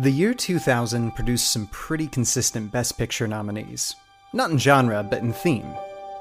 The 0.00 0.12
year 0.12 0.32
2000 0.32 1.10
produced 1.16 1.50
some 1.50 1.66
pretty 1.72 2.06
consistent 2.06 2.70
Best 2.70 2.96
Picture 2.96 3.26
nominees. 3.26 3.96
Not 4.32 4.52
in 4.52 4.56
genre, 4.56 5.02
but 5.02 5.22
in 5.22 5.32
theme. 5.32 5.74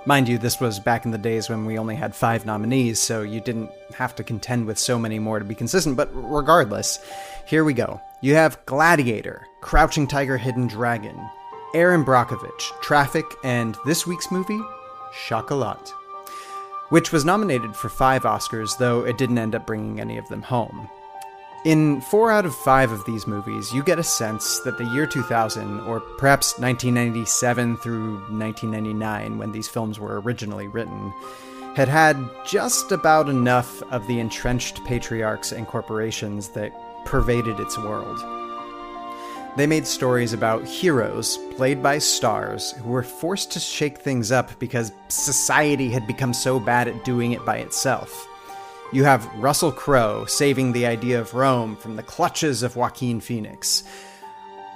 Mind 0.08 0.28
you, 0.28 0.40
this 0.40 0.60
was 0.60 0.80
back 0.80 1.06
in 1.06 1.12
the 1.12 1.18
days 1.20 1.48
when 1.48 1.64
we 1.64 1.78
only 1.78 1.94
had 1.94 2.16
five 2.16 2.44
nominees, 2.44 3.00
so 3.00 3.22
you 3.22 3.40
didn't 3.40 3.70
have 3.94 4.16
to 4.16 4.24
contend 4.24 4.66
with 4.66 4.80
so 4.80 4.98
many 4.98 5.20
more 5.20 5.38
to 5.38 5.46
be 5.46 5.54
consistent, 5.54 5.96
but 5.96 6.10
regardless, 6.12 6.98
here 7.46 7.64
we 7.64 7.74
go. 7.74 8.02
You 8.20 8.34
have 8.34 8.66
Gladiator, 8.66 9.46
Crouching 9.62 10.08
Tiger, 10.08 10.40
Hidden 10.40 10.66
Dragon, 10.66 11.16
Erin 11.76 12.04
Brockovich, 12.04 12.82
Traffic, 12.82 13.26
and 13.44 13.78
this 13.86 14.08
week's 14.08 14.32
movie, 14.32 14.60
Chocolat, 15.28 15.94
which 16.90 17.12
was 17.12 17.26
nominated 17.26 17.76
for 17.76 17.90
five 17.90 18.24
Oscars, 18.24 18.76
though 18.80 19.06
it 19.06 19.20
didn't 19.20 19.38
end 19.38 19.54
up 19.54 19.68
bringing 19.68 20.00
any 20.00 20.18
of 20.18 20.28
them 20.30 20.42
home. 20.42 20.90
In 21.66 22.02
four 22.02 22.32
out 22.32 22.46
of 22.46 22.56
five 22.56 22.92
of 22.92 23.04
these 23.06 23.28
movies, 23.28 23.74
you 23.74 23.84
get 23.84 24.00
a 24.00 24.04
sense 24.04 24.60
that 24.60 24.78
the 24.78 24.86
year 24.86 25.08
2000, 25.08 25.82
or 25.82 26.00
perhaps 26.00 26.58
1997 26.60 27.78
through 27.78 28.14
1999, 28.30 29.38
when 29.38 29.52
these 29.52 29.68
films 29.68 30.00
were 30.00 30.22
originally 30.22 30.68
written, 30.68 31.12
had 31.76 31.88
had 31.88 32.18
just 32.46 32.92
about 32.92 33.28
enough 33.28 33.82
of 33.92 34.06
the 34.08 34.20
entrenched 34.20 34.84
patriarchs 34.86 35.52
and 35.52 35.68
corporations 35.68 36.50
that 36.50 36.72
pervaded 37.06 37.60
its 37.60 37.78
world. 37.78 38.20
They 39.58 39.66
made 39.66 39.88
stories 39.88 40.34
about 40.34 40.64
heroes, 40.66 41.38
played 41.56 41.82
by 41.82 41.98
stars, 41.98 42.74
who 42.74 42.90
were 42.90 43.02
forced 43.02 43.52
to 43.54 43.60
shake 43.60 43.98
things 43.98 44.32
up 44.32 44.58
because 44.60 44.92
society 45.08 45.90
had 45.90 46.06
become 46.06 46.34
so 46.34 46.60
bad 46.60 46.88
at 46.88 47.04
doing 47.04 47.32
it 47.32 47.44
by 47.44 47.58
itself. 47.58 48.28
You 48.94 49.04
have 49.04 49.30
Russell 49.36 49.74
Crowe 49.74 50.24
saving 50.26 50.72
the 50.72 50.86
idea 50.86 51.20
of 51.20 51.34
Rome 51.34 51.76
from 51.76 51.98
the 51.98 52.04
clutches 52.04 52.64
of 52.64 52.78
Joaquin 52.78 53.20
Phoenix. 53.20 53.84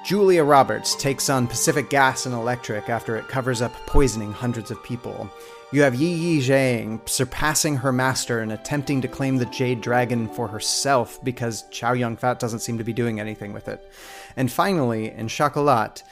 Julia 0.03 0.43
Roberts 0.43 0.95
takes 0.95 1.29
on 1.29 1.47
Pacific 1.47 1.89
Gas 1.89 2.25
and 2.25 2.35
Electric 2.35 2.89
after 2.89 3.15
it 3.15 3.29
covers 3.29 3.61
up 3.61 3.71
poisoning 3.85 4.33
hundreds 4.33 4.69
of 4.69 4.83
people. 4.83 5.29
You 5.71 5.83
have 5.83 5.93
Ziyi 5.93 6.39
Zhang 6.39 7.07
surpassing 7.07 7.77
her 7.77 7.93
master 7.93 8.39
and 8.39 8.51
attempting 8.51 8.99
to 9.01 9.07
claim 9.07 9.37
the 9.37 9.45
Jade 9.45 9.79
Dragon 9.79 10.27
for 10.27 10.49
herself 10.49 11.23
because 11.23 11.63
Chow 11.69 11.93
Yun 11.93 12.17
Fat 12.17 12.39
doesn't 12.39 12.59
seem 12.59 12.79
to 12.79 12.83
be 12.83 12.91
doing 12.91 13.21
anything 13.21 13.53
with 13.53 13.69
it. 13.69 13.89
And 14.35 14.51
finally, 14.51 15.09
in 15.09 15.29
Chocolat, 15.29 16.03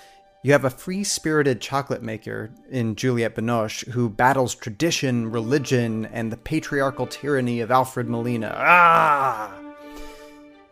you 0.41 0.53
have 0.53 0.63
a 0.63 0.69
free 0.69 1.03
spirited 1.03 1.59
chocolate 1.59 2.01
maker 2.01 2.51
in 2.69 2.95
Juliette 2.95 3.35
Binoche 3.35 3.85
who 3.89 4.09
battles 4.09 4.55
tradition, 4.55 5.29
religion, 5.29 6.05
and 6.05 6.31
the 6.31 6.37
patriarchal 6.37 7.07
tyranny 7.07 7.59
of 7.59 7.71
Alfred 7.71 8.07
Molina. 8.07 8.53
Ah! 8.55 9.53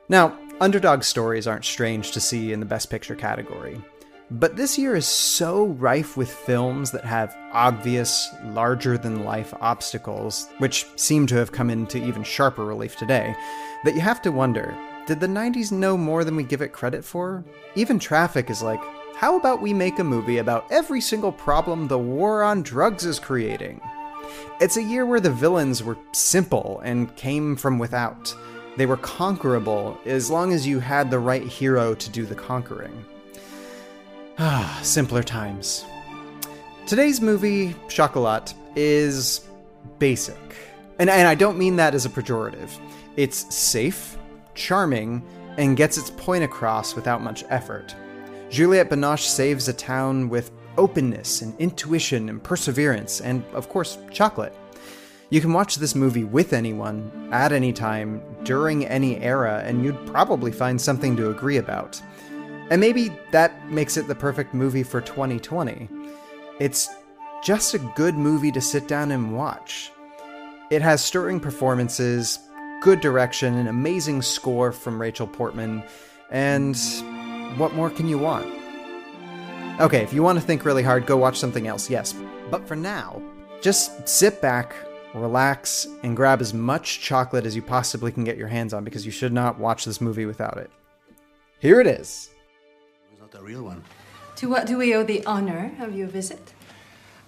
Now, 0.08 0.38
underdog 0.62 1.04
stories 1.04 1.48
aren't 1.48 1.66
strange 1.66 2.12
to 2.12 2.22
see 2.22 2.54
in 2.54 2.62
the 2.62 2.66
Best 2.66 2.90
Picture 2.90 3.16
category. 3.16 3.82
But 4.32 4.56
this 4.56 4.78
year 4.78 4.96
is 4.96 5.06
so 5.06 5.68
rife 5.68 6.18
with 6.18 6.30
films 6.30 6.92
that 6.92 7.06
have 7.06 7.36
obvious, 7.52 8.30
larger 8.46 8.98
than 8.98 9.24
life 9.24 9.54
obstacles, 9.60 10.50
which 10.60 10.86
seem 10.96 11.28
to 11.28 11.36
have 11.36 11.52
come 11.52 11.70
into 11.70 11.98
even 11.98 12.24
sharper 12.24 12.66
relief 12.66 12.98
today, 12.98 13.36
that 13.84 13.96
you 13.96 14.02
have 14.02 14.22
to 14.22 14.32
wonder 14.32 14.78
did 15.08 15.22
the 15.22 15.28
90s 15.28 15.72
know 15.72 15.96
more 15.96 16.26
than 16.26 16.36
we 16.36 16.44
give 16.44 16.62
it 16.62 16.74
credit 16.74 17.06
for? 17.06 17.46
Even 17.76 17.98
Traffic 17.98 18.50
is 18.50 18.62
like, 18.62 18.82
how 19.18 19.36
about 19.36 19.64
we 19.64 19.74
make 19.74 19.98
a 19.98 20.04
movie 20.04 20.38
about 20.38 20.72
every 20.72 21.02
single 21.02 21.32
problem 21.32 21.88
the 21.88 21.98
war 21.98 22.44
on 22.44 22.62
drugs 22.62 23.04
is 23.04 23.18
creating? 23.18 23.82
It's 24.62 24.78
a 24.78 24.84
year 24.84 25.08
where 25.08 25.20
the 25.20 25.32
villains 25.32 25.82
were 25.82 25.98
simple 26.12 26.80
and 26.84 27.16
came 27.16 27.56
from 27.56 27.80
without. 27.80 28.32
They 28.76 28.86
were 28.86 28.98
conquerable 28.98 30.00
as 30.06 30.30
long 30.30 30.54
as 30.54 30.68
you 30.68 30.80
had 30.80 31.10
the 31.10 31.18
right 31.18 31.42
hero 31.42 31.96
to 31.96 32.10
do 32.12 32.28
the 32.28 32.36
conquering. 32.36 33.04
Ah, 34.38 34.80
simpler 34.84 35.24
times. 35.24 35.84
Today's 36.86 37.20
movie, 37.20 37.76
Chocolat, 37.90 38.54
is 38.76 39.48
basic. 39.98 40.38
And, 41.00 41.10
and 41.10 41.28
I 41.28 41.34
don't 41.34 41.58
mean 41.58 41.76
that 41.78 41.96
as 41.96 42.06
a 42.06 42.10
pejorative. 42.10 42.70
It's 43.16 43.52
safe, 43.56 44.16
charming, 44.54 45.24
and 45.58 45.76
gets 45.76 45.98
its 45.98 46.12
point 46.12 46.44
across 46.44 46.96
without 46.96 47.24
much 47.24 47.44
effort. 47.50 47.96
Juliette 48.50 48.90
Binoche 48.90 49.28
saves 49.28 49.68
a 49.68 49.74
town 49.74 50.30
with 50.30 50.52
openness 50.78 51.42
and 51.42 51.60
intuition 51.60 52.30
and 52.30 52.42
perseverance, 52.42 53.20
and 53.20 53.44
of 53.54 53.68
course, 53.68 53.98
chocolate. 54.12 54.56
You 55.30 55.42
can 55.42 55.52
watch 55.52 55.76
this 55.76 55.96
movie 55.96 56.24
with 56.24 56.54
anyone, 56.54 57.30
at 57.34 57.52
any 57.52 57.74
time, 57.74 58.22
during 58.44 58.86
any 58.86 59.18
era, 59.18 59.62
and 59.66 59.84
you'd 59.84 60.08
probably 60.08 60.52
find 60.52 60.80
something 60.80 61.18
to 61.18 61.30
agree 61.30 61.58
about. 61.58 62.02
And 62.70 62.80
maybe 62.80 63.12
that 63.32 63.70
makes 63.70 63.98
it 63.98 64.08
the 64.08 64.16
perfect 64.16 64.54
movie 64.54 64.84
for 64.84 65.02
2020. 65.02 65.90
It's 66.60 66.90
just 67.44 67.74
a 67.74 67.92
good 67.96 68.16
movie 68.16 68.52
to 68.54 68.62
sit 68.62 68.88
down 68.88 69.12
and 69.12 69.36
watch. 69.36 69.92
It 70.72 70.82
has 70.82 71.04
stirring 71.04 71.42
performances, 71.42 72.40
good 72.82 73.02
direction, 73.02 73.56
an 73.56 73.68
amazing 73.68 74.22
score 74.22 74.72
from 74.72 75.02
Rachel 75.02 75.28
Portman, 75.28 75.84
and 76.32 76.76
what 77.56 77.74
more 77.74 77.90
can 77.90 78.08
you 78.08 78.18
want? 78.18 78.46
Okay, 79.80 80.02
if 80.02 80.12
you 80.12 80.24
want 80.24 80.40
to 80.40 80.46
think 80.46 80.66
really 80.66 80.84
hard, 80.84 81.06
go 81.06 81.18
watch 81.18 81.38
something 81.38 81.68
else, 81.68 81.90
yes. 81.90 82.16
But 82.50 82.68
for 82.68 82.76
now, 82.76 83.22
just 83.62 84.08
sit 84.08 84.42
back, 84.42 84.76
relax, 85.14 85.88
and 86.04 86.16
grab 86.16 86.42
as 86.42 86.54
much 86.54 87.00
chocolate 87.00 87.46
as 87.46 87.56
you 87.56 87.62
possibly 87.62 88.12
can 88.12 88.24
get 88.24 88.38
your 88.38 88.48
hands 88.48 88.74
on 88.74 88.84
because 88.84 89.06
you 89.06 89.12
should 89.12 89.34
not 89.34 89.60
watch 89.60 89.86
this 89.86 90.02
movie 90.02 90.26
without 90.26 90.58
it. 90.58 90.72
Here 91.60 91.80
it 91.80 91.88
is. 91.88 92.30
It 93.06 93.22
was 93.22 93.32
not 93.32 93.40
a 93.40 93.44
real 93.44 93.64
one. 93.64 93.84
To 94.38 94.50
what 94.50 94.68
do 94.68 94.78
we 94.78 94.94
owe 94.94 95.04
the 95.04 95.26
honor 95.26 95.72
of 95.80 95.96
your 95.96 96.08
visit? 96.08 96.54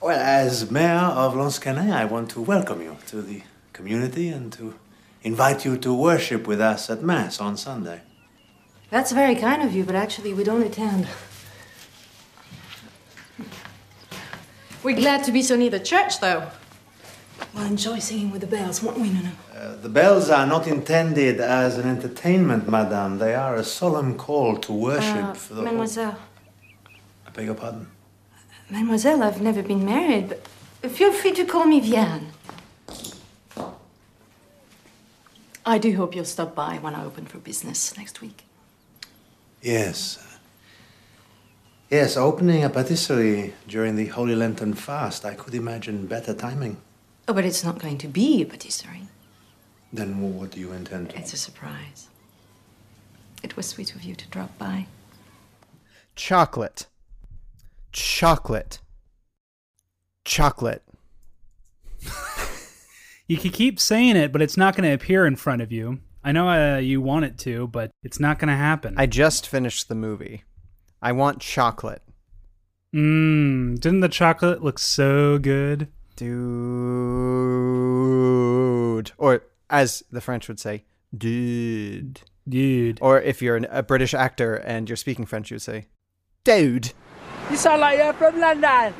Well, 0.01 0.19
as 0.19 0.71
mayor 0.71 0.95
of 0.95 1.33
Lansquenet, 1.33 1.91
I 1.91 2.05
want 2.05 2.29
to 2.31 2.41
welcome 2.41 2.81
you 2.81 2.97
to 3.07 3.21
the 3.21 3.41
community 3.73 4.29
and 4.29 4.51
to 4.53 4.75
invite 5.23 5.65
you 5.65 5.77
to 5.77 5.93
worship 5.93 6.47
with 6.47 6.61
us 6.61 6.89
at 6.89 7.03
Mass 7.03 7.39
on 7.39 7.57
Sunday. 7.57 8.01
That's 8.89 9.11
very 9.11 9.35
kind 9.35 9.61
of 9.61 9.73
you, 9.73 9.83
but 9.83 9.95
actually, 9.95 10.33
we 10.33 10.43
don't 10.43 10.63
attend. 10.63 11.07
We're 14.83 14.95
glad 14.95 15.23
to 15.25 15.31
be 15.31 15.41
so 15.43 15.55
near 15.55 15.69
the 15.69 15.79
church, 15.79 16.19
though. 16.19 16.49
We'll 17.53 17.65
enjoy 17.65 17.99
singing 17.99 18.31
with 18.31 18.41
the 18.41 18.47
bells, 18.47 18.81
won't 18.81 18.97
we, 18.99 19.09
Nana? 19.09 19.31
Uh, 19.55 19.75
the 19.75 19.89
bells 19.89 20.29
are 20.29 20.45
not 20.47 20.67
intended 20.67 21.39
as 21.39 21.77
an 21.77 21.87
entertainment, 21.87 22.67
madame. 22.69 23.17
They 23.17 23.35
are 23.35 23.55
a 23.55 23.63
solemn 23.63 24.17
call 24.17 24.57
to 24.57 24.71
worship 24.73 25.15
Uh, 25.23 25.33
for 25.33 25.53
the. 25.55 25.61
Mademoiselle. 25.63 26.17
I 27.27 27.29
beg 27.31 27.45
your 27.45 27.55
pardon. 27.55 27.87
Mademoiselle, 28.69 29.21
I've 29.23 29.41
never 29.41 29.61
been 29.63 29.83
married, 29.85 30.29
but 30.81 30.91
feel 30.91 31.11
free 31.11 31.33
to 31.33 31.45
call 31.45 31.65
me 31.65 31.81
Vianne. 31.81 32.27
I 35.65 35.77
do 35.77 35.95
hope 35.95 36.15
you'll 36.15 36.25
stop 36.25 36.55
by 36.55 36.77
when 36.77 36.95
I 36.95 37.03
open 37.05 37.25
for 37.25 37.37
business 37.37 37.95
next 37.97 38.21
week. 38.21 38.43
Yes. 39.61 40.25
Yes, 41.89 42.15
opening 42.17 42.63
a 42.63 42.69
patisserie 42.69 43.53
during 43.67 43.95
the 43.95 44.07
Holy 44.07 44.35
Lenten 44.35 44.73
fast, 44.73 45.25
I 45.25 45.33
could 45.33 45.55
imagine 45.55 46.05
better 46.07 46.33
timing. 46.33 46.77
Oh, 47.27 47.33
but 47.33 47.45
it's 47.45 47.63
not 47.63 47.79
going 47.79 47.97
to 47.99 48.07
be 48.07 48.41
a 48.41 48.45
patisserie. 48.45 49.07
Then 49.91 50.21
what 50.37 50.51
do 50.51 50.59
you 50.59 50.71
intend 50.71 51.09
to? 51.09 51.17
It's 51.17 51.33
a 51.33 51.37
surprise. 51.37 52.09
It 53.41 53.55
was 53.55 53.67
sweet 53.67 53.95
of 53.95 54.03
you 54.03 54.15
to 54.15 54.27
drop 54.27 54.57
by. 54.57 54.85
Chocolate. 56.15 56.85
Chocolate. 57.91 58.79
Chocolate. 60.25 60.83
You 63.27 63.37
can 63.37 63.51
keep 63.51 63.79
saying 63.79 64.15
it, 64.15 64.31
but 64.31 64.41
it's 64.41 64.57
not 64.57 64.75
going 64.75 64.87
to 64.89 64.93
appear 64.93 65.25
in 65.25 65.35
front 65.35 65.61
of 65.61 65.71
you. 65.71 65.99
I 66.29 66.31
know 66.31 66.47
uh, 66.47 66.77
you 66.77 67.01
want 67.01 67.25
it 67.25 67.39
to, 67.39 67.65
but 67.69 67.89
it's 68.03 68.19
not 68.19 68.37
going 68.37 68.49
to 68.49 68.55
happen. 68.55 68.93
I 68.99 69.07
just 69.07 69.47
finished 69.47 69.89
the 69.89 69.95
movie. 69.95 70.43
I 71.01 71.11
want 71.11 71.41
chocolate. 71.41 72.03
Mmm, 72.93 73.79
didn't 73.79 74.01
the 74.01 74.09
chocolate 74.09 74.63
look 74.63 74.77
so 74.77 75.39
good? 75.39 75.87
Dude. 76.15 76.29
Or, 79.17 79.41
as 79.71 80.03
the 80.11 80.21
French 80.21 80.47
would 80.47 80.59
say, 80.59 80.83
dude. 81.17 82.21
Dude. 82.47 82.99
Or 83.01 83.19
if 83.19 83.41
you're 83.41 83.55
an, 83.55 83.65
a 83.71 83.81
British 83.81 84.13
actor 84.13 84.53
and 84.53 84.87
you're 84.87 84.97
speaking 84.97 85.25
French, 85.25 85.49
you 85.49 85.55
would 85.55 85.63
say, 85.63 85.87
dude. 86.43 86.93
You 87.49 87.57
sound 87.57 87.81
like 87.81 87.97
you're 87.97 88.13
from 88.13 88.39
London. 88.39 88.93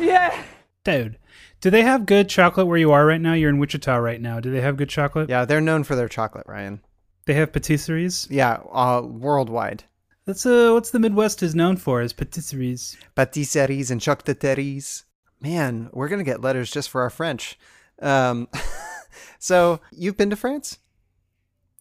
Yeah. 0.00 0.42
Dude. 0.84 1.18
Do 1.62 1.70
they 1.70 1.82
have 1.82 2.06
good 2.06 2.28
chocolate 2.28 2.66
where 2.66 2.76
you 2.76 2.90
are 2.90 3.06
right 3.06 3.20
now? 3.20 3.34
You're 3.34 3.48
in 3.48 3.58
Wichita 3.58 3.96
right 3.96 4.20
now. 4.20 4.40
Do 4.40 4.50
they 4.50 4.60
have 4.60 4.76
good 4.76 4.88
chocolate? 4.88 5.30
Yeah, 5.30 5.44
they're 5.44 5.60
known 5.60 5.84
for 5.84 5.94
their 5.94 6.08
chocolate, 6.08 6.44
Ryan. 6.48 6.82
They 7.24 7.34
have 7.34 7.52
patisseries? 7.52 8.26
Yeah, 8.28 8.54
uh, 8.72 9.02
worldwide. 9.04 9.84
That's 10.26 10.44
uh 10.44 10.70
what's 10.72 10.90
the 10.90 10.98
Midwest 10.98 11.40
is 11.40 11.54
known 11.54 11.76
for 11.76 12.02
is 12.02 12.12
patisseries. 12.12 12.96
Patisseries 13.16 13.92
and 13.92 14.00
chocolateries. 14.00 15.04
Man, 15.40 15.88
we're 15.92 16.08
going 16.08 16.18
to 16.18 16.28
get 16.28 16.40
letters 16.40 16.68
just 16.68 16.90
for 16.90 17.00
our 17.00 17.10
French. 17.10 17.56
Um, 18.00 18.48
so, 19.38 19.80
you've 19.92 20.16
been 20.16 20.30
to 20.30 20.36
France? 20.36 20.78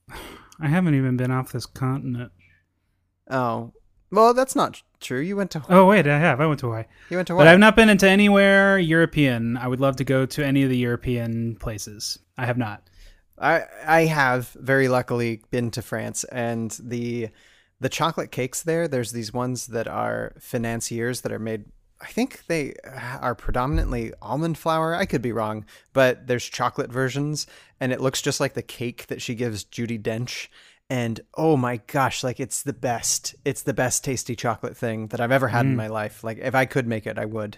I 0.60 0.68
haven't 0.68 0.94
even 0.94 1.18
been 1.18 1.32
off 1.32 1.52
this 1.52 1.66
continent. 1.66 2.32
Oh, 3.32 3.74
well, 4.12 4.36
that's 4.36 4.56
not 4.56 4.84
true. 5.02 5.20
You 5.20 5.36
went 5.36 5.52
to 5.52 5.60
Hawaii. 5.60 5.80
Oh 5.80 5.86
wait, 5.88 6.08
I 6.08 6.20
have. 6.20 6.40
I 6.40 6.46
went 6.46 6.60
to 6.62 6.68
Hawaii, 6.68 6.86
you 7.10 7.18
went 7.18 7.28
to 7.28 7.36
but? 7.36 7.48
I've 7.48 7.60
not 7.60 7.76
been 7.76 7.90
into 7.90 8.08
anywhere 8.08 8.78
European. 8.78 9.58
I 9.58 9.68
would 9.68 9.80
love 9.80 9.98
to 9.98 10.04
go 10.04 10.26
to 10.26 10.46
any 10.46 10.64
of 10.64 10.70
the 10.70 10.78
European 10.78 11.56
places. 11.56 12.20
I 12.38 12.46
have 12.46 12.58
not. 12.58 12.90
I 13.38 13.64
I 13.86 14.02
have 14.06 14.50
very 14.50 14.88
luckily 14.88 15.42
been 15.50 15.72
to 15.72 15.82
France 15.82 16.24
and 16.26 16.78
the 16.82 17.30
the 17.80 17.90
chocolate 17.90 18.32
cakes 18.32 18.62
there. 18.62 18.88
There's 18.88 19.12
these 19.12 19.34
ones 19.34 19.68
that 19.68 19.88
are 19.88 20.34
financiers 20.40 21.22
that 21.22 21.32
are 21.32 21.40
made. 21.40 21.66
I 22.00 22.08
think 22.08 22.46
they 22.48 22.74
are 23.20 23.36
predominantly 23.36 24.14
almond 24.22 24.58
flour. 24.58 24.96
I 24.96 25.06
could 25.06 25.22
be 25.22 25.32
wrong, 25.32 25.66
but 25.94 26.28
there's 26.28 26.46
chocolate 26.46 26.92
versions, 26.92 27.46
and 27.80 27.92
it 27.92 28.02
looks 28.02 28.22
just 28.22 28.40
like 28.40 28.54
the 28.54 28.62
cake 28.62 29.08
that 29.08 29.22
she 29.22 29.36
gives 29.36 29.66
Judi 29.66 30.02
Dench. 30.02 30.48
And 30.92 31.22
oh 31.36 31.56
my 31.56 31.78
gosh, 31.88 32.22
like 32.22 32.42
it's 32.42 32.64
the 32.64 32.74
best. 32.74 33.34
It's 33.46 33.62
the 33.62 33.74
best 33.74 34.04
tasty 34.04 34.36
chocolate 34.36 34.76
thing 34.76 35.08
that 35.08 35.22
I've 35.22 35.32
ever 35.32 35.48
had 35.48 35.66
in 35.66 35.78
my 35.78 35.88
life. 35.88 36.22
Like 36.22 36.40
if 36.40 36.54
I 36.54 36.66
could 36.66 36.86
make 36.86 37.08
it, 37.08 37.18
I 37.18 37.24
would. 37.24 37.58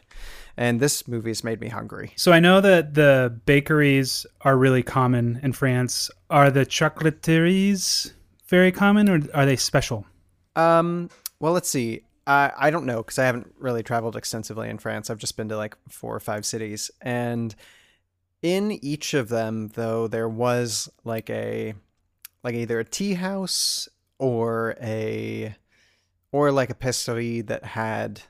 And 0.55 0.79
this 0.79 1.07
movie's 1.07 1.43
made 1.43 1.59
me 1.59 1.67
hungry. 1.67 2.13
So 2.15 2.31
I 2.31 2.39
know 2.39 2.61
that 2.61 2.93
the 2.93 3.35
bakeries 3.47 4.27
are 4.41 4.55
really 4.55 4.83
common 4.83 5.39
in 5.41 5.51
France. 5.53 6.11
Are 6.29 6.51
the 6.51 6.63
chocolateries 6.63 8.13
very 8.49 8.71
common, 8.71 9.09
or 9.09 9.19
are 9.33 9.47
they 9.47 9.55
special? 9.55 10.05
Um, 10.55 11.09
well, 11.39 11.53
let's 11.53 11.69
see. 11.69 12.01
I 12.27 12.51
I 12.55 12.69
don't 12.69 12.85
know 12.85 12.97
because 12.97 13.17
I 13.17 13.25
haven't 13.25 13.51
really 13.57 13.81
traveled 13.81 14.15
extensively 14.15 14.69
in 14.69 14.77
France. 14.77 15.09
I've 15.09 15.17
just 15.17 15.37
been 15.37 15.49
to 15.49 15.57
like 15.57 15.75
four 15.89 16.15
or 16.15 16.19
five 16.19 16.45
cities, 16.45 16.91
and 17.01 17.55
in 18.43 18.73
each 18.85 19.15
of 19.15 19.29
them, 19.29 19.69
though, 19.69 20.07
there 20.07 20.29
was 20.29 20.87
like 21.03 21.31
a 21.31 21.73
like 22.43 22.55
either 22.55 22.79
a 22.79 22.85
tea 22.85 23.13
house 23.15 23.87
or 24.19 24.75
a 24.81 25.55
or 26.31 26.51
like 26.51 26.69
a 26.69 26.75
patisserie 26.75 27.41
that 27.41 27.63
had 27.63 28.21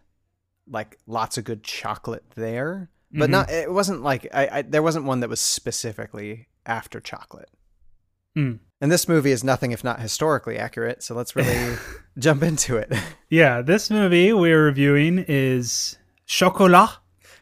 like 0.67 0.97
lots 1.07 1.37
of 1.37 1.43
good 1.43 1.63
chocolate 1.63 2.23
there, 2.35 2.89
but 3.11 3.29
Mhm. 3.29 3.31
not. 3.31 3.49
It 3.49 3.71
wasn't 3.71 4.01
like 4.03 4.27
I, 4.33 4.47
I 4.51 4.61
there 4.61 4.81
wasn't 4.83 5.05
one 5.05 5.19
that 5.21 5.29
was 5.29 5.41
specifically 5.41 6.47
after 6.65 6.99
chocolate. 6.99 7.49
Hmm. 8.35 8.53
And 8.81 8.91
this 8.91 9.07
movie 9.07 9.31
is 9.31 9.43
nothing 9.43 9.71
if 9.71 9.83
not 9.83 9.99
historically 10.01 10.57
accurate, 10.57 11.03
so 11.03 11.15
let's 11.15 11.35
really 11.35 11.77
jump 12.17 12.43
into 12.43 12.77
it. 12.77 12.91
Yeah, 13.29 13.61
this 13.61 13.89
movie 13.89 14.33
we're 14.33 14.65
reviewing 14.65 15.19
is 15.27 15.97
Chocolat, 16.25 16.89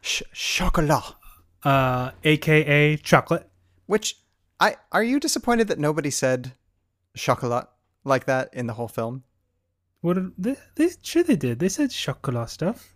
Sh- 0.01 0.21
chocolat. 0.33 1.15
uh, 1.63 2.11
aka 2.23 2.97
chocolate. 2.97 3.47
Which 3.87 4.17
I 4.59 4.75
are 4.91 5.03
you 5.03 5.19
disappointed 5.19 5.67
that 5.69 5.79
nobody 5.79 6.09
said 6.11 6.53
chocolat 7.15 7.67
like 8.03 8.25
that 8.25 8.49
in 8.53 8.67
the 8.67 8.73
whole 8.73 8.87
film? 8.87 9.23
What 10.01 10.17
they, 10.37 10.55
they 10.75 10.89
sure 11.03 11.23
they 11.23 11.35
did. 11.35 11.59
They 11.59 11.69
said 11.69 11.91
chocolat 11.91 12.49
stuff. 12.49 12.95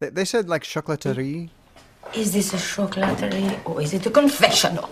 They, 0.00 0.08
they 0.10 0.24
said 0.24 0.48
like 0.48 0.62
chocolaterie. 0.62 1.50
Is 2.14 2.32
this 2.32 2.54
a 2.54 2.56
chocolaterie 2.56 3.58
or 3.66 3.82
is 3.82 3.92
it 3.92 4.06
a 4.06 4.10
confessional? 4.10 4.88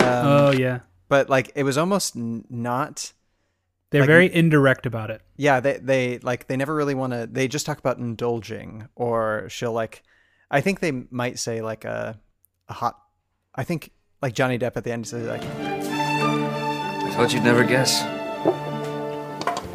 Um, 0.00 0.26
oh 0.26 0.50
yeah, 0.52 0.80
but 1.08 1.28
like 1.30 1.50
it 1.54 1.62
was 1.62 1.78
almost 1.78 2.16
n- 2.16 2.44
not 2.50 3.12
they're 3.90 4.02
Like- 4.02 4.06
very 4.08 4.34
indirect 4.34 4.84
about 4.86 5.10
it. 5.10 5.22
yeah 5.36 5.60
they 5.60 5.78
they 5.78 6.18
like 6.18 6.46
they 6.46 6.56
never 6.56 6.74
really 6.74 6.94
want 6.94 7.12
to 7.14 7.26
they 7.30 7.48
just 7.48 7.64
talk 7.66 7.78
about 7.78 7.96
indulging 7.98 8.86
or 8.96 9.46
she'll 9.48 9.72
like 9.72 10.02
i 10.50 10.60
think 10.60 10.80
they 10.80 10.92
might 11.10 11.38
say 11.38 11.62
like 11.62 11.86
a 11.86 12.20
a 12.68 12.72
hot 12.74 12.98
i 13.54 13.64
think 13.64 13.90
like 14.20 14.34
johnny 14.34 14.58
depp 14.58 14.76
at 14.76 14.84
the 14.84 14.92
end 14.92 15.06
says 15.06 15.26
like 15.26 15.42
I 15.42 15.77
thought 17.18 17.32
you'd 17.34 17.42
never 17.42 17.64
guess. 17.64 18.04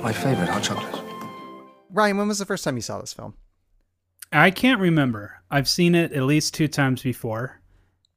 My 0.01 0.13
favorite 0.13 0.47
hot 0.47 0.63
chocolate. 0.63 1.03
ryan 1.89 2.15
when 2.17 2.27
was 2.29 2.39
the 2.39 2.45
first 2.45 2.63
time 2.63 2.77
you 2.77 2.81
saw 2.81 2.99
this 3.01 3.11
film 3.13 3.33
I 4.31 4.49
can't 4.49 4.79
remember. 4.79 5.41
I've 5.51 5.67
seen 5.67 5.93
it 5.93 6.13
at 6.13 6.23
least 6.23 6.53
two 6.55 6.67
times 6.69 7.03
before. 7.03 7.61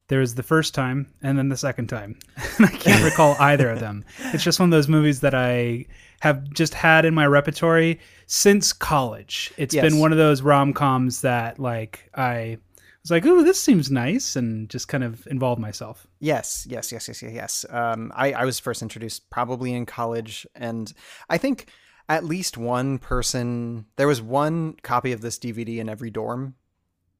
There 0.08 0.20
was 0.20 0.36
the 0.36 0.42
first 0.44 0.74
time 0.74 1.12
and 1.22 1.36
then 1.36 1.48
the 1.50 1.56
second 1.56 1.88
time. 1.88 2.18
And 2.58 2.66
I 2.66 2.70
can't 2.70 3.02
recall 3.04 3.34
either 3.40 3.68
of 3.68 3.80
them. 3.80 4.04
It's 4.32 4.44
just 4.44 4.60
one 4.60 4.68
of 4.68 4.70
those 4.70 4.86
movies 4.88 5.20
that 5.20 5.34
I 5.34 5.86
have 6.20 6.48
just 6.50 6.72
had 6.72 7.04
in 7.04 7.14
my 7.14 7.26
repertory 7.26 7.98
since 8.26 8.72
college. 8.72 9.52
It's 9.58 9.74
Yes. 9.74 9.82
been 9.82 9.98
one 9.98 10.12
of 10.12 10.18
those 10.18 10.40
rom 10.40 10.72
coms 10.72 11.20
that 11.22 11.58
like 11.58 12.08
I 12.14 12.58
was 13.06 13.10
like, 13.12 13.24
ooh, 13.26 13.44
this 13.44 13.60
seems 13.60 13.90
nice 13.90 14.34
and 14.36 14.68
just 14.68 14.88
kind 14.88 15.04
of 15.04 15.26
involved 15.28 15.60
myself. 15.60 16.06
Yes, 16.18 16.66
yes, 16.68 16.90
yes, 16.90 17.06
yes, 17.08 17.22
yes, 17.22 17.32
yes. 17.32 17.64
Um, 17.70 18.12
I, 18.16 18.32
I 18.32 18.44
was 18.44 18.58
first 18.58 18.82
introduced 18.82 19.30
probably 19.30 19.72
in 19.72 19.86
college, 19.86 20.46
and 20.56 20.92
I 21.30 21.38
think 21.38 21.70
at 22.08 22.24
least 22.24 22.56
one 22.56 22.98
person. 22.98 23.86
There 23.96 24.08
was 24.08 24.20
one 24.20 24.74
copy 24.82 25.12
of 25.12 25.20
this 25.20 25.38
DVD 25.38 25.78
in 25.78 25.88
every 25.88 26.10
dorm. 26.10 26.54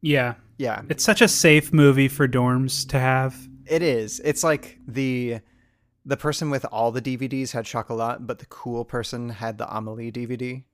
Yeah. 0.03 0.35
Yeah, 0.59 0.83
It's 0.89 1.05
such 1.05 1.21
a 1.21 1.29
safe 1.29 1.73
movie 1.73 2.09
for 2.09 2.27
dorms 2.27 2.89
to 2.89 2.99
have. 2.99 3.37
it 3.67 3.83
is. 3.83 4.21
It's 4.25 4.43
like 4.43 4.79
the 4.89 5.41
the 6.07 6.17
person 6.17 6.51
with 6.51 6.65
all 6.73 6.93
the 6.93 7.03
DVDs 7.03 7.51
had 7.53 7.65
chocolat, 7.67 8.27
but 8.27 8.39
the 8.39 8.47
cool 8.47 8.85
person 8.85 9.29
had 9.29 9.59
the 9.59 9.67
Amelie 9.77 10.11
DVD. 10.13 10.65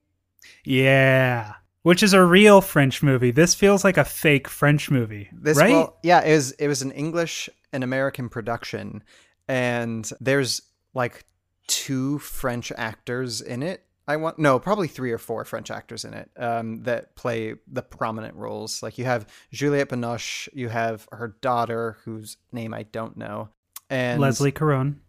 Yeah. 0.63 1.53
Which 1.83 2.01
is 2.01 2.13
a 2.13 2.23
real 2.23 2.61
French 2.61 3.03
movie. 3.03 3.31
This 3.31 3.53
feels 3.53 3.83
like 3.83 3.97
a 3.97 4.05
fake 4.05 4.47
French 4.47 4.89
movie. 4.89 5.29
This 5.33 5.57
right? 5.57 5.71
well, 5.71 5.97
yeah, 6.01 6.21
it 6.21 6.33
was 6.33 6.51
it 6.53 6.67
was 6.67 6.81
an 6.81 6.91
English 6.91 7.49
and 7.71 7.83
American 7.83 8.29
production, 8.29 9.03
and 9.47 10.09
there's 10.21 10.61
like 10.93 11.25
two 11.67 12.19
French 12.19 12.71
actors 12.77 13.41
in 13.41 13.63
it. 13.63 13.85
I 14.07 14.17
want 14.17 14.37
no, 14.37 14.59
probably 14.59 14.87
three 14.87 15.11
or 15.11 15.17
four 15.17 15.45
French 15.45 15.71
actors 15.71 16.03
in 16.03 16.13
it 16.13 16.29
um, 16.37 16.83
that 16.83 17.15
play 17.15 17.55
the 17.67 17.81
prominent 17.81 18.35
roles. 18.35 18.83
Like 18.83 18.97
you 18.97 19.05
have 19.05 19.27
Juliette 19.51 19.89
Binoche, 19.89 20.49
you 20.53 20.69
have 20.69 21.07
her 21.11 21.35
daughter, 21.41 21.97
whose 22.03 22.37
name 22.51 22.73
I 22.73 22.83
don't 22.83 23.15
know, 23.15 23.49
and 23.89 24.19
Leslie 24.19 24.51
Caron. 24.51 25.01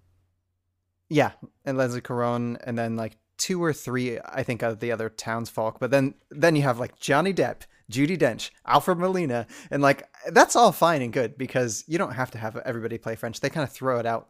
yeah, 1.09 1.33
and 1.65 1.77
Leslie 1.77 2.01
Caron, 2.01 2.57
and 2.65 2.79
then 2.79 2.97
like 2.97 3.17
two 3.39 3.63
or 3.63 3.73
three, 3.73 4.19
I 4.25 4.43
think, 4.43 4.63
of 4.63 4.81
the 4.81 4.93
other 4.93 5.09
townsfolk. 5.09 5.79
But 5.79 5.91
then 5.91 6.15
then 6.31 6.57
you 6.57 6.63
have 6.63 6.79
like 6.79 6.99
Johnny 6.99 7.33
Depp, 7.33 7.63
Judi 7.91 8.19
Dench, 8.19 8.51
Alfred 8.67 8.99
Molina, 8.99 9.47
and 9.71 9.83
like 9.83 10.09
that's 10.31 10.57
all 10.57 10.73
fine 10.73 11.03
and 11.03 11.13
good 11.13 11.37
because 11.37 11.85
you 11.87 11.99
don't 11.99 12.15
have 12.15 12.31
to 12.33 12.39
have 12.39 12.57
everybody 12.59 12.99
play 12.99 13.17
French. 13.17 13.41
They 13.41 13.51
kind 13.51 13.65
of 13.65 13.73
throw 13.73 13.99
it 13.99 14.07
out 14.07 14.29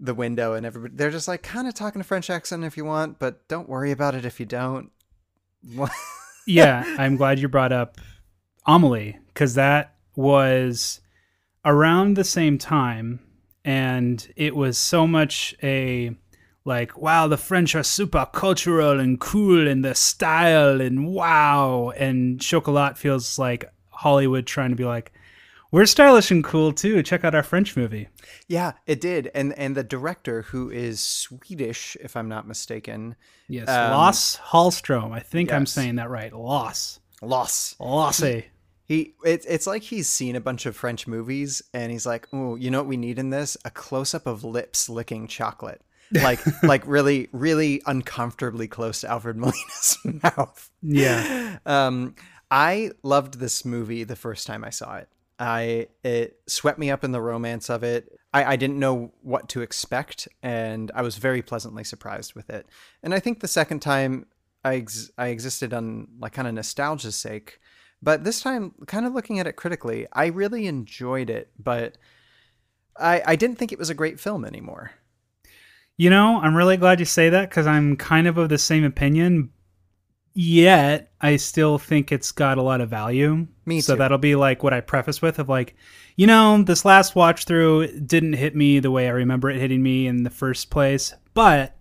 the 0.00 0.14
window, 0.14 0.54
and 0.54 0.66
everybody 0.66 0.94
they're 0.96 1.10
just 1.10 1.28
like 1.28 1.42
kind 1.42 1.68
of 1.68 1.74
talking 1.74 2.00
a 2.00 2.04
French 2.04 2.30
accent 2.30 2.64
if 2.64 2.76
you 2.76 2.84
want, 2.84 3.18
but 3.18 3.46
don't 3.48 3.68
worry 3.68 3.90
about 3.90 4.14
it 4.14 4.24
if 4.24 4.40
you 4.40 4.46
don't. 4.46 4.90
yeah, 6.46 6.84
I'm 6.98 7.16
glad 7.16 7.38
you 7.38 7.48
brought 7.48 7.72
up 7.72 7.98
Amelie 8.66 9.18
because 9.28 9.54
that 9.54 9.94
was 10.14 11.00
around 11.64 12.16
the 12.16 12.24
same 12.24 12.58
time, 12.58 13.20
and 13.64 14.32
it 14.36 14.54
was 14.54 14.78
so 14.78 15.06
much 15.06 15.54
a 15.62 16.14
like, 16.64 16.96
wow, 16.96 17.26
the 17.28 17.36
French 17.36 17.74
are 17.74 17.82
super 17.82 18.26
cultural 18.32 18.98
and 19.00 19.20
cool 19.20 19.66
in 19.66 19.82
the 19.82 19.94
style, 19.94 20.80
and 20.80 21.06
wow, 21.08 21.90
and 21.96 22.40
Chocolat 22.40 22.96
feels 22.96 23.38
like 23.38 23.70
Hollywood 23.90 24.46
trying 24.46 24.70
to 24.70 24.76
be 24.76 24.84
like, 24.84 25.12
we're 25.70 25.86
stylish 25.86 26.30
and 26.30 26.44
cool 26.44 26.72
too. 26.72 27.02
Check 27.02 27.24
out 27.24 27.34
our 27.34 27.42
French 27.42 27.76
movie. 27.76 28.08
yeah, 28.46 28.72
it 28.86 29.00
did, 29.00 29.30
and 29.34 29.52
and 29.58 29.76
the 29.76 29.82
director 29.82 30.42
who 30.42 30.70
is 30.70 31.00
Swedish, 31.00 31.96
if 32.00 32.16
I'm 32.16 32.28
not 32.28 32.46
mistaken, 32.46 33.16
Yes, 33.48 33.68
Um, 33.68 33.90
Loss 33.90 34.38
Hallstrom. 34.38 35.12
I 35.12 35.20
think 35.20 35.52
I'm 35.52 35.66
saying 35.66 35.96
that 35.96 36.08
right. 36.08 36.32
Loss. 36.32 37.00
Loss. 37.20 37.76
Losse. 37.80 38.44
He 38.86 39.14
it's 39.24 39.44
it's 39.46 39.66
like 39.66 39.82
he's 39.82 40.08
seen 40.08 40.36
a 40.36 40.40
bunch 40.40 40.64
of 40.66 40.76
French 40.76 41.06
movies 41.06 41.62
and 41.72 41.90
he's 41.90 42.06
like, 42.06 42.28
"Oh, 42.32 42.54
you 42.54 42.70
know 42.70 42.78
what 42.78 42.86
we 42.86 42.96
need 42.96 43.18
in 43.18 43.30
this? 43.30 43.56
A 43.64 43.70
close 43.70 44.14
up 44.14 44.26
of 44.26 44.44
lips 44.44 44.88
licking 44.88 45.26
chocolate." 45.26 45.82
Like 46.12 46.40
like 46.62 46.86
really 46.86 47.28
really 47.32 47.82
uncomfortably 47.86 48.68
close 48.68 49.00
to 49.00 49.10
Alfred 49.10 49.36
Molina's 49.36 49.98
mouth. 50.04 50.70
Yeah. 50.82 51.58
Um 51.66 52.14
I 52.50 52.92
loved 53.02 53.40
this 53.40 53.64
movie 53.64 54.04
the 54.04 54.16
first 54.16 54.46
time 54.46 54.64
I 54.64 54.70
saw 54.70 54.96
it. 54.96 55.08
I 55.38 55.88
it 56.02 56.40
swept 56.46 56.78
me 56.78 56.90
up 56.90 57.04
in 57.04 57.12
the 57.12 57.20
romance 57.20 57.68
of 57.68 57.82
it. 57.82 58.08
I, 58.32 58.52
I 58.52 58.56
didn't 58.56 58.78
know 58.78 59.12
what 59.22 59.48
to 59.50 59.62
expect, 59.62 60.28
and 60.42 60.90
I 60.94 61.02
was 61.02 61.16
very 61.16 61.42
pleasantly 61.42 61.84
surprised 61.84 62.34
with 62.34 62.50
it. 62.50 62.66
And 63.02 63.14
I 63.14 63.20
think 63.20 63.40
the 63.40 63.48
second 63.48 63.80
time 63.80 64.26
I 64.64 64.76
ex- 64.76 65.10
I 65.18 65.28
existed 65.28 65.72
on 65.74 66.08
like 66.18 66.32
kind 66.32 66.48
of 66.48 66.54
nostalgia's 66.54 67.16
sake, 67.16 67.60
but 68.02 68.24
this 68.24 68.40
time, 68.40 68.74
kind 68.86 69.06
of 69.06 69.14
looking 69.14 69.38
at 69.38 69.46
it 69.46 69.56
critically, 69.56 70.06
I 70.12 70.26
really 70.26 70.66
enjoyed 70.66 71.30
it, 71.30 71.50
but 71.58 71.96
I 72.98 73.22
I 73.26 73.36
didn't 73.36 73.56
think 73.56 73.72
it 73.72 73.78
was 73.78 73.90
a 73.90 73.94
great 73.94 74.20
film 74.20 74.44
anymore. 74.44 74.92
You 75.96 76.10
know, 76.10 76.40
I'm 76.40 76.56
really 76.56 76.76
glad 76.76 76.98
you 76.98 77.06
say 77.06 77.28
that 77.28 77.48
because 77.48 77.66
I'm 77.66 77.96
kind 77.96 78.26
of 78.26 78.36
of 78.36 78.48
the 78.48 78.58
same 78.58 78.84
opinion. 78.84 79.50
Yet, 80.36 81.12
I 81.20 81.36
still 81.36 81.78
think 81.78 82.10
it's 82.10 82.32
got 82.32 82.58
a 82.58 82.62
lot 82.62 82.80
of 82.80 82.90
value. 82.90 83.46
Me 83.66 83.80
So 83.80 83.94
that'll 83.94 84.18
be 84.18 84.34
like 84.34 84.64
what 84.64 84.74
I 84.74 84.80
preface 84.80 85.22
with 85.22 85.38
of 85.38 85.48
like, 85.48 85.76
you 86.16 86.26
know, 86.26 86.60
this 86.62 86.84
last 86.84 87.14
watch 87.14 87.44
through 87.44 88.00
didn't 88.00 88.32
hit 88.32 88.56
me 88.56 88.80
the 88.80 88.90
way 88.90 89.06
I 89.06 89.12
remember 89.12 89.48
it 89.48 89.60
hitting 89.60 89.82
me 89.82 90.08
in 90.08 90.24
the 90.24 90.30
first 90.30 90.70
place, 90.70 91.14
but 91.34 91.76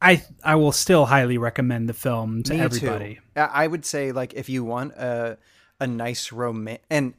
I 0.00 0.22
I 0.42 0.54
will 0.54 0.72
still 0.72 1.06
highly 1.06 1.36
recommend 1.36 1.88
the 1.88 1.94
film 1.94 2.42
to 2.44 2.54
Me 2.54 2.60
everybody. 2.60 3.14
too. 3.16 3.20
I 3.36 3.64
I 3.64 3.66
would 3.66 3.84
say 3.84 4.12
like 4.12 4.32
if 4.32 4.48
you 4.48 4.64
want 4.64 4.94
a 4.94 5.36
a 5.78 5.86
nice 5.86 6.32
romance, 6.32 6.82
and 6.90 7.12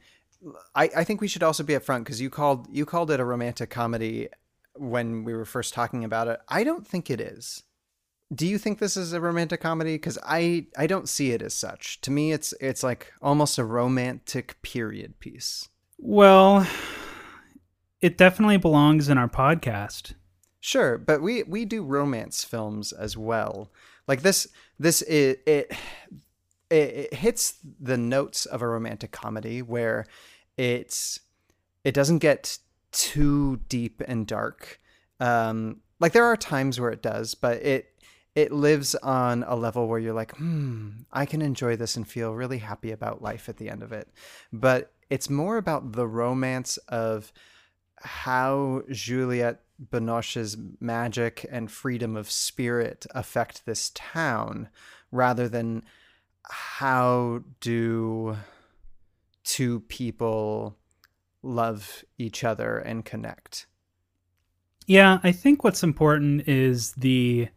I 0.74 0.90
I 0.96 1.04
think 1.04 1.22
we 1.22 1.28
should 1.28 1.44
also 1.44 1.64
be 1.64 1.74
upfront 1.74 2.00
because 2.00 2.20
you 2.20 2.32
called 2.32 2.68
you 2.72 2.86
called 2.86 3.12
it 3.12 3.20
a 3.20 3.26
romantic 3.26 3.70
comedy 3.70 4.30
when 4.78 5.24
we 5.24 5.34
were 5.34 5.46
first 5.46 5.74
talking 5.74 6.04
about 6.04 6.28
it. 6.28 6.40
I 6.48 6.64
don't 6.64 6.86
think 6.86 7.10
it 7.10 7.20
is. 7.20 7.64
Do 8.34 8.48
you 8.48 8.58
think 8.58 8.80
this 8.80 8.98
is 8.98 9.14
a 9.14 9.22
romantic 9.22 9.62
comedy? 9.62 9.96
Because 9.96 10.18
I 10.24 10.68
I 10.78 10.88
don't 10.88 11.08
see 11.08 11.32
it 11.32 11.42
as 11.42 11.54
such. 11.54 12.02
To 12.02 12.12
me, 12.12 12.32
it's 12.32 12.54
it's 12.60 12.84
like 12.84 13.14
almost 13.22 13.58
a 13.58 13.64
romantic 13.64 14.62
period 14.62 15.20
piece. 15.20 15.70
Well, 15.98 16.68
it 18.02 18.18
definitely 18.18 18.58
belongs 18.58 19.10
in 19.10 19.18
our 19.18 19.30
podcast. 19.30 20.14
Sure, 20.60 20.98
but 20.98 21.22
we 21.22 21.44
we 21.44 21.66
do 21.66 21.84
romance 21.84 22.44
films 22.44 22.92
as 22.92 23.16
well. 23.16 23.72
Like 24.08 24.24
this 24.24 24.48
this 24.80 25.04
it 25.04 25.44
it 25.46 25.72
it, 26.72 26.76
it 26.76 27.14
hits 27.14 27.60
the 27.80 27.98
notes 27.98 28.46
of 28.48 28.62
a 28.64 28.68
romantic 28.68 29.12
comedy 29.12 29.62
where 29.62 30.08
it's 30.58 31.20
it 31.84 31.94
doesn't 31.94 32.18
get 32.20 32.58
too 32.96 33.58
deep 33.70 34.02
and 34.08 34.26
dark. 34.26 34.80
Um 35.20 35.82
like 36.00 36.14
there 36.14 36.26
are 36.26 36.38
times 36.38 36.80
where 36.80 36.92
it 36.92 37.02
does, 37.02 37.36
but 37.36 37.62
it 37.62 37.92
it 38.36 38.52
lives 38.52 38.96
on 38.96 39.44
a 39.48 39.56
level 39.56 39.88
where 39.88 40.00
you're 40.00 40.14
like, 40.14 40.36
hmm, 40.36 40.90
I 41.12 41.26
can 41.26 41.42
enjoy 41.42 41.78
this 41.78 41.96
and 41.96 42.06
feel 42.06 42.36
really 42.36 42.58
happy 42.58 42.92
about 42.92 43.22
life 43.22 43.48
at 43.48 43.58
the 43.58 43.70
end 43.70 43.82
of 43.82 43.94
it. 43.94 44.10
But 44.52 44.92
it's 45.10 45.30
more 45.30 45.56
about 45.56 45.94
the 45.94 46.08
romance 46.08 46.76
of 46.90 47.32
how 47.98 48.84
Juliette 48.92 49.62
Binoche's 49.80 50.58
magic 50.82 51.46
and 51.50 51.72
freedom 51.72 52.18
of 52.18 52.30
spirit 52.30 53.06
affect 53.12 53.66
this 53.66 53.92
town 53.94 54.70
rather 55.12 55.48
than 55.48 55.84
how 56.50 57.42
do 57.62 58.38
two 59.44 59.80
people 59.82 60.78
love 61.46 62.04
each 62.18 62.44
other 62.44 62.78
and 62.78 63.06
connect. 63.06 63.68
Yeah, 64.88 65.20
I 65.24 65.32
think 65.32 65.64
what's 65.64 65.84
important 65.84 66.48
is 66.48 66.94
the 66.94 67.48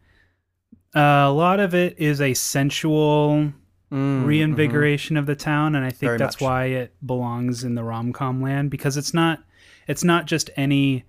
uh, 0.97 1.27
a 1.29 1.33
lot 1.33 1.61
of 1.61 1.75
it 1.75 1.99
is 1.99 2.21
a 2.21 2.35
sensual 2.35 3.53
Mm, 3.91 4.27
reinvigoration 4.27 5.17
of 5.17 5.25
the 5.25 5.35
town, 5.35 5.75
and 5.75 5.83
I 5.83 5.89
think 5.89 6.01
Very 6.11 6.19
that's 6.19 6.37
much. 6.37 6.43
why 6.43 6.65
it 6.67 6.95
belongs 7.07 7.65
in 7.65 7.75
the 7.75 7.83
rom 7.83 8.13
com 8.13 8.43
land 8.43 8.71
because 8.71 8.99
it's 8.99 9.15
not 9.15 9.43
it's 9.87 10.05
not 10.05 10.27
just 10.27 10.51
any 10.57 11.05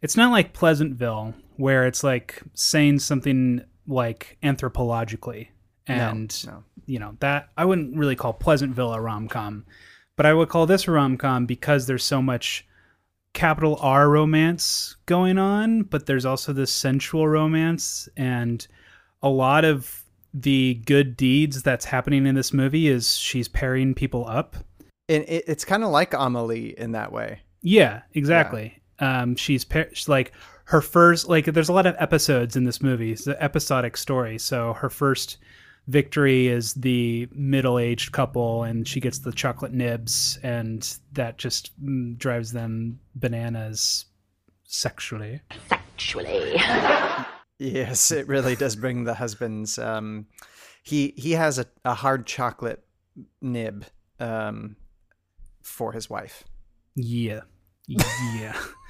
it's 0.00 0.16
not 0.16 0.32
like 0.32 0.54
Pleasantville 0.54 1.34
where 1.56 1.86
it's 1.86 2.02
like 2.02 2.40
saying 2.54 3.00
something 3.00 3.62
like 3.86 4.38
anthropologically 4.42 5.48
and 5.86 6.46
no. 6.46 6.64
you 6.86 6.98
know 6.98 7.14
that 7.20 7.50
I 7.58 7.66
wouldn't 7.66 7.94
really 7.94 8.16
call 8.16 8.32
Pleasantville 8.32 8.94
a 8.94 9.00
rom 9.02 9.28
com, 9.28 9.66
but 10.16 10.26
I 10.26 10.34
would 10.34 10.48
call 10.48 10.66
this 10.66 10.86
a 10.86 10.92
rom 10.92 11.16
com 11.16 11.46
because 11.46 11.86
there's 11.86 12.04
so 12.04 12.22
much 12.22 12.66
capital 13.32 13.76
R 13.80 14.08
romance 14.08 14.96
going 15.06 15.38
on, 15.38 15.82
but 15.82 16.06
there's 16.06 16.24
also 16.24 16.52
this 16.52 16.72
sensual 16.72 17.28
romance 17.28 18.08
and 18.16 18.66
a 19.22 19.28
lot 19.28 19.64
of 19.64 20.04
the 20.32 20.74
good 20.86 21.16
deeds 21.16 21.62
that's 21.62 21.84
happening 21.84 22.26
in 22.26 22.34
this 22.34 22.52
movie 22.52 22.88
is 22.88 23.16
she's 23.16 23.48
pairing 23.48 23.94
people 23.94 24.26
up. 24.26 24.56
And 25.08 25.24
it, 25.24 25.44
it's 25.46 25.64
kind 25.64 25.84
of 25.84 25.90
like 25.90 26.14
Amelie 26.14 26.78
in 26.78 26.92
that 26.92 27.12
way. 27.12 27.40
Yeah, 27.62 28.02
exactly. 28.14 28.80
Um, 28.98 29.36
she's, 29.36 29.64
pair- 29.64 29.90
she's 29.92 30.08
like 30.08 30.32
her 30.66 30.80
first 30.80 31.28
like 31.28 31.44
there's 31.46 31.68
a 31.68 31.72
lot 31.72 31.86
of 31.86 31.94
episodes 31.98 32.56
in 32.56 32.64
this 32.64 32.82
movie. 32.82 33.12
It's 33.12 33.26
an 33.26 33.36
episodic 33.38 33.96
story. 33.96 34.38
So 34.38 34.72
her 34.74 34.90
first 34.90 35.38
victory 35.86 36.48
is 36.48 36.74
the 36.74 37.28
middle-aged 37.32 38.12
couple 38.12 38.62
and 38.62 38.86
she 38.88 39.00
gets 39.00 39.18
the 39.18 39.32
chocolate 39.32 39.72
nibs 39.72 40.38
and 40.42 40.96
that 41.12 41.38
just 41.38 41.70
mm, 41.82 42.16
drives 42.16 42.52
them 42.52 42.98
bananas 43.14 44.06
sexually. 44.64 45.40
Sexually. 45.68 46.60
Yes, 47.58 48.10
it 48.10 48.26
really 48.26 48.56
does 48.56 48.74
bring 48.74 49.04
the 49.04 49.14
husband's. 49.14 49.78
Um, 49.78 50.26
he 50.82 51.14
he 51.16 51.32
has 51.32 51.58
a, 51.58 51.66
a 51.84 51.94
hard 51.94 52.26
chocolate 52.26 52.84
nib 53.40 53.86
um, 54.18 54.76
for 55.62 55.92
his 55.92 56.10
wife. 56.10 56.44
Yeah. 56.96 57.42
Yeah. 57.86 58.56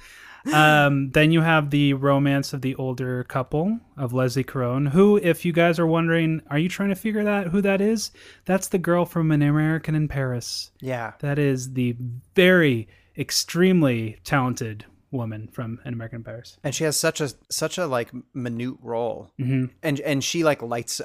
um, 0.53 1.11
then 1.11 1.31
you 1.31 1.41
have 1.41 1.69
the 1.69 1.93
romance 1.93 2.53
of 2.53 2.61
the 2.61 2.75
older 2.75 3.23
couple 3.23 3.79
of 3.97 4.13
Leslie 4.13 4.43
Caron, 4.43 4.85
who, 4.87 5.17
if 5.17 5.45
you 5.45 5.51
guys 5.53 5.79
are 5.79 5.87
wondering, 5.87 6.41
are 6.49 6.59
you 6.59 6.69
trying 6.69 6.89
to 6.89 6.95
figure 6.95 7.23
that 7.23 7.47
who 7.47 7.61
that 7.61 7.81
is? 7.81 8.11
That's 8.45 8.67
the 8.67 8.77
girl 8.77 9.05
from 9.05 9.31
An 9.31 9.41
American 9.41 9.95
in 9.95 10.07
Paris. 10.07 10.71
Yeah, 10.81 11.13
That 11.19 11.39
is 11.39 11.73
the 11.73 11.95
very 12.35 12.87
extremely 13.17 14.17
talented 14.23 14.85
woman 15.11 15.47
from 15.51 15.79
An 15.85 15.93
American 15.93 16.17
in 16.17 16.23
Paris. 16.23 16.57
and 16.63 16.73
she 16.75 16.83
has 16.83 16.97
such 16.97 17.21
a 17.21 17.29
such 17.49 17.77
a 17.77 17.85
like 17.87 18.11
minute 18.33 18.75
role, 18.81 19.31
Mm-hmm. 19.39 19.65
and 19.83 19.99
and 20.01 20.23
she 20.23 20.43
like 20.43 20.61
lights 20.61 21.01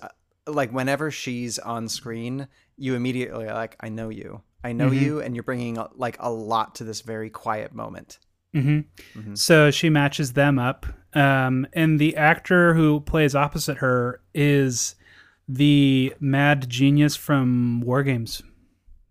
like 0.47 0.71
whenever 0.73 1.11
she's 1.11 1.59
on 1.59 1.89
screen, 1.89 2.49
you 2.77 2.95
immediately 2.95 3.47
are 3.47 3.55
like, 3.55 3.77
I 3.81 3.89
know 3.89 4.09
you, 4.09 4.43
I 4.65 4.73
know 4.73 4.89
Mm-hmm. 4.91 5.05
you, 5.05 5.21
and 5.21 5.35
you're 5.37 5.45
bringing 5.45 5.79
like 5.95 6.17
a 6.19 6.31
lot 6.31 6.77
to 6.77 6.85
this 6.85 7.03
very 7.03 7.31
quiet 7.31 7.73
moment. 7.75 8.19
Mm-hmm. 8.55 9.35
So 9.35 9.71
she 9.71 9.91
matches 9.91 10.33
them 10.33 10.59
up. 10.59 10.87
Um, 11.13 11.67
and 11.73 11.99
the 11.99 12.17
actor 12.17 12.75
who 12.75 13.01
plays 13.01 13.35
opposite 13.35 13.79
her 13.79 14.21
is 14.35 14.95
the 15.49 16.15
mad 16.21 16.69
genius 16.69 17.17
from 17.17 17.81
War 17.81 18.03
Games. 18.03 18.43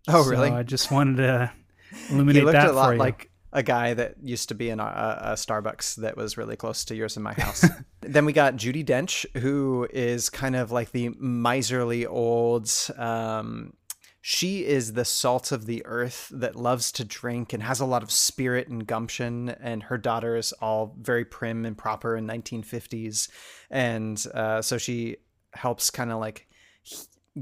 Oh, 0.08 0.22
So 0.22 0.30
really? 0.30 0.50
I 0.50 0.62
just 0.62 0.90
wanted 0.90 1.18
to 1.18 1.52
illuminate 2.10 2.46
that 2.46 2.68
a 2.68 2.72
lot 2.72 2.86
for 2.86 2.92
you. 2.94 2.98
like 2.98 3.30
a 3.52 3.62
guy 3.62 3.94
that 3.94 4.14
used 4.22 4.48
to 4.48 4.54
be 4.54 4.70
in 4.70 4.78
a, 4.80 4.84
a, 4.84 5.18
a 5.22 5.34
Starbucks 5.34 5.96
that 5.96 6.16
was 6.16 6.36
really 6.38 6.56
close 6.56 6.84
to 6.86 6.94
yours 6.94 7.16
in 7.16 7.22
my 7.22 7.34
house. 7.34 7.64
then 8.00 8.24
we 8.24 8.32
got 8.32 8.54
Judi 8.56 8.84
Dench, 8.84 9.26
who 9.40 9.88
is 9.90 10.30
kind 10.30 10.54
of 10.56 10.70
like 10.70 10.92
the 10.92 11.10
miserly 11.18 12.06
old. 12.06 12.70
Um, 12.96 13.74
she 14.20 14.66
is 14.66 14.92
the 14.92 15.04
salt 15.04 15.50
of 15.50 15.66
the 15.66 15.84
earth 15.86 16.28
that 16.30 16.54
loves 16.54 16.92
to 16.92 17.04
drink 17.04 17.52
and 17.52 17.62
has 17.62 17.80
a 17.80 17.86
lot 17.86 18.02
of 18.02 18.10
spirit 18.10 18.68
and 18.68 18.86
gumption. 18.86 19.48
And 19.48 19.84
her 19.84 19.96
daughter 19.96 20.36
is 20.36 20.52
all 20.60 20.94
very 21.00 21.24
prim 21.24 21.64
and 21.64 21.76
proper 21.76 22.16
in 22.16 22.26
1950s, 22.26 23.30
and 23.70 24.22
uh, 24.34 24.60
so 24.60 24.76
she 24.78 25.16
helps 25.52 25.90
kind 25.90 26.12
of 26.12 26.20
like 26.20 26.46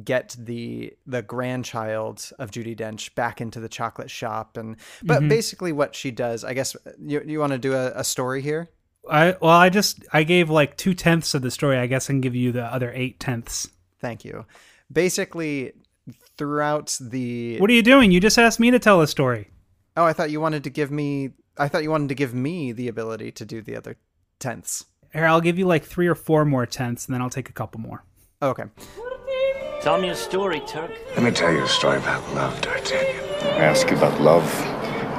get 0.04 0.37
the 0.38 0.92
the 1.06 1.23
grandchild 1.23 2.30
of 2.38 2.50
Judi 2.50 2.76
Dench 2.76 3.14
back 3.14 3.40
into 3.40 3.58
the 3.58 3.68
chocolate 3.68 4.11
shop 4.11 4.56
and 4.56 4.76
but 5.02 5.26
basically 5.28 5.73
what 5.73 5.94
she 5.94 6.11
does 6.11 6.44
I 6.44 6.52
guess 6.52 6.76
you 7.00 7.23
you 7.25 7.40
want 7.40 7.52
to 7.52 7.58
do 7.58 7.73
a, 7.73 7.92
a 7.94 8.04
story 8.04 8.42
here 8.42 8.68
I 9.08 9.37
well, 9.40 9.50
I 9.50 9.70
just 9.70 10.04
I 10.12 10.25
gave 10.25 10.50
like 10.50 10.76
two 10.76 10.92
tenths 10.92 11.32
of 11.35 11.40
the 11.40 11.50
story. 11.50 11.78
I 11.78 11.87
guess 11.87 12.06
I 12.06 12.12
can 12.12 12.20
give 12.20 12.37
you 12.37 12.52
the 12.52 12.64
other 12.64 12.92
eight 12.94 13.18
tenths. 13.18 13.68
thank 13.99 14.26
you 14.26 14.44
basically 14.92 15.73
throughout 16.38 16.97
the 17.00 17.59
What 17.59 17.68
are 17.68 17.75
you 17.75 17.83
doing? 17.83 18.11
You 18.12 18.21
just 18.21 18.38
asked 18.38 18.61
me 18.61 18.71
to 18.71 18.78
tell 18.78 19.00
a 19.02 19.07
story. 19.07 19.50
oh 19.97 20.04
I 20.04 20.12
thought 20.12 20.30
you 20.30 20.40
wanted 20.40 20.64
to 20.64 20.71
give 20.71 20.90
me 20.90 21.30
I 21.59 21.68
thought 21.68 21.83
you 21.83 21.90
wanted 21.90 22.09
to 22.09 22.14
give 22.14 22.33
me 22.33 22.73
the 22.73 22.88
ability 22.88 23.33
to 23.33 23.45
do 23.45 23.61
the 23.61 23.76
other 23.76 23.97
tenths 24.38 24.85
Here, 25.12 25.26
I'll 25.26 25.40
give 25.40 25.59
you 25.59 25.66
like 25.66 25.85
three 25.85 26.07
or 26.07 26.14
four 26.14 26.45
more 26.45 26.64
tenths, 26.66 27.07
and 27.07 27.14
then 27.14 27.21
I'll 27.21 27.30
take 27.30 27.50
a 27.50 27.52
couple 27.52 27.80
more. 27.80 28.04
okay 28.40 28.64
Tell 29.80 30.00
me 30.00 30.09
a 30.09 30.14
story, 30.14 30.61
Turk. 30.66 30.90
Let 31.14 31.23
me 31.23 31.30
tell 31.30 31.52
you 31.52 31.62
a 31.62 31.68
story 31.68 31.99
about 31.99 32.23
love, 32.35 32.61
D'Artagnan. 32.61 33.25
I 33.61 33.64
ask 33.64 33.88
you 33.88 33.97
about 33.97 34.21
love. 34.21 34.45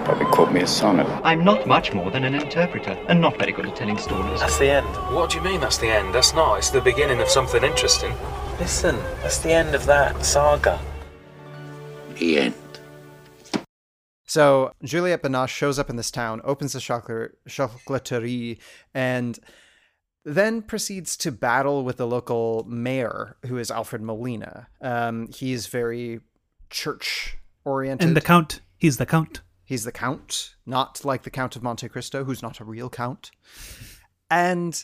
Probably 0.03 0.25
quote 0.25 0.51
me 0.51 0.61
a 0.61 0.67
sonnet. 0.67 1.07
I'm 1.23 1.45
not 1.45 1.65
much 1.65 1.93
more 1.93 2.11
than 2.11 2.25
an 2.25 2.35
interpreter, 2.35 2.91
and 3.07 3.21
not 3.21 3.38
very 3.39 3.53
good 3.53 3.67
at 3.67 3.75
telling 3.77 3.97
stories. 3.97 4.41
That's 4.41 4.57
the 4.59 4.69
end. 4.69 4.88
What 5.15 5.29
do 5.29 5.38
you 5.38 5.43
mean 5.43 5.61
that's 5.61 5.77
the 5.77 5.88
end? 5.88 6.13
That's 6.13 6.33
not. 6.33 6.57
It's 6.57 6.71
the 6.71 6.81
beginning 6.81 7.21
of 7.21 7.29
something 7.29 7.63
interesting. 7.63 8.13
Listen, 8.59 8.97
that's 9.21 9.38
the 9.38 9.53
end 9.53 9.75
of 9.75 9.85
that 9.85 10.25
saga. 10.25 10.77
The 12.19 12.39
end. 12.39 12.53
So 14.27 14.73
Juliette 14.83 15.23
Binoche 15.23 15.49
shows 15.49 15.79
up 15.79 15.89
in 15.89 15.95
this 15.95 16.11
town, 16.11 16.41
opens 16.43 16.73
the 16.73 16.79
chocolate 16.79 17.39
chocolaterie, 17.47 18.59
and 18.93 19.39
then 20.23 20.61
proceeds 20.61 21.17
to 21.17 21.31
battle 21.31 21.83
with 21.83 21.97
the 21.97 22.05
local 22.05 22.63
mayor, 22.67 23.38
who 23.47 23.57
is 23.57 23.71
Alfred 23.71 24.03
Molina. 24.03 24.67
Um, 24.81 25.29
he's 25.33 25.65
very 25.65 26.19
church 26.69 27.38
oriented. 27.65 28.09
And 28.09 28.17
the 28.17 28.21
count, 28.21 28.61
he's 28.77 28.97
the 28.97 29.05
count. 29.07 29.41
He's 29.63 29.83
the 29.83 29.91
count, 29.91 30.55
not 30.65 31.05
like 31.05 31.23
the 31.23 31.29
Count 31.29 31.55
of 31.55 31.63
Monte 31.63 31.88
Cristo, 31.89 32.23
who's 32.23 32.41
not 32.41 32.59
a 32.59 32.63
real 32.63 32.89
count. 32.89 33.31
And 34.29 34.83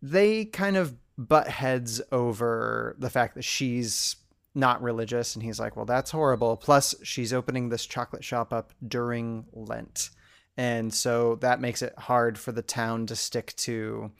they 0.00 0.46
kind 0.46 0.76
of 0.76 0.96
butt 1.18 1.48
heads 1.48 2.00
over 2.10 2.96
the 2.98 3.10
fact 3.10 3.34
that 3.34 3.44
she's 3.44 4.16
not 4.54 4.82
religious. 4.82 5.34
And 5.34 5.42
he's 5.42 5.60
like, 5.60 5.76
well, 5.76 5.86
that's 5.86 6.10
horrible. 6.10 6.56
Plus, 6.56 6.94
she's 7.02 7.32
opening 7.32 7.68
this 7.68 7.86
chocolate 7.86 8.24
shop 8.24 8.52
up 8.52 8.72
during 8.86 9.46
Lent. 9.52 10.10
And 10.56 10.92
so 10.92 11.36
that 11.36 11.60
makes 11.60 11.82
it 11.82 11.94
hard 11.98 12.38
for 12.38 12.52
the 12.52 12.62
town 12.62 13.06
to 13.06 13.16
stick 13.16 13.54
to 13.56 14.10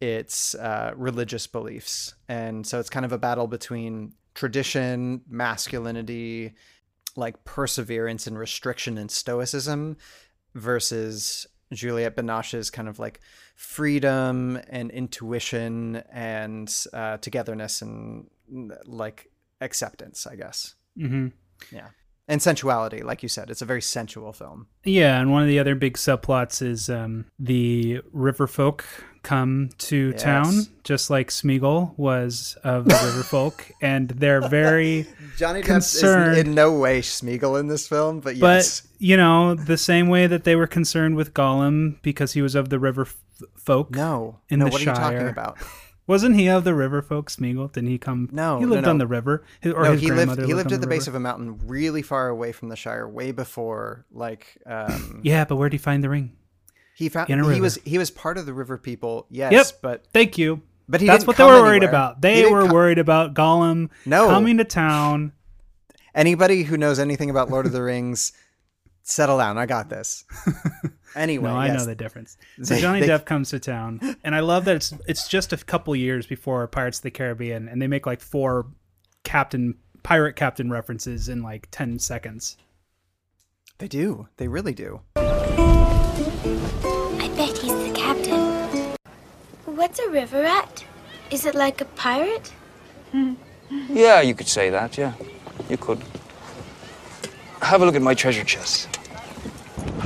its 0.00 0.54
uh, 0.54 0.92
religious 0.94 1.46
beliefs. 1.46 2.14
And 2.28 2.66
so 2.66 2.78
it's 2.78 2.90
kind 2.90 3.04
of 3.04 3.12
a 3.12 3.18
battle 3.18 3.46
between 3.46 4.12
tradition, 4.34 5.22
masculinity, 5.28 6.54
like 7.16 7.44
perseverance 7.44 8.26
and 8.26 8.38
restriction 8.38 8.98
and 8.98 9.10
stoicism 9.10 9.96
versus 10.54 11.46
Juliette 11.72 12.14
Binoche's 12.14 12.70
kind 12.70 12.88
of 12.88 12.98
like 12.98 13.20
freedom 13.56 14.60
and 14.68 14.90
intuition 14.90 15.96
and 16.12 16.72
uh, 16.92 17.16
togetherness 17.16 17.82
and 17.82 18.28
like 18.84 19.30
acceptance, 19.60 20.26
I 20.26 20.36
guess. 20.36 20.74
Mm-hmm. 20.98 21.28
Yeah. 21.74 21.88
And 22.28 22.42
sensuality, 22.42 23.02
like 23.02 23.22
you 23.22 23.28
said, 23.28 23.50
it's 23.50 23.62
a 23.62 23.64
very 23.64 23.80
sensual 23.82 24.32
film. 24.32 24.66
Yeah, 24.84 25.20
and 25.20 25.30
one 25.30 25.42
of 25.42 25.48
the 25.48 25.60
other 25.60 25.76
big 25.76 25.94
subplots 25.96 26.60
is 26.60 26.90
um, 26.90 27.26
the 27.38 28.00
river 28.12 28.48
folk 28.48 28.84
come 29.22 29.70
to 29.78 30.10
Yes. 30.10 30.22
town, 30.22 30.52
just 30.82 31.08
like 31.08 31.28
Smeagol 31.30 31.96
was 31.96 32.58
of 32.64 32.86
the 32.86 32.94
river 32.94 33.22
folk, 33.36 33.70
and 33.80 34.08
they're 34.08 34.48
very 34.48 35.06
Johnny 35.36 35.60
Depp 35.62 35.66
concerned. 35.66 36.32
is 36.32 36.38
in 36.46 36.54
no 36.56 36.76
way 36.76 37.00
Smeagol 37.00 37.60
in 37.60 37.68
this 37.68 37.86
film, 37.86 38.18
but 38.18 38.40
but 38.40 38.56
yes. 38.56 38.82
you 38.98 39.16
know, 39.16 39.54
the 39.54 39.78
same 39.78 40.08
way 40.08 40.26
that 40.26 40.42
they 40.42 40.56
were 40.56 40.66
concerned 40.66 41.14
with 41.14 41.32
Gollum 41.32 42.02
because 42.02 42.32
he 42.32 42.42
was 42.42 42.56
of 42.56 42.70
the 42.70 42.80
river 42.80 43.02
f- 43.02 43.16
folk. 43.56 43.92
No, 43.94 44.40
in 44.48 44.58
no, 44.58 44.64
the 44.64 44.70
what 44.72 44.80
Shire. 44.80 44.94
are 44.96 45.12
you 45.12 45.18
talking 45.18 45.28
about? 45.28 45.58
Wasn't 46.06 46.36
he 46.36 46.48
of 46.48 46.62
the 46.64 46.74
river 46.74 47.02
folk, 47.02 47.30
Smeagol? 47.30 47.72
Didn't 47.72 47.88
he 47.90 47.98
come? 47.98 48.28
No, 48.30 48.60
he 48.60 48.66
lived 48.66 48.84
no, 48.84 48.90
on 48.90 48.98
the 48.98 49.06
river. 49.08 49.44
His, 49.60 49.72
or 49.72 49.82
no, 49.84 49.92
his 49.92 50.00
he 50.02 50.10
lived. 50.12 50.40
He 50.42 50.54
lived 50.54 50.70
at 50.72 50.80
the 50.80 50.86
base 50.86 51.08
of 51.08 51.14
a 51.16 51.20
mountain, 51.20 51.58
really 51.66 52.02
far 52.02 52.28
away 52.28 52.52
from 52.52 52.68
the 52.68 52.76
Shire, 52.76 53.08
way 53.08 53.32
before 53.32 54.06
like. 54.12 54.56
Um, 54.66 55.20
Yeah, 55.24 55.44
but 55.44 55.56
where'd 55.56 55.72
he 55.72 55.78
find 55.78 56.04
the 56.04 56.08
ring? 56.08 56.36
he 56.94 57.08
found 57.10 57.28
in 57.28 57.40
a 57.40 57.52
he 57.54 57.60
was 57.60 57.78
he 57.84 57.98
was 57.98 58.10
part 58.10 58.38
of 58.38 58.46
the 58.46 58.54
river 58.54 58.78
people. 58.78 59.26
Yes, 59.30 59.52
Yep. 59.52 59.66
but 59.82 60.06
Thank 60.14 60.38
you. 60.38 60.62
But 60.88 61.00
he 61.00 61.06
that's 61.08 61.26
what 61.26 61.36
they 61.36 61.44
were 61.44 61.60
worried 61.60 61.82
anywhere. 61.82 61.88
about. 61.88 62.22
They 62.22 62.48
were 62.48 62.66
co- 62.68 62.72
worried 62.72 62.98
about 62.98 63.34
Gollum 63.34 63.90
No. 64.06 64.28
coming 64.28 64.58
to 64.58 64.64
town. 64.64 65.32
anybody 66.14 66.62
who 66.62 66.76
knows 66.78 66.98
anything 67.00 67.28
about 67.28 67.50
Lord 67.50 67.66
of 67.66 67.72
the 67.72 67.82
Rings, 67.82 68.32
settle 69.02 69.36
down. 69.38 69.58
I 69.58 69.66
got 69.66 69.90
this. 69.90 70.24
Anyway, 71.16 71.48
no, 71.50 71.56
I 71.56 71.66
yes. 71.68 71.78
know 71.78 71.86
the 71.86 71.94
difference. 71.94 72.36
So 72.62 72.74
They- 72.74 72.80
Johnny 72.80 73.00
they- 73.00 73.08
Depp 73.08 73.24
comes 73.24 73.50
to 73.50 73.58
town, 73.58 74.00
and 74.22 74.34
I 74.34 74.40
love 74.40 74.64
that 74.66 74.76
it's 74.76 74.92
it's 75.08 75.28
just 75.28 75.52
a 75.52 75.56
couple 75.56 75.96
years 75.96 76.26
before 76.26 76.66
Pirates 76.68 76.98
of 76.98 77.04
the 77.04 77.10
Caribbean, 77.10 77.68
and 77.68 77.80
they 77.80 77.86
make 77.86 78.06
like 78.06 78.20
four 78.20 78.66
captain 79.24 79.76
pirate 80.02 80.36
captain 80.36 80.70
references 80.70 81.28
in 81.28 81.42
like 81.42 81.68
ten 81.70 81.98
seconds. 81.98 82.56
They 83.78 83.88
do. 83.88 84.28
They 84.36 84.48
really 84.48 84.74
do. 84.74 85.00
I 85.16 85.22
bet 87.36 87.56
he's 87.58 87.72
the 87.72 87.92
captain. 87.94 88.94
What's 89.64 89.98
a 89.98 90.08
river 90.10 90.42
rat? 90.42 90.84
Is 91.30 91.44
it 91.46 91.54
like 91.54 91.80
a 91.80 91.86
pirate? 91.86 92.52
Yeah, 93.90 94.20
you 94.20 94.32
could 94.34 94.46
say 94.46 94.70
that, 94.70 94.96
yeah. 94.96 95.14
You 95.68 95.76
could. 95.76 95.98
Have 97.62 97.82
a 97.82 97.84
look 97.84 97.96
at 97.96 98.02
my 98.02 98.14
treasure 98.14 98.44
chest. 98.44 98.95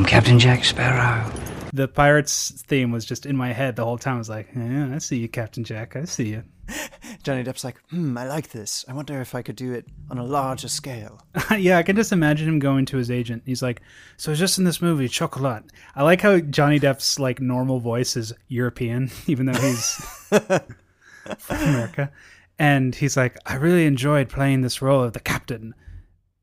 I'm 0.00 0.06
Captain 0.06 0.38
Jack 0.38 0.64
Sparrow. 0.64 1.30
The 1.74 1.86
pirates 1.86 2.52
theme 2.66 2.90
was 2.90 3.04
just 3.04 3.26
in 3.26 3.36
my 3.36 3.52
head 3.52 3.76
the 3.76 3.84
whole 3.84 3.98
time. 3.98 4.14
I 4.14 4.18
was 4.18 4.30
like, 4.30 4.48
yeah, 4.56 4.94
I 4.94 4.96
see 4.96 5.18
you, 5.18 5.28
Captain 5.28 5.62
Jack. 5.62 5.94
I 5.94 6.06
see 6.06 6.30
you. 6.30 6.42
Johnny 7.22 7.44
Depp's 7.44 7.64
like, 7.64 7.82
hmm, 7.90 8.16
I 8.16 8.26
like 8.26 8.48
this. 8.48 8.82
I 8.88 8.94
wonder 8.94 9.20
if 9.20 9.34
I 9.34 9.42
could 9.42 9.56
do 9.56 9.74
it 9.74 9.84
on 10.10 10.16
a 10.16 10.24
larger 10.24 10.68
scale. 10.68 11.20
yeah, 11.58 11.76
I 11.76 11.82
can 11.82 11.96
just 11.96 12.12
imagine 12.12 12.48
him 12.48 12.58
going 12.60 12.86
to 12.86 12.96
his 12.96 13.10
agent. 13.10 13.42
He's 13.44 13.60
like, 13.60 13.82
"So 14.16 14.34
just 14.34 14.56
in 14.56 14.64
this 14.64 14.80
movie, 14.80 15.06
Chocolat. 15.06 15.64
I 15.94 16.02
like 16.02 16.22
how 16.22 16.40
Johnny 16.40 16.80
Depp's 16.80 17.18
like 17.18 17.38
normal 17.38 17.78
voice 17.78 18.16
is 18.16 18.32
European, 18.48 19.10
even 19.26 19.44
though 19.44 19.60
he's 19.60 19.96
from 20.30 21.56
America. 21.60 22.10
And 22.58 22.94
he's 22.94 23.18
like, 23.18 23.36
"I 23.44 23.56
really 23.56 23.84
enjoyed 23.84 24.30
playing 24.30 24.62
this 24.62 24.80
role 24.80 25.02
of 25.02 25.12
the 25.12 25.20
captain." 25.20 25.74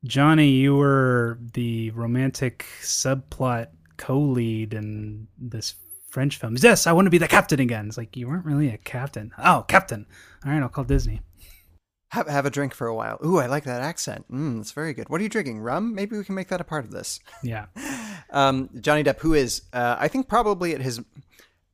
Johnny, 0.04 0.50
you 0.50 0.76
were 0.76 1.38
the 1.54 1.90
romantic 1.90 2.66
subplot 2.80 3.68
co-lead 3.96 4.74
in 4.74 5.26
this 5.36 5.74
French 6.08 6.36
film. 6.38 6.56
Yes, 6.60 6.86
I 6.86 6.92
want 6.92 7.06
to 7.06 7.10
be 7.10 7.18
the 7.18 7.28
captain 7.28 7.60
again. 7.60 7.88
It's 7.88 7.98
like 7.98 8.16
you 8.16 8.28
weren't 8.28 8.46
really 8.46 8.68
a 8.68 8.78
captain. 8.78 9.32
Oh, 9.38 9.64
captain. 9.68 10.06
All 10.44 10.52
right, 10.52 10.62
I'll 10.62 10.68
call 10.68 10.84
Disney. 10.84 11.20
Have, 12.10 12.28
have 12.28 12.46
a 12.46 12.50
drink 12.50 12.74
for 12.74 12.86
a 12.86 12.94
while. 12.94 13.18
Ooh, 13.24 13.38
I 13.38 13.46
like 13.46 13.64
that 13.64 13.82
accent. 13.82 14.24
Mm, 14.30 14.60
it's 14.60 14.72
very 14.72 14.94
good. 14.94 15.10
What 15.10 15.20
are 15.20 15.24
you 15.24 15.28
drinking? 15.28 15.60
Rum? 15.60 15.94
Maybe 15.94 16.16
we 16.16 16.24
can 16.24 16.34
make 16.34 16.48
that 16.48 16.60
a 16.60 16.64
part 16.64 16.84
of 16.84 16.90
this. 16.90 17.20
Yeah. 17.42 17.66
Um, 18.30 18.68
Johnny 18.82 19.02
Depp, 19.02 19.20
who 19.20 19.32
is, 19.32 19.62
uh, 19.72 19.96
I 19.98 20.08
think, 20.08 20.28
probably 20.28 20.74
at 20.74 20.82
his, 20.82 21.00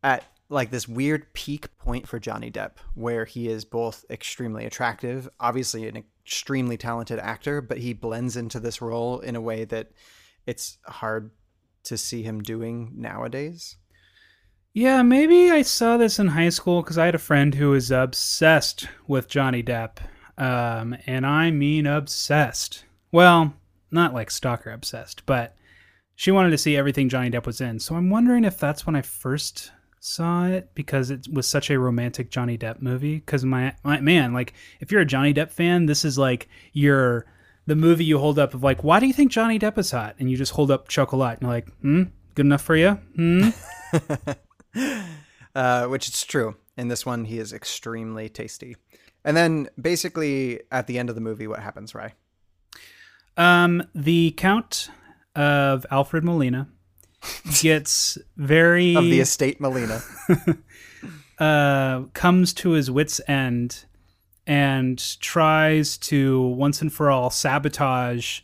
at 0.04 0.22
like 0.48 0.70
this 0.70 0.86
weird 0.86 1.32
peak 1.32 1.76
point 1.78 2.06
for 2.06 2.18
Johnny 2.18 2.50
Depp, 2.50 2.72
where 2.94 3.24
he 3.24 3.48
is 3.48 3.64
both 3.64 4.04
extremely 4.10 4.64
attractive, 4.64 5.28
obviously 5.40 5.88
an 5.88 5.96
extremely 5.96 6.76
talented 6.76 7.18
actor, 7.18 7.60
but 7.60 7.78
he 7.78 7.92
blends 7.92 8.36
into 8.36 8.60
this 8.60 8.82
role 8.82 9.20
in 9.20 9.36
a 9.36 9.40
way 9.40 9.64
that 9.64 9.90
it's 10.46 10.78
hard 10.86 11.30
to 11.84 11.96
see 11.96 12.22
him 12.22 12.42
doing 12.42 12.92
nowadays. 12.94 13.76
Yeah, 14.72 15.02
maybe 15.02 15.50
I 15.50 15.62
saw 15.62 15.96
this 15.96 16.18
in 16.18 16.28
high 16.28 16.48
school 16.48 16.82
because 16.82 16.98
I 16.98 17.06
had 17.06 17.14
a 17.14 17.18
friend 17.18 17.54
who 17.54 17.70
was 17.70 17.90
obsessed 17.90 18.88
with 19.06 19.28
Johnny 19.28 19.62
Depp. 19.62 19.98
Um, 20.36 20.96
and 21.06 21.24
I 21.24 21.52
mean 21.52 21.86
obsessed. 21.86 22.84
Well, 23.12 23.54
not 23.92 24.12
like 24.12 24.32
stalker 24.32 24.72
obsessed, 24.72 25.24
but 25.26 25.54
she 26.16 26.32
wanted 26.32 26.50
to 26.50 26.58
see 26.58 26.76
everything 26.76 27.08
Johnny 27.08 27.30
Depp 27.30 27.46
was 27.46 27.60
in. 27.60 27.78
So 27.78 27.94
I'm 27.94 28.10
wondering 28.10 28.44
if 28.44 28.58
that's 28.58 28.84
when 28.84 28.96
I 28.96 29.02
first 29.02 29.70
saw 30.04 30.44
it 30.44 30.68
because 30.74 31.10
it 31.10 31.26
was 31.32 31.46
such 31.46 31.70
a 31.70 31.78
romantic 31.78 32.30
Johnny 32.30 32.58
Depp 32.58 32.82
movie. 32.82 33.16
Because 33.16 33.44
my, 33.44 33.74
my 33.82 34.00
man, 34.00 34.34
like 34.34 34.52
if 34.80 34.92
you're 34.92 35.00
a 35.00 35.06
Johnny 35.06 35.32
Depp 35.32 35.50
fan, 35.50 35.86
this 35.86 36.04
is 36.04 36.18
like 36.18 36.48
your 36.72 37.24
the 37.66 37.74
movie 37.74 38.04
you 38.04 38.18
hold 38.18 38.38
up 38.38 38.52
of 38.52 38.62
like, 38.62 38.84
why 38.84 39.00
do 39.00 39.06
you 39.06 39.14
think 39.14 39.32
Johnny 39.32 39.58
Depp 39.58 39.78
is 39.78 39.90
hot? 39.90 40.16
And 40.18 40.30
you 40.30 40.36
just 40.36 40.52
hold 40.52 40.70
up 40.70 40.88
Chocolat 40.88 41.38
and 41.38 41.42
you're 41.42 41.50
like, 41.50 41.68
hmm, 41.80 42.02
good 42.34 42.44
enough 42.44 42.60
for 42.60 42.76
you? 42.76 42.90
Hmm. 43.16 43.48
uh, 45.54 45.86
which 45.86 46.08
is 46.08 46.22
true. 46.24 46.56
In 46.76 46.88
this 46.88 47.06
one, 47.06 47.24
he 47.24 47.38
is 47.38 47.54
extremely 47.54 48.28
tasty. 48.28 48.76
And 49.24 49.34
then 49.34 49.70
basically 49.80 50.60
at 50.70 50.86
the 50.86 50.98
end 50.98 51.08
of 51.08 51.14
the 51.14 51.22
movie, 51.22 51.46
what 51.46 51.60
happens, 51.60 51.94
Ray? 51.94 52.12
Um, 53.38 53.82
the 53.94 54.32
Count 54.32 54.90
of 55.34 55.86
Alfred 55.90 56.24
Molina 56.24 56.68
gets 57.60 58.18
very 58.36 58.94
Of 58.94 59.04
the 59.04 59.20
estate 59.20 59.60
Molina. 59.60 60.02
uh, 61.38 62.02
comes 62.12 62.52
to 62.54 62.70
his 62.70 62.90
wits' 62.90 63.20
end 63.26 63.84
and 64.46 65.20
tries 65.20 65.96
to 65.96 66.40
once 66.40 66.82
and 66.82 66.92
for 66.92 67.10
all 67.10 67.30
sabotage 67.30 68.40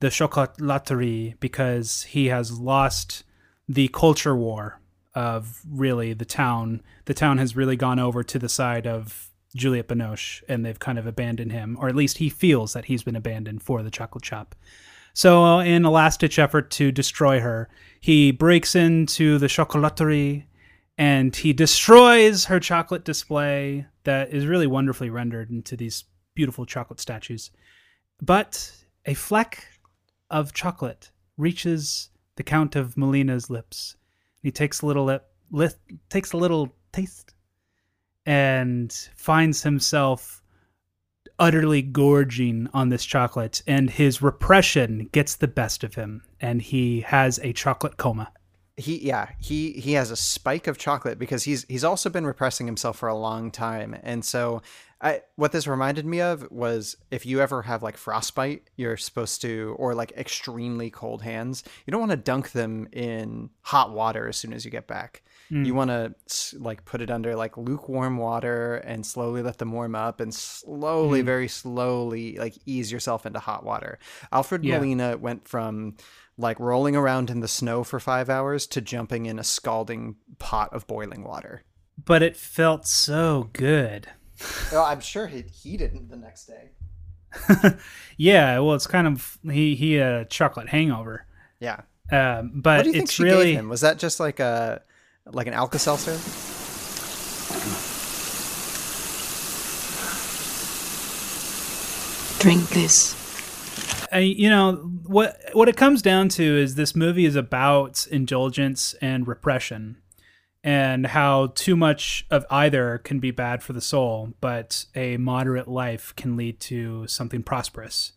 the 0.00 0.08
chocolaterie 0.08 1.38
because 1.38 2.02
he 2.04 2.26
has 2.26 2.58
lost 2.58 3.22
the 3.68 3.88
culture 3.88 4.34
war 4.34 4.80
of 5.14 5.60
really 5.70 6.12
the 6.12 6.24
town. 6.24 6.82
The 7.04 7.14
town 7.14 7.38
has 7.38 7.54
really 7.54 7.76
gone 7.76 7.98
over 7.98 8.24
to 8.24 8.38
the 8.38 8.48
side 8.48 8.86
of 8.86 9.30
Juliette 9.54 9.88
Binoche 9.88 10.42
and 10.48 10.64
they've 10.64 10.78
kind 10.78 10.98
of 10.98 11.06
abandoned 11.06 11.52
him, 11.52 11.76
or 11.78 11.88
at 11.88 11.94
least 11.94 12.18
he 12.18 12.28
feels 12.28 12.72
that 12.72 12.86
he's 12.86 13.02
been 13.02 13.16
abandoned 13.16 13.62
for 13.62 13.82
the 13.82 13.90
chocolate 13.90 14.24
shop. 14.24 14.54
So, 15.14 15.44
uh, 15.44 15.62
in 15.62 15.84
a 15.84 15.90
last 15.90 16.20
ditch 16.20 16.38
effort 16.38 16.70
to 16.72 16.90
destroy 16.90 17.40
her, 17.40 17.68
he 18.02 18.32
breaks 18.32 18.74
into 18.74 19.38
the 19.38 19.46
chocolaterie 19.46 20.44
and 20.98 21.36
he 21.36 21.52
destroys 21.52 22.46
her 22.46 22.58
chocolate 22.58 23.04
display 23.04 23.86
that 24.02 24.34
is 24.34 24.44
really 24.44 24.66
wonderfully 24.66 25.08
rendered 25.08 25.50
into 25.50 25.76
these 25.76 26.02
beautiful 26.34 26.66
chocolate 26.66 26.98
statues. 26.98 27.52
But 28.20 28.72
a 29.06 29.14
fleck 29.14 29.68
of 30.30 30.52
chocolate 30.52 31.12
reaches 31.36 32.10
the 32.34 32.42
Count 32.42 32.74
of 32.74 32.96
Molina's 32.96 33.48
lips. 33.48 33.94
He 34.42 34.50
takes 34.50 34.82
a 34.82 34.86
little 34.86 35.04
lip, 35.04 35.24
lip 35.52 35.74
takes 36.10 36.32
a 36.32 36.38
little 36.38 36.74
taste 36.92 37.34
and 38.26 38.92
finds 39.14 39.62
himself 39.62 40.42
utterly 41.38 41.82
gorging 41.82 42.68
on 42.74 42.88
this 42.88 43.04
chocolate 43.04 43.62
and 43.68 43.90
his 43.90 44.20
repression 44.20 45.08
gets 45.12 45.36
the 45.36 45.46
best 45.46 45.84
of 45.84 45.94
him 45.94 46.22
and 46.42 46.60
he 46.60 47.00
has 47.00 47.38
a 47.42 47.52
chocolate 47.54 47.96
coma 47.96 48.30
he 48.76 48.98
yeah 49.06 49.28
he 49.38 49.72
he 49.72 49.92
has 49.92 50.10
a 50.10 50.16
spike 50.16 50.66
of 50.66 50.76
chocolate 50.78 51.18
because 51.18 51.44
he's 51.44 51.64
he's 51.68 51.84
also 51.84 52.08
been 52.10 52.26
repressing 52.26 52.66
himself 52.66 52.96
for 52.98 53.08
a 53.08 53.14
long 53.14 53.50
time 53.50 53.96
and 54.02 54.24
so 54.24 54.60
I, 55.04 55.22
what 55.34 55.50
this 55.50 55.66
reminded 55.66 56.06
me 56.06 56.20
of 56.20 56.48
was 56.52 56.96
if 57.10 57.26
you 57.26 57.40
ever 57.40 57.62
have 57.62 57.82
like 57.82 57.96
frostbite 57.96 58.70
you're 58.76 58.96
supposed 58.96 59.42
to 59.42 59.74
or 59.78 59.94
like 59.96 60.12
extremely 60.12 60.90
cold 60.90 61.22
hands 61.22 61.64
you 61.86 61.90
don't 61.90 61.98
want 62.00 62.12
to 62.12 62.16
dunk 62.16 62.52
them 62.52 62.86
in 62.92 63.50
hot 63.62 63.92
water 63.92 64.28
as 64.28 64.36
soon 64.36 64.52
as 64.52 64.64
you 64.64 64.70
get 64.70 64.86
back 64.86 65.22
Mm. 65.50 65.66
you 65.66 65.74
want 65.74 65.90
to 65.90 66.14
like 66.58 66.84
put 66.86 67.02
it 67.02 67.10
under 67.10 67.34
like 67.34 67.58
lukewarm 67.58 68.16
water 68.16 68.76
and 68.76 69.04
slowly 69.04 69.42
let 69.42 69.58
them 69.58 69.72
warm 69.72 69.94
up 69.96 70.20
and 70.20 70.32
slowly 70.32 71.20
Mm. 71.20 71.24
very 71.26 71.48
slowly 71.48 72.36
like 72.38 72.54
ease 72.64 72.90
yourself 72.92 73.26
into 73.26 73.40
hot 73.40 73.64
water 73.64 73.98
alfred 74.30 74.64
Yeah. 74.64 74.76
molina 74.78 75.16
went 75.18 75.46
from 75.48 75.96
like 76.38 76.58
rolling 76.58 76.96
around 76.96 77.30
in 77.30 77.40
the 77.40 77.48
snow 77.48 77.84
for 77.84 78.00
five 78.00 78.28
hours 78.30 78.66
to 78.68 78.80
jumping 78.80 79.26
in 79.26 79.38
a 79.38 79.44
scalding 79.44 80.16
pot 80.38 80.72
of 80.72 80.86
boiling 80.86 81.24
water. 81.24 81.62
but 82.04 82.22
it 82.22 82.36
felt 82.36 82.86
so 82.86 83.50
good. 83.52 84.08
Well, 84.72 84.84
I'm 84.86 85.00
sure 85.00 85.26
he 85.26 85.42
he 85.42 85.76
didn't 85.76 86.08
the 86.08 86.16
next 86.16 86.46
day. 86.46 86.70
yeah, 88.16 88.58
well, 88.58 88.74
it's 88.74 88.86
kind 88.86 89.06
of 89.06 89.38
he 89.44 89.74
he 89.74 89.94
had 89.94 90.12
a 90.12 90.24
chocolate 90.24 90.68
hangover. 90.68 91.26
Yeah. 91.60 91.82
Um, 92.10 92.52
but 92.54 92.78
what 92.78 92.82
do 92.82 92.88
you 92.88 92.92
think 92.94 93.04
it's 93.04 93.12
she 93.12 93.24
really 93.24 93.46
gave 93.52 93.58
him? 93.58 93.68
Was 93.68 93.80
that 93.82 93.98
just 93.98 94.20
like 94.20 94.40
a 94.40 94.82
like 95.26 95.46
an 95.46 95.54
Alka 95.54 95.78
Seltzer? 95.78 96.18
Drink 102.38 102.68
this. 102.70 103.14
I, 104.12 104.18
you 104.18 104.50
know 104.50 104.74
what 105.06 105.40
what 105.54 105.68
it 105.68 105.76
comes 105.76 106.02
down 106.02 106.28
to 106.30 106.42
is 106.42 106.74
this 106.74 106.94
movie 106.94 107.24
is 107.24 107.34
about 107.34 108.06
indulgence 108.10 108.94
and 109.00 109.26
repression 109.26 109.96
and 110.62 111.06
how 111.08 111.48
too 111.54 111.74
much 111.74 112.26
of 112.30 112.44
either 112.50 112.98
can 112.98 113.18
be 113.18 113.30
bad 113.30 113.62
for 113.62 113.72
the 113.72 113.80
soul 113.80 114.34
but 114.40 114.84
a 114.94 115.16
moderate 115.16 115.66
life 115.66 116.14
can 116.16 116.36
lead 116.36 116.60
to 116.60 117.06
something 117.06 117.42
prosperous. 117.42 118.12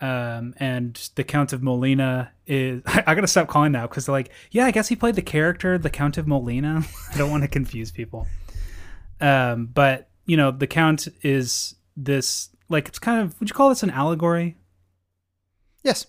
Um, 0.00 0.54
and 0.56 1.10
the 1.14 1.22
count 1.22 1.52
of 1.52 1.62
molina 1.62 2.32
is 2.48 2.82
i 2.86 3.14
gotta 3.14 3.28
stop 3.28 3.46
calling 3.46 3.70
that 3.72 3.88
because 3.88 4.08
like 4.08 4.30
yeah 4.50 4.66
i 4.66 4.72
guess 4.72 4.88
he 4.88 4.96
played 4.96 5.14
the 5.14 5.22
character 5.22 5.78
the 5.78 5.90
count 5.90 6.18
of 6.18 6.26
molina. 6.26 6.82
I 7.14 7.18
don't 7.18 7.30
want 7.30 7.44
to 7.44 7.48
confuse 7.48 7.92
people. 7.92 8.26
Um, 9.20 9.66
but 9.66 10.08
you 10.26 10.36
know 10.36 10.50
the 10.50 10.66
count 10.66 11.06
is 11.22 11.76
this 11.96 12.48
like 12.68 12.88
it's 12.88 12.98
kind 12.98 13.20
of 13.20 13.38
would 13.38 13.48
you 13.48 13.54
call 13.54 13.68
this 13.68 13.84
an 13.84 13.90
allegory 13.90 14.56
Yes. 15.82 16.06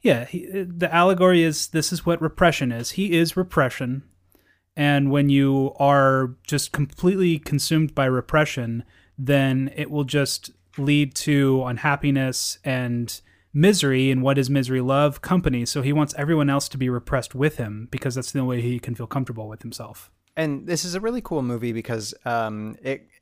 Yeah, 0.00 0.24
he, 0.26 0.46
the 0.46 0.92
allegory 0.94 1.42
is 1.42 1.68
this 1.68 1.92
is 1.92 2.06
what 2.06 2.22
repression 2.22 2.72
is. 2.72 2.92
He 2.92 3.16
is 3.16 3.36
repression. 3.36 4.02
And 4.76 5.10
when 5.10 5.28
you 5.28 5.72
are 5.80 6.36
just 6.46 6.70
completely 6.70 7.38
consumed 7.38 7.94
by 7.94 8.04
repression, 8.04 8.84
then 9.18 9.72
it 9.74 9.90
will 9.90 10.04
just 10.04 10.52
lead 10.76 11.16
to 11.16 11.64
unhappiness 11.64 12.58
and 12.64 13.20
misery. 13.52 14.12
And 14.12 14.22
what 14.22 14.38
is 14.38 14.48
misery? 14.48 14.80
Love, 14.80 15.20
company. 15.20 15.66
So 15.66 15.82
he 15.82 15.92
wants 15.92 16.14
everyone 16.16 16.48
else 16.48 16.68
to 16.68 16.78
be 16.78 16.88
repressed 16.88 17.34
with 17.34 17.56
him 17.56 17.88
because 17.90 18.14
that's 18.14 18.30
the 18.30 18.38
only 18.38 18.56
way 18.58 18.62
he 18.62 18.78
can 18.78 18.94
feel 18.94 19.08
comfortable 19.08 19.48
with 19.48 19.62
himself. 19.62 20.12
And 20.36 20.68
this 20.68 20.84
is 20.84 20.94
a 20.94 21.00
really 21.00 21.20
cool 21.20 21.42
movie 21.42 21.72
because 21.72 22.14
um, 22.24 22.76
it, 22.80 23.08
it, 23.12 23.17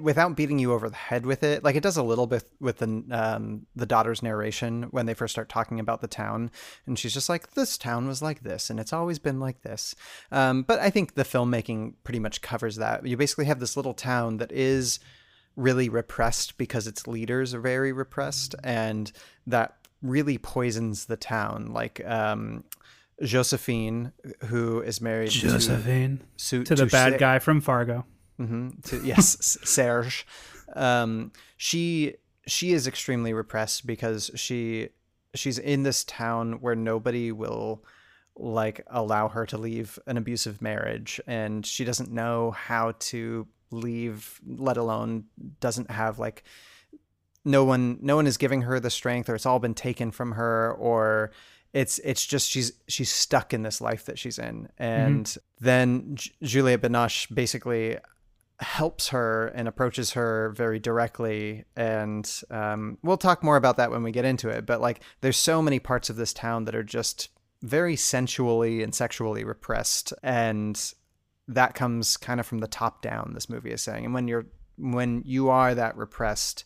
without 0.00 0.36
beating 0.36 0.58
you 0.58 0.72
over 0.72 0.88
the 0.88 0.96
head 0.96 1.24
with 1.24 1.42
it, 1.42 1.64
like 1.64 1.76
it 1.76 1.82
does 1.82 1.96
a 1.96 2.02
little 2.02 2.26
bit 2.26 2.44
with 2.60 2.78
the 2.78 3.04
um, 3.10 3.66
the 3.74 3.86
daughter's 3.86 4.22
narration 4.22 4.84
when 4.90 5.06
they 5.06 5.14
first 5.14 5.32
start 5.32 5.48
talking 5.48 5.80
about 5.80 6.00
the 6.00 6.08
town, 6.08 6.50
and 6.86 6.98
she's 6.98 7.14
just 7.14 7.28
like, 7.28 7.52
"This 7.52 7.78
town 7.78 8.06
was 8.06 8.20
like 8.20 8.42
this, 8.42 8.70
and 8.70 8.78
it's 8.78 8.92
always 8.92 9.18
been 9.18 9.40
like 9.40 9.62
this." 9.62 9.94
Um, 10.30 10.62
but 10.62 10.78
I 10.78 10.90
think 10.90 11.14
the 11.14 11.24
filmmaking 11.24 11.94
pretty 12.04 12.18
much 12.18 12.42
covers 12.42 12.76
that. 12.76 13.06
You 13.06 13.16
basically 13.16 13.46
have 13.46 13.60
this 13.60 13.76
little 13.76 13.94
town 13.94 14.38
that 14.38 14.52
is 14.52 14.98
really 15.56 15.88
repressed 15.88 16.58
because 16.58 16.86
its 16.86 17.06
leaders 17.06 17.54
are 17.54 17.60
very 17.60 17.92
repressed, 17.92 18.54
and 18.62 19.10
that 19.46 19.76
really 20.02 20.38
poisons 20.38 21.06
the 21.06 21.16
town. 21.16 21.72
Like 21.72 22.04
um, 22.04 22.64
Josephine, 23.22 24.12
who 24.46 24.80
is 24.80 25.00
married 25.00 25.30
Josephine 25.30 26.20
to, 26.36 26.64
to 26.64 26.74
the 26.74 26.86
bad 26.86 27.18
guy 27.18 27.38
from 27.38 27.60
Fargo. 27.60 28.04
Mm-hmm. 28.40 28.80
To, 28.82 29.04
yes, 29.04 29.58
Serge. 29.64 30.26
Um, 30.74 31.32
she 31.56 32.14
she 32.46 32.72
is 32.72 32.86
extremely 32.86 33.32
repressed 33.32 33.86
because 33.86 34.30
she 34.34 34.90
she's 35.34 35.58
in 35.58 35.82
this 35.82 36.04
town 36.04 36.60
where 36.60 36.74
nobody 36.74 37.32
will 37.32 37.84
like 38.36 38.84
allow 38.88 39.28
her 39.28 39.44
to 39.46 39.58
leave 39.58 39.98
an 40.06 40.16
abusive 40.16 40.62
marriage, 40.62 41.20
and 41.26 41.66
she 41.66 41.84
doesn't 41.84 42.10
know 42.10 42.52
how 42.52 42.92
to 42.98 43.46
leave, 43.70 44.40
let 44.46 44.76
alone 44.76 45.24
doesn't 45.60 45.90
have 45.90 46.18
like 46.18 46.44
no 47.44 47.64
one 47.64 47.98
no 48.00 48.16
one 48.16 48.26
is 48.26 48.36
giving 48.36 48.62
her 48.62 48.78
the 48.78 48.90
strength, 48.90 49.28
or 49.28 49.34
it's 49.34 49.46
all 49.46 49.58
been 49.58 49.74
taken 49.74 50.10
from 50.10 50.32
her, 50.32 50.72
or 50.74 51.32
it's 51.72 51.98
it's 52.00 52.24
just 52.24 52.48
she's 52.48 52.72
she's 52.86 53.10
stuck 53.10 53.52
in 53.52 53.62
this 53.62 53.80
life 53.80 54.06
that 54.06 54.18
she's 54.18 54.38
in 54.38 54.68
and 54.78 55.26
mm-hmm. 55.26 55.64
then 55.64 56.14
J- 56.14 56.32
Juliette 56.42 56.80
Binoche 56.80 57.32
basically 57.34 57.98
helps 58.60 59.08
her 59.08 59.48
and 59.48 59.68
approaches 59.68 60.12
her 60.12 60.50
very 60.56 60.78
directly 60.78 61.64
and 61.76 62.42
um, 62.50 62.98
we'll 63.02 63.16
talk 63.16 63.42
more 63.42 63.56
about 63.56 63.76
that 63.76 63.90
when 63.90 64.02
we 64.02 64.10
get 64.10 64.24
into 64.24 64.48
it 64.48 64.66
but 64.66 64.80
like 64.80 65.00
there's 65.20 65.36
so 65.36 65.62
many 65.62 65.78
parts 65.78 66.10
of 66.10 66.16
this 66.16 66.32
town 66.32 66.64
that 66.64 66.74
are 66.74 66.82
just 66.82 67.28
very 67.62 67.94
sensually 67.94 68.82
and 68.82 68.94
sexually 68.94 69.44
repressed 69.44 70.12
and 70.22 70.94
that 71.46 71.74
comes 71.74 72.16
kind 72.16 72.40
of 72.40 72.46
from 72.46 72.58
the 72.58 72.66
top 72.66 73.00
down 73.00 73.30
this 73.32 73.48
movie 73.48 73.70
is 73.70 73.80
saying 73.80 74.04
and 74.04 74.12
when 74.12 74.26
you're 74.26 74.46
when 74.76 75.22
you 75.24 75.48
are 75.48 75.74
that 75.74 75.96
repressed 75.96 76.64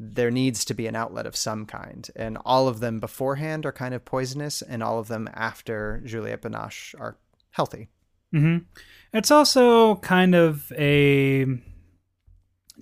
there 0.00 0.30
needs 0.30 0.64
to 0.64 0.74
be 0.74 0.86
an 0.86 0.94
outlet 0.94 1.26
of 1.26 1.34
some 1.36 1.66
kind. 1.66 2.08
And 2.14 2.38
all 2.44 2.68
of 2.68 2.80
them 2.80 3.00
beforehand 3.00 3.66
are 3.66 3.72
kind 3.72 3.94
of 3.94 4.04
poisonous, 4.04 4.62
and 4.62 4.82
all 4.82 4.98
of 4.98 5.08
them 5.08 5.28
after 5.34 6.00
Juliette 6.04 6.42
Binoche 6.42 6.94
are 6.98 7.18
healthy. 7.50 7.88
Mm-hmm. 8.32 8.58
It's 9.12 9.30
also 9.30 9.96
kind 9.96 10.34
of 10.34 10.70
a 10.76 11.46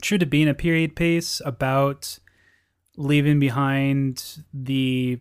true 0.03 0.19
to 0.19 0.27
being 0.27 0.49
a 0.49 0.55
period 0.55 0.97
piece 0.97 1.41
about 1.45 2.19
leaving 2.97 3.39
behind 3.39 4.45
the, 4.53 5.21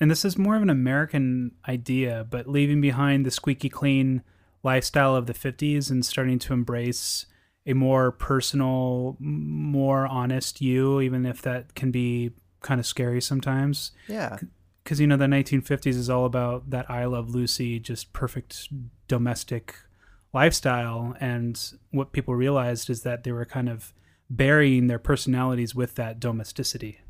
and 0.00 0.10
this 0.10 0.24
is 0.24 0.36
more 0.36 0.56
of 0.56 0.62
an 0.62 0.70
American 0.70 1.52
idea, 1.66 2.26
but 2.28 2.48
leaving 2.48 2.80
behind 2.80 3.24
the 3.24 3.30
squeaky 3.30 3.68
clean 3.68 4.22
lifestyle 4.62 5.14
of 5.16 5.26
the 5.26 5.34
50s 5.34 5.90
and 5.90 6.04
starting 6.04 6.38
to 6.40 6.52
embrace 6.52 7.26
a 7.66 7.72
more 7.74 8.10
personal, 8.10 9.16
more 9.20 10.06
honest 10.06 10.60
you, 10.60 11.00
even 11.00 11.26
if 11.26 11.42
that 11.42 11.74
can 11.74 11.90
be 11.90 12.32
kind 12.60 12.80
of 12.80 12.86
scary 12.86 13.20
sometimes. 13.20 13.92
Yeah. 14.08 14.38
Because, 14.82 15.00
you 15.00 15.06
know, 15.06 15.16
the 15.16 15.26
1950s 15.26 15.86
is 15.86 16.10
all 16.10 16.24
about 16.24 16.70
that 16.70 16.90
I 16.90 17.04
Love 17.04 17.30
Lucy, 17.30 17.78
just 17.78 18.12
perfect 18.12 18.68
domestic 19.06 19.74
lifestyle. 20.32 21.16
And 21.20 21.60
what 21.90 22.12
people 22.12 22.34
realized 22.34 22.90
is 22.90 23.02
that 23.02 23.24
they 23.24 23.32
were 23.32 23.44
kind 23.44 23.68
of 23.68 23.92
burying 24.30 24.86
their 24.86 24.98
personalities 24.98 25.74
with 25.74 25.94
that 25.94 26.20
domesticity. 26.20 27.00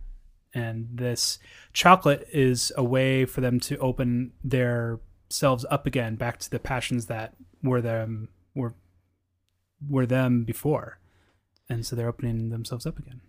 And 0.55 0.89
this 0.93 1.39
chocolate 1.73 2.27
is 2.33 2.73
a 2.77 2.85
way 2.85 3.25
for 3.25 3.41
them 3.41 3.61
to 3.61 3.77
open 3.79 4.33
their 4.43 5.01
selves 5.31 5.65
up 5.71 5.87
again 5.87 6.17
back 6.17 6.39
to 6.39 6.51
the 6.51 6.59
passions 6.59 7.07
that 7.07 7.35
were 7.63 7.81
them 7.81 8.29
were 8.55 8.75
were 9.89 10.07
them 10.07 10.45
before 10.45 10.99
and 11.69 11.85
so 11.85 11.95
they're 11.95 12.09
opening 12.09 12.49
themselves 12.49 12.87
up 12.87 12.99
again 12.99 13.21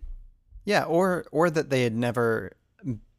yeah 0.64 0.84
or 0.84 1.26
or 1.30 1.50
that 1.50 1.70
they 1.70 1.82
had 1.82 1.94
never 1.94 2.52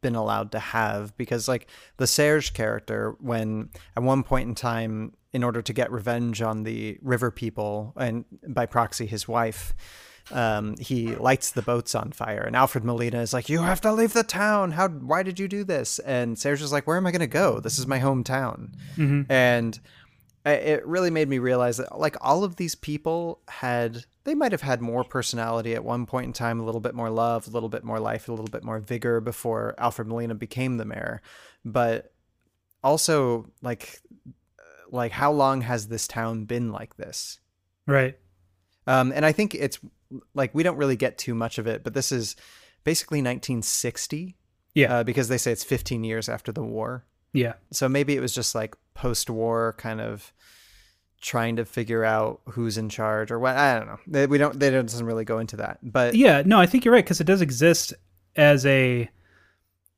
been 0.00 0.14
allowed 0.16 0.50
to 0.52 0.58
have 0.58 1.16
because 1.16 1.46
like 1.46 1.68
the 1.96 2.06
Serge 2.06 2.52
character 2.52 3.14
when 3.20 3.70
at 3.96 4.02
one 4.02 4.22
point 4.22 4.48
in 4.48 4.54
time 4.54 5.12
in 5.32 5.42
order 5.42 5.62
to 5.62 5.72
get 5.72 5.90
revenge 5.90 6.42
on 6.42 6.62
the 6.62 6.98
river 7.02 7.30
people 7.30 7.92
and 7.96 8.24
by 8.48 8.66
proxy 8.66 9.06
his 9.06 9.26
wife 9.26 9.74
um, 10.30 10.76
he 10.78 11.14
lights 11.16 11.50
the 11.50 11.62
boats 11.62 11.94
on 11.94 12.12
fire. 12.12 12.42
And 12.42 12.54
Alfred 12.54 12.84
Molina 12.84 13.20
is 13.20 13.32
like 13.32 13.48
you 13.48 13.62
have 13.62 13.80
to 13.82 13.92
leave 13.92 14.12
the 14.12 14.22
town. 14.22 14.72
How 14.72 14.88
why 14.88 15.22
did 15.22 15.40
you 15.40 15.48
do 15.48 15.64
this? 15.64 15.98
And 16.00 16.38
Serge 16.38 16.62
is 16.62 16.72
like 16.72 16.86
where 16.86 16.96
am 16.96 17.06
I 17.06 17.10
going 17.10 17.20
to 17.20 17.26
go? 17.26 17.60
This 17.60 17.78
is 17.78 17.86
my 17.86 17.98
hometown. 17.98 18.70
Mm-hmm. 18.96 19.30
and 19.30 19.80
it 20.44 20.84
really 20.84 21.10
made 21.10 21.28
me 21.28 21.38
realize 21.38 21.76
that 21.76 21.96
like 21.96 22.16
all 22.20 22.42
of 22.42 22.56
these 22.56 22.74
people 22.74 23.40
had 23.46 24.04
they 24.24 24.34
might 24.34 24.50
have 24.50 24.62
had 24.62 24.80
more 24.80 25.04
personality 25.04 25.72
at 25.72 25.84
one 25.84 26.04
point 26.04 26.26
in 26.26 26.32
time 26.32 26.58
a 26.58 26.64
little 26.64 26.80
bit 26.80 26.96
more 26.96 27.10
love 27.10 27.46
a 27.46 27.50
little 27.50 27.68
bit 27.68 27.84
more 27.84 28.00
life 28.00 28.26
a 28.26 28.32
little 28.32 28.48
bit 28.48 28.64
more 28.64 28.80
vigor 28.80 29.20
before 29.20 29.76
alfred 29.78 30.08
molina 30.08 30.34
became 30.34 30.78
the 30.78 30.84
mayor. 30.84 31.22
But 31.64 32.12
also 32.82 33.46
like 33.62 34.00
like 34.92 35.12
how 35.12 35.32
long 35.32 35.62
has 35.62 35.88
this 35.88 36.06
town 36.06 36.44
been 36.44 36.70
like 36.70 36.96
this 36.96 37.40
right 37.86 38.18
um 38.86 39.12
and 39.14 39.26
i 39.26 39.32
think 39.32 39.54
it's 39.54 39.78
like 40.34 40.54
we 40.54 40.62
don't 40.62 40.76
really 40.76 40.96
get 40.96 41.18
too 41.18 41.34
much 41.34 41.58
of 41.58 41.66
it 41.66 41.82
but 41.82 41.94
this 41.94 42.12
is 42.12 42.36
basically 42.84 43.18
1960 43.18 44.36
yeah 44.74 44.98
uh, 44.98 45.02
because 45.02 45.28
they 45.28 45.38
say 45.38 45.50
it's 45.50 45.64
15 45.64 46.04
years 46.04 46.28
after 46.28 46.52
the 46.52 46.62
war 46.62 47.04
yeah. 47.32 47.54
So 47.72 47.88
maybe 47.88 48.16
it 48.16 48.20
was 48.20 48.34
just 48.34 48.54
like 48.54 48.76
post 48.94 49.30
war 49.30 49.74
kind 49.78 50.00
of 50.00 50.32
trying 51.20 51.56
to 51.56 51.64
figure 51.64 52.04
out 52.04 52.40
who's 52.50 52.76
in 52.78 52.88
charge 52.88 53.30
or 53.30 53.38
what. 53.38 53.56
I 53.56 53.78
don't 53.78 53.86
know. 53.86 54.26
We 54.26 54.38
don't, 54.38 54.58
they 54.58 54.70
don't, 54.70 54.86
doesn't 54.86 55.06
really 55.06 55.24
go 55.24 55.38
into 55.38 55.56
that. 55.56 55.78
But 55.82 56.14
yeah, 56.14 56.42
no, 56.44 56.60
I 56.60 56.66
think 56.66 56.84
you're 56.84 56.94
right 56.94 57.04
because 57.04 57.20
it 57.20 57.26
does 57.26 57.40
exist 57.40 57.94
as 58.36 58.66
a, 58.66 59.08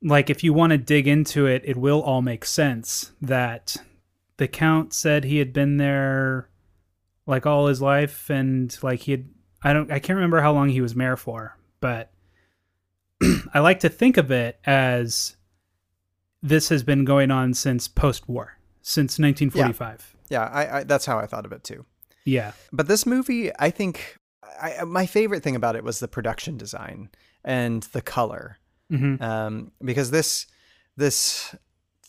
like, 0.01 0.29
if 0.29 0.43
you 0.43 0.53
want 0.53 0.71
to 0.71 0.77
dig 0.77 1.07
into 1.07 1.45
it, 1.47 1.63
it 1.65 1.77
will 1.77 2.01
all 2.01 2.21
make 2.21 2.45
sense 2.45 3.11
that 3.21 3.75
the 4.37 4.47
Count 4.47 4.93
said 4.93 5.23
he 5.23 5.37
had 5.37 5.53
been 5.53 5.77
there 5.77 6.49
like 7.25 7.45
all 7.45 7.67
his 7.67 7.81
life 7.81 8.29
and 8.29 8.77
like 8.83 9.01
he 9.01 9.11
had, 9.11 9.29
I 9.63 9.73
don't, 9.73 9.91
I 9.91 9.99
can't 9.99 10.15
remember 10.17 10.41
how 10.41 10.51
long 10.53 10.69
he 10.69 10.81
was 10.81 10.95
mayor 10.95 11.15
for, 11.17 11.57
but 11.79 12.11
I 13.53 13.59
like 13.59 13.79
to 13.81 13.89
think 13.89 14.17
of 14.17 14.29
it 14.31 14.59
as 14.65 15.35
this 16.43 16.69
has 16.69 16.83
been 16.83 17.05
going 17.05 17.31
on 17.31 17.53
since 17.53 17.87
post-war, 17.87 18.57
since 18.81 19.17
1945. 19.17 20.15
Yeah, 20.29 20.39
yeah 20.39 20.49
I, 20.53 20.79
I, 20.79 20.83
that's 20.83 21.05
how 21.05 21.17
I 21.17 21.25
thought 21.25 21.45
of 21.45 21.51
it 21.51 21.63
too. 21.63 21.85
Yeah. 22.25 22.51
But 22.71 22.87
this 22.87 23.05
movie, 23.05 23.51
I 23.57 23.69
think, 23.71 24.17
I, 24.61 24.83
my 24.83 25.05
favorite 25.05 25.41
thing 25.43 25.55
about 25.55 25.75
it 25.75 25.83
was 25.83 25.99
the 25.99 26.07
production 26.07 26.57
design 26.57 27.09
and 27.43 27.83
the 27.83 28.01
color, 28.01 28.57
Mhm. 28.91 29.19
um, 29.21 29.71
because 29.83 30.11
this 30.11 30.45
this 30.97 31.55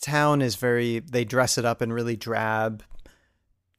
town 0.06 0.40
is 0.42 0.56
very. 0.56 1.00
They 1.00 1.24
dress 1.24 1.58
it 1.58 1.64
up 1.64 1.82
in 1.82 1.92
really 1.92 2.16
drab, 2.16 2.82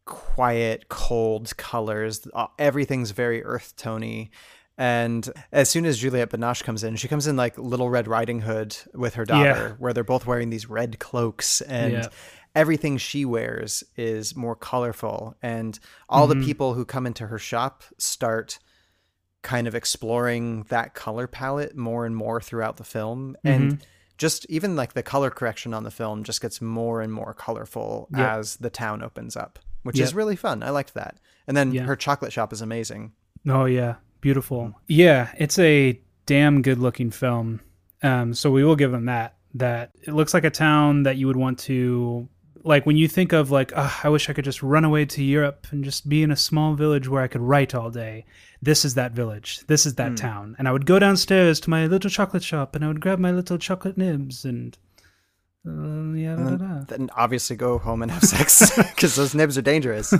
quiet, 0.06 0.90
cold 0.90 1.56
colors. 1.58 2.28
Uh, 2.34 2.48
Everything's 2.60 3.12
very 3.12 3.44
earth 3.44 3.74
tony. 3.78 4.30
And 4.78 5.28
as 5.52 5.70
soon 5.70 5.86
as 5.86 5.98
Juliette 5.98 6.30
Binoche 6.30 6.64
comes 6.64 6.84
in, 6.84 6.96
she 6.98 7.08
comes 7.08 7.26
in 7.26 7.36
like 7.36 7.58
Little 7.58 7.90
Red 7.90 8.08
Riding 8.08 8.42
Hood 8.42 8.78
with 8.94 9.16
her 9.16 9.26
daughter, 9.26 9.70
Yeah. 9.70 9.70
where 9.80 9.92
they're 9.92 10.04
both 10.04 10.28
wearing 10.28 10.52
these 10.52 10.70
red 10.70 11.00
cloaks 11.00 11.62
and 11.62 11.94
Yeah. 11.94 12.08
everything 12.54 12.98
she 13.00 13.26
wears 13.26 13.84
is 13.96 14.36
more 14.36 14.56
colorful 14.56 15.36
and 15.42 15.80
all 16.10 16.28
Mhm. 16.28 16.40
the 16.40 16.46
people 16.46 16.76
who 16.76 16.86
come 16.86 17.08
into 17.08 17.26
her 17.28 17.40
shop 17.40 17.84
start 17.98 18.60
kind 19.42 19.68
of 19.68 19.74
exploring 19.74 20.64
that 20.70 20.94
color 20.94 21.26
palette 21.26 21.76
more 21.76 22.06
and 22.06 22.16
more 22.16 22.40
throughout 22.40 22.78
the 22.78 22.84
film 22.84 23.36
and 23.44 23.74
Mhm. 23.74 23.82
Just 24.18 24.46
even 24.50 24.76
like 24.76 24.94
the 24.94 25.04
color 25.04 25.30
correction 25.30 25.74
on 25.74 25.84
the 25.84 25.92
film 25.92 26.24
just 26.24 26.42
gets 26.42 26.62
more 26.62 27.02
and 27.02 27.12
more 27.14 27.34
colorful 27.34 28.08
Yep. 28.12 28.30
as 28.30 28.56
the 28.58 28.70
town 28.70 29.04
opens 29.04 29.36
up 29.36 29.60
which 29.84 30.00
is 30.00 30.14
really 30.14 30.36
fun 30.36 30.64
i 30.64 30.70
liked 30.70 30.94
that 30.96 31.18
and 31.48 31.56
then 31.56 31.72
Yeah. 31.72 31.84
her 31.84 31.96
chocolate 31.96 32.34
shop 32.34 32.52
is 32.54 32.62
amazing 32.62 33.14
Oh 33.48 33.64
yeah, 33.66 33.96
beautiful. 34.20 34.74
Yeah, 34.88 35.30
it's 35.38 35.58
a 35.60 36.02
damn 36.26 36.62
good 36.62 36.80
looking 36.80 37.12
film. 37.12 37.62
Um, 38.04 38.34
so 38.34 38.52
we 38.52 38.62
will 38.66 38.76
give 38.76 38.92
them 38.92 39.06
that. 39.06 39.36
That 39.54 39.92
it 40.02 40.14
looks 40.14 40.34
like 40.34 40.44
a 40.44 40.50
town 40.50 41.04
that 41.04 41.16
you 41.16 41.28
would 41.28 41.38
want 41.38 41.60
to 41.60 42.28
like 42.68 42.86
when 42.86 42.98
you 42.98 43.08
think 43.08 43.34
of 43.34 43.50
like, 43.52 43.72
oh, 43.76 44.00
I 44.04 44.10
wish 44.10 44.30
I 44.30 44.34
could 44.34 44.46
just 44.46 44.62
run 44.62 44.86
away 44.86 45.06
to 45.06 45.24
Europe 45.24 45.68
and 45.72 45.84
just 45.84 46.08
be 46.08 46.22
in 46.24 46.32
a 46.32 46.36
small 46.36 46.76
village 46.76 47.08
where 47.08 47.24
I 47.24 47.28
could 47.28 47.42
write 47.42 47.74
all 47.74 47.90
day. 47.90 48.26
This 48.62 48.84
is 48.86 48.94
that 48.96 49.14
village. 49.14 49.62
This 49.68 49.86
is 49.86 49.96
that 49.96 50.10
Hmm. 50.10 50.16
town. 50.16 50.56
And 50.60 50.68
I 50.68 50.72
would 50.72 50.86
go 50.86 51.00
downstairs 51.00 51.60
to 51.62 51.70
my 51.70 51.88
little 51.88 52.10
chocolate 52.10 52.44
shop 52.44 52.76
and 52.76 52.84
I 52.84 52.88
would 52.88 53.00
grab 53.02 53.20
my 53.20 53.32
little 53.32 53.58
chocolate 53.58 53.98
nibs 53.98 54.46
and 54.46 54.78
uh, 55.68 56.14
yeah, 56.16 56.36
da, 56.36 56.42
and 56.48 56.60
da, 56.60 56.66
da. 56.66 56.84
then, 56.88 57.10
obviously 57.16 57.56
go 57.56 57.78
home 57.78 58.02
and 58.02 58.12
have 58.12 58.24
sex 58.24 58.76
because 58.78 59.16
those 59.16 59.36
nibs 59.36 59.58
are 59.58 59.62
dangerous. 59.62 60.14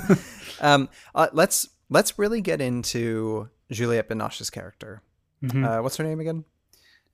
um, 0.62 0.90
uh, 1.16 1.28
let's 1.34 1.70
let's 1.90 2.20
really 2.20 2.42
get 2.42 2.60
into 2.62 3.50
Juliette 3.72 4.10
Binoche's 4.10 4.50
character. 4.50 5.02
Mhm. 5.44 5.66
Uh, 5.66 5.82
what's 5.82 5.96
her 5.98 6.04
name 6.04 6.20
again? 6.20 6.44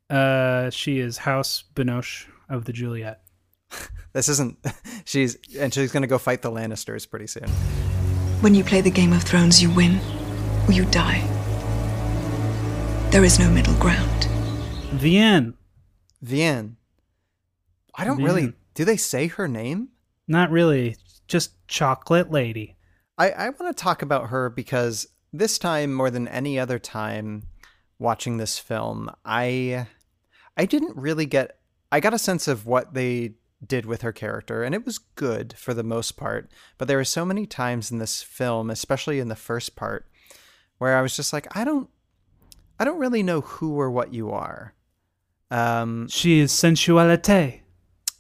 Uh, 0.10 0.70
she 0.72 1.00
is 1.00 1.18
House 1.20 1.64
Binoche 1.76 2.26
of 2.50 2.66
the 2.66 2.74
Juliet. 2.74 3.22
This 4.14 4.30
isn't. 4.30 4.60
She's 5.06 5.38
and 5.58 5.74
she's 5.74 5.92
gonna 5.92 6.06
go 6.06 6.20
fight 6.20 6.44
the 6.44 6.52
Lannisters 6.52 7.10
pretty 7.10 7.26
soon. 7.26 7.50
When 8.42 8.54
you 8.54 8.64
play 8.64 8.80
the 8.80 8.92
Game 8.92 9.12
of 9.12 9.24
Thrones, 9.24 9.60
you 9.60 9.72
win 9.72 10.00
or 10.68 10.72
you 10.72 10.86
die. 10.86 11.22
There 13.10 13.24
is 13.24 13.40
no 13.40 13.50
middle 13.50 13.74
ground. 13.76 14.28
Vianne. 14.92 15.56
Vianne. 16.24 16.76
I 17.96 18.06
don't 18.06 18.22
really. 18.22 18.54
Do 18.76 18.86
they 18.86 18.98
say 18.98 19.28
her 19.28 19.48
name? 19.48 19.90
Not 20.28 20.52
really. 20.52 20.96
Just 21.28 21.68
chocolate 21.68 22.32
lady. 22.32 22.76
I, 23.18 23.32
I 23.32 23.50
want 23.50 23.76
to 23.76 23.84
talk 23.84 24.02
about 24.02 24.30
her 24.30 24.50
because 24.50 25.08
this 25.32 25.58
time 25.58 25.94
more 25.94 26.10
than 26.10 26.28
any 26.28 26.60
other 26.60 26.80
time 26.80 27.44
watching 28.00 28.38
this 28.38 28.60
film, 28.60 29.10
I 29.26 29.88
I 30.58 30.66
didn't 30.66 30.96
really 30.96 31.26
get 31.26 31.58
I 31.92 32.00
got 32.00 32.14
a 32.14 32.20
sense 32.20 32.48
of 32.48 32.66
what 32.66 32.94
they 32.94 33.36
did 33.68 33.86
with 33.86 34.02
her 34.02 34.12
character 34.12 34.64
and 34.64 34.74
it 34.76 34.86
was 34.86 34.98
good 34.98 35.54
for 35.58 35.74
the 35.74 35.84
most 35.84 36.18
part, 36.18 36.50
but 36.78 36.88
there 36.88 36.98
were 36.98 37.04
so 37.06 37.26
many 37.26 37.46
times 37.46 37.92
in 37.92 37.98
this 38.00 38.22
film, 38.24 38.70
especially 38.70 39.20
in 39.20 39.28
the 39.30 39.36
first 39.36 39.76
part, 39.76 40.08
where 40.78 40.98
I 40.98 41.02
was 41.02 41.16
just 41.16 41.34
like 41.34 41.48
I 41.58 41.64
don't 41.64 41.90
I 42.80 42.86
don't 42.86 43.00
really 43.00 43.24
know 43.24 43.42
who 43.42 43.80
or 43.80 43.90
what 43.92 44.14
you 44.14 44.32
are. 44.32 44.74
Um 45.52 46.08
She 46.10 46.40
is 46.40 46.52
sensualite. 46.52 47.62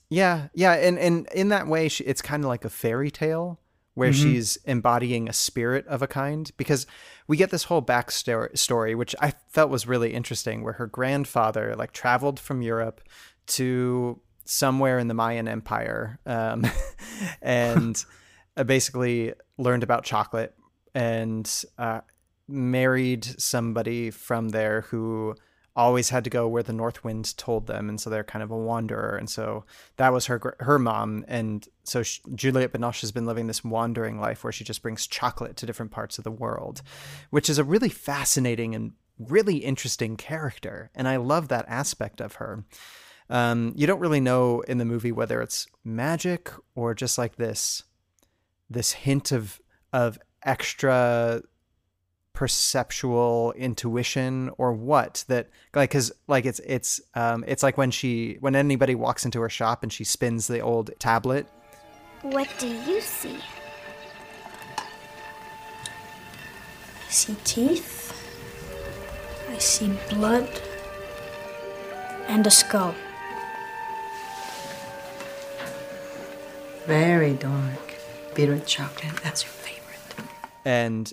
yeah, 0.10 0.48
yeah, 0.54 0.74
and 0.74 0.98
and 1.00 1.28
in 1.34 1.50
that 1.50 1.68
way, 1.68 1.88
she, 1.90 2.04
it's 2.04 2.22
kind 2.22 2.44
of 2.44 2.48
like 2.50 2.66
a 2.66 2.70
fairy 2.70 3.10
tale 3.12 3.60
where 3.96 4.12
Mhm. 4.12 4.22
she's 4.24 4.58
embodying 4.66 5.30
a 5.30 5.34
spirit 5.34 5.86
of 5.88 6.02
a 6.02 6.08
kind. 6.08 6.52
Because 6.58 6.88
we 7.28 7.38
get 7.38 7.52
this 7.52 7.66
whole 7.66 7.82
backstory, 7.82 8.58
story, 8.58 8.96
which 8.96 9.16
I 9.22 9.34
felt 9.50 9.70
was 9.70 9.86
really 9.88 10.14
interesting, 10.14 10.64
where 10.64 10.74
her 10.74 10.88
grandfather 10.88 11.76
like 11.76 11.92
traveled 11.92 12.40
from 12.40 12.62
Europe 12.62 13.02
to 13.48 14.20
somewhere 14.46 15.00
in 15.00 15.08
the 15.08 15.14
Mayan 15.14 15.48
Empire, 15.48 16.20
um, 16.26 16.66
and 17.42 18.04
basically 18.66 19.34
learned 19.58 19.84
about 19.84 20.04
chocolate 20.04 20.56
and 20.94 21.64
uh, 21.78 22.02
married 22.48 23.24
somebody 23.24 24.12
from 24.12 24.50
there 24.50 24.82
who 24.82 25.36
always 25.76 26.10
had 26.10 26.24
to 26.24 26.30
go 26.30 26.48
where 26.48 26.62
the 26.62 26.74
north 26.74 27.04
wind 27.04 27.36
told 27.38 27.66
them 27.66 27.90
and 27.90 28.00
so 28.00 28.10
they're 28.10 28.24
kind 28.24 28.44
of 28.44 28.52
a 28.52 28.58
wanderer 28.58 29.16
and 29.18 29.30
so 29.30 29.66
that 29.98 30.14
was 30.14 30.28
her 30.28 30.56
her 30.60 30.78
mom 30.78 31.26
and 31.28 31.68
so 31.84 32.04
sh 32.04 32.20
Juliette 32.36 32.72
Binoche 32.72 33.02
has 33.02 33.12
been 33.12 33.26
living 33.26 33.48
this 33.48 33.64
wandering 33.64 34.20
life 34.20 34.44
where 34.44 34.54
she 34.54 34.64
just 34.64 34.84
brings 34.84 35.08
chocolate 35.08 35.58
to 35.58 35.66
different 35.66 35.92
parts 35.92 36.20
of 36.20 36.24
the 36.24 36.32
world 36.32 36.84
which 37.32 37.50
is 37.50 37.58
a 37.58 37.64
really 37.64 37.90
fascinating 37.90 38.76
and 38.76 38.92
really 39.18 39.58
interesting 39.58 40.16
character 40.16 40.92
and 40.94 41.08
I 41.08 41.16
love 41.16 41.48
that 41.48 41.66
aspect 41.68 42.22
of 42.22 42.36
her 42.36 42.66
um, 43.30 43.74
you 43.76 43.88
don't 43.88 44.00
really 44.00 44.20
know 44.20 44.62
in 44.62 44.78
the 44.78 44.86
movie 44.86 45.12
whether 45.12 45.42
it's 45.42 45.68
magic 45.84 46.52
or 46.76 46.94
just 46.94 47.18
like 47.18 47.36
this 47.38 47.84
this 48.70 48.92
hint 48.92 49.32
of 49.32 49.60
of 49.92 50.18
extra 50.44 51.42
perceptual 52.34 53.54
intuition 53.56 54.50
or 54.58 54.74
what 54.74 55.24
that 55.28 55.50
like 55.76 55.92
cuz 55.92 56.12
like 56.28 56.46
it's 56.46 56.60
it's 56.66 57.00
um 57.14 57.44
it's 57.48 57.62
like 57.62 57.78
when 57.78 57.92
she 57.92 58.38
when 58.40 58.56
anybody 58.56 58.96
walks 58.96 59.24
into 59.24 59.40
her 59.40 59.50
shop 59.50 59.84
and 59.84 59.94
she 59.94 60.04
spins 60.04 60.48
the 60.48 60.60
old 60.60 60.90
tablet 60.98 61.46
What 62.24 62.48
do 62.58 62.68
you 62.68 63.02
see? 63.02 63.38
I 67.06 67.12
see 67.12 67.36
teeth. 67.44 68.14
I 69.52 69.58
see 69.58 69.92
blood. 70.10 70.50
And 72.30 72.48
a 72.48 72.50
skull. 72.50 72.96
Very 76.86 77.34
dark. 77.34 77.94
Bitter 78.36 78.60
chocolate. 78.60 79.16
That's 79.24 79.44
your 79.44 79.52
favorite. 79.52 80.30
and 80.66 81.12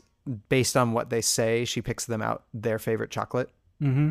based 0.48 0.76
on 0.76 0.92
what 0.92 1.10
they 1.10 1.20
say 1.20 1.64
she 1.64 1.80
picks 1.82 2.04
them 2.04 2.22
out 2.22 2.44
their 2.54 2.78
favorite 2.78 3.10
chocolate 3.10 3.50
Mm-hmm. 3.82 4.10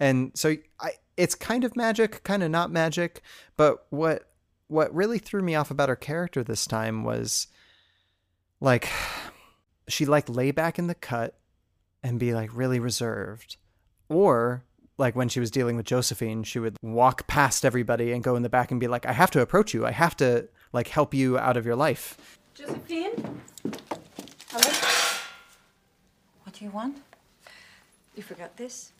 and 0.00 0.32
so 0.34 0.56
I, 0.80 0.92
it's 1.18 1.34
kind 1.34 1.62
of 1.64 1.76
magic 1.76 2.22
kind 2.24 2.42
of 2.42 2.50
not 2.50 2.70
magic 2.72 3.20
but 3.58 3.84
what 3.90 4.30
what 4.68 4.92
really 4.94 5.18
threw 5.18 5.42
me 5.42 5.54
off 5.54 5.70
about 5.70 5.90
her 5.90 5.94
character 5.96 6.42
this 6.42 6.66
time 6.66 7.04
was 7.04 7.46
like 8.60 8.88
she 9.88 10.06
like 10.06 10.28
lay 10.30 10.50
back 10.50 10.78
in 10.78 10.86
the 10.86 10.94
cut 10.94 11.38
and 12.02 12.18
be 12.18 12.32
like 12.34 12.48
really 12.56 12.80
reserved 12.80 13.58
or 14.08 14.64
like 14.96 15.14
when 15.14 15.28
she 15.28 15.38
was 15.40 15.50
dealing 15.50 15.76
with 15.76 15.84
josephine 15.86 16.42
she 16.42 16.58
would 16.58 16.76
walk 16.80 17.26
past 17.26 17.64
everybody 17.66 18.10
and 18.12 18.24
go 18.24 18.34
in 18.36 18.42
the 18.42 18.48
back 18.48 18.70
and 18.70 18.80
be 18.80 18.88
like 18.88 19.04
i 19.04 19.12
have 19.12 19.30
to 19.30 19.42
approach 19.42 19.74
you 19.74 19.84
i 19.84 19.90
have 19.90 20.16
to 20.16 20.48
like 20.74 20.88
help 20.88 21.14
you 21.14 21.38
out 21.38 21.56
of 21.56 21.64
your 21.64 21.76
life 21.76 22.38
Josephine? 22.54 23.40
Hello? 24.50 24.70
What 26.44 26.54
do 26.54 26.64
you 26.64 26.70
want? 26.70 26.98
You 28.14 28.22
forgot 28.22 28.56
this? 28.56 28.92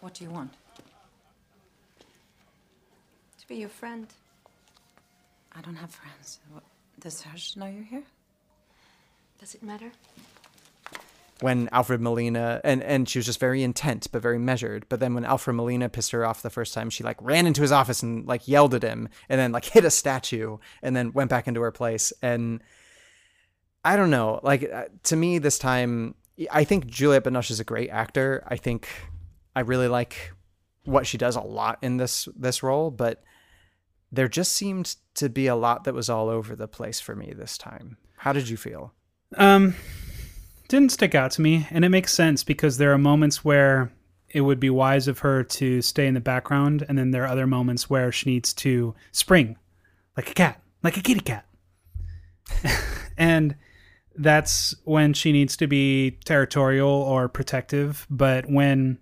What 0.00 0.14
do 0.14 0.24
you 0.24 0.30
want? 0.30 0.52
To 3.40 3.48
be 3.48 3.56
your 3.56 3.68
friend. 3.68 4.06
I 5.54 5.60
don't 5.60 5.76
have 5.76 5.90
friends. 5.90 6.40
What, 6.52 6.64
does 6.98 7.16
Serge 7.18 7.56
know 7.56 7.66
you're 7.66 7.84
here? 7.84 8.02
Does 9.38 9.54
it 9.54 9.62
matter? 9.62 9.92
When 11.40 11.68
Alfred 11.70 12.00
Molina 12.00 12.60
and 12.64 12.82
and 12.82 13.08
she 13.08 13.18
was 13.18 13.26
just 13.26 13.40
very 13.40 13.62
intent 13.62 14.08
but 14.10 14.22
very 14.22 14.38
measured. 14.38 14.86
But 14.88 15.00
then 15.00 15.14
when 15.14 15.24
Alfred 15.24 15.56
Molina 15.56 15.88
pissed 15.88 16.12
her 16.12 16.24
off 16.24 16.42
the 16.42 16.50
first 16.50 16.72
time, 16.72 16.90
she 16.90 17.04
like 17.04 17.20
ran 17.20 17.46
into 17.46 17.62
his 17.62 17.72
office 17.72 18.02
and 18.02 18.26
like 18.26 18.48
yelled 18.48 18.74
at 18.74 18.82
him 18.82 19.08
and 19.28 19.38
then 19.38 19.52
like 19.52 19.64
hit 19.72 19.84
a 19.84 19.90
statue 19.90 20.58
and 20.82 20.96
then 20.96 21.12
went 21.12 21.30
back 21.30 21.46
into 21.46 21.60
her 21.60 21.72
place. 21.72 22.12
And 22.22 22.62
I 23.84 23.96
don't 23.96 24.10
know, 24.10 24.40
like 24.42 24.70
uh, 24.70 24.86
to 25.04 25.16
me 25.16 25.38
this 25.38 25.58
time, 25.58 26.14
I 26.50 26.64
think 26.64 26.86
Juliette 26.86 27.24
Binoche 27.24 27.50
is 27.50 27.60
a 27.60 27.64
great 27.64 27.90
actor. 27.90 28.42
I 28.46 28.56
think 28.56 28.88
I 29.54 29.60
really 29.60 29.88
like 29.88 30.32
what 30.84 31.06
she 31.06 31.18
does 31.18 31.36
a 31.36 31.40
lot 31.40 31.78
in 31.82 31.96
this 31.96 32.28
this 32.36 32.62
role, 32.62 32.90
but 32.90 33.22
there 34.10 34.28
just 34.28 34.52
seemed 34.52 34.96
to 35.14 35.28
be 35.28 35.46
a 35.46 35.56
lot 35.56 35.84
that 35.84 35.94
was 35.94 36.08
all 36.08 36.28
over 36.28 36.56
the 36.56 36.68
place 36.68 37.00
for 37.00 37.14
me 37.14 37.32
this 37.36 37.58
time. 37.58 37.96
How 38.18 38.32
did 38.32 38.48
you 38.48 38.56
feel? 38.56 38.92
Um, 39.36 39.74
didn't 40.68 40.92
stick 40.92 41.14
out 41.14 41.30
to 41.32 41.42
me, 41.42 41.66
and 41.70 41.84
it 41.84 41.90
makes 41.90 42.12
sense 42.12 42.44
because 42.44 42.78
there 42.78 42.92
are 42.92 42.98
moments 42.98 43.44
where 43.44 43.92
it 44.28 44.40
would 44.40 44.60
be 44.60 44.70
wise 44.70 45.08
of 45.08 45.20
her 45.20 45.42
to 45.42 45.80
stay 45.80 46.06
in 46.06 46.14
the 46.14 46.20
background, 46.20 46.84
and 46.88 46.98
then 46.98 47.10
there 47.10 47.24
are 47.24 47.28
other 47.28 47.46
moments 47.46 47.88
where 47.88 48.10
she 48.12 48.30
needs 48.30 48.52
to 48.54 48.94
spring, 49.12 49.56
like 50.16 50.30
a 50.30 50.34
cat, 50.34 50.60
like 50.82 50.96
a 50.96 51.00
kitty 51.00 51.20
cat. 51.20 51.46
and 53.16 53.56
that's 54.16 54.74
when 54.84 55.12
she 55.12 55.32
needs 55.32 55.56
to 55.58 55.66
be 55.66 56.18
territorial 56.24 56.88
or 56.88 57.28
protective. 57.28 58.06
But 58.10 58.48
when, 58.50 58.98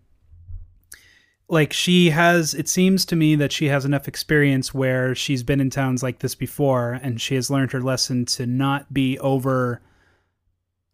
like, 1.48 1.72
she 1.72 2.10
has, 2.10 2.54
it 2.54 2.68
seems 2.68 3.04
to 3.06 3.16
me 3.16 3.36
that 3.36 3.52
she 3.52 3.68
has 3.68 3.84
enough 3.84 4.08
experience 4.08 4.74
where 4.74 5.14
she's 5.14 5.42
been 5.42 5.60
in 5.60 5.70
towns 5.70 6.02
like 6.02 6.18
this 6.18 6.34
before 6.34 6.98
and 7.02 7.20
she 7.20 7.34
has 7.34 7.50
learned 7.50 7.72
her 7.72 7.80
lesson 7.80 8.24
to 8.26 8.46
not 8.46 8.92
be 8.92 9.18
over, 9.20 9.80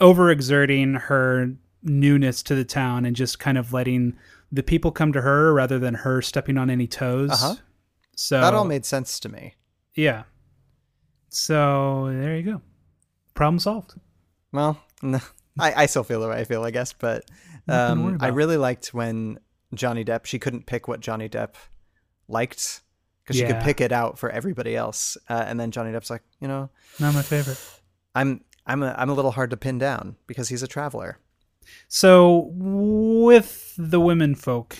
overexerting 0.00 1.00
her 1.02 1.52
newness 1.82 2.42
to 2.44 2.54
the 2.54 2.64
town 2.64 3.04
and 3.04 3.16
just 3.16 3.38
kind 3.38 3.56
of 3.58 3.72
letting 3.72 4.16
the 4.52 4.62
people 4.62 4.90
come 4.90 5.12
to 5.12 5.20
her 5.20 5.52
rather 5.54 5.78
than 5.78 5.94
her 5.94 6.20
stepping 6.22 6.58
on 6.58 6.70
any 6.70 6.86
toes. 6.86 7.30
Uh-huh. 7.30 7.54
So 8.16 8.40
that 8.40 8.54
all 8.54 8.64
made 8.64 8.84
sense 8.84 9.20
to 9.20 9.28
me. 9.28 9.54
yeah. 9.94 10.24
So 11.28 12.08
there 12.12 12.36
you 12.36 12.42
go. 12.42 12.62
Problem 13.34 13.58
solved. 13.60 13.94
Well, 14.52 14.80
no, 15.00 15.20
I, 15.58 15.82
I 15.82 15.86
still 15.86 16.02
feel 16.02 16.20
the 16.20 16.28
way 16.28 16.38
I 16.40 16.44
feel, 16.44 16.64
I 16.64 16.70
guess, 16.70 16.92
but 16.92 17.24
Nothing 17.66 17.96
to 17.98 18.02
worry 18.02 18.14
um, 18.14 18.18
I 18.20 18.28
really 18.28 18.56
liked 18.56 18.92
when 18.92 19.38
Johnny 19.74 20.04
Depp, 20.04 20.26
she 20.26 20.38
couldn't 20.38 20.66
pick 20.66 20.88
what 20.88 21.00
Johnny 21.00 21.28
Depp 21.28 21.54
liked 22.26 22.80
because 23.22 23.36
she 23.36 23.46
could 23.46 23.60
pick 23.60 23.80
it 23.80 23.92
out 23.92 24.18
for 24.18 24.28
everybody 24.30 24.74
else. 24.74 25.16
Uh, 25.28 25.44
and 25.46 25.60
then 25.60 25.70
Johnny 25.70 25.92
Depp's 25.92 26.10
like, 26.10 26.22
you 26.40 26.48
know, 26.48 26.68
Not 26.98 27.14
my 27.14 27.22
favorite. 27.22 27.60
I'm 28.14 28.42
I'm 28.66 28.82
a, 28.82 28.94
I'm 28.98 29.10
a 29.10 29.14
little 29.14 29.32
hard 29.32 29.50
to 29.50 29.56
pin 29.56 29.78
down 29.78 30.16
because 30.26 30.48
he's 30.48 30.62
a 30.62 30.68
traveler. 30.68 31.18
So 31.88 32.50
with 32.54 33.74
the 33.78 34.00
women 34.00 34.34
folk 34.34 34.76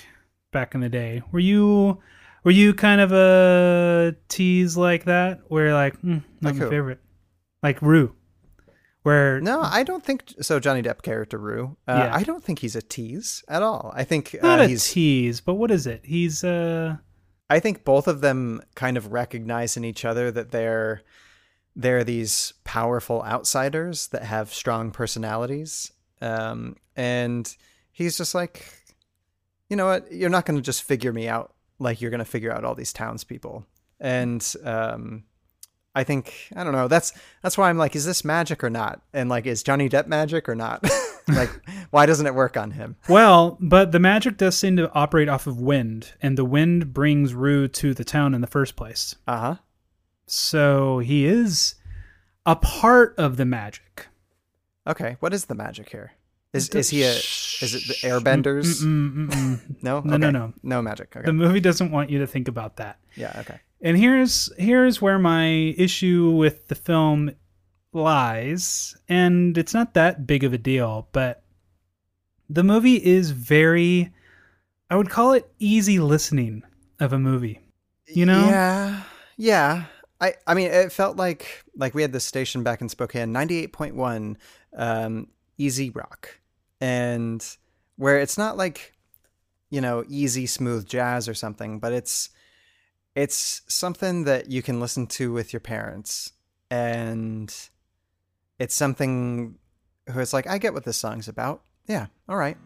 back 0.53 0.75
in 0.75 0.81
the 0.81 0.89
day, 0.89 1.23
were 1.33 1.39
you 1.41 1.99
were 2.45 2.51
you 2.51 2.73
kind 2.75 3.01
of 3.01 3.13
a 3.13 4.17
tease 4.29 4.77
like 4.77 5.05
that? 5.05 5.41
Where 5.49 5.73
like, 5.75 6.01
mm, 6.03 6.23
not 6.41 6.53
Like 6.53 6.55
my 6.57 6.65
who? 6.65 6.71
favorite, 6.71 7.01
like 7.63 7.81
Rue, 7.83 8.15
where 9.03 9.41
No, 9.41 9.61
I 9.61 9.83
don't 9.83 10.05
think 10.05 10.25
so. 10.41 10.59
Johnny 10.59 10.83
Depp 10.83 11.03
character 11.03 11.39
Rue. 11.39 11.77
Uh, 11.87 11.93
Yeah. 12.07 12.15
I 12.17 12.23
don't 12.23 12.43
think 12.43 12.59
he's 12.61 12.77
a 12.77 12.83
tease 12.83 13.45
at 13.49 13.63
all. 13.63 13.93
I 13.95 14.05
think 14.05 14.37
not 14.43 14.59
uh, 14.61 14.63
a 14.65 14.67
he's. 14.69 14.91
tease, 14.91 15.41
but 15.41 15.55
what 15.55 15.71
is 15.71 15.87
it? 15.87 16.01
He's 16.05 16.43
uh 16.45 16.97
I 17.49 17.59
think 17.61 17.85
both 17.85 18.07
of 18.09 18.21
them 18.21 18.63
kind 18.77 18.97
of 18.97 19.13
recognize 19.13 19.77
in 19.77 19.85
each 19.85 20.05
other 20.05 20.31
that 20.31 20.51
they're 20.53 21.03
they're 21.81 22.05
these 22.05 22.53
powerful 22.65 23.23
outsiders 23.23 24.09
that 24.09 24.23
have 24.23 24.53
strong 24.53 24.91
personalities. 24.91 25.93
Um, 26.21 26.77
and 26.95 27.55
he's 27.91 28.19
just 28.19 28.35
like, 28.35 28.67
you 29.69 29.77
know 29.77 29.87
what? 29.87 30.13
You're 30.13 30.31
not 30.31 30.45
going 30.45 30.59
to 30.59 30.63
just 30.63 30.83
figure 30.83 31.13
me 31.13 31.27
out 31.27 31.55
like 31.79 32.01
you're 32.01 32.11
going 32.11 32.19
to 32.19 32.25
figure 32.25 32.53
out 32.53 32.65
all 32.65 32.75
these 32.75 32.93
townspeople. 32.93 33.67
And 33.99 34.47
um, 34.63 35.25
I 35.95 36.05
think 36.05 36.35
I 36.55 36.65
don't 36.65 36.73
know. 36.73 36.89
That's 36.89 37.13
that's 37.43 37.57
why 37.57 37.71
I'm 37.71 37.79
like, 37.79 37.97
is 37.97 38.05
this 38.05 38.25
magic 38.25 38.63
or 38.63 38.71
not? 38.71 39.01
And 39.15 39.31
like, 39.31 39.47
is 39.47 39.63
Johnny 39.63 39.89
Depp 39.89 40.07
magic 40.07 40.49
or 40.49 40.55
not? 40.55 40.87
like, 41.29 41.51
why 41.91 42.05
doesn't 42.05 42.27
it 42.27 42.35
work 42.35 42.57
on 42.57 42.73
him? 42.73 42.97
well, 43.09 43.57
but 43.61 43.93
the 43.93 43.99
magic 43.99 44.37
does 44.37 44.57
seem 44.57 44.77
to 44.77 44.93
operate 44.93 45.29
off 45.29 45.47
of 45.47 45.61
wind, 45.61 46.13
and 46.21 46.37
the 46.37 46.45
wind 46.45 46.93
brings 46.93 47.33
Rue 47.33 47.69
to 47.69 47.95
the 47.95 48.05
town 48.05 48.35
in 48.35 48.43
the 48.43 48.47
first 48.47 48.77
place. 48.77 49.15
Uh 49.27 49.39
huh. 49.39 49.57
So 50.31 51.01
he 51.01 51.25
is 51.27 51.75
a 52.47 52.55
part 52.55 53.15
of 53.19 53.37
the 53.37 53.45
magic. 53.45 54.07
Okay, 54.87 55.17
what 55.19 55.35
is 55.35 55.47
the 55.47 55.57
magic 55.57 55.91
here? 55.91 56.13
Is 56.53 56.69
is 56.71 56.91
he 56.91 57.03
a 57.03 57.11
is 57.15 57.75
it 57.75 57.83
the 57.89 57.95
airbenders? 58.09 58.81
Mm, 58.83 59.13
mm, 59.15 59.29
mm, 59.29 59.33
mm. 59.33 59.83
No, 59.83 60.01
No, 60.05 60.17
no, 60.17 60.31
no. 60.31 60.53
no 60.63 60.83
magic. 60.83 61.15
Okay, 61.17 61.27
The 61.27 61.33
movie 61.33 61.59
doesn't 61.59 61.91
want 61.91 62.11
you 62.11 62.21
to 62.21 62.27
think 62.29 62.47
about 62.47 62.77
that. 62.77 62.99
yeah, 63.17 63.37
okay. 63.41 63.59
And 63.83 63.97
here's 63.97 64.53
here's 64.57 65.03
where 65.03 65.19
my 65.19 65.49
issue 65.77 66.31
with 66.31 66.69
the 66.69 66.75
film 66.77 67.33
lies, 67.93 68.97
and 69.09 69.59
it's 69.59 69.75
not 69.75 69.95
that 69.95 70.29
big 70.29 70.45
of 70.45 70.53
a 70.53 70.59
deal, 70.59 71.09
but 71.11 71.43
the 72.49 72.63
movie 72.63 72.97
is 73.05 73.33
very 73.33 74.13
I 74.89 74.95
would 74.97 75.11
call 75.11 75.33
it 75.33 75.51
easy 75.59 75.99
listening 75.99 76.63
of 77.01 77.13
a 77.13 77.19
movie. 77.19 77.61
You 78.07 78.27
know? 78.27 78.49
Yeah, 78.49 79.03
yeah. 79.37 79.85
I 80.21 80.35
I 80.47 80.55
mean, 80.55 80.71
it 80.71 80.93
felt 80.93 81.17
like 81.17 81.65
like 81.77 81.95
we 81.95 82.03
had 82.03 82.13
this 82.13 82.25
station 82.25 82.63
back 82.63 82.81
in 82.81 82.89
Spokane, 82.89 83.33
ninety 83.33 83.59
eight 83.59 83.73
point 83.73 83.95
one, 83.95 84.37
um, 84.77 85.29
easy 85.59 85.91
rock, 85.91 86.39
and 86.81 87.45
where 87.97 88.19
it's 88.19 88.39
not 88.39 88.57
like 88.57 88.95
you 89.71 89.81
know 89.81 90.05
easy 90.09 90.47
smooth 90.47 90.87
jazz 90.87 91.29
or 91.29 91.35
something, 91.35 91.79
but 91.79 91.93
it's 91.93 92.31
it's 93.15 93.63
something 93.69 94.25
that 94.25 94.51
you 94.51 94.63
can 94.63 94.81
listen 94.81 95.07
to 95.07 95.33
with 95.33 95.53
your 95.53 95.61
parents, 95.61 96.33
and 96.71 97.55
it's 98.59 98.75
something 98.75 99.57
who 100.11 100.21
it's 100.21 100.33
like 100.33 100.47
I 100.47 100.59
get 100.59 100.75
what 100.75 100.85
this 100.85 100.97
song's 100.97 101.29
about. 101.29 101.63
Yeah, 101.87 102.07
all 102.29 102.37
right. 102.37 102.57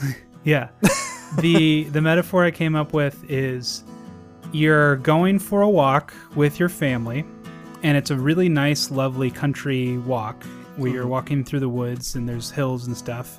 Yeah. 0.42 0.68
the 1.38 1.84
the 1.84 2.00
metaphor 2.00 2.44
I 2.44 2.50
came 2.50 2.74
up 2.74 2.94
with 2.94 3.30
is 3.30 3.84
you're 4.52 4.96
going 4.96 5.38
for 5.38 5.62
a 5.62 5.68
walk 5.68 6.12
with 6.34 6.58
your 6.58 6.68
family 6.68 7.24
and 7.82 7.96
it's 7.96 8.10
a 8.10 8.16
really 8.16 8.48
nice 8.48 8.90
lovely 8.90 9.30
country 9.30 9.96
walk 9.98 10.42
where 10.76 10.90
you're 10.90 11.04
Mhm. 11.04 11.08
walking 11.08 11.44
through 11.44 11.60
the 11.60 11.68
woods 11.68 12.14
and 12.14 12.28
there's 12.28 12.50
hills 12.50 12.86
and 12.86 12.96
stuff 12.96 13.38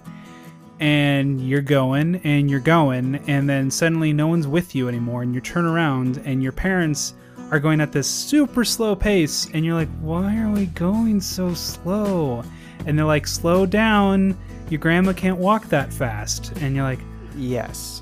and 0.79 1.41
you're 1.47 1.61
going 1.61 2.15
and 2.23 2.49
you're 2.49 2.59
going 2.59 3.15
and 3.27 3.47
then 3.49 3.69
suddenly 3.69 4.11
no 4.13 4.27
one's 4.27 4.47
with 4.47 4.73
you 4.73 4.87
anymore 4.87 5.21
and 5.21 5.35
you 5.35 5.41
turn 5.41 5.65
around 5.65 6.19
and 6.25 6.41
your 6.41 6.51
parents 6.51 7.13
are 7.51 7.59
going 7.59 7.81
at 7.81 7.91
this 7.91 8.07
super 8.07 8.63
slow 8.63 8.95
pace 8.95 9.47
and 9.53 9.63
you're 9.65 9.75
like 9.75 9.89
why 9.99 10.37
are 10.37 10.49
we 10.49 10.65
going 10.67 11.19
so 11.21 11.53
slow 11.53 12.41
and 12.85 12.97
they're 12.97 13.05
like 13.05 13.27
slow 13.27 13.65
down 13.65 14.35
your 14.69 14.79
grandma 14.79 15.13
can't 15.13 15.37
walk 15.37 15.67
that 15.67 15.91
fast 15.93 16.53
and 16.61 16.75
you're 16.75 16.85
like 16.85 16.99
Yes. 17.37 18.01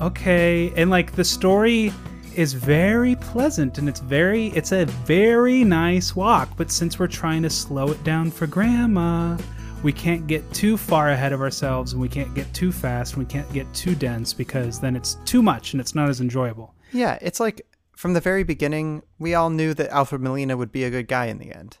Okay. 0.00 0.72
And 0.76 0.90
like 0.90 1.12
the 1.12 1.24
story 1.24 1.92
is 2.34 2.52
very 2.52 3.14
pleasant 3.16 3.78
and 3.78 3.88
it's 3.88 4.00
very 4.00 4.48
it's 4.48 4.72
a 4.72 4.84
very 5.06 5.62
nice 5.62 6.16
walk 6.16 6.48
but 6.56 6.68
since 6.68 6.98
we're 6.98 7.06
trying 7.06 7.40
to 7.40 7.48
slow 7.48 7.92
it 7.92 8.02
down 8.02 8.28
for 8.28 8.44
grandma 8.48 9.36
we 9.84 9.92
can't 9.92 10.26
get 10.26 10.50
too 10.52 10.78
far 10.78 11.10
ahead 11.10 11.32
of 11.32 11.42
ourselves 11.42 11.92
and 11.92 12.00
we 12.00 12.08
can't 12.08 12.34
get 12.34 12.52
too 12.54 12.72
fast 12.72 13.14
and 13.14 13.22
we 13.22 13.30
can't 13.30 13.50
get 13.52 13.72
too 13.74 13.94
dense 13.94 14.32
because 14.32 14.80
then 14.80 14.96
it's 14.96 15.16
too 15.26 15.42
much 15.42 15.74
and 15.74 15.80
it's 15.80 15.94
not 15.94 16.08
as 16.08 16.22
enjoyable. 16.22 16.74
Yeah, 16.90 17.18
it's 17.20 17.38
like 17.38 17.66
from 17.94 18.14
the 18.14 18.20
very 18.20 18.44
beginning, 18.44 19.02
we 19.18 19.34
all 19.34 19.50
knew 19.50 19.74
that 19.74 19.90
Alfred 19.90 20.22
Molina 20.22 20.56
would 20.56 20.72
be 20.72 20.84
a 20.84 20.90
good 20.90 21.06
guy 21.06 21.26
in 21.26 21.38
the 21.38 21.52
end. 21.52 21.76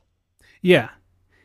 yeah. 0.60 0.90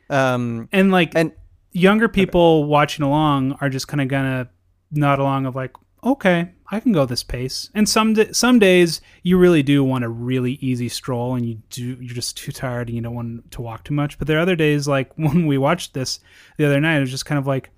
Um, 0.09 0.67
and 0.73 0.91
like 0.91 1.13
and 1.15 1.31
younger 1.71 2.09
people 2.09 2.65
watching 2.65 3.05
along 3.05 3.53
are 3.61 3.69
just 3.69 3.87
kind 3.87 4.01
of 4.01 4.07
gonna 4.09 4.49
nod 4.91 5.19
along 5.19 5.45
of 5.45 5.55
like 5.55 5.75
okay 6.03 6.51
i 6.71 6.79
can 6.79 6.91
go 6.91 7.05
this 7.05 7.23
pace 7.23 7.69
and 7.73 7.87
some 7.89 8.15
some 8.33 8.59
days 8.59 9.01
you 9.23 9.37
really 9.37 9.63
do 9.63 9.83
want 9.83 10.03
a 10.03 10.09
really 10.09 10.53
easy 10.61 10.87
stroll 10.89 11.35
and 11.35 11.45
you 11.45 11.55
do 11.69 11.97
you're 12.01 12.13
just 12.15 12.37
too 12.37 12.51
tired 12.51 12.87
and 12.87 12.95
you 12.95 13.01
don't 13.01 13.15
want 13.15 13.51
to 13.51 13.61
walk 13.61 13.83
too 13.83 13.93
much 13.93 14.17
but 14.17 14.27
there 14.27 14.37
are 14.37 14.41
other 14.41 14.55
days 14.55 14.87
like 14.87 15.11
when 15.17 15.47
we 15.47 15.57
watched 15.57 15.93
this 15.93 16.19
the 16.57 16.65
other 16.65 16.79
night 16.79 16.97
it 16.97 17.01
was 17.01 17.11
just 17.11 17.25
kind 17.25 17.39
of 17.39 17.47
like 17.47 17.69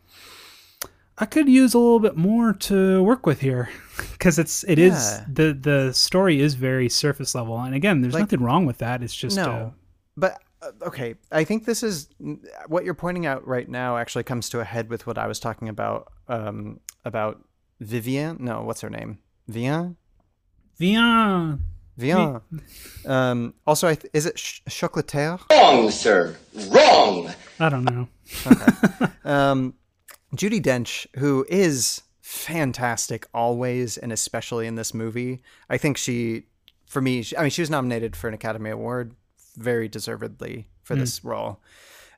i 1.17 1.25
could 1.25 1.47
use 1.47 1.73
a 1.73 1.79
little 1.79 1.99
bit 1.99 2.15
more 2.17 2.53
to 2.53 3.03
work 3.03 3.25
with 3.25 3.41
here 3.41 3.69
because 4.13 4.39
it's 4.39 4.63
it 4.65 4.79
is 4.79 4.93
Yeah. 4.93 5.25
the 5.31 5.53
the 5.53 5.93
story 5.93 6.41
is 6.41 6.55
very 6.55 6.89
surface 6.89 7.35
level 7.35 7.59
and 7.59 7.75
again 7.75 8.01
there's 8.01 8.13
Like- 8.13 8.21
nothing 8.23 8.41
wrong 8.41 8.65
with 8.65 8.79
that 8.79 9.03
it's 9.03 9.15
just 9.15 9.37
no, 9.37 9.43
uh, 9.51 9.69
but 10.17 10.39
uh, 10.61 10.71
okay. 10.85 11.15
I 11.31 11.43
think 11.43 11.65
this 11.65 11.81
is 11.81 12.07
what 12.67 12.85
you're 12.85 12.93
pointing 12.93 13.25
out 13.25 13.47
right 13.47 13.67
now. 13.67 13.97
Actually, 13.97 14.25
comes 14.25 14.47
to 14.49 14.59
a 14.59 14.63
head 14.63 14.91
with 14.91 15.07
what 15.07 15.17
I 15.17 15.25
was 15.25 15.39
talking 15.39 15.69
about. 15.69 16.11
Um, 16.27 16.79
about 17.03 17.43
Vivian. 17.81 18.37
No, 18.39 18.61
what's 18.61 18.81
her 18.81 18.89
name? 18.89 19.17
Vianne. 19.49 19.95
Vianne. 20.79 21.59
Vianne. 21.99 22.41
Um, 23.05 23.53
also, 23.67 23.87
I 23.87 23.95
th- 23.95 24.09
is 24.13 24.25
it 24.25 24.35
ch- 24.35 24.63
chocolatier? 24.69 25.39
Wrong, 25.51 25.91
sir. 25.91 26.35
Wrong. 26.69 27.29
i 27.59 27.69
don't 27.69 27.83
know 27.83 28.07
um, 29.25 29.73
Judi 30.35 30.61
Dench, 30.61 31.05
who 31.17 31.45
is 31.49 32.01
fantastic 32.21 33.27
always 33.33 33.97
and 33.97 34.11
especially 34.13 34.65
in 34.67 34.75
this 34.75 34.93
movie. 34.93 35.41
I 35.69 35.77
think 35.77 35.97
she, 35.97 36.43
for 36.87 37.01
me, 37.01 37.21
she, 37.23 37.35
I 37.37 37.41
mean, 37.41 37.49
she 37.51 37.61
was 37.61 37.69
nominated 37.69 38.15
for 38.15 38.27
an 38.27 38.33
Academy 38.33 38.69
Award 38.69 39.13
very 39.57 39.87
deservedly 39.89 40.67
for 40.83 40.95
Mm. 40.95 40.99
this 40.99 41.23
role. 41.23 41.59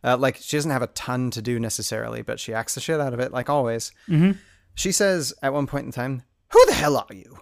Uh, 0.03 0.17
like, 0.17 0.35
she 0.37 0.55
doesn't 0.57 0.71
have 0.71 0.81
a 0.81 0.87
ton 0.87 1.31
to 1.31 1.41
do 1.41 1.59
necessarily, 1.59 2.21
but 2.21 2.39
she 2.39 2.53
acts 2.53 2.75
the 2.75 2.81
shit 2.81 2.99
out 2.99 3.13
of 3.13 3.19
it, 3.19 3.31
like 3.31 3.49
always. 3.49 3.91
Mhm. 4.07 4.37
She 4.75 4.91
says 4.91 5.33
at 5.41 5.53
one 5.53 5.67
point 5.67 5.85
in 5.85 5.91
time, 5.91 6.23
Who 6.49 6.65
the 6.65 6.73
hell 6.73 6.97
are 6.97 7.15
you? 7.15 7.39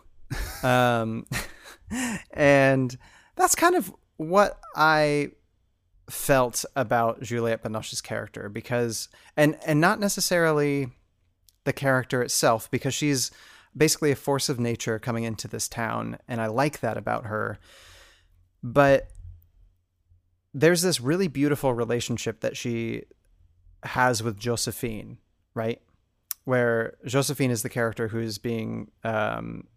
um, 0.67 1.25
and 2.31 2.97
that's 3.35 3.55
kind 3.55 3.75
of 3.75 3.93
what 4.17 4.59
I 4.75 5.31
felt 6.09 6.65
about 6.75 7.21
Juliette 7.21 7.63
Binoche's 7.63 8.01
character 8.01 8.49
because 8.49 9.07
and 9.37 9.57
and 9.65 9.79
not 9.79 9.99
necessarily 9.99 10.89
the 11.63 11.71
character 11.71 12.21
itself 12.21 12.69
because 12.69 12.93
she's 12.93 13.31
basically 13.75 14.11
a 14.11 14.15
force 14.15 14.49
of 14.49 14.59
nature 14.59 14.99
coming 14.99 15.23
into 15.23 15.47
this 15.47 15.69
town 15.69 16.17
and 16.27 16.41
I 16.41 16.47
like 16.47 16.81
that 16.81 16.97
about 16.97 17.27
her 17.27 17.59
but 18.61 19.09
there's 20.53 20.81
this 20.81 20.99
really 20.99 21.27
beautiful 21.27 21.73
relationship 21.73 22.41
that 22.41 22.57
she 22.57 23.03
has 23.83 24.21
with 24.21 24.37
Josephine, 24.37 25.17
right? 25.53 25.81
Where 26.51 26.97
Josephine 27.05 27.49
is 27.49 27.63
the 27.63 27.69
character 27.69 28.09
who's 28.09 28.37
being 28.37 28.91
um, 29.05 29.67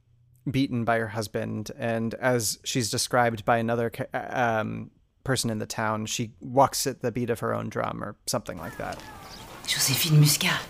beaten 0.50 0.84
by 0.84 0.98
her 0.98 1.06
husband, 1.06 1.70
and 1.78 2.12
as 2.14 2.58
she's 2.64 2.90
described 2.90 3.44
by 3.44 3.58
another 3.58 3.92
um, 4.12 4.90
person 5.22 5.50
in 5.50 5.60
the 5.60 5.66
town, 5.66 6.06
she 6.06 6.32
walks 6.40 6.84
at 6.88 7.00
the 7.00 7.12
beat 7.12 7.30
of 7.30 7.38
her 7.38 7.54
own 7.54 7.68
drum 7.68 8.02
or 8.02 8.16
something 8.26 8.58
like 8.58 8.76
that. 8.78 9.00
Josephine 9.68 10.18
Muscat. 10.18 10.60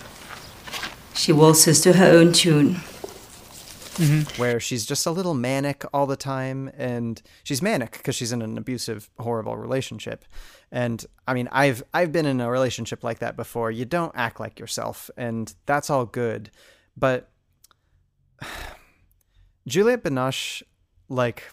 She 1.15 1.33
waltzes 1.33 1.81
to 1.81 1.95
her 1.95 2.11
own 2.19 2.35
tune. 2.35 2.77
Mm-hmm. 3.95 4.41
Where 4.41 4.59
she's 4.59 4.85
just 4.85 5.07
a 5.07 5.13
little 5.13 5.35
manic 5.35 5.85
all 5.93 6.07
the 6.07 6.17
time, 6.17 6.71
and 6.77 7.23
she's 7.45 7.63
manic 7.63 7.93
because 7.93 8.17
she's 8.17 8.33
in 8.33 8.43
an 8.43 8.59
abusive, 8.59 9.09
horrible 9.19 9.57
relationship. 9.57 10.25
And 10.73 11.05
I 11.29 11.35
mean, 11.35 11.49
I've 11.53 11.83
I've 11.95 12.11
been 12.11 12.27
in 12.27 12.41
a 12.41 12.51
relationship 12.51 13.05
like 13.05 13.21
that 13.21 13.37
before. 13.37 13.71
You 13.71 13.85
don't 13.85 14.13
act 14.17 14.41
like 14.41 14.59
yourself, 14.59 15.11
and 15.17 15.55
that's 15.67 15.91
all 15.91 16.07
good. 16.07 16.51
But 16.97 17.31
Juliette 19.67 20.05
Binoche, 20.05 20.63
like, 21.09 21.45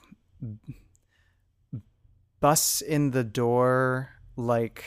busts 2.40 2.82
in 2.82 3.12
the 3.12 3.24
door, 3.24 4.10
like, 4.36 4.84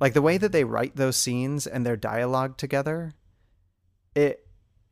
like 0.00 0.12
the 0.12 0.22
way 0.22 0.36
that 0.38 0.52
they 0.52 0.64
write 0.64 0.96
those 0.96 1.16
scenes 1.16 1.66
and 1.66 1.86
their 1.86 1.96
dialogue 1.96 2.56
together. 2.56 3.12
It 4.14 4.46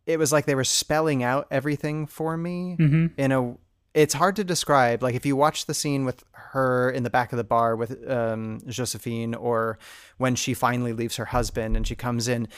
it 0.08 0.18
was 0.18 0.32
like 0.32 0.46
they 0.46 0.54
were 0.54 0.64
spelling 0.64 1.22
out 1.22 1.46
everything 1.50 2.06
for 2.06 2.36
me 2.36 2.76
mm-hmm. 2.80 3.06
in 3.16 3.30
a 3.30 3.54
it's 3.94 4.14
hard 4.14 4.34
to 4.36 4.42
describe 4.44 5.02
like 5.02 5.14
if 5.14 5.24
you 5.24 5.36
watch 5.36 5.66
the 5.66 5.74
scene 5.74 6.04
with 6.04 6.24
her 6.32 6.90
in 6.90 7.02
the 7.02 7.10
back 7.10 7.32
of 7.32 7.36
the 7.36 7.44
bar 7.44 7.76
with 7.76 8.10
um, 8.10 8.60
josephine 8.66 9.34
or 9.34 9.78
when 10.16 10.34
she 10.34 10.54
finally 10.54 10.92
leaves 10.92 11.16
her 11.16 11.26
husband 11.26 11.76
and 11.76 11.86
she 11.86 11.94
comes 11.94 12.26
in 12.26 12.48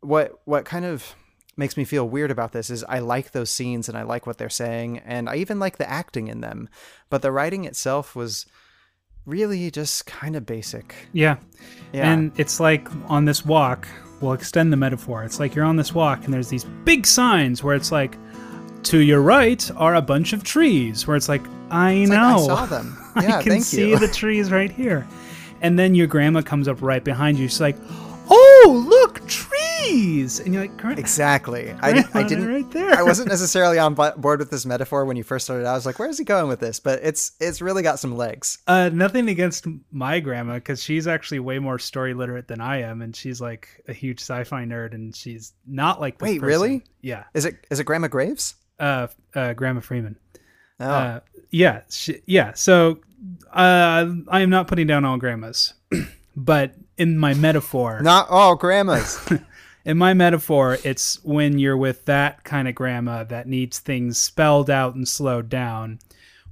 what 0.00 0.40
what 0.46 0.64
kind 0.64 0.84
of 0.84 1.14
makes 1.56 1.76
me 1.76 1.84
feel 1.84 2.08
weird 2.08 2.30
about 2.30 2.52
this 2.52 2.70
is 2.70 2.82
i 2.84 2.98
like 2.98 3.32
those 3.32 3.50
scenes 3.50 3.88
and 3.88 3.96
i 3.96 4.02
like 4.02 4.26
what 4.26 4.38
they're 4.38 4.48
saying 4.48 4.98
and 5.00 5.28
i 5.28 5.36
even 5.36 5.58
like 5.58 5.76
the 5.76 5.88
acting 5.88 6.28
in 6.28 6.40
them 6.40 6.68
but 7.10 7.20
the 7.22 7.30
writing 7.30 7.64
itself 7.64 8.16
was 8.16 8.46
really 9.26 9.70
just 9.70 10.06
kind 10.06 10.34
of 10.34 10.44
basic 10.44 10.94
yeah 11.12 11.36
yeah 11.92 12.12
and 12.12 12.32
it's 12.36 12.58
like 12.58 12.88
on 13.08 13.24
this 13.24 13.44
walk 13.44 13.86
we'll 14.22 14.32
extend 14.32 14.72
the 14.72 14.76
metaphor. 14.76 15.24
It's 15.24 15.40
like 15.40 15.54
you're 15.54 15.64
on 15.64 15.76
this 15.76 15.92
walk 15.92 16.24
and 16.24 16.32
there's 16.32 16.48
these 16.48 16.64
big 16.84 17.06
signs 17.06 17.62
where 17.62 17.74
it's 17.74 17.92
like, 17.92 18.16
to 18.84 18.98
your 18.98 19.20
right 19.20 19.70
are 19.76 19.94
a 19.96 20.02
bunch 20.02 20.32
of 20.32 20.44
trees. 20.44 21.06
Where 21.06 21.16
it's 21.16 21.28
like, 21.28 21.42
I 21.70 21.92
it's 21.92 22.10
know, 22.10 22.16
like 22.16 22.42
I 22.42 22.46
saw 22.46 22.66
them. 22.66 22.98
Yeah, 23.20 23.38
I 23.38 23.42
can 23.42 23.60
see 23.60 23.90
you. 23.90 23.98
the 23.98 24.08
trees 24.12 24.50
right 24.50 24.70
here. 24.70 25.06
And 25.60 25.78
then 25.78 25.94
your 25.94 26.06
grandma 26.06 26.40
comes 26.40 26.66
up 26.66 26.80
right 26.80 27.04
behind 27.04 27.38
you. 27.38 27.46
She's 27.46 27.60
like, 27.60 27.76
"Oh, 28.30 28.86
look, 28.88 29.26
trees!" 29.28 29.51
And 29.90 30.54
you're 30.54 30.66
like, 30.66 30.98
"Exactly." 30.98 31.70
I, 31.82 32.04
I 32.14 32.22
didn't. 32.22 32.48
Right 32.48 32.70
there. 32.70 32.94
I 32.94 33.02
wasn't 33.02 33.28
necessarily 33.28 33.78
on 33.78 33.94
board 33.94 34.38
with 34.38 34.50
this 34.50 34.66
metaphor 34.66 35.04
when 35.04 35.16
you 35.16 35.24
first 35.24 35.44
started. 35.44 35.66
I 35.66 35.74
was 35.74 35.86
like, 35.86 35.98
"Where 35.98 36.08
is 36.08 36.18
he 36.18 36.24
going 36.24 36.48
with 36.48 36.60
this?" 36.60 36.80
But 36.80 37.00
it's 37.02 37.32
it's 37.40 37.60
really 37.60 37.82
got 37.82 37.98
some 37.98 38.16
legs. 38.16 38.58
Uh, 38.66 38.90
nothing 38.92 39.28
against 39.28 39.66
my 39.90 40.20
grandma 40.20 40.54
because 40.54 40.82
she's 40.82 41.06
actually 41.06 41.40
way 41.40 41.58
more 41.58 41.78
story 41.78 42.14
literate 42.14 42.48
than 42.48 42.60
I 42.60 42.82
am, 42.82 43.02
and 43.02 43.14
she's 43.14 43.40
like 43.40 43.68
a 43.88 43.92
huge 43.92 44.20
sci-fi 44.20 44.64
nerd, 44.64 44.94
and 44.94 45.14
she's 45.14 45.52
not 45.66 46.00
like. 46.00 46.18
This 46.18 46.26
Wait, 46.26 46.40
person. 46.40 46.46
really? 46.46 46.84
Yeah. 47.00 47.24
Is 47.34 47.44
it 47.44 47.66
is 47.70 47.80
it 47.80 47.84
Grandma 47.84 48.08
Graves? 48.08 48.54
Uh, 48.78 49.08
uh 49.34 49.52
Grandma 49.52 49.80
Freeman. 49.80 50.16
Oh. 50.80 50.90
Uh, 50.90 51.20
yeah, 51.50 51.82
she, 51.90 52.20
yeah. 52.26 52.52
So 52.54 53.00
uh, 53.52 54.06
I 54.28 54.40
am 54.40 54.50
not 54.50 54.66
putting 54.66 54.86
down 54.86 55.04
all 55.04 55.16
grandmas, 55.16 55.74
but 56.36 56.74
in 56.96 57.18
my 57.18 57.34
metaphor, 57.34 58.00
not 58.02 58.28
all 58.30 58.56
grandmas. 58.56 59.20
in 59.84 59.98
my 59.98 60.14
metaphor, 60.14 60.78
it's 60.84 61.22
when 61.24 61.58
you're 61.58 61.76
with 61.76 62.04
that 62.04 62.44
kind 62.44 62.68
of 62.68 62.74
grandma 62.74 63.24
that 63.24 63.48
needs 63.48 63.78
things 63.78 64.18
spelled 64.18 64.70
out 64.70 64.94
and 64.94 65.08
slowed 65.08 65.48
down, 65.48 65.98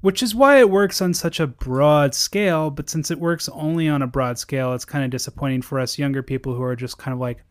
which 0.00 0.22
is 0.22 0.34
why 0.34 0.58
it 0.58 0.70
works 0.70 1.00
on 1.00 1.14
such 1.14 1.38
a 1.38 1.46
broad 1.46 2.14
scale. 2.14 2.70
But 2.70 2.90
since 2.90 3.10
it 3.10 3.20
works 3.20 3.48
only 3.50 3.88
on 3.88 4.02
a 4.02 4.06
broad 4.06 4.38
scale, 4.38 4.74
it's 4.74 4.84
kind 4.84 5.04
of 5.04 5.10
disappointing 5.10 5.62
for 5.62 5.78
us 5.78 5.98
younger 5.98 6.22
people 6.22 6.54
who 6.54 6.62
are 6.62 6.76
just 6.76 6.98
kind 6.98 7.14
of 7.14 7.20
like, 7.20 7.44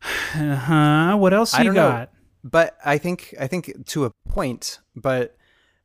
huh, 0.00 1.16
what 1.16 1.32
else 1.32 1.56
you 1.58 1.72
got? 1.72 2.12
Know, 2.12 2.18
but 2.42 2.76
I 2.84 2.98
think 2.98 3.34
I 3.38 3.46
think 3.46 3.86
to 3.86 4.04
a 4.04 4.10
point, 4.28 4.80
but 4.94 5.36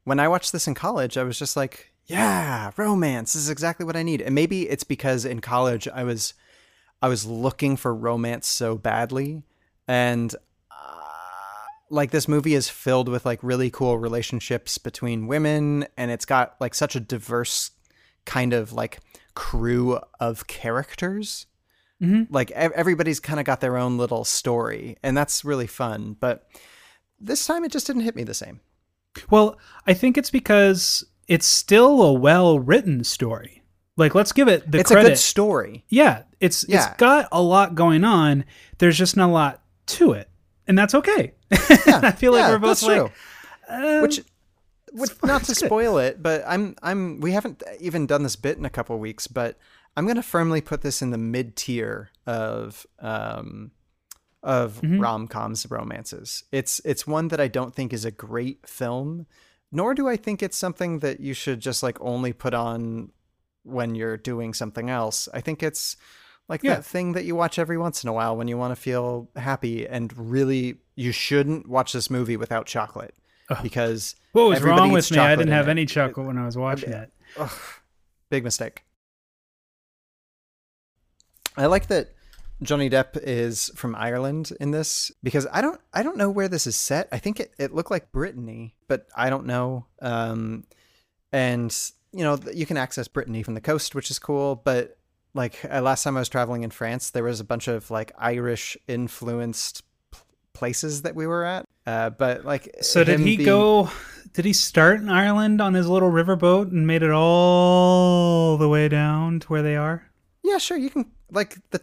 when 0.03 0.19
I 0.19 0.27
watched 0.27 0.51
this 0.51 0.67
in 0.67 0.73
college, 0.73 1.17
I 1.17 1.23
was 1.23 1.37
just 1.37 1.55
like, 1.55 1.93
yeah, 2.05 2.71
romance 2.75 3.33
this 3.33 3.43
is 3.43 3.49
exactly 3.49 3.85
what 3.85 3.95
I 3.95 4.03
need. 4.03 4.21
And 4.21 4.33
maybe 4.33 4.67
it's 4.67 4.83
because 4.83 5.25
in 5.25 5.41
college 5.41 5.87
I 5.87 6.03
was 6.03 6.33
I 7.01 7.07
was 7.07 7.25
looking 7.25 7.77
for 7.77 7.93
romance 7.93 8.47
so 8.47 8.77
badly 8.77 9.43
and 9.87 10.35
uh, 10.69 11.01
like 11.89 12.11
this 12.11 12.27
movie 12.27 12.53
is 12.53 12.69
filled 12.69 13.09
with 13.09 13.25
like 13.25 13.39
really 13.41 13.69
cool 13.69 13.97
relationships 13.97 14.77
between 14.77 15.27
women 15.27 15.87
and 15.97 16.11
it's 16.11 16.25
got 16.25 16.55
like 16.59 16.75
such 16.75 16.95
a 16.95 16.99
diverse 16.99 17.71
kind 18.25 18.53
of 18.53 18.73
like 18.73 18.99
crew 19.33 19.99
of 20.19 20.47
characters. 20.47 21.45
Mm-hmm. 22.01 22.33
Like 22.33 22.51
everybody's 22.51 23.19
kind 23.19 23.39
of 23.39 23.45
got 23.45 23.61
their 23.61 23.77
own 23.77 23.97
little 23.97 24.25
story 24.25 24.97
and 25.03 25.15
that's 25.15 25.45
really 25.45 25.67
fun, 25.67 26.17
but 26.19 26.47
this 27.19 27.45
time 27.45 27.63
it 27.63 27.71
just 27.71 27.87
didn't 27.87 28.03
hit 28.03 28.15
me 28.15 28.23
the 28.23 28.33
same. 28.33 28.61
Well, 29.29 29.57
I 29.87 29.93
think 29.93 30.17
it's 30.17 30.31
because 30.31 31.03
it's 31.27 31.45
still 31.45 32.01
a 32.01 32.13
well-written 32.13 33.03
story. 33.03 33.58
Like, 33.99 34.15
let's 34.15 34.31
give 34.31 34.47
it 34.47 34.69
the 34.71 34.79
it's 34.79 34.89
credit. 34.91 35.07
a 35.07 35.11
good 35.11 35.17
story. 35.19 35.85
Yeah, 35.89 36.23
it's 36.39 36.65
Yeah. 36.67 36.77
it's 36.87 36.97
got 36.97 37.27
a 37.31 37.41
lot 37.41 37.75
going 37.75 38.03
on. 38.03 38.45
There's 38.79 38.97
just 38.97 39.15
not 39.17 39.29
a 39.29 39.31
lot 39.33 39.61
to 39.87 40.13
it, 40.13 40.29
and 40.67 40.77
that's 40.77 40.95
okay. 40.95 41.33
Yeah, 41.85 41.99
I 42.03 42.11
feel 42.11 42.31
like 42.31 42.41
yeah, 42.41 42.49
we're 42.51 42.59
both 42.59 42.81
like, 42.81 42.97
true. 42.97 43.11
uh, 43.67 43.99
Which, 44.01 44.21
which 44.93 45.11
not 45.23 45.43
to 45.43 45.53
spoil 45.55 45.97
it, 45.99 46.21
but 46.23 46.43
I'm 46.47 46.75
I'm 46.81 47.19
we 47.19 47.31
haven't 47.33 47.61
even 47.79 48.07
done 48.07 48.23
this 48.23 48.35
bit 48.35 48.57
in 48.57 48.65
a 48.65 48.69
couple 48.69 48.97
weeks, 48.99 49.27
but 49.27 49.57
I'm 49.97 50.07
gonna 50.07 50.23
firmly 50.23 50.61
put 50.61 50.81
this 50.81 51.01
in 51.01 51.11
the 51.11 51.17
mid 51.17 51.55
tier 51.55 52.09
of 52.25 52.85
um 52.99 53.71
of 54.41 54.79
Mhm. 54.81 55.01
rom 55.01 55.27
coms 55.27 55.65
romances. 55.69 56.43
It's 56.51 56.79
it's 56.85 57.05
one 57.05 57.27
that 57.29 57.41
I 57.41 57.47
don't 57.49 57.75
think 57.75 57.91
is 57.91 58.05
a 58.05 58.11
great 58.11 58.65
film, 58.67 59.25
nor 59.71 59.93
do 59.93 60.07
I 60.07 60.15
think 60.15 60.41
it's 60.41 60.55
something 60.57 60.99
that 60.99 61.19
you 61.19 61.33
should 61.33 61.59
just 61.59 61.83
like 61.83 61.99
only 61.99 62.31
put 62.33 62.53
on 62.53 63.11
when 63.69 63.95
you're 63.95 64.17
doing 64.17 64.53
something 64.53 64.89
else. 64.89 65.27
I 65.33 65.41
think 65.41 65.63
it's 65.63 65.95
like 66.47 66.63
Yeah. 66.63 66.75
that 66.75 66.85
thing 66.85 67.13
that 67.13 67.25
you 67.25 67.35
watch 67.35 67.59
every 67.59 67.77
once 67.77 68.03
in 68.03 68.09
a 68.09 68.13
while 68.13 68.35
when 68.35 68.47
you 68.47 68.57
want 68.57 68.71
to 68.71 68.75
feel 68.81 69.29
happy 69.35 69.87
and 69.87 70.11
really 70.17 70.77
you 70.95 71.11
shouldn't 71.11 71.67
watch 71.69 71.93
this 71.93 72.09
movie 72.09 72.37
without 72.37 72.65
chocolate 72.65 73.13
because 73.63 74.15
what 74.33 74.49
was 74.49 74.61
wrong 74.61 74.91
with 74.91 75.11
me? 75.11 75.17
I 75.17 75.35
didn't 75.35 75.53
have 75.53 75.67
it. 75.67 75.71
any 75.71 75.85
chocolate 75.85 76.25
when 76.27 76.37
I 76.37 76.45
was 76.45 76.57
watching 76.57 76.91
it. 76.91 77.11
Ugh, 77.37 77.51
big 78.29 78.43
mistake. 78.43 78.83
I 81.57 81.65
like 81.65 81.87
that 81.87 82.09
Johnny 82.61 82.89
Depp 82.89 83.17
is 83.21 83.71
from 83.75 83.95
Ireland 83.95 84.51
in 84.59 84.71
this 84.71 85.11
because 85.23 85.47
I 85.51 85.61
don't 85.61 85.79
I 85.93 86.03
don't 86.03 86.17
know 86.17 86.29
where 86.29 86.47
this 86.47 86.67
is 86.67 86.75
set. 86.75 87.07
I 87.11 87.17
think 87.17 87.39
it, 87.39 87.53
it 87.57 87.73
looked 87.73 87.91
like 87.91 88.11
Brittany, 88.11 88.75
but 88.87 89.07
I 89.15 89.29
don't 89.29 89.45
know. 89.45 89.85
Um, 90.01 90.65
and 91.31 91.75
you 92.11 92.23
know 92.23 92.37
you 92.53 92.65
can 92.65 92.77
access 92.77 93.07
Brittany 93.07 93.43
from 93.43 93.53
the 93.53 93.61
coast, 93.61 93.95
which 93.95 94.09
is 94.11 94.19
cool. 94.19 94.55
But 94.55 94.97
like 95.33 95.59
uh, 95.69 95.81
last 95.81 96.03
time 96.03 96.17
I 96.17 96.21
was 96.21 96.29
traveling 96.29 96.63
in 96.63 96.71
France, 96.71 97.09
there 97.11 97.23
was 97.23 97.39
a 97.39 97.43
bunch 97.43 97.67
of 97.67 97.89
like 97.91 98.11
Irish 98.17 98.77
influenced 98.87 99.83
places 100.53 101.03
that 101.03 101.15
we 101.15 101.25
were 101.27 101.45
at. 101.45 101.65
Uh, 101.85 102.09
but 102.09 102.45
like, 102.45 102.69
So 102.81 103.03
did 103.03 103.19
he 103.19 103.37
being- 103.37 103.45
go? 103.45 103.89
Did 104.33 104.45
he 104.45 104.53
start 104.53 104.99
in 105.01 105.09
Ireland 105.09 105.59
on 105.61 105.73
his 105.73 105.87
little 105.87 106.11
riverboat 106.11 106.69
and 106.71 106.85
made 106.85 107.01
it 107.01 107.09
all 107.11 108.57
the 108.57 108.69
way 108.69 108.87
down 108.87 109.39
to 109.39 109.47
where 109.47 109.63
they 109.63 109.75
are? 109.75 110.03
Yeah, 110.43 110.57
sure. 110.59 110.77
You 110.77 110.89
can 110.91 111.05
like 111.31 111.57
the 111.71 111.81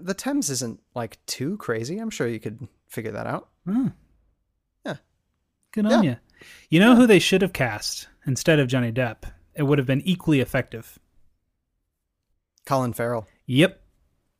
the 0.00 0.12
Thames 0.14 0.50
isn't 0.50 0.80
like 0.94 1.18
too 1.26 1.56
crazy. 1.56 1.98
I'm 1.98 2.10
sure 2.10 2.26
you 2.28 2.40
could 2.40 2.68
figure 2.88 3.12
that 3.12 3.26
out. 3.26 3.48
Hmm. 3.64 3.88
Yeah. 4.84 4.96
Good 5.72 5.86
on 5.86 6.02
Yeah. 6.04 6.10
you. 6.10 6.16
You 6.68 6.80
know 6.80 6.96
who 6.96 7.06
they 7.06 7.18
should 7.18 7.40
have 7.42 7.52
cast 7.54 8.08
instead 8.26 8.58
of 8.58 8.68
Johnny 8.68 8.92
Depp? 8.92 9.22
It 9.56 9.62
would 9.62 9.78
have 9.78 9.86
been 9.86 10.02
equally 10.02 10.40
effective. 10.40 10.98
Colin 12.66 12.92
Farrell. 12.92 13.26
Yep. 13.46 13.80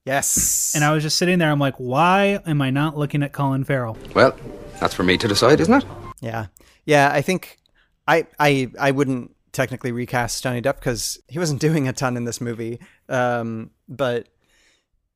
Yes. 0.04 0.72
And 0.74 0.84
I 0.84 0.92
was 0.92 1.02
just 1.02 1.16
sitting 1.16 1.38
there. 1.38 1.50
I'm 1.50 1.58
like, 1.58 1.76
why 1.76 2.40
am 2.46 2.62
I 2.62 2.70
not 2.70 2.96
looking 2.96 3.22
at 3.22 3.32
Colin 3.32 3.64
Farrell? 3.64 3.96
Well, 4.14 4.36
that's 4.78 4.94
for 4.94 5.02
me 5.02 5.16
to 5.18 5.26
decide, 5.26 5.60
isn't 5.60 5.74
it? 5.74 5.84
Yeah, 6.20 6.46
yeah. 6.84 7.10
I 7.12 7.22
think 7.22 7.58
I 8.06 8.26
I 8.38 8.70
I 8.78 8.90
wouldn't 8.92 9.34
technically 9.52 9.90
recast 9.90 10.42
Johnny 10.42 10.62
Depp 10.62 10.76
because 10.76 11.18
he 11.28 11.38
wasn't 11.38 11.60
doing 11.68 11.88
a 11.88 11.92
ton 11.92 12.16
in 12.16 12.24
this 12.24 12.40
movie. 12.40 12.78
Um, 13.08 13.70
but 13.88 14.28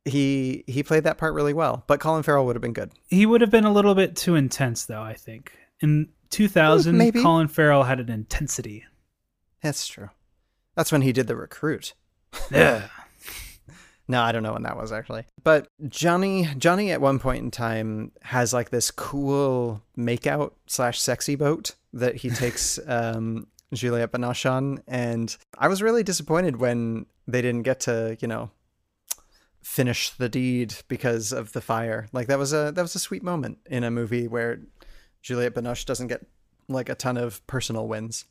he 0.05 0.65
he 0.67 0.83
played 0.83 1.05
that 1.05 1.19
part 1.19 1.35
really 1.35 1.55
well. 1.55 1.85
But 1.87 2.01
Colin 2.01 2.23
Farrell 2.23 2.47
would 2.47 2.57
have 2.57 2.63
been 2.63 2.73
good. 2.73 2.93
He 3.09 3.27
would 3.27 3.41
have 3.43 3.51
been 3.51 3.65
a 3.65 3.73
little 3.73 3.95
bit 3.95 4.17
too 4.17 4.35
intense, 4.35 4.87
though. 4.87 5.03
I 5.03 5.15
think 5.15 5.53
in 5.81 6.09
2000, 6.31 6.97
Maybe. 6.97 7.23
Colin 7.23 7.49
Farrell 7.49 7.85
had 7.85 8.01
an 8.01 8.11
intensity. 8.11 8.85
That's 9.63 9.87
true. 9.87 10.11
That's 10.75 10.93
when 10.93 11.03
he 11.03 11.13
did 11.13 11.27
the 11.27 11.37
recruit. 11.37 11.95
Yeah. 12.51 12.89
No, 14.11 14.23
I 14.23 14.33
don't 14.33 14.43
know 14.43 14.55
when 14.55 14.65
that 14.65 14.77
was 14.77 14.91
actually. 14.91 15.25
But 15.45 15.69
Johnny, 15.89 16.49
Johnny, 16.59 16.91
at 16.91 17.01
one 17.01 17.21
point 17.21 17.45
in 17.45 17.53
time 17.53 18.11
has 18.23 18.53
like 18.53 18.71
this 18.71 18.91
cool 18.91 19.83
makeout 19.97 20.51
slash 20.67 21.01
sexy 21.01 21.37
boat 21.37 21.77
that 21.93 22.17
he 22.17 22.31
takes 22.31 22.81
um, 22.89 23.47
Juliette 23.73 24.11
Binoche 24.11 24.51
on, 24.51 24.83
and 24.89 25.37
I 25.57 25.69
was 25.69 25.81
really 25.81 26.03
disappointed 26.03 26.57
when 26.57 27.07
they 27.29 27.41
didn't 27.41 27.63
get 27.63 27.79
to, 27.81 28.17
you 28.19 28.27
know, 28.27 28.51
finish 29.63 30.11
the 30.11 30.29
deed 30.29 30.75
because 30.89 31.31
of 31.31 31.53
the 31.53 31.61
fire. 31.61 32.09
Like 32.13 32.27
that 32.27 32.39
was 32.39 32.53
a 32.53 32.73
that 32.75 32.83
was 32.83 32.97
a 32.97 32.99
sweet 32.99 33.23
moment 33.23 33.59
in 33.67 33.85
a 33.85 33.93
movie 33.93 34.27
where 34.27 34.59
Juliette 35.23 35.55
Binoche 35.55 35.87
doesn't 35.87 36.09
get 36.09 36.27
like 36.69 36.89
a 36.89 36.97
ton 36.97 37.17
of 37.17 37.47
personal 37.47 37.87
wins. 37.87 38.25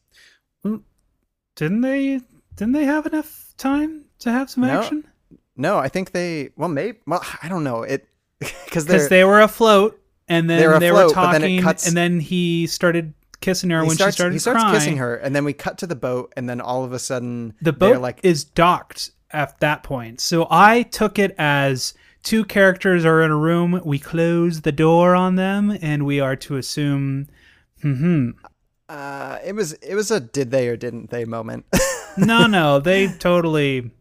Didn't 1.60 1.82
they? 1.82 2.22
Didn't 2.56 2.74
they 2.74 2.86
have 2.86 3.06
enough 3.06 3.54
time 3.58 4.06
to 4.20 4.32
have 4.32 4.50
some 4.50 4.64
No. 4.64 4.80
action? 4.82 5.04
No, 5.58 5.78
I 5.78 5.90
think 5.90 6.12
they. 6.12 6.50
Well, 6.56 6.70
maybe. 6.70 7.00
Well, 7.06 7.22
I 7.44 7.50
don't 7.50 7.64
know 7.66 7.84
it 7.84 8.08
because 8.40 8.86
they 8.86 9.24
were 9.26 9.42
afloat, 9.42 10.00
and 10.30 10.50
then 10.50 10.58
They 10.58 10.80
they 10.80 10.92
were 10.92 10.98
were, 11.00 11.06
afloat, 11.12 11.32
then 11.34 11.44
it 11.44 11.48
talking, 11.48 11.62
cuts- 11.62 11.88
and 11.88 11.98
then 11.98 12.20
he 12.22 12.66
started 12.68 13.14
kissing 13.42 13.70
her 13.72 13.86
when 13.86 13.96
starts, 13.96 14.16
she 14.16 14.20
started 14.20 14.34
he 14.34 14.40
starts 14.40 14.62
crying. 14.62 14.74
kissing 14.76 14.98
her, 14.98 15.16
and 15.16 15.36
then 15.36 15.44
we 15.44 15.52
cut 15.54 15.78
to 15.80 15.88
the 15.88 15.96
boat, 15.96 16.32
and 16.38 16.50
then 16.50 16.62
all 16.62 16.84
of 16.86 16.94
a 16.94 17.00
sudden 17.00 17.54
The 17.62 17.74
boat 17.74 18.02
like 18.02 18.20
is 18.24 18.44
docked 18.46 19.12
at 19.32 19.60
that 19.60 19.84
point. 19.84 20.22
So 20.22 20.48
I 20.50 20.84
took 20.84 21.20
it 21.20 21.36
as 21.38 21.94
two 22.24 22.46
characters 22.46 23.04
are 23.06 23.22
in 23.22 23.32
a 23.32 23.38
room. 23.38 23.82
We 23.84 24.00
close 24.00 24.62
the 24.62 24.72
door 24.72 25.14
on 25.16 25.36
them, 25.36 25.78
and 25.82 26.06
we 26.06 26.20
are 26.22 26.38
to 26.38 26.56
assume. 26.56 27.28
Hmm. 27.82 28.32
Uh, 28.90 29.38
it 29.46 29.54
was 29.54 29.74
it 29.74 29.96
was 29.96 30.12
a 30.12 30.20
did 30.20 30.52
they 30.52 30.68
or 30.68 30.76
didn't 30.76 31.10
they 31.12 31.26
moment. 31.26 31.66
No, 32.18 32.48
no, 32.48 32.80
they 32.80 33.08
totally. 33.08 33.92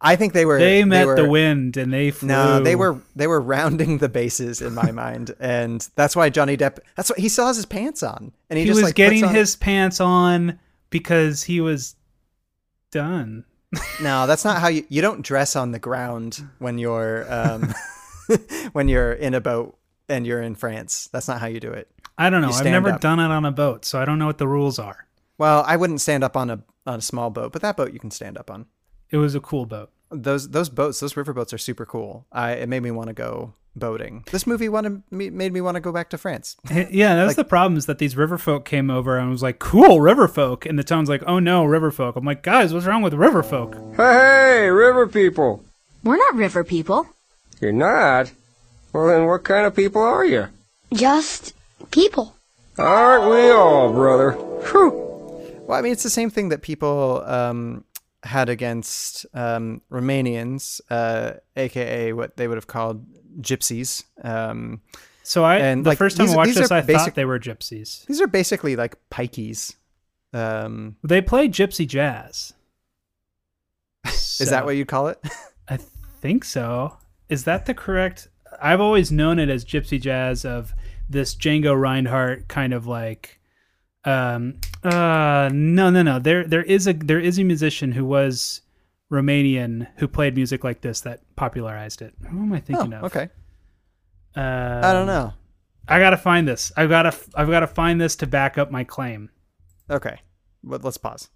I 0.00 0.16
think 0.16 0.32
they 0.34 0.44
were 0.44 0.58
They 0.58 0.84
met 0.84 1.06
were, 1.06 1.14
the 1.16 1.26
wind, 1.26 1.76
and 1.78 1.90
they 1.90 2.10
flew. 2.10 2.28
No, 2.28 2.62
they 2.62 2.74
were 2.76 3.00
they 3.16 3.26
were 3.26 3.40
rounding 3.40 3.98
the 3.98 4.08
bases 4.08 4.60
in 4.60 4.74
my 4.74 4.90
mind, 4.90 5.34
and 5.40 5.88
that's 5.94 6.14
why 6.14 6.28
Johnny 6.28 6.56
Depp. 6.58 6.78
That's 6.96 7.08
what 7.08 7.18
he 7.20 7.28
still 7.30 7.46
has 7.46 7.56
his 7.56 7.64
pants 7.64 8.02
on, 8.02 8.32
and 8.50 8.58
he, 8.58 8.64
He, 8.64 8.66
just 8.66 8.78
was 8.78 8.82
like 8.82 8.96
puts 8.96 8.96
getting 8.96 9.24
on- 9.24 9.34
his 9.34 9.56
pants 9.56 9.98
on 10.00 10.58
because 10.90 11.44
he 11.44 11.60
was 11.62 11.94
done. 12.90 13.44
No, 14.02 14.26
that's 14.26 14.44
not 14.44 14.60
how 14.60 14.68
you 14.68 14.84
you 14.90 15.00
don't 15.00 15.22
dress 15.22 15.56
on 15.56 15.70
the 15.70 15.78
ground 15.78 16.46
when 16.58 16.76
you're 16.76 17.32
um 17.32 17.72
when 18.72 18.88
you're 18.88 19.12
in 19.12 19.32
a 19.32 19.40
boat 19.40 19.78
and 20.08 20.26
you're 20.26 20.42
in 20.42 20.54
France. 20.54 21.08
That's 21.12 21.28
not 21.28 21.40
how 21.40 21.46
you 21.46 21.60
do 21.60 21.70
it. 21.72 21.90
I 22.18 22.30
don't 22.30 22.42
know. 22.42 22.50
I've 22.50 22.64
never 22.64 22.90
up. 22.90 23.00
done 23.00 23.18
it 23.20 23.30
on 23.30 23.44
a 23.44 23.52
boat, 23.52 23.84
so 23.84 23.98
I 24.00 24.04
don't 24.04 24.18
know 24.18 24.26
what 24.26 24.38
the 24.38 24.48
rules 24.48 24.78
are. 24.78 25.06
Well, 25.38 25.64
I 25.66 25.76
wouldn't 25.76 26.00
stand 26.00 26.22
up 26.24 26.36
on 26.36 26.50
a 26.50 26.62
on 26.86 26.98
a 26.98 27.02
small 27.02 27.30
boat, 27.30 27.52
but 27.52 27.62
that 27.62 27.76
boat 27.76 27.92
you 27.92 27.98
can 27.98 28.10
stand 28.10 28.36
up 28.36 28.50
on. 28.50 28.66
It 29.10 29.16
was 29.16 29.34
a 29.34 29.40
cool 29.40 29.66
boat. 29.66 29.90
Those 30.10 30.50
those 30.50 30.68
boats, 30.68 31.00
those 31.00 31.16
river 31.16 31.32
boats 31.32 31.52
are 31.54 31.58
super 31.58 31.86
cool. 31.86 32.26
I 32.30 32.52
it 32.52 32.68
made 32.68 32.82
me 32.82 32.90
want 32.90 33.08
to 33.08 33.14
go 33.14 33.54
boating. 33.74 34.24
This 34.30 34.46
movie 34.46 34.68
wanted 34.68 35.02
me 35.10 35.30
made 35.30 35.52
me 35.52 35.62
want 35.62 35.76
to 35.76 35.80
go 35.80 35.90
back 35.92 36.10
to 36.10 36.18
France. 36.18 36.56
Yeah, 36.70 37.14
that's 37.14 37.28
Like- 37.28 37.36
the 37.36 37.44
problem 37.44 37.78
is 37.78 37.86
that 37.86 37.98
these 37.98 38.14
river 38.16 38.36
folk 38.36 38.66
came 38.66 38.90
over 38.90 39.16
and 39.18 39.30
was 39.30 39.42
like, 39.42 39.58
cool, 39.58 40.00
river 40.02 40.28
folk. 40.28 40.66
And 40.66 40.78
the 40.78 40.84
town's 40.84 41.08
like, 41.08 41.22
oh 41.26 41.38
no, 41.38 41.64
river 41.64 41.90
folk. 41.90 42.14
I'm 42.16 42.24
like, 42.26 42.42
guys, 42.42 42.74
what's 42.74 42.84
wrong 42.84 43.00
with 43.02 43.14
river 43.14 43.42
folk? 43.42 43.74
Hey, 43.96 44.68
river 44.68 45.06
people. 45.08 45.64
We're 46.04 46.18
not 46.18 46.34
river 46.34 46.62
people. 46.64 47.06
You're 47.60 47.72
not? 47.72 48.32
Well, 48.92 49.06
then 49.06 49.26
what 49.26 49.44
kind 49.44 49.66
of 49.66 49.74
people 49.74 50.02
are 50.02 50.24
you? 50.24 50.48
Just 50.92 51.54
people. 51.90 52.36
Aren't 52.78 53.30
we 53.30 53.50
all, 53.50 53.92
brother? 53.92 54.32
Whew. 54.32 54.90
Well, 55.66 55.78
I 55.78 55.82
mean, 55.82 55.92
it's 55.92 56.02
the 56.02 56.10
same 56.10 56.30
thing 56.30 56.50
that 56.50 56.62
people 56.62 57.22
um, 57.26 57.84
had 58.22 58.48
against 58.48 59.24
um, 59.34 59.80
Romanians, 59.90 60.80
uh, 60.90 61.34
aka 61.56 62.12
what 62.12 62.36
they 62.36 62.48
would 62.48 62.56
have 62.56 62.66
called 62.66 63.04
gypsies. 63.40 64.04
Um, 64.22 64.80
So 65.22 65.44
I, 65.44 65.56
and 65.58 65.84
the 65.86 65.90
like, 65.90 65.98
first 65.98 66.16
time 66.16 66.26
these- 66.26 66.34
I 66.34 66.36
watched 66.36 66.54
this, 66.56 66.70
are 66.70 66.74
I 66.78 66.80
basic- 66.82 66.96
thought 67.00 67.14
they 67.14 67.24
were 67.24 67.38
gypsies. 67.38 68.04
These 68.06 68.20
are 68.20 68.26
basically 68.26 68.76
like 68.76 68.96
pikeys. 69.10 69.76
Um, 70.34 70.96
They 71.04 71.20
play 71.22 71.48
gypsy 71.48 71.86
jazz. 71.86 72.52
Is 74.04 74.50
that 74.50 74.64
what 74.64 74.76
you 74.76 74.84
call 74.84 75.08
it? 75.08 75.18
I 75.68 75.76
think 76.20 76.44
so. 76.44 76.96
Is 77.28 77.44
that 77.44 77.66
the 77.66 77.74
correct? 77.74 78.28
I've 78.62 78.80
always 78.80 79.10
known 79.10 79.38
it 79.38 79.48
as 79.48 79.64
gypsy 79.64 80.00
jazz 80.00 80.44
of 80.44 80.72
this 81.08 81.34
Django 81.34 81.78
Reinhardt 81.78 82.48
kind 82.48 82.72
of 82.72 82.86
like. 82.86 83.40
Um. 84.04 84.60
Uh. 84.82 85.50
No. 85.52 85.90
No. 85.90 86.02
No. 86.02 86.18
There. 86.18 86.44
There 86.44 86.62
is 86.62 86.86
a. 86.86 86.92
There 86.92 87.20
is 87.20 87.38
a 87.38 87.44
musician 87.44 87.92
who 87.92 88.04
was 88.04 88.62
Romanian 89.12 89.86
who 89.96 90.08
played 90.08 90.34
music 90.34 90.64
like 90.64 90.80
this 90.80 91.00
that 91.02 91.20
popularized 91.36 92.02
it. 92.02 92.14
Who 92.30 92.38
am 92.42 92.52
I 92.52 92.60
thinking 92.60 92.94
Oh, 92.94 92.98
of? 92.98 93.04
okay. 93.04 93.28
Uh, 94.36 94.80
I 94.82 94.92
don't 94.92 95.06
know. 95.06 95.34
I 95.88 95.98
gotta 95.98 96.16
find 96.16 96.46
this. 96.48 96.72
I've 96.76 96.88
gotta. 96.88 97.14
I've 97.34 97.50
gotta 97.50 97.66
find 97.66 98.00
this 98.00 98.16
to 98.16 98.26
back 98.26 98.56
up 98.58 98.70
my 98.70 98.84
claim. 98.84 99.30
Okay, 99.90 100.18
but 100.64 100.82
let's 100.84 100.96
pause. 100.96 101.28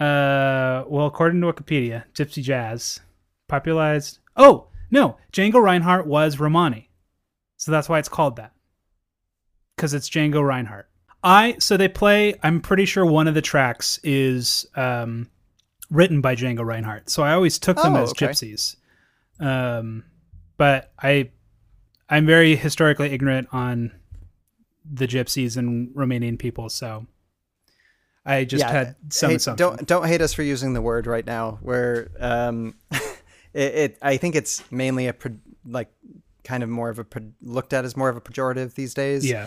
Uh, 0.00 0.82
well, 0.88 1.06
according 1.06 1.40
to 1.40 1.46
Wikipedia, 1.52 2.04
Gypsy 2.14 2.42
Jazz 2.42 3.00
popularized. 3.48 4.18
Oh 4.36 4.66
no, 4.90 5.16
Django 5.32 5.62
Reinhardt 5.62 6.06
was 6.06 6.38
Romani, 6.38 6.90
so 7.56 7.70
that's 7.72 7.88
why 7.88 7.98
it's 7.98 8.08
called 8.08 8.36
that. 8.36 8.52
Because 9.76 9.94
it's 9.94 10.08
Django 10.08 10.42
Reinhardt. 10.46 10.88
I 11.22 11.56
so 11.58 11.76
they 11.76 11.88
play. 11.88 12.34
I'm 12.42 12.60
pretty 12.60 12.84
sure 12.84 13.04
one 13.04 13.26
of 13.28 13.34
the 13.34 13.42
tracks 13.42 13.98
is 14.04 14.66
um, 14.76 15.30
written 15.90 16.20
by 16.20 16.36
Django 16.36 16.64
Reinhardt. 16.64 17.08
So 17.10 17.22
I 17.22 17.32
always 17.32 17.58
took 17.58 17.76
them 17.80 17.96
Oh, 17.96 18.02
as 18.02 18.10
okay. 18.10 18.26
gypsies. 18.26 18.76
Um, 19.40 20.04
but 20.56 20.92
I, 21.02 21.30
I'm 22.08 22.26
very 22.26 22.54
historically 22.56 23.10
ignorant 23.10 23.48
on 23.52 23.90
the 24.88 25.08
gypsies 25.08 25.56
and 25.56 25.88
Romanian 25.94 26.38
people. 26.38 26.68
So 26.68 27.06
I 28.26 28.44
just 28.44 28.64
had 28.64 28.94
some 29.08 29.32
assumption. 29.32 29.56
Don't 29.56 29.86
don't 29.86 30.06
hate 30.06 30.20
us 30.20 30.34
for 30.34 30.42
using 30.42 30.74
the 30.74 30.82
word 30.82 31.06
right 31.06 31.26
now. 31.26 31.58
Where 31.62 32.10
um, 32.20 32.74
it, 33.54 33.74
it 33.74 33.98
I 34.02 34.16
think 34.16 34.34
it's 34.34 34.62
mainly 34.70 35.08
a 35.08 35.14
like 35.64 35.90
kind 36.44 36.62
of 36.62 36.68
more 36.68 36.90
of 36.90 36.98
a 36.98 37.06
looked 37.42 37.72
at 37.72 37.84
as 37.84 37.96
more 37.96 38.08
of 38.08 38.16
a 38.16 38.20
pejorative 38.20 38.74
these 38.74 38.94
days. 38.94 39.28
Yeah. 39.28 39.46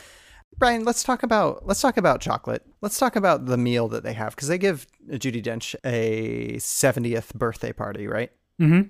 Ryan, 0.59 0.85
let's 0.85 1.03
talk 1.03 1.23
about 1.23 1.67
let's 1.67 1.81
talk 1.81 1.97
about 1.97 2.19
chocolate. 2.21 2.65
Let's 2.81 2.97
talk 2.97 3.15
about 3.15 3.45
the 3.45 3.57
meal 3.57 3.87
that 3.89 4.03
they 4.03 4.13
have 4.13 4.35
because 4.35 4.47
they 4.47 4.57
give 4.57 4.87
Judi 5.09 5.43
Dench 5.43 5.75
a 5.83 6.55
70th 6.57 7.33
birthday 7.35 7.71
party, 7.71 8.07
right? 8.07 8.31
Mm-hmm. 8.59 8.89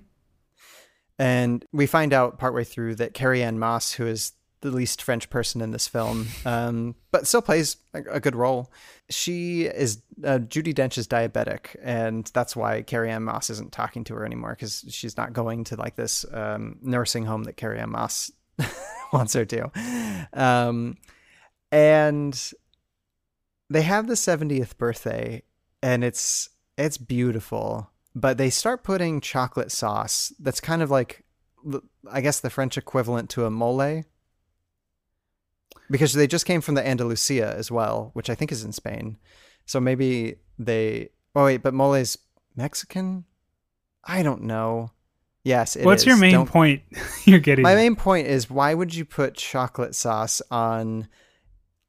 And 1.18 1.64
we 1.72 1.86
find 1.86 2.14
out 2.14 2.38
partway 2.38 2.64
through 2.64 2.94
that 2.96 3.12
Carrie 3.12 3.42
Ann 3.42 3.58
Moss, 3.58 3.92
who 3.92 4.06
is 4.06 4.32
the 4.60 4.70
least 4.70 5.02
French 5.02 5.30
person 5.30 5.60
in 5.60 5.70
this 5.70 5.88
film, 5.88 6.26
um, 6.44 6.94
but 7.10 7.26
still 7.26 7.42
plays 7.42 7.76
a, 7.94 8.02
a 8.10 8.20
good 8.20 8.36
role. 8.36 8.72
She 9.10 9.64
is 9.64 10.02
uh, 10.24 10.38
Judi 10.38 10.74
Dench 10.74 10.98
is 10.98 11.06
diabetic, 11.06 11.76
and 11.82 12.30
that's 12.34 12.56
why 12.56 12.82
Carrie 12.82 13.10
Ann 13.10 13.24
Moss 13.24 13.50
isn't 13.50 13.72
talking 13.72 14.04
to 14.04 14.14
her 14.14 14.24
anymore 14.24 14.50
because 14.50 14.84
she's 14.88 15.16
not 15.16 15.32
going 15.32 15.64
to 15.64 15.76
like 15.76 15.96
this 15.96 16.24
um, 16.32 16.78
nursing 16.82 17.24
home 17.24 17.44
that 17.44 17.56
Carrie 17.56 17.78
Ann 17.78 17.90
Moss 17.90 18.30
wants 19.12 19.34
her 19.34 19.44
to. 19.44 20.28
Um, 20.32 20.96
and 21.70 22.52
they 23.70 23.82
have 23.82 24.06
the 24.06 24.14
70th 24.14 24.76
birthday, 24.76 25.42
and 25.82 26.02
it's 26.02 26.48
it's 26.76 26.96
beautiful 26.96 27.90
but 28.14 28.38
they 28.38 28.50
start 28.50 28.82
putting 28.82 29.20
chocolate 29.20 29.70
sauce 29.70 30.32
that's 30.40 30.60
kind 30.60 30.82
of 30.82 30.90
like 30.90 31.24
i 32.10 32.20
guess 32.20 32.40
the 32.40 32.50
french 32.50 32.78
equivalent 32.78 33.28
to 33.30 33.44
a 33.44 33.50
mole 33.50 34.02
because 35.90 36.12
they 36.12 36.26
just 36.26 36.46
came 36.46 36.60
from 36.60 36.74
the 36.74 36.86
andalusia 36.86 37.54
as 37.56 37.70
well 37.70 38.10
which 38.14 38.28
i 38.30 38.34
think 38.34 38.50
is 38.52 38.64
in 38.64 38.72
spain 38.72 39.16
so 39.66 39.80
maybe 39.80 40.36
they 40.58 41.08
oh 41.34 41.44
wait 41.44 41.62
but 41.62 41.74
mole 41.74 41.94
is 41.94 42.18
mexican 42.56 43.24
i 44.04 44.22
don't 44.22 44.42
know 44.42 44.90
yes 45.44 45.76
it 45.76 45.84
What's 45.84 46.04
your 46.04 46.16
main 46.16 46.32
Don't- 46.32 46.48
point 46.48 46.82
you're 47.24 47.38
getting? 47.38 47.62
my 47.62 47.74
main 47.74 47.96
point 47.96 48.26
is 48.26 48.50
why 48.50 48.74
would 48.74 48.94
you 48.94 49.04
put 49.04 49.34
chocolate 49.34 49.94
sauce 49.94 50.42
on 50.50 51.08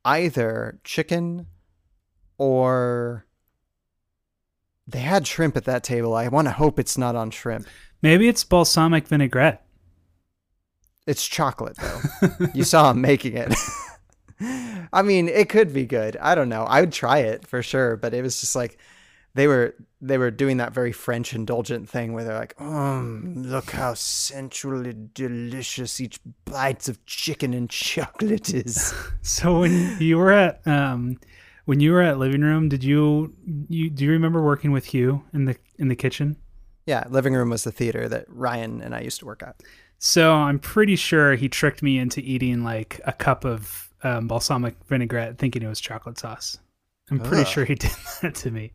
either 0.05 0.80
chicken 0.84 1.47
or 2.38 3.25
they 4.88 4.99
had 4.99 5.27
shrimp 5.27 5.55
at 5.55 5.65
that 5.65 5.84
table. 5.84 6.15
I 6.15 6.30
want 6.30 6.47
to 6.47 6.51
hope 6.51 6.80
it's 6.80 6.97
not 6.97 7.15
on 7.15 7.30
shrimp. 7.30 7.67
Maybe 8.01 8.27
it's 8.27 8.43
balsamic 8.43 9.07
vinaigrette. 9.07 9.63
It's 11.10 11.28
chocolate 11.28 11.76
though. 11.78 12.47
you 12.53 12.64
saw 12.64 12.91
him 12.91 13.01
making 13.01 13.36
it. 13.36 13.53
I 14.93 15.01
mean, 15.01 15.28
it 15.28 15.49
could 15.49 15.74
be 15.74 15.86
good. 15.86 16.16
I 16.18 16.36
don't 16.36 16.49
know. 16.49 16.64
I 16.64 16.82
would 16.82 16.93
try 16.93 17.20
it 17.20 17.45
for 17.47 17.62
sure, 17.62 17.97
but 17.97 18.14
it 18.14 18.22
was 18.22 18.39
just 18.39 18.55
like 18.55 18.78
they 19.34 19.47
were 19.47 19.76
they 20.01 20.18
were 20.18 20.32
doing 20.32 20.57
that 20.57 20.74
very 20.74 20.91
French 20.91 21.34
indulgent 21.34 21.89
thing 21.89 22.14
where 22.14 22.24
they're 22.24 22.38
like, 22.38 22.55
"Um, 22.60 23.43
look 23.43 23.72
how 23.72 23.93
sensually 23.95 24.93
delicious 25.14 25.99
each 25.99 26.20
bite 26.45 26.88
of 26.88 27.03
chicken 27.05 27.53
and 27.53 27.70
chocolate 27.70 28.53
is." 28.53 28.93
So 29.22 29.60
when 29.62 29.97
you 29.99 30.18
were 30.18 30.32
at 30.32 30.66
um, 30.68 31.18
When 31.66 31.80
you 31.82 31.91
were 31.91 32.01
at 32.01 32.18
living 32.18 32.41
room, 32.41 32.70
did 32.70 32.84
you 32.84 33.36
you 33.68 33.89
do 33.91 34.05
you 34.05 34.12
remember 34.12 34.41
working 34.41 34.72
with 34.72 34.86
Hugh 34.93 35.24
in 35.34 35.45
the 35.45 35.55
in 35.78 35.88
the 35.89 35.95
kitchen? 35.95 36.38
Yeah, 36.88 37.03
living 37.10 37.34
room 37.36 37.49
was 37.51 37.64
the 37.64 37.72
theater 37.72 38.10
that 38.10 38.26
Ryan 38.28 38.82
and 38.82 38.95
I 38.95 39.01
used 39.01 39.20
to 39.20 39.26
work 39.28 39.43
at. 39.43 39.62
So 39.99 40.33
I'm 40.33 40.59
pretty 40.59 40.95
sure 40.95 41.35
he 41.35 41.49
tricked 41.49 41.83
me 41.83 41.99
into 41.99 42.21
eating 42.21 42.63
like 42.63 42.99
a 43.05 43.11
cup 43.13 43.45
of 43.45 43.89
um, 44.03 44.27
balsamic 44.27 44.75
vinaigrette, 44.87 45.37
thinking 45.37 45.61
it 45.61 45.67
was 45.67 45.79
chocolate 45.81 46.17
sauce. 46.17 46.57
I'm 47.11 47.19
pretty 47.19 47.41
Ugh. 47.43 47.47
sure 47.47 47.65
he 47.65 47.75
did 47.75 47.91
that 48.21 48.35
to 48.35 48.51
me. 48.51 48.71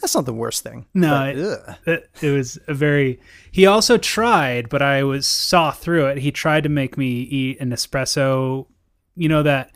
That's 0.00 0.14
not 0.14 0.26
the 0.26 0.32
worst 0.34 0.62
thing. 0.62 0.86
No, 0.94 1.10
but, 1.10 1.36
it, 1.36 2.10
it, 2.20 2.26
it 2.26 2.30
was 2.30 2.58
a 2.68 2.74
very. 2.74 3.18
He 3.50 3.66
also 3.66 3.98
tried, 3.98 4.68
but 4.68 4.80
I 4.82 5.02
was 5.02 5.26
saw 5.26 5.72
through 5.72 6.06
it. 6.06 6.18
He 6.18 6.30
tried 6.30 6.62
to 6.64 6.68
make 6.68 6.96
me 6.96 7.22
eat 7.22 7.60
an 7.60 7.70
espresso. 7.70 8.66
You 9.16 9.28
know 9.28 9.42
that 9.42 9.72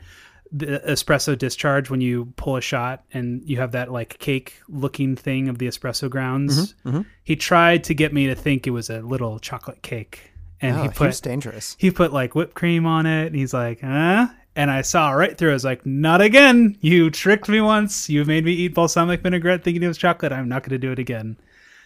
the 0.52 0.80
espresso 0.86 1.36
discharge 1.36 1.88
when 1.90 2.00
you 2.02 2.32
pull 2.36 2.56
a 2.56 2.60
shot 2.60 3.02
and 3.12 3.42
you 3.48 3.56
have 3.56 3.72
that 3.72 3.90
like 3.90 4.18
cake 4.18 4.60
looking 4.68 5.16
thing 5.16 5.48
of 5.48 5.58
the 5.58 5.66
espresso 5.66 6.08
grounds. 6.10 6.74
Mhm, 6.84 6.92
mhm. 6.92 7.06
He 7.24 7.34
tried 7.34 7.82
to 7.84 7.94
get 7.94 8.12
me 8.12 8.26
to 8.26 8.34
think 8.34 8.66
it 8.66 8.70
was 8.70 8.90
a 8.90 9.00
little 9.00 9.38
chocolate 9.40 9.82
cake, 9.82 10.31
and 10.62 10.76
Oh, 10.76 10.82
he 10.82 10.88
he 10.88 10.94
put 10.94 11.08
was 11.08 11.20
dangerous. 11.20 11.76
He 11.78 11.90
put 11.90 12.12
like 12.12 12.34
whipped 12.34 12.54
cream 12.54 12.86
on 12.86 13.04
it, 13.06 13.26
and 13.26 13.36
he's 13.36 13.52
like, 13.52 13.80
"Huh." 13.82 14.28
And 14.54 14.70
I 14.70 14.82
saw 14.82 15.10
right 15.12 15.36
through. 15.36 15.50
I 15.50 15.54
was 15.54 15.64
like, 15.64 15.84
"Not 15.86 16.20
again! 16.20 16.76
You 16.80 17.10
tricked 17.10 17.48
me 17.48 17.60
once. 17.60 18.08
You 18.08 18.24
made 18.24 18.44
me 18.44 18.52
eat 18.52 18.74
balsamic 18.74 19.22
vinaigrette 19.22 19.64
thinking 19.64 19.82
it 19.82 19.88
was 19.88 19.98
chocolate. 19.98 20.32
I'm 20.32 20.48
not 20.48 20.62
going 20.62 20.70
to 20.70 20.78
do 20.78 20.92
it 20.92 20.98
again." 20.98 21.36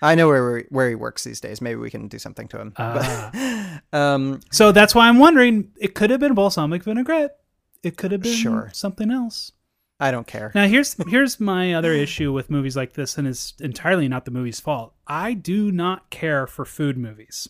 I 0.02 0.14
know 0.14 0.28
where 0.28 0.64
where 0.68 0.88
he 0.90 0.94
works 0.94 1.24
these 1.24 1.40
days. 1.40 1.60
Maybe 1.62 1.76
we 1.80 1.90
can 1.90 2.06
do 2.08 2.18
something 2.18 2.48
to 2.48 2.60
him. 2.60 2.72
But, 2.76 3.80
um, 3.98 4.40
So 4.52 4.70
that's 4.72 4.94
why 4.94 5.08
I'm 5.08 5.18
wondering. 5.18 5.70
It 5.80 5.94
could 5.94 6.10
have 6.10 6.20
been 6.20 6.34
balsamic 6.34 6.82
vinaigrette. 6.84 7.38
It 7.82 7.96
could 7.96 8.12
have 8.12 8.20
been 8.20 8.32
Sure. 8.34 8.70
something 8.74 9.10
else. 9.10 9.52
I 9.98 10.10
don't 10.10 10.26
care. 10.26 10.52
Now 10.54 10.66
here's 10.66 10.94
here's 11.08 11.40
my 11.40 11.72
other 11.72 11.92
issue 11.92 12.30
with 12.32 12.50
movies 12.50 12.76
like 12.76 12.92
this, 12.92 13.16
and 13.16 13.26
it's 13.26 13.54
entirely 13.60 14.08
not 14.08 14.26
the 14.26 14.30
movie's 14.30 14.60
fault. 14.60 14.92
I 15.06 15.32
do 15.32 15.72
not 15.72 16.10
care 16.10 16.46
for 16.46 16.66
food 16.66 16.98
movies. 16.98 17.48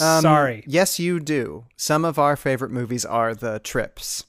Um, 0.00 0.22
Sorry. 0.22 0.64
Yes, 0.66 0.98
you 0.98 1.20
do. 1.20 1.64
Some 1.76 2.04
of 2.04 2.18
our 2.18 2.36
favorite 2.36 2.70
movies 2.70 3.04
are 3.04 3.34
the 3.34 3.58
trips. 3.60 4.24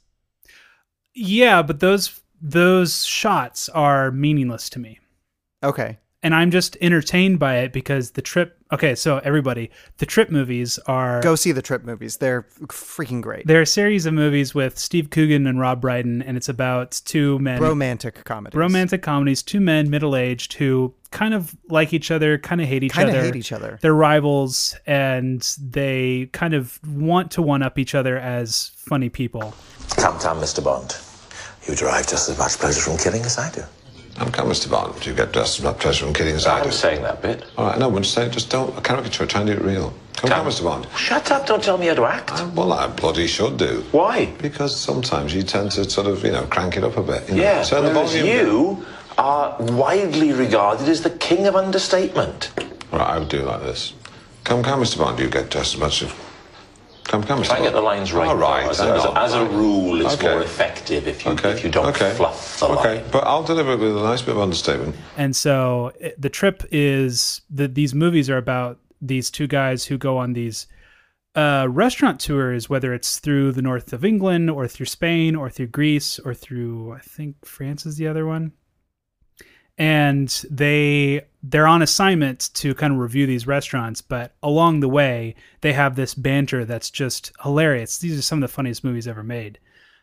Yeah, 1.14 1.62
but 1.62 1.80
those 1.80 2.22
those 2.42 3.06
shots 3.06 3.68
are 3.70 4.12
meaningless 4.12 4.70
to 4.70 4.80
me. 4.80 5.00
Okay. 5.64 5.98
And 6.24 6.34
I'm 6.34 6.50
just 6.50 6.76
entertained 6.82 7.38
by 7.38 7.58
it 7.58 7.72
because 7.72 8.12
the 8.12 8.24
trip 8.24 8.58
okay, 8.74 8.96
so 8.96 9.20
everybody, 9.20 9.70
the 10.00 10.06
trip 10.06 10.30
movies 10.32 10.78
are 10.88 11.22
Go 11.22 11.36
see 11.36 11.52
the 11.52 11.62
trip 11.62 11.84
movies. 11.86 12.18
They're 12.18 12.44
freaking 12.66 13.22
great. 13.22 13.46
they're 13.46 13.62
a 13.62 13.68
series 13.68 14.06
of 14.08 14.14
movies 14.14 14.56
with 14.56 14.78
Steve 14.80 15.10
Coogan 15.12 15.46
and 15.46 15.60
Rob 15.60 15.80
Brydon, 15.80 16.22
and 16.24 16.36
it's 16.36 16.50
about 16.50 17.00
two 17.06 17.38
men 17.40 17.62
Romantic 17.62 18.24
comedies. 18.26 18.58
romantic 18.58 19.04
comedies, 19.04 19.44
two 19.44 19.62
men 19.62 19.90
middle 19.92 20.16
aged 20.16 20.54
who 20.54 20.94
kind 21.12 21.34
of 21.36 21.56
like 21.70 21.94
each 21.94 22.10
other, 22.12 22.38
kind 22.40 22.62
of 22.62 22.68
hate 22.68 22.84
each 22.84 22.94
Kinda 22.94 23.12
other. 23.14 23.22
hate 23.22 23.36
each 23.36 23.52
other. 23.52 23.78
They're 23.82 23.94
rivals 23.94 24.76
and 24.88 25.42
they 25.62 26.30
kind 26.34 26.54
of 26.56 26.80
want 26.86 27.30
to 27.32 27.42
one 27.44 27.62
up 27.62 27.78
each 27.78 27.94
other 27.96 28.18
as 28.18 28.72
funny 28.76 29.10
people. 29.10 29.54
Come, 29.98 30.20
come, 30.20 30.40
Mr. 30.42 30.64
Bond. 30.64 30.98
You 31.68 31.76
derive 31.76 32.08
just 32.08 32.28
as 32.28 32.38
much 32.38 32.54
pleasure 32.58 32.82
from 32.82 32.98
killing 32.98 33.22
as 33.24 33.38
I 33.38 33.52
do. 33.52 33.62
Come, 34.18 34.32
come, 34.32 34.48
Mr. 34.50 34.70
Bond. 34.72 35.00
Do 35.00 35.10
you 35.12 35.16
get 35.16 35.32
dressed 35.32 35.60
as 35.60 35.64
much 35.66 35.78
pleasure 35.78 36.06
from 36.06 36.14
killing 36.14 36.36
as 36.36 36.48
I 36.48 36.60
I'm 36.60 36.66
do. 36.66 36.72
saying 36.72 37.04
that 37.04 37.22
bit. 37.22 37.44
All 37.56 37.68
right, 37.68 37.78
no, 37.78 37.88
I'm 37.88 38.02
just 38.02 38.14
saying, 38.16 38.32
just 38.32 38.50
don't 38.50 38.84
caricature. 38.84 39.28
Try 39.28 39.42
and 39.42 39.50
do 39.50 39.54
it 39.56 39.62
real. 39.62 39.94
Come, 40.16 40.32
come, 40.32 40.48
Mr. 40.48 40.64
Bond. 40.64 40.88
Shut 40.98 41.30
up, 41.32 41.46
don't 41.46 41.64
tell 41.64 41.78
me 41.78 41.86
how 41.86 41.94
to 41.94 42.06
act. 42.06 42.32
Uh, 42.32 42.50
well, 42.56 42.74
I 42.74 42.88
bloody 42.88 43.28
should 43.28 43.58
do. 43.58 43.86
Why? 43.92 44.26
Because 44.42 44.76
sometimes 44.76 45.36
you 45.36 45.44
tend 45.44 45.70
to 45.74 45.88
sort 45.88 46.08
of, 46.08 46.24
you 46.26 46.32
know, 46.32 46.46
crank 46.48 46.76
it 46.78 46.84
up 46.84 46.98
a 46.98 47.04
bit. 47.04 47.30
You 47.30 47.36
know? 47.36 47.44
Yeah, 47.44 47.64
Turn 47.64 47.84
the 47.86 47.92
whereas 47.92 48.14
volume 48.16 48.26
you 48.26 48.86
are 49.20 49.56
widely 49.60 50.34
regarded 50.34 50.90
as 50.90 51.04
the 51.04 51.12
king 51.12 51.46
of 51.46 51.56
understatement. 51.56 52.50
All 52.92 52.98
right, 52.98 53.10
I 53.10 53.20
would 53.20 53.30
do 53.30 53.42
it 53.42 53.46
like 53.46 53.62
this. 53.62 53.94
Come, 54.44 54.64
come, 54.64 54.82
Mr. 54.82 54.98
Bond. 54.98 55.18
Do 55.18 55.24
you 55.26 55.30
get 55.30 55.52
just 55.52 55.76
as 55.76 55.80
much 55.80 56.02
of. 56.02 56.12
Come, 57.08 57.24
come, 57.24 57.40
Mr. 57.42 57.46
Try 57.46 57.56
and 57.58 57.66
get 57.66 57.74
the 57.74 57.82
lines 57.82 58.12
right. 58.12 58.28
All 58.28 58.36
right, 58.36 58.68
As, 58.70 58.80
a, 58.82 58.94
as, 58.94 59.06
a, 59.06 59.18
as 59.20 59.34
a 59.34 59.46
rule, 59.46 60.02
it's 60.02 60.16
Okay. 60.16 60.28
more 60.30 60.42
effective 60.42 61.08
if 61.08 61.26
you 61.26 61.32
Okay. 61.32 61.52
if 61.52 61.64
you 61.64 61.70
don't 61.72 61.88
okay. 61.88 62.14
fluff 62.14 62.60
the 62.60 62.66
Okay, 62.68 62.96
line. 63.02 63.12
but 63.12 63.24
I'll 63.26 63.44
deliver 63.44 63.74
it 63.74 63.80
with 63.80 63.96
a 63.98 64.02
nice 64.04 64.22
bit 64.22 64.36
of 64.36 64.42
understatement. 64.42 64.96
And 65.16 65.36
so 65.36 65.94
it, 66.00 66.20
the 66.22 66.30
trip 66.30 66.64
is 66.72 67.42
that 67.50 67.76
these 67.76 67.94
movies 67.96 68.30
are 68.30 68.38
about 68.38 68.80
these 69.02 69.32
two 69.32 69.48
guys 69.48 69.86
who 69.86 69.98
go 69.98 70.18
on 70.18 70.34
these 70.34 70.68
uh, 71.36 71.68
restaurant 71.70 72.20
tours, 72.20 72.68
whether 72.70 72.94
it's 72.94 73.20
through 73.20 73.52
the 73.54 73.62
north 73.62 73.94
of 73.94 74.04
England 74.04 74.50
or 74.50 74.68
through 74.68 74.88
Spain 74.88 75.36
or 75.36 75.50
through 75.50 75.68
Greece 75.68 76.20
or 76.20 76.34
through 76.34 76.92
I 76.94 77.00
think 77.00 77.46
France 77.46 77.86
is 77.86 77.96
the 77.98 78.08
other 78.08 78.26
one. 78.26 78.52
And 79.78 80.28
they 80.50 81.26
they're 81.44 81.68
on 81.68 81.82
assignment 81.82 82.50
to 82.56 82.74
kind 82.76 82.94
of 82.94 83.00
review 83.00 83.26
these 83.26 83.48
restaurants, 83.48 84.02
but 84.02 84.34
along 84.42 84.80
the 84.80 84.90
way 84.90 85.36
they 85.62 85.74
have 85.74 85.96
this 85.96 86.14
banter 86.14 86.66
that's 86.66 86.90
just 86.90 87.32
hilarious. 87.44 88.00
These 88.00 88.18
are 88.18 88.24
some 88.24 88.42
of 88.42 88.50
the 88.50 88.54
funniest 88.54 88.84
movies 88.84 89.08
ever 89.08 89.24
made. 89.24 89.60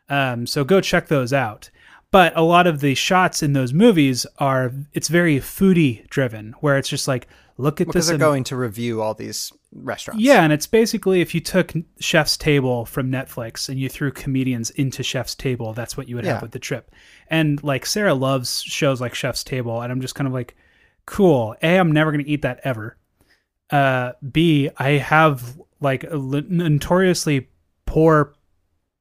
Um, 0.09 0.47
so 0.47 0.65
go 0.65 0.81
check 0.81 1.09
those 1.09 1.33
out. 1.33 1.71
But 2.11 2.33
a 2.37 2.43
lot 2.43 2.69
of 2.69 2.81
the 2.81 2.95
shots 2.95 3.43
in 3.43 3.55
those 3.55 3.73
movies 3.73 4.25
are 4.39 4.73
it's 4.93 5.09
very 5.09 5.39
foodie 5.39 6.07
driven, 6.09 6.55
where 6.61 6.79
it's 6.79 6.89
just 6.89 7.09
like 7.09 7.27
look 7.57 7.81
at 7.81 7.87
this. 7.87 7.93
Because 7.93 8.07
this. 8.07 8.17
they're 8.19 8.27
am- 8.27 8.33
going 8.33 8.45
to 8.45 8.57
review 8.57 9.01
all 9.03 9.15
these 9.15 9.53
restaurants. 9.73 10.23
yeah, 10.23 10.43
and 10.43 10.53
it's 10.53 10.67
basically 10.67 11.21
if 11.21 11.35
you 11.35 11.41
took 11.41 11.73
Chef's 12.01 12.37
Table 12.37 12.85
from 12.87 13.11
Netflix 13.11 13.69
and 13.69 13.79
you 13.79 13.89
threw 13.89 14.11
comedians 14.13 14.71
into 14.71 15.03
Chef's 15.03 15.35
Table, 15.35 15.73
that's 15.73 15.97
what 15.97 16.09
you 16.09 16.17
would 16.17 16.25
Yeah. 16.25 16.35
have 16.35 16.43
with 16.43 16.53
the 16.53 16.59
trip. 16.59 16.91
And 17.29 17.63
like 17.63 17.87
Sarah 17.87 18.15
loves 18.15 18.63
shows 18.63 19.01
like 19.01 19.15
Chef's 19.15 19.45
Table, 19.45 19.81
and 19.83 19.91
I'm 19.93 20.01
just 20.01 20.15
kind 20.15 20.27
of 20.29 20.33
like, 20.33 20.57
cool. 21.07 21.55
A, 21.63 21.79
I'm 21.79 21.93
never 21.93 22.11
gonna 22.13 22.25
eat 22.27 22.43
that 22.43 22.61
ever. 22.65 22.97
Uh, 23.71 24.13
B, 24.31 24.71
I 24.77 24.91
have 24.91 25.59
like 25.81 26.05
a 26.05 26.17
notoriously 26.17 27.49
poor 27.87 28.35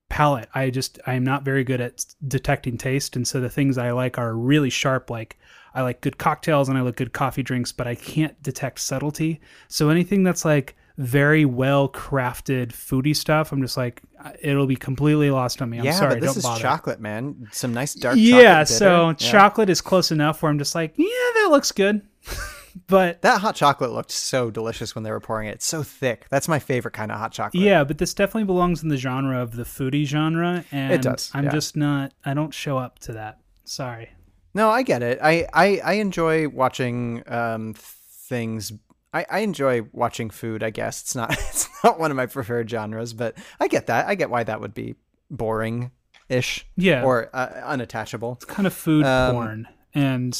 palate. 0.09 0.47
I 0.53 0.69
just 0.69 0.99
I'm 1.07 1.23
not 1.23 1.43
very 1.43 1.63
good 1.63 1.81
at 1.81 2.05
detecting 2.27 2.77
taste, 2.77 3.15
and 3.15 3.27
so 3.27 3.39
the 3.41 3.49
things 3.49 3.77
I 3.77 3.91
like 3.91 4.17
are 4.17 4.35
really 4.35 4.69
sharp. 4.69 5.09
Like 5.09 5.37
I 5.73 5.81
like 5.81 6.01
good 6.01 6.17
cocktails 6.17 6.69
and 6.69 6.77
I 6.77 6.81
like 6.81 6.95
good 6.95 7.13
coffee 7.13 7.43
drinks, 7.43 7.71
but 7.71 7.87
I 7.87 7.95
can't 7.95 8.41
detect 8.43 8.79
subtlety. 8.79 9.41
So 9.67 9.89
anything 9.89 10.23
that's 10.23 10.45
like 10.45 10.75
very 10.97 11.45
well 11.45 11.89
crafted 11.89 12.67
foodie 12.69 13.15
stuff, 13.15 13.51
I'm 13.51 13.61
just 13.61 13.77
like 13.77 14.01
uh, 14.23 14.31
it'll 14.41 14.67
be 14.67 14.75
completely 14.75 15.31
lost 15.31 15.61
on 15.61 15.69
me. 15.69 15.79
I'm 15.79 15.85
yeah, 15.85 15.91
sorry, 15.93 16.15
but 16.15 16.21
this 16.21 16.31
don't 16.31 16.37
is 16.37 16.43
bother. 16.43 16.61
chocolate, 16.61 16.99
man. 16.99 17.47
Some 17.51 17.73
nice 17.73 17.93
dark 17.95 18.15
yeah, 18.17 18.63
so. 18.63 19.07
Yeah. 19.07 19.13
chocolate 19.13 19.69
is 19.69 19.81
close 19.81 20.11
enough 20.11 20.41
where 20.41 20.51
I'm 20.51 20.59
just 20.59 20.75
like, 20.75 20.93
yeah, 20.97 21.07
that 21.07 21.47
looks 21.49 21.71
good. 21.71 22.01
but 22.87 23.21
that 23.23 23.41
hot 23.41 23.55
chocolate 23.55 23.91
looked 23.91 24.11
so 24.11 24.51
delicious 24.51 24.93
when 24.93 25.03
they 25.03 25.11
were 25.11 25.19
pouring 25.19 25.47
it. 25.47 25.55
It's 25.55 25.65
so 25.65 25.81
thick. 25.81 26.27
That's 26.29 26.47
my 26.47 26.59
favorite 26.59 26.93
kind 26.93 27.11
of 27.11 27.17
hot 27.17 27.31
chocolate. 27.31 27.63
Yeah, 27.63 27.83
but 27.83 27.97
this 27.97 28.13
definitely 28.13 28.45
belongs 28.45 28.83
in 28.83 28.89
the 28.89 28.97
genre 28.97 29.41
of 29.41 29.55
the 29.55 29.63
foodie 29.63 30.05
genre, 30.05 30.63
and 30.71 31.01
does, 31.01 31.31
I'm 31.33 31.45
yeah. 31.45 31.51
just 31.51 31.75
not. 31.75 32.13
I 32.23 32.33
don't 32.33 32.53
show 32.53 32.77
up 32.77 32.99
to 32.99 33.13
that. 33.13 33.39
Sorry. 33.65 34.09
No, 34.53 34.69
I 34.69 34.83
get 34.83 35.01
it. 35.03 35.19
I 35.21 35.47
I, 35.53 35.81
I 35.83 35.93
enjoy 35.93 36.47
watching 36.47 37.23
um 37.27 37.73
things. 37.77 38.71
I, 39.13 39.25
I 39.29 39.39
enjoy 39.39 39.81
watching 39.91 40.29
food. 40.29 40.63
I 40.63 40.69
guess 40.69 41.01
it's 41.01 41.15
not 41.15 41.31
it's 41.33 41.69
not 41.83 41.99
one 41.99 42.11
of 42.11 42.17
my 42.17 42.25
preferred 42.25 42.69
genres, 42.69 43.13
but 43.13 43.37
I 43.59 43.67
get 43.67 43.87
that. 43.87 44.07
I 44.07 44.15
get 44.15 44.29
why 44.29 44.43
that 44.43 44.61
would 44.61 44.73
be 44.73 44.95
boring 45.29 45.91
ish. 46.29 46.65
Yeah. 46.75 47.03
Or 47.03 47.29
uh, 47.33 47.47
unattachable. 47.65 48.35
It's 48.37 48.45
kind 48.45 48.67
of 48.67 48.73
food 48.73 49.05
Um, 49.05 49.35
porn, 49.35 49.67
and 49.93 50.37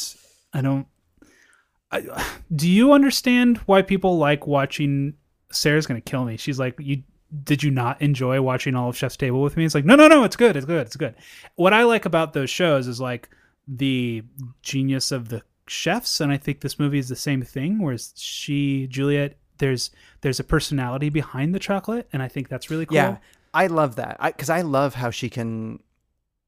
I 0.52 0.60
don't. 0.60 0.86
I, 1.90 2.24
do 2.54 2.68
you 2.68 2.92
understand 2.92 3.58
why 3.66 3.82
people 3.82 4.18
like 4.18 4.46
watching? 4.46 5.14
Sarah's 5.52 5.86
gonna 5.86 6.00
kill 6.00 6.24
me. 6.24 6.36
She's 6.36 6.58
like, 6.58 6.74
you 6.78 7.02
did 7.42 7.62
you 7.62 7.70
not 7.70 8.00
enjoy 8.00 8.40
watching 8.40 8.76
all 8.76 8.88
of 8.88 8.96
Chef's 8.96 9.16
Table 9.16 9.42
with 9.42 9.56
me? 9.56 9.64
It's 9.64 9.74
like, 9.74 9.84
no, 9.84 9.96
no, 9.96 10.06
no, 10.06 10.22
it's 10.24 10.36
good, 10.36 10.54
it's 10.56 10.66
good, 10.66 10.86
it's 10.86 10.94
good. 10.96 11.14
What 11.56 11.72
I 11.72 11.82
like 11.82 12.04
about 12.04 12.32
those 12.32 12.48
shows 12.50 12.86
is 12.86 13.00
like 13.00 13.28
the 13.66 14.22
genius 14.62 15.10
of 15.12 15.28
the 15.28 15.42
chefs, 15.66 16.20
and 16.20 16.30
I 16.30 16.36
think 16.36 16.60
this 16.60 16.78
movie 16.78 16.98
is 16.98 17.08
the 17.08 17.16
same 17.16 17.42
thing. 17.42 17.80
Whereas 17.82 18.12
she, 18.16 18.86
Juliet, 18.86 19.36
there's 19.58 19.90
there's 20.20 20.40
a 20.40 20.44
personality 20.44 21.08
behind 21.10 21.54
the 21.54 21.58
chocolate, 21.58 22.08
and 22.12 22.22
I 22.22 22.28
think 22.28 22.48
that's 22.48 22.70
really 22.70 22.86
cool. 22.86 22.96
Yeah, 22.96 23.18
I 23.52 23.66
love 23.68 23.96
that. 23.96 24.18
Because 24.22 24.50
I 24.50 24.60
love 24.62 24.94
how 24.94 25.10
she 25.10 25.30
can, 25.30 25.80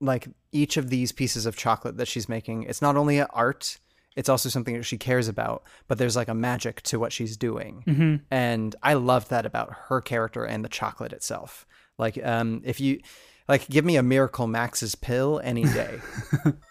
like 0.01 0.29
each 0.53 0.77
of 0.77 0.91
these 0.91 1.12
pieces 1.12 1.47
of 1.47 1.57
chocolate 1.57 1.97
that 1.99 2.09
she's 2.09 2.29
making. 2.29 2.64
It's 2.64 2.83
not 2.83 2.97
only 2.97 3.19
an 3.19 3.27
art; 3.31 3.79
it's 4.17 4.29
also 4.29 4.49
something 4.49 4.75
that 4.77 4.83
she 4.85 4.99
cares 4.99 5.29
about. 5.29 5.62
But 5.89 5.99
there's 5.99 6.17
like 6.17 6.29
a 6.29 6.35
magic 6.35 6.83
to 6.83 6.99
what 6.99 7.12
she's 7.12 7.37
doing, 7.37 7.85
Mhm. 7.87 8.21
and 8.31 8.77
I 8.83 8.95
love 8.95 9.29
that 9.31 9.47
about 9.47 9.73
her 9.89 10.01
character 10.01 10.45
and 10.45 10.64
the 10.64 10.69
chocolate 10.69 11.12
itself. 11.12 11.67
Like, 11.99 12.19
um, 12.23 12.61
if 12.64 12.81
you 12.81 13.01
like, 13.49 13.69
give 13.69 13.85
me 13.85 13.97
a 13.97 14.03
Miracle 14.03 14.47
Max's 14.49 14.95
pill 14.97 15.41
any 15.45 15.64
day. 15.64 16.01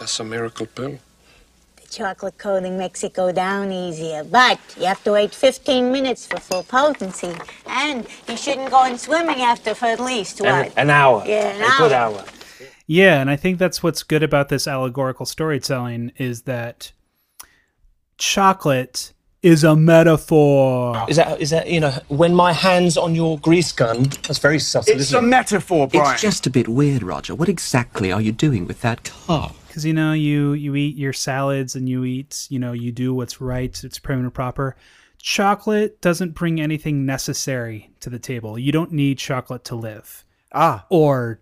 That's 0.00 0.18
a 0.18 0.24
miracle 0.24 0.66
pill. 0.66 0.98
The 1.76 1.88
chocolate 1.88 2.38
coating 2.38 2.78
makes 2.78 3.04
it 3.04 3.12
go 3.12 3.30
down 3.32 3.70
easier, 3.70 4.24
but 4.24 4.58
you 4.78 4.86
have 4.86 5.04
to 5.04 5.12
wait 5.12 5.34
15 5.34 5.92
minutes 5.92 6.26
for 6.26 6.40
full 6.40 6.62
potency. 6.62 7.34
And 7.66 8.06
you 8.26 8.36
shouldn't 8.36 8.70
go 8.70 8.84
in 8.86 8.96
swimming 8.96 9.42
after 9.42 9.74
for 9.74 9.86
at 9.86 10.00
least 10.00 10.40
An, 10.40 10.46
what? 10.46 10.72
an 10.78 10.90
hour. 10.90 11.22
Yeah, 11.26 11.48
an 11.50 11.62
a 11.62 11.78
good 11.78 11.92
hour. 11.92 12.24
Yeah, 12.86 13.20
and 13.20 13.30
I 13.30 13.36
think 13.36 13.58
that's 13.58 13.82
what's 13.82 14.02
good 14.02 14.22
about 14.22 14.48
this 14.48 14.66
allegorical 14.66 15.26
storytelling 15.26 16.12
is 16.16 16.42
that 16.42 16.92
chocolate 18.18 19.12
is 19.42 19.62
a 19.64 19.76
metaphor. 19.76 21.06
Is 21.08 21.16
that 21.16 21.40
is 21.40 21.50
that 21.50 21.68
you 21.70 21.80
know 21.80 21.92
when 22.08 22.34
my 22.34 22.52
hands 22.52 22.96
on 22.96 23.14
your 23.14 23.38
grease 23.38 23.72
gun? 23.72 24.04
That's 24.26 24.38
very 24.38 24.58
subtle. 24.58 24.92
It's 24.92 25.02
isn't 25.02 25.24
a 25.24 25.26
it? 25.26 25.30
metaphor, 25.30 25.88
Brian. 25.88 26.14
It's 26.14 26.22
just 26.22 26.46
a 26.46 26.50
bit 26.50 26.68
weird, 26.68 27.02
Roger. 27.02 27.34
What 27.34 27.48
exactly 27.48 28.10
are 28.12 28.20
you 28.20 28.32
doing 28.32 28.66
with 28.66 28.80
that 28.82 29.04
car? 29.04 29.52
Because 29.70 29.84
you 29.84 29.94
know 29.94 30.12
you 30.12 30.52
you 30.54 30.74
eat 30.74 30.96
your 30.96 31.12
salads 31.12 31.76
and 31.76 31.88
you 31.88 32.04
eat 32.04 32.46
you 32.50 32.58
know 32.58 32.72
you 32.72 32.90
do 32.90 33.14
what's 33.14 33.40
right 33.40 33.82
it's 33.84 33.98
prim 34.00 34.18
and 34.20 34.34
proper. 34.34 34.76
Chocolate 35.22 36.00
doesn't 36.00 36.34
bring 36.34 36.60
anything 36.60 37.04
necessary 37.06 37.90
to 38.00 38.08
the 38.10 38.18
table. 38.18 38.58
You 38.58 38.72
don't 38.72 38.90
need 38.90 39.18
chocolate 39.18 39.64
to 39.66 39.74
live. 39.76 40.24
Ah. 40.52 40.86
Or 40.88 41.40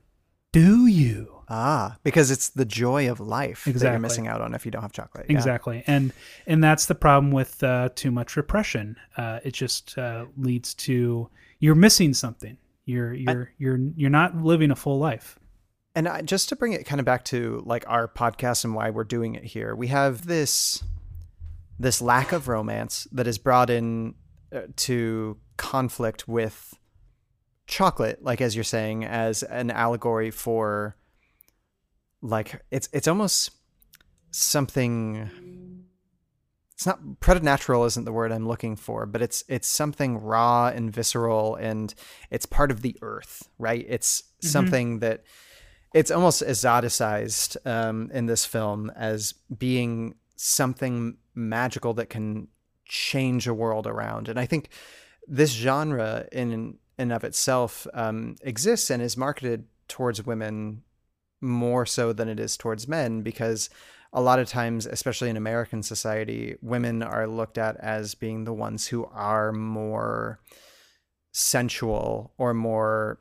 do 0.52 0.86
you? 0.86 1.36
Ah 1.48 1.96
because 2.02 2.30
it's 2.30 2.50
the 2.50 2.66
joy 2.66 3.10
of 3.10 3.20
life 3.20 3.64
that 3.64 3.70
Exactly. 3.70 3.92
you're 3.92 4.00
missing 4.00 4.26
out 4.28 4.42
on 4.42 4.52
if 4.54 4.66
you 4.66 4.70
don't 4.70 4.82
have 4.82 4.92
chocolate 4.92 5.26
Yeah. 5.30 5.36
exactly. 5.36 5.82
And 5.86 6.12
and 6.46 6.62
that's 6.62 6.84
the 6.86 6.94
problem 6.94 7.32
with 7.32 7.62
uh, 7.62 7.88
too 7.94 8.10
much 8.10 8.36
repression. 8.36 8.96
Uh, 9.16 9.40
it 9.44 9.54
just 9.54 9.96
uh, 9.96 10.26
leads 10.36 10.74
to 10.74 11.30
you're 11.60 11.74
missing 11.74 12.12
something. 12.12 12.58
You're 12.84 13.14
you're 13.14 13.50
you're 13.58 13.78
you're 13.96 14.10
not 14.10 14.36
living 14.36 14.70
a 14.70 14.76
full 14.76 14.98
life 14.98 15.38
And 15.94 16.06
I, 16.08 16.22
just 16.22 16.48
to 16.50 16.56
bring 16.56 16.72
it 16.72 16.84
kind 16.86 17.00
of 17.00 17.06
back 17.06 17.24
to 17.26 17.62
like 17.66 17.84
our 17.88 18.06
podcast 18.08 18.64
and 18.64 18.74
why 18.74 18.90
we're 18.90 19.04
doing 19.04 19.34
it 19.34 19.44
here, 19.44 19.74
we 19.74 19.88
have 19.88 20.26
this 20.26 20.82
this 21.80 22.00
lack 22.02 22.32
of 22.32 22.48
romance 22.48 23.06
that 23.12 23.26
is 23.26 23.38
brought 23.38 23.70
in 23.70 24.14
uh, 24.52 24.62
to 24.76 25.38
conflict 25.56 26.26
with 26.26 26.74
chocolate, 27.66 28.22
like 28.22 28.40
as 28.40 28.54
you're 28.56 28.64
saying, 28.64 29.04
as 29.04 29.42
an 29.44 29.70
allegory 29.70 30.30
for 30.30 30.96
like 32.22 32.62
it's 32.70 32.88
it's 32.92 33.08
almost 33.08 33.50
something. 34.30 35.30
It's 36.74 36.86
not 36.86 37.18
preternatural 37.18 37.84
isn't 37.86 38.04
the 38.04 38.12
word 38.12 38.30
I'm 38.30 38.46
looking 38.46 38.76
for, 38.76 39.04
but 39.04 39.20
it's 39.20 39.42
it's 39.48 39.66
something 39.66 40.18
raw 40.18 40.68
and 40.68 40.92
visceral, 40.92 41.56
and 41.56 41.92
it's 42.30 42.46
part 42.46 42.70
of 42.70 42.82
the 42.82 42.96
earth, 43.02 43.48
right? 43.58 43.84
It's 43.88 44.22
Mhm. 44.42 44.48
something 44.48 44.98
that 45.00 45.24
it's 45.94 46.10
almost 46.10 46.42
exoticized 46.42 47.56
um, 47.66 48.10
in 48.12 48.26
this 48.26 48.44
film 48.44 48.90
as 48.96 49.32
being 49.56 50.14
something 50.36 51.16
magical 51.34 51.94
that 51.94 52.10
can 52.10 52.48
change 52.84 53.46
a 53.46 53.54
world 53.54 53.86
around. 53.86 54.28
And 54.28 54.38
I 54.38 54.46
think 54.46 54.70
this 55.26 55.52
genre 55.52 56.26
in 56.32 56.78
and 56.98 57.12
of 57.12 57.24
itself 57.24 57.86
um, 57.94 58.36
exists 58.42 58.90
and 58.90 59.02
is 59.02 59.16
marketed 59.16 59.64
towards 59.86 60.24
women 60.24 60.82
more 61.40 61.86
so 61.86 62.12
than 62.12 62.28
it 62.28 62.40
is 62.40 62.56
towards 62.56 62.88
men 62.88 63.22
because 63.22 63.70
a 64.12 64.20
lot 64.20 64.38
of 64.38 64.48
times, 64.48 64.86
especially 64.86 65.28
in 65.28 65.36
American 65.36 65.82
society, 65.82 66.56
women 66.62 67.02
are 67.02 67.26
looked 67.26 67.58
at 67.58 67.76
as 67.76 68.14
being 68.14 68.44
the 68.44 68.52
ones 68.52 68.88
who 68.88 69.04
are 69.06 69.52
more 69.52 70.40
sensual 71.32 72.32
or 72.38 72.54
more 72.54 73.20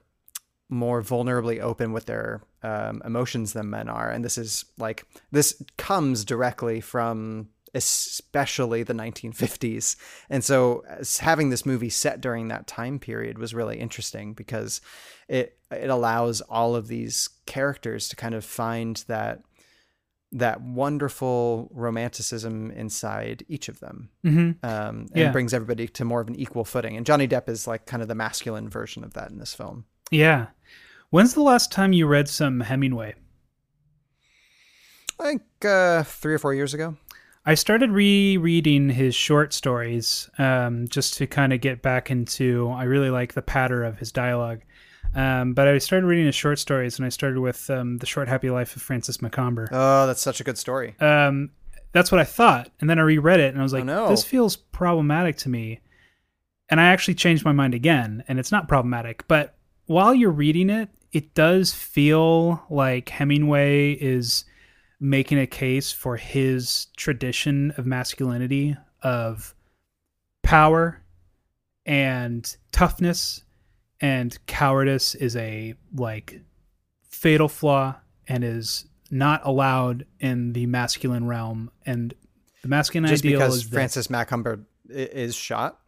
more 0.69 1.01
vulnerably 1.01 1.61
open 1.61 1.93
with 1.93 2.07
their 2.07 2.41
um, 2.67 3.01
emotions 3.05 3.53
than 3.53 3.69
men 3.69 3.87
are. 3.89 4.09
And 4.13 4.23
this 4.25 4.37
is 4.37 4.65
like 4.77 5.05
this 5.31 5.61
comes 5.77 6.25
directly 6.25 6.81
from 6.81 7.47
especially 7.73 8.81
the 8.81 8.93
1950s 8.93 9.97
and 10.29 10.41
so 10.43 10.83
having 11.19 11.49
this 11.49 11.65
movie 11.65 11.89
set 11.89 12.21
during 12.21 12.47
that 12.47 12.65
time 12.65 12.97
period 12.97 13.37
was 13.37 13.53
really 13.53 13.77
interesting 13.77 14.33
because 14.33 14.79
it 15.27 15.57
it 15.69 15.89
allows 15.89 16.39
all 16.41 16.75
of 16.77 16.87
these 16.87 17.29
characters 17.45 18.07
to 18.09 18.15
kind 18.15 18.33
of 18.33 18.43
find 18.45 19.03
that 19.07 19.41
that 20.31 20.61
wonderful 20.61 21.69
romanticism 21.73 22.71
inside 22.71 23.43
each 23.47 23.67
of 23.69 23.79
them 23.79 24.09
Mhm. 24.25 24.55
um, 24.63 24.95
and 25.11 25.11
Yeah. 25.15 25.31
brings 25.31 25.53
everybody 25.53 25.87
to 25.89 26.05
more 26.05 26.21
of 26.21 26.27
an 26.29 26.35
equal 26.35 26.65
footing. 26.65 26.95
And 26.97 27.05
johnny 27.05 27.27
depp 27.27 27.47
is 27.49 27.67
like 27.67 27.85
kind 27.85 28.01
of 28.01 28.07
the 28.07 28.15
masculine 28.15 28.69
version 28.69 29.03
of 29.03 29.13
that 29.13 29.29
in 29.29 29.39
this 29.39 29.53
film. 29.53 29.85
Yeah 30.09 30.47
when's 31.09 31.33
the 31.33 31.41
last 31.41 31.71
time 31.71 31.93
you 31.93 32.05
read 32.05 32.27
some 32.27 32.59
hemingway 32.59 33.13
I 35.19 35.23
think 35.23 35.41
uh, 35.65 36.03
three 36.03 36.35
or 36.35 36.39
four 36.39 36.53
years 36.53 36.73
ago. 36.73 36.95
I 37.45 37.55
started 37.55 37.91
rereading 37.91 38.89
his 38.89 39.15
short 39.15 39.53
stories 39.53 40.29
um, 40.37 40.87
just 40.89 41.15
to 41.15 41.27
kind 41.27 41.53
of 41.53 41.61
get 41.61 41.81
back 41.81 42.11
into. 42.11 42.69
I 42.69 42.83
really 42.83 43.09
like 43.09 43.33
the 43.33 43.41
patter 43.41 43.83
of 43.83 43.97
his 43.97 44.11
dialogue, 44.11 44.61
um, 45.15 45.53
but 45.53 45.67
I 45.67 45.77
started 45.77 46.05
reading 46.07 46.25
his 46.25 46.35
short 46.35 46.59
stories, 46.59 46.99
and 46.99 47.05
I 47.05 47.09
started 47.09 47.39
with 47.39 47.69
um, 47.69 47.97
the 47.97 48.05
Short 48.05 48.27
Happy 48.27 48.49
Life 48.49 48.75
of 48.75 48.81
Francis 48.81 49.21
Macomber. 49.21 49.69
Oh, 49.71 50.05
that's 50.07 50.21
such 50.21 50.41
a 50.41 50.43
good 50.43 50.57
story. 50.57 50.95
Um, 50.99 51.51
that's 51.93 52.11
what 52.11 52.19
I 52.19 52.25
thought, 52.25 52.69
and 52.81 52.89
then 52.89 52.99
I 52.99 53.03
reread 53.03 53.39
it, 53.39 53.53
and 53.53 53.59
I 53.59 53.63
was 53.63 53.73
like, 53.73 53.83
oh, 53.83 53.85
no. 53.85 54.09
"This 54.09 54.25
feels 54.25 54.57
problematic 54.57 55.37
to 55.37 55.49
me." 55.49 55.79
And 56.69 56.81
I 56.81 56.87
actually 56.87 57.15
changed 57.15 57.45
my 57.45 57.53
mind 57.53 57.73
again, 57.73 58.25
and 58.27 58.39
it's 58.39 58.51
not 58.51 58.67
problematic. 58.67 59.25
But 59.29 59.55
while 59.85 60.13
you're 60.13 60.31
reading 60.31 60.69
it, 60.69 60.89
it 61.11 61.33
does 61.33 61.73
feel 61.73 62.63
like 62.69 63.09
Hemingway 63.09 63.91
is 63.93 64.45
making 64.99 65.39
a 65.39 65.47
case 65.47 65.91
for 65.91 66.17
his 66.17 66.87
tradition 66.97 67.71
of 67.77 67.85
masculinity, 67.85 68.75
of 69.03 69.53
power 70.43 71.01
and 71.85 72.55
toughness, 72.71 73.43
and 74.01 74.37
cowardice 74.47 75.15
is 75.15 75.35
a 75.35 75.73
like 75.95 76.41
fatal 77.09 77.47
flaw 77.47 77.95
and 78.27 78.43
is 78.43 78.85
not 79.09 79.41
allowed 79.45 80.05
in 80.19 80.53
the 80.53 80.65
masculine 80.65 81.25
realm. 81.25 81.71
And 81.85 82.13
the 82.61 82.67
masculine 82.67 83.09
Just 83.09 83.23
ideal 83.23 83.39
because 83.39 83.55
is 83.57 83.69
that- 83.69 83.73
Francis 83.75 84.09
Macomber 84.09 84.65
i- 84.89 84.93
is 84.93 85.35
shot, 85.35 85.79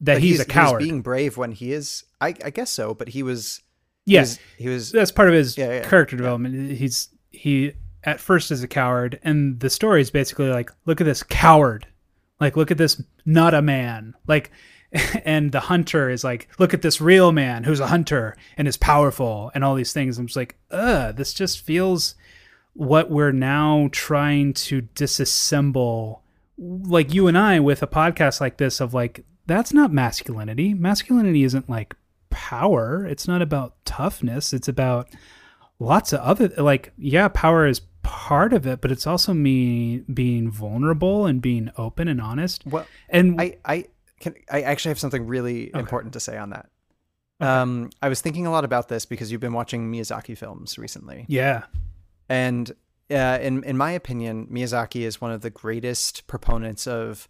That 0.00 0.14
Like, 0.14 0.22
he's 0.22 0.40
a 0.40 0.44
coward. 0.44 0.80
being 0.80 1.02
brave 1.02 1.36
when 1.36 1.52
he 1.52 1.72
is. 1.72 2.04
I, 2.20 2.28
I 2.44 2.50
guess 2.50 2.70
so, 2.70 2.94
but 2.94 3.08
he 3.08 3.22
was. 3.22 3.60
He 4.06 4.12
Yeah, 4.14 4.26
he 4.58 4.68
was. 4.68 4.92
That's 4.92 5.12
part 5.12 5.28
of 5.28 5.34
his 5.34 5.56
Yeah, 5.56 5.72
yeah, 5.72 5.88
character 5.88 6.16
development. 6.16 6.72
He's 6.72 7.08
he 7.30 7.72
at 8.04 8.20
first 8.20 8.50
is 8.50 8.62
a 8.62 8.68
coward, 8.68 9.18
and 9.22 9.58
the 9.60 9.70
story 9.70 10.00
is 10.00 10.10
basically 10.10 10.48
like, 10.48 10.70
look 10.86 11.00
at 11.00 11.04
this 11.04 11.22
coward, 11.22 11.86
like 12.40 12.56
look 12.56 12.70
at 12.70 12.78
this 12.78 13.02
not 13.24 13.54
a 13.54 13.62
man, 13.62 14.14
like, 14.26 14.50
and 15.24 15.50
the 15.52 15.60
hunter 15.60 16.10
is 16.10 16.22
like, 16.22 16.48
look 16.58 16.74
at 16.74 16.82
this 16.82 17.00
real 17.00 17.32
man 17.32 17.64
who's 17.64 17.80
a 17.80 17.86
hunter 17.88 18.36
and 18.56 18.68
is 18.68 18.76
powerful 18.76 19.50
and 19.54 19.64
all 19.64 19.74
these 19.74 19.92
things. 19.92 20.18
I'm 20.18 20.26
just 20.26 20.36
like, 20.36 20.56
ugh, 20.70 21.16
this 21.16 21.32
just 21.34 21.60
feels 21.60 22.14
what 22.74 23.10
we're 23.10 23.32
now 23.32 23.88
trying 23.92 24.52
to 24.52 24.82
disassemble, 24.82 26.20
like 26.58 27.14
you 27.14 27.26
and 27.26 27.38
I 27.38 27.60
with 27.60 27.82
a 27.82 27.86
podcast 27.86 28.40
like 28.40 28.58
this 28.58 28.80
of 28.80 28.94
like, 28.94 29.24
that's 29.46 29.72
not 29.72 29.92
masculinity. 29.92 30.74
Masculinity 30.74 31.44
isn't 31.44 31.68
like 31.68 31.96
power. 32.34 33.06
It's 33.06 33.28
not 33.28 33.40
about 33.40 33.76
toughness. 33.84 34.52
It's 34.52 34.68
about 34.68 35.08
lots 35.78 36.12
of 36.12 36.20
other 36.20 36.48
like 36.58 36.92
yeah, 36.98 37.28
power 37.28 37.66
is 37.66 37.80
part 38.02 38.52
of 38.52 38.66
it, 38.66 38.80
but 38.80 38.90
it's 38.90 39.06
also 39.06 39.32
me 39.32 40.00
being 40.12 40.50
vulnerable 40.50 41.26
and 41.26 41.40
being 41.40 41.70
open 41.78 42.08
and 42.08 42.20
honest. 42.20 42.66
Well, 42.66 42.86
and 43.08 43.40
I, 43.40 43.56
I 43.64 43.84
can. 44.20 44.34
I 44.50 44.62
actually 44.62 44.90
have 44.90 44.98
something 44.98 45.26
really 45.26 45.70
important 45.74 46.12
to 46.14 46.20
say 46.20 46.36
on 46.36 46.50
that. 46.50 46.68
Um, 47.40 47.90
I 48.02 48.08
was 48.08 48.20
thinking 48.20 48.46
a 48.46 48.50
lot 48.50 48.64
about 48.64 48.88
this 48.88 49.06
because 49.06 49.30
you've 49.30 49.40
been 49.40 49.52
watching 49.52 49.90
Miyazaki 49.90 50.36
films 50.36 50.78
recently. 50.78 51.24
Yeah. 51.28 51.64
And 52.28 52.70
uh, 53.10 53.38
in 53.40 53.64
in 53.64 53.76
my 53.76 53.92
opinion, 53.92 54.48
Miyazaki 54.50 55.02
is 55.02 55.20
one 55.20 55.30
of 55.30 55.42
the 55.42 55.50
greatest 55.50 56.26
proponents 56.26 56.86
of 56.86 57.28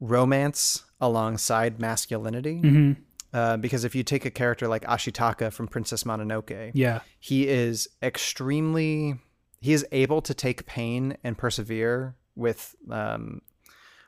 romance 0.00 0.84
alongside 1.00 1.80
masculinity. 1.80 2.60
Mhm. 2.62 2.96
Uh, 3.32 3.56
because 3.58 3.84
if 3.84 3.94
you 3.94 4.02
take 4.02 4.24
a 4.24 4.30
character 4.30 4.66
like 4.68 4.84
Ashitaka 4.84 5.52
from 5.52 5.68
Princess 5.68 6.04
Mononoke, 6.04 6.70
Yeah. 6.74 7.00
he 7.20 7.46
is 7.48 7.88
extremely 8.02 9.16
he 9.60 9.72
is 9.72 9.84
able 9.90 10.22
to 10.22 10.32
take 10.34 10.66
pain 10.66 11.16
and 11.24 11.36
persevere 11.36 12.14
with 12.36 12.76
um, 12.90 13.42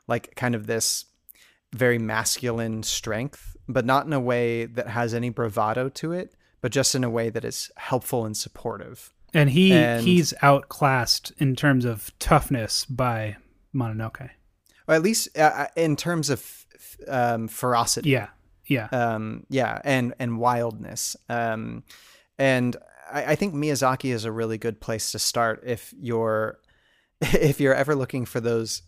like 0.07 0.33
kind 0.35 0.55
of 0.55 0.65
this 0.65 1.05
very 1.73 1.99
masculine 1.99 2.83
strength, 2.83 3.57
but 3.67 3.85
not 3.85 4.05
in 4.05 4.13
a 4.13 4.19
way 4.19 4.65
that 4.65 4.87
has 4.87 5.13
any 5.13 5.29
bravado 5.29 5.89
to 5.89 6.13
it, 6.13 6.33
but 6.61 6.71
just 6.71 6.95
in 6.95 7.03
a 7.03 7.09
way 7.09 7.29
that 7.29 7.43
is 7.43 7.69
helpful 7.75 8.25
and 8.25 8.35
supportive. 8.37 9.11
And 9.33 9.49
he 9.49 9.73
And- 9.73 10.03
he's 10.05 10.33
outclassed 10.41 11.33
in 11.37 11.55
terms 11.57 11.83
of 11.85 12.11
toughness 12.19 12.85
by 12.85 13.35
Mononoke. 13.75 14.29
or 14.87 14.95
at 14.95 15.01
least 15.03 15.37
uh, 15.37 15.67
in 15.75 15.95
terms 15.97 16.29
of 16.29 16.65
um, 17.09 17.47
ferocity. 17.49 18.09
Yeah, 18.11 18.27
yeah, 18.71 18.87
um, 18.93 19.45
yeah, 19.49 19.81
and 19.83 20.13
and 20.17 20.39
wildness. 20.39 21.17
Um, 21.27 21.83
and 22.39 22.77
I, 23.11 23.31
I 23.31 23.35
think 23.35 23.53
Miyazaki 23.53 24.13
is 24.13 24.23
a 24.23 24.31
really 24.31 24.57
good 24.57 24.79
place 24.79 25.11
to 25.11 25.19
start 25.19 25.61
if 25.65 25.93
you're 25.99 26.57
if 27.21 27.59
you're 27.59 27.75
ever 27.75 27.95
looking 27.95 28.25
for 28.25 28.39
those 28.39 28.83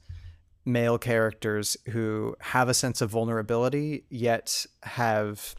male 0.66 0.98
characters 0.98 1.76
who 1.90 2.34
have 2.40 2.70
a 2.70 2.74
sense 2.74 3.02
of 3.02 3.10
vulnerability 3.10 4.06
yet 4.10 4.66
have 4.84 5.56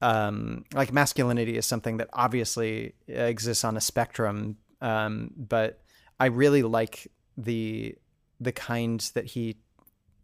um, 0.00 0.64
like 0.72 0.90
masculinity 0.90 1.58
is 1.58 1.66
something 1.66 1.98
that 1.98 2.08
obviously 2.14 2.94
exists 3.06 3.62
on 3.62 3.76
a 3.76 3.80
spectrum 3.80 4.56
um, 4.80 5.30
but 5.36 5.82
I 6.18 6.26
really 6.26 6.62
like 6.62 7.08
the 7.36 7.94
the 8.40 8.52
kind 8.52 8.98
that 9.14 9.26
he 9.26 9.58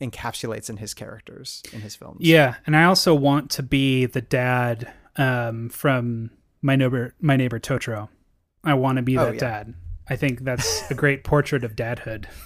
encapsulates 0.01 0.71
in 0.71 0.77
his 0.79 0.95
characters 0.95 1.63
in 1.73 1.81
his 1.81 1.97
films. 1.97 2.19
Yeah, 2.21 2.55
and 2.67 2.77
I 2.77 2.85
also 2.85 3.15
want 3.15 3.51
to 3.53 3.63
be 3.63 4.07
the 4.07 4.21
dad 4.21 4.93
um, 5.17 5.69
from 5.69 6.31
my 6.63 6.77
neighbor 6.77 7.15
my 7.21 7.37
neighbor 7.37 7.59
Totoro. 7.59 8.09
I 8.65 8.75
want 8.75 8.97
to 8.97 9.03
be 9.03 9.17
Oh, 9.19 9.25
that 9.27 9.35
yeah. 9.35 9.41
dad. 9.41 9.75
I 10.11 10.17
think 10.17 10.41
that's 10.41 10.91
a 10.91 10.95
great 10.95 11.25
portrait 11.25 11.65
of 11.65 11.77
dadhood. 11.77 12.27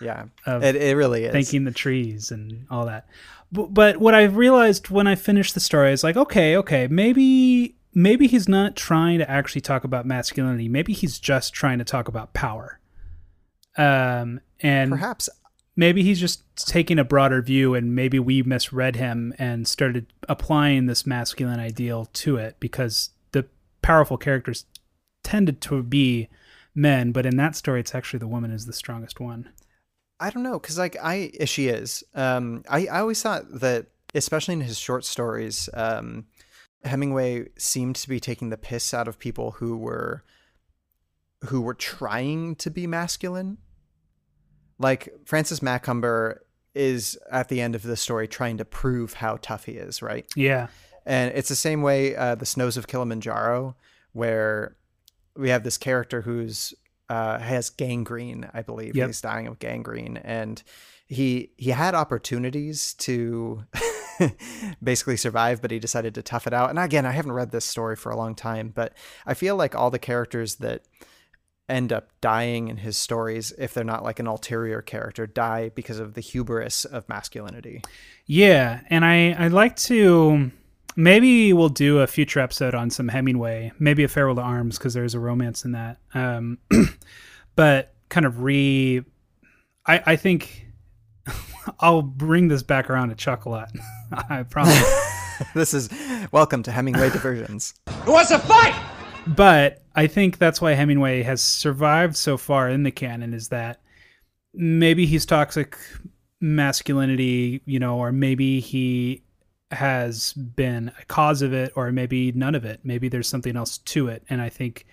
Yeah, 0.00 0.24
Of 0.44 0.64
it, 0.64 0.74
it 0.74 0.96
really 0.96 1.24
is. 1.24 1.32
Thanking 1.32 1.64
the 1.64 1.70
trees 1.70 2.32
and 2.32 2.66
all 2.68 2.86
that. 2.86 3.06
But, 3.52 3.72
but 3.72 3.96
what 3.98 4.12
I 4.12 4.24
realized 4.24 4.90
when 4.90 5.06
I 5.06 5.14
finished 5.14 5.54
the 5.54 5.60
story 5.60 5.92
is 5.92 6.02
like, 6.02 6.16
okay, 6.16 6.56
okay, 6.56 6.88
maybe 6.88 7.76
maybe 7.94 8.26
he's 8.26 8.48
not 8.48 8.74
trying 8.74 9.20
to 9.20 9.30
actually 9.30 9.60
talk 9.60 9.84
about 9.84 10.04
masculinity. 10.04 10.68
Maybe 10.68 10.92
he's 10.92 11.18
just 11.20 11.54
trying 11.54 11.78
to 11.78 11.84
talk 11.84 12.08
about 12.08 12.34
power. 12.34 12.80
Um, 13.78 14.40
and 14.60 14.90
Perhaps 14.90 15.28
maybe 15.76 16.02
he's 16.02 16.20
just 16.20 16.42
taking 16.68 16.98
a 16.98 17.04
broader 17.04 17.42
view, 17.42 17.74
and 17.74 17.94
maybe 17.94 18.18
we 18.18 18.42
misread 18.42 18.96
him 18.96 19.34
and 19.38 19.66
started 19.66 20.12
applying 20.28 20.86
this 20.86 21.06
masculine 21.06 21.60
ideal 21.60 22.06
to 22.12 22.36
it 22.36 22.56
because 22.60 23.10
the 23.32 23.46
powerful 23.82 24.16
characters 24.16 24.64
tended 25.22 25.60
to 25.62 25.82
be 25.82 26.28
men, 26.74 27.12
but 27.12 27.26
in 27.26 27.36
that 27.36 27.56
story, 27.56 27.80
it's 27.80 27.94
actually 27.94 28.18
the 28.18 28.26
woman 28.26 28.50
is 28.50 28.66
the 28.66 28.72
strongest 28.72 29.20
one. 29.20 29.50
I 30.20 30.30
don't 30.30 30.42
know, 30.42 30.58
because 30.58 30.78
like 30.78 30.96
I 31.02 31.32
she 31.44 31.68
is. 31.68 32.04
Um, 32.14 32.62
I 32.68 32.86
I 32.86 33.00
always 33.00 33.22
thought 33.22 33.44
that, 33.60 33.86
especially 34.14 34.54
in 34.54 34.60
his 34.60 34.78
short 34.78 35.04
stories, 35.04 35.68
um, 35.74 36.26
Hemingway 36.84 37.48
seemed 37.56 37.96
to 37.96 38.08
be 38.08 38.20
taking 38.20 38.50
the 38.50 38.56
piss 38.56 38.94
out 38.94 39.08
of 39.08 39.18
people 39.18 39.52
who 39.52 39.76
were 39.76 40.22
who 41.46 41.60
were 41.60 41.74
trying 41.74 42.54
to 42.56 42.70
be 42.70 42.86
masculine. 42.86 43.58
Like 44.78 45.12
Francis 45.24 45.62
Macomber 45.62 46.44
is 46.74 47.18
at 47.30 47.48
the 47.48 47.60
end 47.60 47.74
of 47.74 47.82
the 47.82 47.96
story 47.96 48.26
trying 48.26 48.58
to 48.58 48.64
prove 48.64 49.14
how 49.14 49.38
tough 49.40 49.64
he 49.64 49.72
is, 49.72 50.02
right? 50.02 50.26
Yeah. 50.34 50.68
And 51.06 51.32
it's 51.34 51.48
the 51.48 51.54
same 51.54 51.82
way 51.82 52.16
uh, 52.16 52.34
the 52.34 52.46
Snows 52.46 52.76
of 52.76 52.86
Kilimanjaro, 52.86 53.76
where 54.12 54.76
we 55.36 55.50
have 55.50 55.62
this 55.62 55.78
character 55.78 56.22
who's 56.22 56.74
uh, 57.08 57.38
has 57.38 57.70
gangrene, 57.70 58.48
I 58.54 58.62
believe. 58.62 58.96
Yep. 58.96 59.06
He's 59.06 59.20
dying 59.20 59.46
of 59.46 59.58
gangrene, 59.58 60.16
and 60.16 60.62
he 61.06 61.52
he 61.56 61.70
had 61.70 61.94
opportunities 61.94 62.94
to 62.94 63.64
basically 64.82 65.16
survive, 65.16 65.60
but 65.60 65.70
he 65.70 65.78
decided 65.78 66.14
to 66.14 66.22
tough 66.22 66.46
it 66.46 66.54
out. 66.54 66.70
And 66.70 66.78
again, 66.78 67.04
I 67.04 67.12
haven't 67.12 67.32
read 67.32 67.50
this 67.50 67.64
story 67.64 67.96
for 67.96 68.10
a 68.10 68.16
long 68.16 68.34
time, 68.34 68.72
but 68.74 68.94
I 69.26 69.34
feel 69.34 69.56
like 69.56 69.74
all 69.74 69.90
the 69.90 69.98
characters 69.98 70.56
that 70.56 70.82
end 71.68 71.92
up 71.92 72.08
dying 72.20 72.68
in 72.68 72.78
his 72.78 72.96
stories, 72.96 73.52
if 73.58 73.72
they're 73.74 73.84
not 73.84 74.04
like 74.04 74.18
an 74.18 74.26
ulterior 74.26 74.82
character, 74.82 75.26
die 75.26 75.70
because 75.74 75.98
of 75.98 76.14
the 76.14 76.20
hubris 76.20 76.84
of 76.84 77.08
masculinity. 77.08 77.82
Yeah, 78.26 78.80
and 78.90 79.04
I 79.04 79.34
I'd 79.38 79.52
like 79.52 79.76
to 79.76 80.50
maybe 80.96 81.52
we'll 81.52 81.68
do 81.68 82.00
a 82.00 82.06
future 82.06 82.40
episode 82.40 82.74
on 82.74 82.90
some 82.90 83.08
Hemingway, 83.08 83.72
maybe 83.78 84.04
a 84.04 84.08
Farewell 84.08 84.36
to 84.36 84.42
Arms 84.42 84.78
because 84.78 84.94
there's 84.94 85.14
a 85.14 85.20
romance 85.20 85.64
in 85.64 85.72
that. 85.72 85.98
Um, 86.12 86.58
but 87.56 87.94
kind 88.08 88.26
of 88.26 88.42
re, 88.42 89.02
I 89.86 90.02
I 90.06 90.16
think 90.16 90.66
I'll 91.80 92.02
bring 92.02 92.48
this 92.48 92.62
back 92.62 92.90
around 92.90 93.08
to 93.08 93.14
Chocolate. 93.14 93.70
I 94.28 94.42
promise. 94.42 95.00
this 95.54 95.74
is 95.74 95.88
welcome 96.30 96.62
to 96.64 96.72
Hemingway 96.72 97.10
Diversions. 97.10 97.74
it 97.88 98.06
was 98.06 98.30
a 98.30 98.38
fight? 98.38 98.74
but 99.26 99.83
I 99.94 100.06
think 100.06 100.38
that's 100.38 100.60
why 100.60 100.72
Hemingway 100.72 101.22
has 101.22 101.40
survived 101.40 102.16
so 102.16 102.36
far 102.36 102.68
in 102.68 102.82
the 102.82 102.90
canon 102.90 103.32
is 103.32 103.48
that 103.48 103.80
maybe 104.52 105.06
he's 105.06 105.24
toxic 105.24 105.76
masculinity, 106.40 107.62
you 107.64 107.78
know, 107.78 107.98
or 107.98 108.12
maybe 108.12 108.60
he 108.60 109.22
has 109.70 110.32
been 110.32 110.92
a 111.00 111.04
cause 111.06 111.42
of 111.42 111.52
it 111.52 111.72
or 111.76 111.90
maybe 111.92 112.32
none 112.32 112.54
of 112.54 112.64
it. 112.64 112.80
Maybe 112.84 113.08
there's 113.08 113.28
something 113.28 113.56
else 113.56 113.78
to 113.78 114.08
it. 114.08 114.24
And 114.28 114.40
I 114.40 114.48
think 114.48 114.86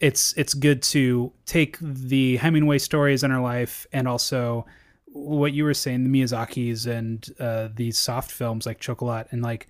it's 0.00 0.32
it's 0.36 0.54
good 0.54 0.82
to 0.82 1.32
take 1.46 1.76
the 1.80 2.36
Hemingway 2.36 2.78
stories 2.78 3.22
in 3.22 3.30
our 3.30 3.42
life 3.42 3.86
and 3.92 4.08
also 4.08 4.66
what 5.12 5.52
you 5.52 5.64
were 5.64 5.74
saying, 5.74 6.04
the 6.04 6.10
Miyazaki's 6.10 6.86
and 6.86 7.26
uh, 7.40 7.68
these 7.74 7.98
soft 7.98 8.30
films 8.30 8.66
like 8.66 8.78
Chocolat 8.78 9.28
and 9.30 9.42
like 9.42 9.68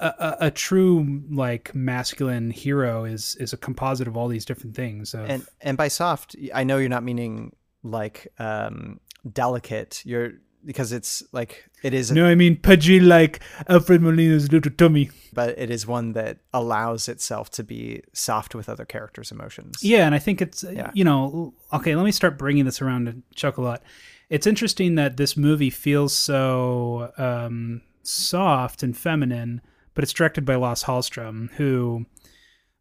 a, 0.00 0.06
a, 0.18 0.36
a 0.46 0.50
true 0.50 1.22
like 1.30 1.74
masculine 1.74 2.50
hero 2.50 3.04
is 3.04 3.36
is 3.36 3.52
a 3.52 3.56
composite 3.56 4.08
of 4.08 4.16
all 4.16 4.28
these 4.28 4.44
different 4.44 4.74
things. 4.76 5.14
Of, 5.14 5.28
and 5.30 5.46
and 5.60 5.76
by 5.76 5.88
soft 5.88 6.36
i 6.54 6.64
know 6.64 6.78
you're 6.78 6.88
not 6.88 7.02
meaning 7.04 7.54
like 7.82 8.28
um 8.38 9.00
delicate 9.32 10.02
you're 10.04 10.32
because 10.64 10.90
it's 10.92 11.22
like 11.32 11.64
it 11.84 11.94
is 11.94 12.10
no, 12.10 12.26
I 12.26 12.34
mean 12.34 12.56
pudgy 12.56 12.98
like 12.98 13.40
Alfred 13.68 14.02
Molina's 14.02 14.50
little 14.50 14.72
tummy. 14.72 15.10
but 15.32 15.56
it 15.56 15.70
is 15.70 15.86
one 15.86 16.12
that 16.14 16.38
allows 16.52 17.08
itself 17.08 17.50
to 17.50 17.62
be 17.62 18.02
soft 18.12 18.52
with 18.54 18.68
other 18.68 18.84
characters 18.84 19.30
emotions 19.30 19.84
Yeah, 19.84 20.06
and 20.06 20.14
I 20.14 20.18
think 20.18 20.42
it's 20.42 20.64
uh, 20.64 20.72
Yeah. 20.74 20.90
you 20.92 21.04
know 21.04 21.54
okay. 21.72 21.94
Let 21.94 22.04
me 22.04 22.10
start 22.12 22.36
bringing 22.36 22.64
this 22.64 22.82
around 22.82 23.06
to 23.06 23.14
Chocolat. 23.36 23.80
It's 24.28 24.46
interesting 24.46 24.96
that 24.96 25.16
this 25.18 25.36
movie 25.36 25.70
feels 25.70 26.12
so 26.12 27.12
um, 27.16 27.82
soft 28.02 28.82
and 28.82 28.96
feminine, 28.96 29.60
but 29.96 30.04
it's 30.04 30.12
directed 30.12 30.44
by 30.44 30.54
Lars 30.54 30.84
Hallström, 30.84 31.50
who 31.54 32.06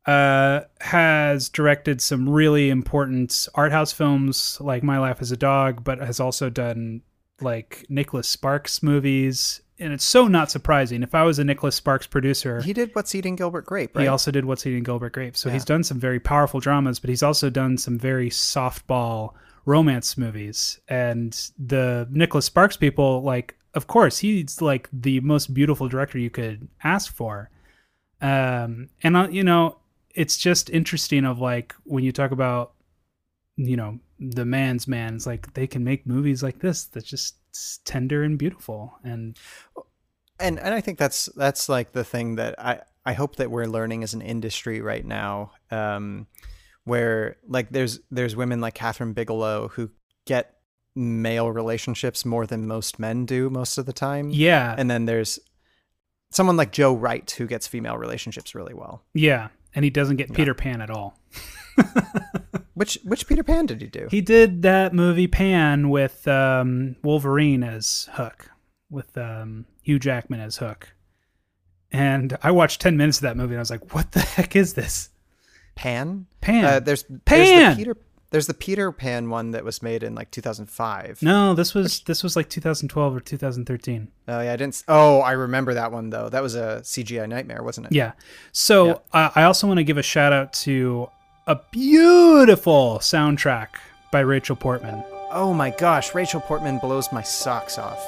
uh, 0.05 0.61
has 0.82 1.49
directed 1.49 2.01
some 2.01 2.30
really 2.30 2.70
important 2.70 3.47
art 3.55 3.72
house 3.72 3.91
films 3.91 4.59
like 4.61 4.84
My 4.84 4.99
Life 4.99 5.18
as 5.22 5.32
a 5.32 5.38
Dog, 5.38 5.84
but 5.84 5.97
has 5.99 6.20
also 6.20 6.51
done 6.51 7.01
like 7.41 7.86
Nicholas 7.89 8.28
Sparks 8.28 8.84
movies. 8.84 9.61
And 9.80 9.91
it's 9.91 10.05
so 10.05 10.28
not 10.28 10.51
surprising. 10.51 11.03
If 11.03 11.16
I 11.16 11.24
was 11.24 11.39
a 11.39 11.43
Nicholas 11.43 11.76
Sparks 11.76 12.05
producer, 12.05 12.61
he 12.61 12.72
did 12.72 12.93
what's 12.93 13.16
eating 13.16 13.36
gilbert 13.36 13.66
grape 13.66 13.95
right 13.95 14.03
he 14.03 14.07
also 14.07 14.32
did 14.32 14.45
What's 14.45 14.66
Eating 14.66 14.84
Gilbert 14.84 15.13
Grape. 15.13 15.36
So 15.36 15.49
Yeah. 15.49 15.53
he's 15.53 15.66
done 15.66 15.84
some 15.84 15.99
very 15.99 16.20
powerful 16.20 16.59
dramas, 16.59 16.99
but 16.99 17.09
he's 17.09 17.24
also 17.24 17.49
done 17.49 17.78
some 17.78 17.97
very 17.97 18.30
softball 18.30 19.34
romance 19.66 20.18
movies. 20.18 20.80
And 20.88 21.34
the 21.57 22.07
Nicholas 22.11 22.45
Sparks 22.45 22.78
people, 22.78 23.24
like, 23.24 23.57
of 23.76 23.88
course, 23.88 24.20
he's 24.20 24.62
like 24.62 24.90
the 24.92 25.20
most 25.20 25.54
beautiful 25.54 25.88
director 25.88 26.18
you 26.18 26.30
could 26.30 26.68
ask 26.84 27.14
for. 27.14 27.50
Um, 28.22 28.88
and 29.04 29.18
uh, 29.18 29.28
you 29.30 29.44
know, 29.44 29.78
it's 30.16 30.38
just 30.38 30.70
interesting 30.70 31.26
of 31.26 31.40
like 31.40 31.76
when 31.84 32.04
you 32.04 32.12
talk 32.12 32.32
about, 32.32 32.74
you 33.58 33.76
know, 33.76 34.00
the 34.20 34.46
man's 34.46 34.88
man. 34.88 35.16
It's 35.16 35.28
like 35.28 35.54
they 35.54 35.68
can 35.68 35.84
make 35.84 36.08
movies 36.08 36.42
like 36.42 36.60
this 36.60 36.86
that's 36.86 37.06
just 37.06 37.36
tender 37.86 38.24
and 38.24 38.40
beautiful. 38.40 38.98
And 39.04 39.38
and 40.40 40.58
and 40.60 40.74
I 40.74 40.82
think 40.82 40.98
that's 40.98 41.26
that's 41.36 41.68
like 41.70 41.92
the 41.92 42.04
thing 42.04 42.36
that 42.36 42.56
I 42.58 42.82
I 43.06 43.14
hope 43.14 43.36
that 43.36 43.52
we're 43.52 43.66
learning 43.66 44.04
as 44.04 44.14
an 44.14 44.22
industry 44.22 44.82
right 44.82 45.06
now, 45.06 45.52
um, 45.70 46.28
where 46.86 47.38
like 47.48 47.70
there's 47.70 48.00
there's 48.10 48.36
women 48.38 48.62
like 48.62 48.76
Kathryn 48.76 49.14
Bigelow 49.14 49.68
who 49.70 49.92
get 50.26 50.55
male 50.96 51.52
relationships 51.52 52.24
more 52.26 52.46
than 52.48 52.66
most 52.68 53.00
men 53.00 53.26
do 53.26 53.50
most 53.50 53.78
of 53.78 53.86
the 53.86 53.93
time. 53.93 54.30
Yeah. 54.30 54.74
and 54.78 54.89
then 54.89 55.06
there's 55.06 55.39
someone 56.32 56.58
like 56.58 56.72
Joe 56.72 56.93
Wright 56.93 57.30
who 57.32 57.48
gets 57.48 57.68
female 57.68 57.98
relationships 57.98 58.56
really 58.56 58.74
well. 58.74 59.04
yeah, 59.14 59.50
and 59.74 59.84
he 59.84 59.89
doesn't 59.91 60.16
get 60.18 60.34
Peter 60.34 60.54
Pan 60.54 60.82
at 60.82 60.89
all. 60.89 61.20
Which 62.74 62.98
which 63.06 63.26
Peter 63.28 63.41
Pan 63.43 63.68
did 63.68 63.80
he 63.82 63.88
do? 63.88 64.08
He 64.12 64.20
did 64.20 64.62
that 64.64 64.93
movie 64.93 65.28
Pan 65.28 65.89
with 65.89 66.28
um, 66.28 66.98
Wolverine 67.04 67.64
as 67.64 68.10
Hook, 68.14 68.50
with 68.89 69.18
um, 69.18 69.66
Hugh 69.82 69.98
Jackman 69.98 70.41
as 70.41 70.58
Hook. 70.58 70.93
And 71.93 72.38
I 72.43 72.52
watched 72.52 72.82
10 72.82 72.98
minutes 72.98 73.20
of 73.20 73.22
that 73.24 73.38
movie 73.38 73.54
and 73.54 73.60
I 73.60 73.62
was 73.62 73.72
like, 73.72 73.93
what 73.96 74.12
the 74.12 74.20
heck 74.20 74.58
is 74.58 74.74
this? 74.74 75.10
Pan? 75.76 76.26
Pan. 76.41 76.66
Uh, 76.66 76.80
there's 76.82 77.06
There's 77.08 77.24
Pan! 77.24 77.72
the 77.72 77.78
Peter 77.78 77.98
there's 78.36 78.48
the 78.48 78.54
Peter 78.54 78.92
Pan 78.92 79.30
one 79.30 79.52
that 79.52 79.64
was 79.64 79.82
made 79.82 80.04
in 80.04 80.14
like 80.14 80.30
2005. 80.30 81.22
No, 81.22 81.54
this 81.54 81.74
was 81.74 82.02
this 82.02 82.22
was 82.22 82.36
like 82.36 82.50
2012 82.50 83.16
or 83.16 83.22
2013. 83.22 84.10
Oh 84.28 84.42
yeah, 84.42 84.52
I 84.52 84.58
didn't. 84.58 84.84
Oh, 84.90 85.22
I 85.22 85.32
remember 85.32 85.74
that 85.74 85.94
one 85.94 86.10
though. 86.10 86.28
That 86.28 86.44
was 86.44 86.54
a 86.54 86.82
CGI 86.84 87.30
nightmare, 87.30 87.64
wasn't 87.64 87.88
it? 87.88 87.94
Yeah. 87.94 88.12
So 88.52 89.04
uh, 89.14 89.30
I 89.36 89.44
also 89.44 89.68
want 89.68 89.78
to 89.78 89.86
give 89.86 89.98
a 89.98 90.04
shout 90.04 90.34
out 90.34 90.52
to 90.66 91.08
a 91.48 91.58
beautiful 91.72 92.98
soundtrack 93.00 93.70
by 94.12 94.20
Rachel 94.20 94.58
Portman. 94.58 95.02
Oh 95.32 95.54
my 95.54 95.70
gosh, 95.70 96.14
Rachel 96.14 96.42
Portman 96.42 96.80
blows 96.80 97.14
my 97.14 97.22
socks 97.22 97.78
off. 97.78 98.06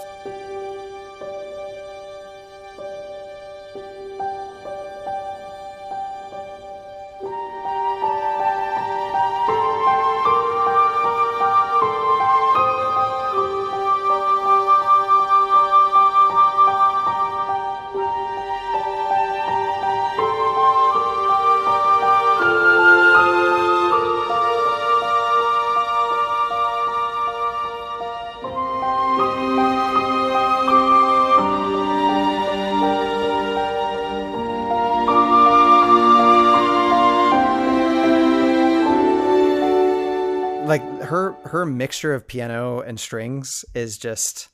Mixture 41.78 42.14
of 42.14 42.28
piano 42.28 42.80
and 42.82 43.00
strings 43.00 43.64
is 43.74 43.98
just. 43.98 44.50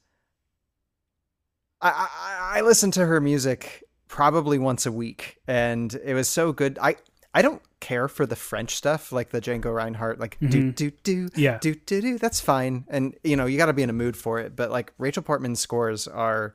I 1.82 1.89
I, 1.89 2.57
I 2.59 2.61
listen 2.61 2.91
to 2.91 3.05
her 3.05 3.19
music 3.19 3.84
probably 4.07 4.57
once 4.59 4.86
a 4.86 4.91
week, 4.91 5.38
and 5.47 5.93
it 6.03 6.13
was 6.13 6.28
so 6.30 6.51
good. 6.53 6.78
I 6.82 6.95
I 7.34 7.41
don't 7.41 7.61
care 7.80 8.07
for 8.07 8.26
the 8.26 8.36
French 8.36 8.76
stuff, 8.76 9.11
like 9.11 9.32
the 9.32 9.41
Django 9.41 9.74
Reinhardt, 9.74 10.19
like 10.19 10.38
do 10.39 10.71
Mhm. 10.71 10.76
do 10.76 10.91
do 11.03 11.30
Yeah. 11.36 11.57
do 11.59 11.76
do 11.76 12.01
do. 12.01 12.17
That's 12.17 12.39
fine, 12.39 12.86
and 12.89 13.15
you 13.24 13.36
know 13.36 13.45
you 13.45 13.57
got 13.57 13.65
to 13.67 13.74
be 13.74 13.84
in 13.84 13.89
a 13.89 13.93
mood 13.93 14.15
for 14.15 14.39
it. 14.39 14.55
But 14.55 14.71
like 14.71 14.93
Rachel 14.97 15.24
Portman's 15.24 15.59
scores 15.59 16.07
are 16.07 16.53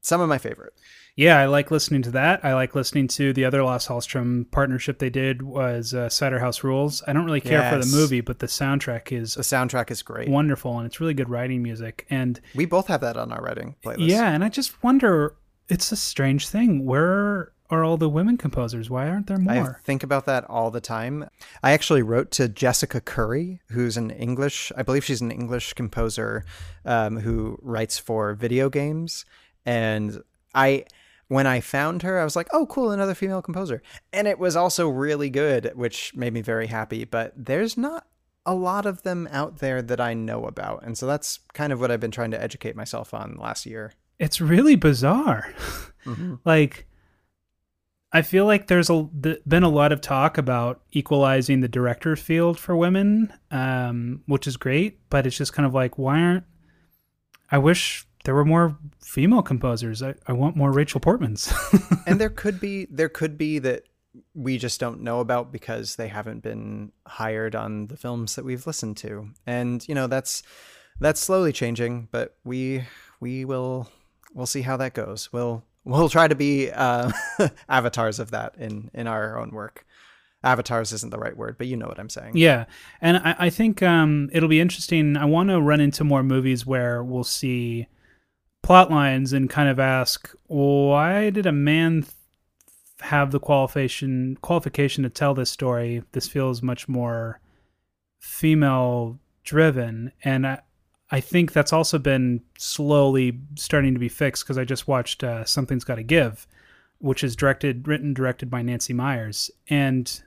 some 0.00 0.20
of 0.20 0.28
my 0.28 0.38
favorite. 0.38 0.72
Yeah, 1.16 1.38
I 1.38 1.46
like 1.46 1.70
listening 1.70 2.02
to 2.02 2.10
that. 2.12 2.44
I 2.44 2.54
like 2.54 2.74
listening 2.74 3.06
to 3.08 3.32
the 3.32 3.44
other 3.44 3.62
Lasse 3.62 3.86
Hallstrom 3.86 4.50
partnership 4.50 4.98
they 4.98 5.10
did 5.10 5.42
was 5.42 5.94
uh, 5.94 6.08
Cider 6.08 6.40
House 6.40 6.64
Rules. 6.64 7.04
I 7.06 7.12
don't 7.12 7.24
really 7.24 7.40
care 7.40 7.70
for 7.70 7.78
the 7.78 7.86
movie, 7.96 8.20
but 8.20 8.40
the 8.40 8.46
soundtrack 8.48 9.12
is 9.12 9.34
The 9.34 9.42
soundtrack 9.42 9.92
is 9.92 10.02
great. 10.02 10.28
wonderful 10.28 10.76
and 10.78 10.86
it's 10.86 10.98
really 11.00 11.14
good 11.14 11.28
writing 11.30 11.62
music. 11.62 12.04
And 12.10 12.40
We 12.56 12.66
both 12.66 12.88
have 12.88 13.00
that 13.02 13.16
on 13.16 13.30
our 13.30 13.40
writing 13.40 13.76
playlist. 13.84 14.08
yeah, 14.08 14.30
and 14.32 14.42
I 14.42 14.48
just 14.48 14.82
wonder, 14.82 15.36
it's 15.68 15.92
a 15.92 15.96
strange 15.96 16.48
thing. 16.48 16.84
Where 16.84 17.52
are 17.70 17.84
all 17.84 17.96
the 17.96 18.08
women 18.08 18.36
composers? 18.36 18.90
Why 18.90 19.08
aren't 19.08 19.28
there 19.28 19.38
more? 19.38 19.76
I 19.80 19.82
think 19.84 20.02
about 20.02 20.26
that 20.26 20.44
all 20.50 20.72
the 20.72 20.80
time. 20.80 21.28
I 21.62 21.70
actually 21.72 22.02
wrote 22.02 22.32
to 22.32 22.48
Jessica 22.48 23.00
Curry, 23.00 23.60
who's 23.70 23.96
an 23.96 24.10
English, 24.10 24.72
I 24.76 24.82
believe 24.82 25.04
she's 25.04 25.20
an 25.20 25.30
English 25.30 25.74
composer 25.74 26.44
um, 26.84 27.20
who 27.20 27.56
writes 27.62 27.98
for 28.00 28.34
video 28.34 28.68
games. 28.68 29.24
And 29.64 30.20
I, 30.54 30.84
when 31.34 31.46
I 31.46 31.60
found 31.60 32.02
her, 32.02 32.20
I 32.20 32.24
was 32.24 32.36
like, 32.36 32.48
oh, 32.52 32.66
cool, 32.66 32.92
another 32.92 33.14
female 33.14 33.42
composer. 33.42 33.82
And 34.12 34.28
it 34.28 34.38
was 34.38 34.54
also 34.54 34.88
really 34.88 35.30
good, 35.30 35.72
which 35.74 36.14
made 36.14 36.32
me 36.32 36.42
very 36.42 36.68
happy. 36.68 37.04
But 37.04 37.32
there's 37.36 37.76
not 37.76 38.06
a 38.46 38.54
lot 38.54 38.86
of 38.86 39.02
them 39.02 39.28
out 39.32 39.58
there 39.58 39.82
that 39.82 40.00
I 40.00 40.14
know 40.14 40.46
about. 40.46 40.84
And 40.84 40.96
so 40.96 41.06
that's 41.06 41.40
kind 41.52 41.72
of 41.72 41.80
what 41.80 41.90
I've 41.90 42.00
been 42.00 42.10
trying 42.12 42.30
to 42.30 42.40
educate 42.40 42.76
myself 42.76 43.12
on 43.12 43.36
last 43.36 43.66
year. 43.66 43.92
It's 44.18 44.40
really 44.40 44.76
bizarre. 44.76 45.52
Mhm. 46.04 46.38
like 46.44 46.86
I 48.12 48.22
feel 48.22 48.46
like 48.46 48.68
there's 48.68 48.90
a 48.90 49.02
been 49.02 49.64
a 49.64 49.68
lot 49.68 49.90
of 49.90 50.00
talk 50.00 50.38
about 50.38 50.82
equalizing 50.92 51.60
the 51.60 51.68
director 51.68 52.14
field 52.14 52.60
for 52.60 52.76
women, 52.76 53.32
um, 53.50 54.22
which 54.26 54.46
is 54.46 54.56
great, 54.56 55.00
but 55.10 55.26
it's 55.26 55.36
just 55.36 55.52
kind 55.52 55.66
of 55.66 55.74
like 55.74 55.98
why 55.98 56.20
aren't 56.20 56.44
I 57.50 57.58
wish 57.58 58.06
there 58.24 58.34
were 58.34 58.44
more 58.44 58.76
female 59.00 59.42
composers. 59.42 60.02
I, 60.02 60.14
I 60.26 60.32
want 60.32 60.56
more 60.56 60.72
Rachel 60.72 61.00
Portmans. 61.00 61.52
and 62.06 62.20
there 62.20 62.30
could 62.30 62.60
be 62.60 62.86
there 62.90 63.08
could 63.08 63.38
be 63.38 63.58
that 63.60 63.84
we 64.34 64.58
just 64.58 64.80
don't 64.80 65.00
know 65.00 65.20
about 65.20 65.52
because 65.52 65.96
they 65.96 66.08
haven't 66.08 66.42
been 66.42 66.92
hired 67.06 67.54
on 67.54 67.86
the 67.86 67.96
films 67.96 68.36
that 68.36 68.44
we've 68.44 68.66
listened 68.66 68.96
to 68.96 69.28
and 69.46 69.86
you 69.88 69.94
know 69.94 70.06
that's 70.06 70.42
that's 71.00 71.20
slowly 71.20 71.52
changing 71.52 72.06
but 72.12 72.36
we 72.44 72.84
we 73.18 73.44
will 73.44 73.88
we'll 74.32 74.46
see 74.46 74.62
how 74.62 74.76
that 74.76 74.94
goes 74.94 75.32
we'll 75.32 75.64
we'll 75.84 76.08
try 76.08 76.28
to 76.28 76.34
be 76.36 76.70
uh, 76.70 77.10
avatars 77.68 78.20
of 78.20 78.30
that 78.30 78.54
in 78.56 78.88
in 78.94 79.08
our 79.08 79.36
own 79.38 79.50
work 79.50 79.84
avatars 80.44 80.92
isn't 80.92 81.10
the 81.10 81.18
right 81.18 81.36
word 81.36 81.56
but 81.58 81.66
you 81.66 81.76
know 81.76 81.86
what 81.86 81.98
i'm 81.98 82.10
saying 82.10 82.32
Yeah, 82.34 82.66
and 83.00 83.16
I, 83.16 83.34
I 83.38 83.50
think 83.50 83.82
um, 83.82 84.28
it'll 84.32 84.48
be 84.48 84.60
interesting. 84.60 85.16
I 85.16 85.24
want 85.24 85.48
to 85.48 85.60
run 85.60 85.80
into 85.80 86.04
more 86.04 86.22
movies 86.22 86.64
where 86.66 87.02
we'll 87.02 87.24
see 87.24 87.88
plot 88.64 88.90
lines 88.90 89.34
and 89.34 89.50
kind 89.50 89.68
of 89.68 89.78
ask, 89.78 90.34
why 90.46 91.28
did 91.28 91.44
a 91.44 91.52
man 91.52 92.02
th- 92.02 92.12
have 93.00 93.30
the 93.30 93.38
qualification 93.38 94.38
qualification 94.40 95.04
to 95.04 95.10
tell 95.10 95.34
this 95.34 95.50
story? 95.50 96.02
This 96.12 96.26
feels 96.26 96.62
much 96.62 96.88
more 96.88 97.40
female 98.18 99.18
driven, 99.44 100.10
and 100.24 100.46
I, 100.46 100.60
I 101.10 101.20
think 101.20 101.52
that's 101.52 101.74
also 101.74 101.98
been 101.98 102.40
slowly 102.58 103.38
starting 103.56 103.92
to 103.92 104.00
be 104.00 104.08
fixed 104.08 104.44
because 104.44 104.56
I 104.56 104.64
just 104.64 104.88
watched 104.88 105.22
uh, 105.22 105.44
Something's 105.44 105.84
Got 105.84 105.96
to 105.96 106.02
Give, 106.02 106.46
which 106.98 107.22
is 107.22 107.36
directed, 107.36 107.86
written, 107.86 108.14
directed 108.14 108.50
by 108.50 108.62
Nancy 108.62 108.94
Meyers, 108.94 109.50
and 109.68 110.22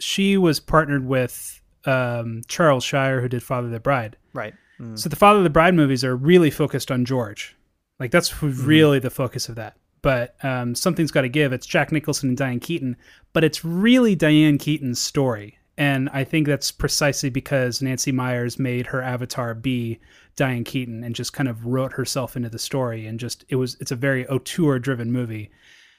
she 0.00 0.38
was 0.38 0.58
partnered 0.58 1.04
with 1.06 1.60
um, 1.84 2.40
Charles 2.48 2.82
Shyer, 2.82 3.20
who 3.20 3.28
did 3.28 3.42
Father 3.42 3.68
the 3.68 3.78
Bride. 3.78 4.16
right 4.32 4.54
Mm. 4.80 4.98
So 4.98 5.08
the 5.08 5.16
Father 5.16 5.38
of 5.38 5.44
the 5.44 5.50
Bride 5.50 5.74
movies 5.74 6.04
are 6.04 6.16
really 6.16 6.50
focused 6.50 6.90
on 6.90 7.04
George. 7.04 7.56
Like 8.00 8.10
that's 8.10 8.30
who- 8.30 8.48
really 8.48 8.98
the 8.98 9.10
focus 9.10 9.48
of 9.48 9.56
that. 9.56 9.76
But 10.02 10.36
um, 10.44 10.74
something's 10.74 11.10
got 11.10 11.22
to 11.22 11.30
give. 11.30 11.54
It's 11.54 11.66
Jack 11.66 11.90
Nicholson 11.90 12.28
and 12.28 12.36
Diane 12.36 12.60
Keaton, 12.60 12.96
but 13.32 13.42
it's 13.42 13.64
really 13.64 14.14
Diane 14.14 14.58
Keaton's 14.58 15.00
story. 15.00 15.58
And 15.78 16.10
I 16.12 16.24
think 16.24 16.46
that's 16.46 16.70
precisely 16.70 17.30
because 17.30 17.80
Nancy 17.80 18.12
Meyers 18.12 18.58
made 18.58 18.86
her 18.88 19.02
avatar 19.02 19.54
be 19.54 19.98
Diane 20.36 20.62
Keaton 20.62 21.02
and 21.02 21.14
just 21.14 21.32
kind 21.32 21.48
of 21.48 21.64
wrote 21.64 21.94
herself 21.94 22.36
into 22.36 22.50
the 22.50 22.58
story. 22.58 23.06
And 23.06 23.18
just 23.18 23.44
it 23.48 23.56
was 23.56 23.76
it's 23.80 23.92
a 23.92 23.96
very 23.96 24.26
auteur 24.28 24.78
driven 24.78 25.10
movie. 25.10 25.50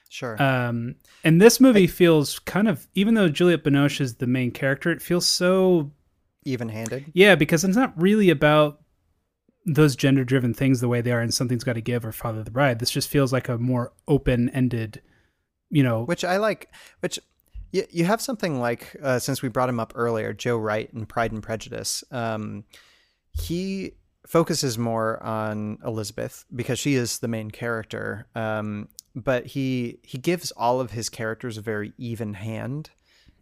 sure 0.08 0.40
Um, 0.40 0.94
and 1.24 1.40
this 1.42 1.60
movie 1.60 1.88
feels 1.88 2.38
kind 2.38 2.68
of, 2.68 2.86
even 2.94 3.14
though 3.14 3.28
Juliette 3.28 3.64
Binoche 3.64 4.00
is 4.00 4.14
the 4.14 4.26
main 4.26 4.50
character, 4.52 4.90
it 4.92 5.02
feels 5.02 5.26
so 5.26 5.90
even-handed 6.46 7.04
yeah, 7.12 7.34
because 7.34 7.64
it's 7.64 7.76
not 7.76 7.92
really 8.00 8.30
about 8.30 8.80
those 9.66 9.96
gender 9.96 10.24
driven 10.24 10.54
things 10.54 10.80
the 10.80 10.88
way 10.88 11.00
they 11.00 11.10
are 11.10 11.20
in 11.20 11.32
Something's 11.32 11.64
Got 11.64 11.74
to 11.74 11.80
Give 11.80 12.04
or 12.04 12.12
Father 12.12 12.42
the 12.42 12.52
Bride. 12.52 12.78
This 12.78 12.90
just 12.90 13.08
feels 13.08 13.32
like 13.32 13.48
a 13.48 13.58
more 13.58 13.92
open 14.06 14.48
ended, 14.50 15.02
you 15.70 15.82
know. 15.82 16.04
which 16.04 16.24
I 16.24 16.36
like. 16.36 16.72
Which 17.00 17.18
you, 17.72 17.84
you 17.90 18.04
have 18.04 18.20
something 18.20 18.60
like 18.60 18.96
uh, 19.02 19.18
since 19.18 19.42
we 19.42 19.48
brought 19.48 19.68
him 19.68 19.80
up 19.80 19.92
earlier, 19.96 20.32
Joe 20.32 20.56
Wright 20.56 20.88
in 20.94 21.04
Pride 21.04 21.32
and 21.32 21.42
Prejudice. 21.42 22.04
Um, 22.12 22.64
he 23.32 23.92
focuses 24.26 24.78
more 24.78 25.22
on 25.22 25.78
Elizabeth 25.84 26.44
because 26.54 26.78
she 26.78 26.94
is 26.94 27.18
the 27.18 27.28
main 27.28 27.50
character. 27.50 28.28
Um, 28.36 28.88
but 29.16 29.46
he 29.46 29.98
he 30.02 30.18
gives 30.18 30.52
all 30.52 30.80
of 30.80 30.92
his 30.92 31.08
characters 31.08 31.58
a 31.58 31.62
very 31.62 31.92
even 31.98 32.34
hand. 32.34 32.90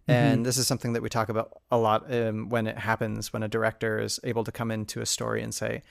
And 0.06 0.40
Mhm. 0.40 0.44
this 0.44 0.58
is 0.58 0.66
something 0.66 0.92
that 0.92 1.02
we 1.02 1.08
talk 1.08 1.28
about 1.30 1.62
a 1.70 1.78
lot 1.78 2.12
um, 2.12 2.48
when 2.50 2.66
it 2.66 2.76
happens 2.78 3.32
when 3.32 3.42
a 3.42 3.48
director 3.48 3.98
is 3.98 4.20
able 4.22 4.44
to 4.44 4.52
come 4.52 4.70
into 4.70 5.00
a 5.00 5.06
story 5.06 5.42
and 5.42 5.54
say, 5.54 5.82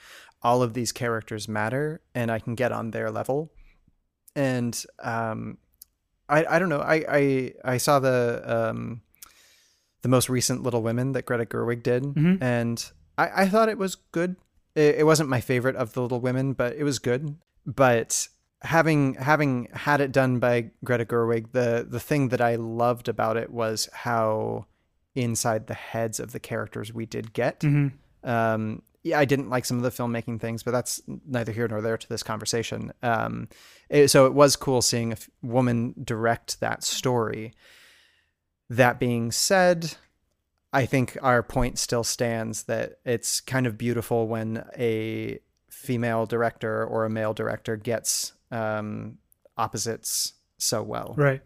all 0.42 0.62
of 0.62 0.74
these 0.74 0.92
characters 0.92 1.48
matter 1.48 2.00
and 2.14 2.30
I 2.30 2.38
can 2.38 2.54
get 2.54 2.70
on 2.70 2.90
their 2.92 3.10
level. 3.10 3.50
And 4.36 4.80
um, 5.02 5.58
I, 6.28 6.44
I 6.44 6.58
don't 6.58 6.68
know. 6.68 6.80
I, 6.80 7.04
I, 7.08 7.52
I 7.64 7.76
saw 7.78 7.98
the 7.98 8.42
um, 8.46 9.02
the 10.02 10.08
most 10.08 10.28
recent 10.28 10.62
Little 10.62 10.82
Women 10.82 11.12
that 11.12 11.24
Greta 11.24 11.46
Gerwig 11.46 11.82
did, 11.82 12.02
Mhm. 12.04 12.42
and 12.42 12.92
I, 13.16 13.42
I 13.44 13.48
thought 13.48 13.68
it 13.70 13.78
was 13.78 13.94
good. 13.94 14.36
It, 14.74 14.96
it 14.96 15.06
wasn't 15.06 15.28
my 15.30 15.40
favorite 15.40 15.76
of 15.76 15.92
the 15.94 16.02
Little 16.02 16.20
Women, 16.20 16.52
but 16.52 16.74
it 16.76 16.84
was 16.84 16.98
good. 16.98 17.36
But 17.64 18.28
having 18.62 19.14
having 19.14 19.68
had 19.72 20.00
it 20.00 20.12
done 20.12 20.38
by 20.38 20.70
Greta 20.84 21.04
Gerwig, 21.04 21.52
the 21.52 21.86
the 21.88 22.00
thing 22.00 22.28
that 22.28 22.40
I 22.40 22.56
loved 22.56 23.08
about 23.08 23.36
it 23.36 23.50
was 23.50 23.88
how 23.92 24.66
inside 25.14 25.66
the 25.66 25.74
heads 25.74 26.18
of 26.18 26.32
the 26.32 26.40
characters 26.40 26.92
we 26.92 27.06
did 27.06 27.32
get. 27.32 27.60
Mhm. 27.60 27.92
Um, 28.24 28.82
yeah, 29.02 29.18
I 29.18 29.26
didn't 29.26 29.50
like 29.50 29.64
some 29.66 29.76
of 29.76 29.82
the 29.82 29.90
filmmaking 29.90 30.40
things, 30.40 30.62
but 30.62 30.70
that's 30.70 31.00
neither 31.26 31.52
here 31.52 31.68
nor 31.68 31.82
there 31.82 31.98
to 31.98 32.08
this 32.08 32.22
conversation. 32.22 32.90
Um, 33.02 33.48
it- 33.90 34.08
so 34.08 34.24
it 34.26 34.32
was 34.32 34.56
cool 34.56 34.80
seeing 34.82 35.10
a 35.12 35.16
f- 35.16 35.28
woman 35.42 35.94
direct 36.02 36.58
that 36.60 36.82
story. 36.82 37.52
That 38.70 38.98
being 38.98 39.30
said, 39.30 39.96
I 40.72 40.86
think 40.86 41.18
our 41.22 41.42
point 41.42 41.78
still 41.78 42.02
stands 42.02 42.62
that 42.64 42.98
it's 43.04 43.40
kind 43.42 43.66
of 43.66 43.76
beautiful 43.76 44.26
when 44.26 44.64
a 44.76 45.38
female 45.70 46.24
director 46.24 46.84
or 46.84 47.04
a 47.04 47.10
male 47.10 47.34
director 47.34 47.76
gets 47.76 48.32
um, 48.54 49.18
opposites 49.56 50.34
so 50.58 50.82
well. 50.82 51.14
Right. 51.16 51.42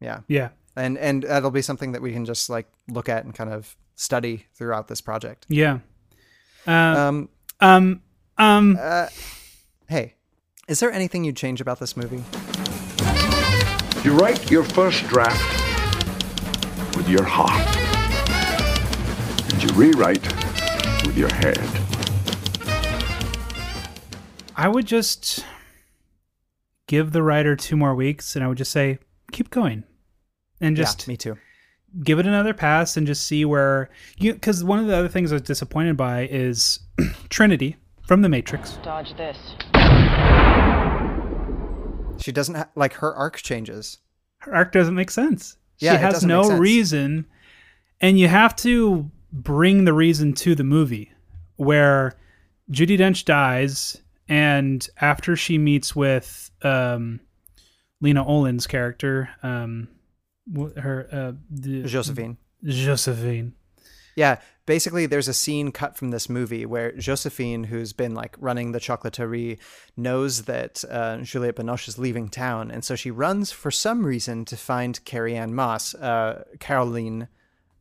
Yeah. 0.00 0.20
Yeah. 0.28 0.50
And 0.76 0.98
and 0.98 1.22
that'll 1.22 1.50
be 1.50 1.62
something 1.62 1.92
that 1.92 2.02
we 2.02 2.12
can 2.12 2.24
just 2.26 2.50
like 2.50 2.66
look 2.88 3.08
at 3.08 3.24
and 3.24 3.34
kind 3.34 3.50
of 3.50 3.76
study 3.94 4.46
throughout 4.54 4.88
this 4.88 5.00
project. 5.00 5.46
Yeah. 5.48 5.78
Uh, 6.66 6.70
Um, 6.70 7.28
um, 7.60 8.02
um, 8.36 8.78
uh, 8.78 9.06
hey, 9.88 10.14
is 10.68 10.80
there 10.80 10.92
anything 10.92 11.24
you'd 11.24 11.36
change 11.36 11.60
about 11.62 11.78
this 11.80 11.96
movie? 11.96 12.22
You 14.04 14.14
write 14.18 14.50
your 14.50 14.64
first 14.64 15.04
draft 15.08 15.40
with 16.96 17.08
your 17.08 17.24
heart, 17.24 17.66
and 19.52 19.62
you 19.62 19.68
rewrite 19.74 20.26
with 21.06 21.16
your 21.16 21.32
head. 21.32 21.58
I 24.56 24.68
would 24.68 24.86
just 24.86 25.44
give 26.86 27.12
the 27.12 27.22
writer 27.22 27.56
two 27.56 27.76
more 27.76 27.94
weeks 27.94 28.34
and 28.36 28.44
I 28.44 28.48
would 28.48 28.58
just 28.58 28.72
say, 28.72 28.98
keep 29.32 29.50
going. 29.50 29.84
And 30.60 30.76
Yeah, 30.76 30.84
just 30.84 31.06
me 31.08 31.16
too. 31.16 31.36
give 32.02 32.18
it 32.18 32.26
another 32.26 32.54
pass 32.54 32.96
and 32.96 33.06
just 33.06 33.26
see 33.26 33.44
where 33.44 33.90
you 34.18 34.32
because 34.34 34.62
one 34.64 34.78
of 34.78 34.86
the 34.86 34.96
other 34.96 35.08
things 35.08 35.32
I 35.32 35.34
was 35.36 35.42
disappointed 35.42 35.96
by 35.96 36.26
is 36.30 36.80
Trinity 37.28 37.76
from 38.06 38.22
the 38.22 38.28
Matrix. 38.28 38.78
Dodge 38.82 39.14
this. 39.16 39.36
She 42.18 42.32
doesn't 42.32 42.54
ha- 42.54 42.68
like 42.74 42.94
her 42.94 43.14
arc 43.14 43.36
changes. 43.36 43.98
Her 44.38 44.54
arc 44.54 44.72
doesn't 44.72 44.94
make 44.94 45.10
sense. 45.10 45.56
Yeah, 45.78 45.92
she 45.92 45.96
it 45.96 46.00
has 46.00 46.14
doesn't 46.14 46.28
no 46.28 46.42
make 46.42 46.48
sense. 46.50 46.60
reason, 46.60 47.26
and 48.00 48.18
you 48.18 48.28
have 48.28 48.56
to 48.56 49.10
bring 49.32 49.84
the 49.84 49.92
reason 49.92 50.32
to 50.34 50.54
the 50.54 50.64
movie 50.64 51.12
where 51.56 52.14
Judi 52.70 52.98
Dench 52.98 53.24
dies 53.26 54.00
and 54.28 54.88
after 55.00 55.36
she 55.36 55.58
meets 55.58 55.94
with 55.94 56.50
um, 56.62 57.20
Lena 58.00 58.26
Olin's 58.26 58.66
character, 58.66 59.30
um, 59.42 59.88
her 60.76 61.08
uh, 61.10 61.32
the, 61.50 61.82
Josephine. 61.84 62.36
Josephine. 62.64 63.54
Yeah, 64.16 64.38
basically, 64.64 65.04
there's 65.06 65.28
a 65.28 65.34
scene 65.34 65.72
cut 65.72 65.96
from 65.96 66.10
this 66.10 66.28
movie 66.28 66.64
where 66.64 66.92
Josephine, 66.92 67.64
who's 67.64 67.92
been 67.92 68.14
like 68.14 68.34
running 68.40 68.72
the 68.72 68.80
chocolaterie, 68.80 69.58
knows 69.96 70.44
that 70.44 70.82
uh, 70.90 71.18
Juliette 71.18 71.56
Binoche 71.56 71.88
is 71.88 71.98
leaving 71.98 72.28
town, 72.28 72.70
and 72.70 72.84
so 72.84 72.96
she 72.96 73.10
runs 73.10 73.52
for 73.52 73.70
some 73.70 74.04
reason 74.04 74.44
to 74.46 74.56
find 74.56 75.04
Carrie-Anne 75.04 75.54
Moss, 75.54 75.94
uh, 75.94 76.44
Caroline, 76.60 77.28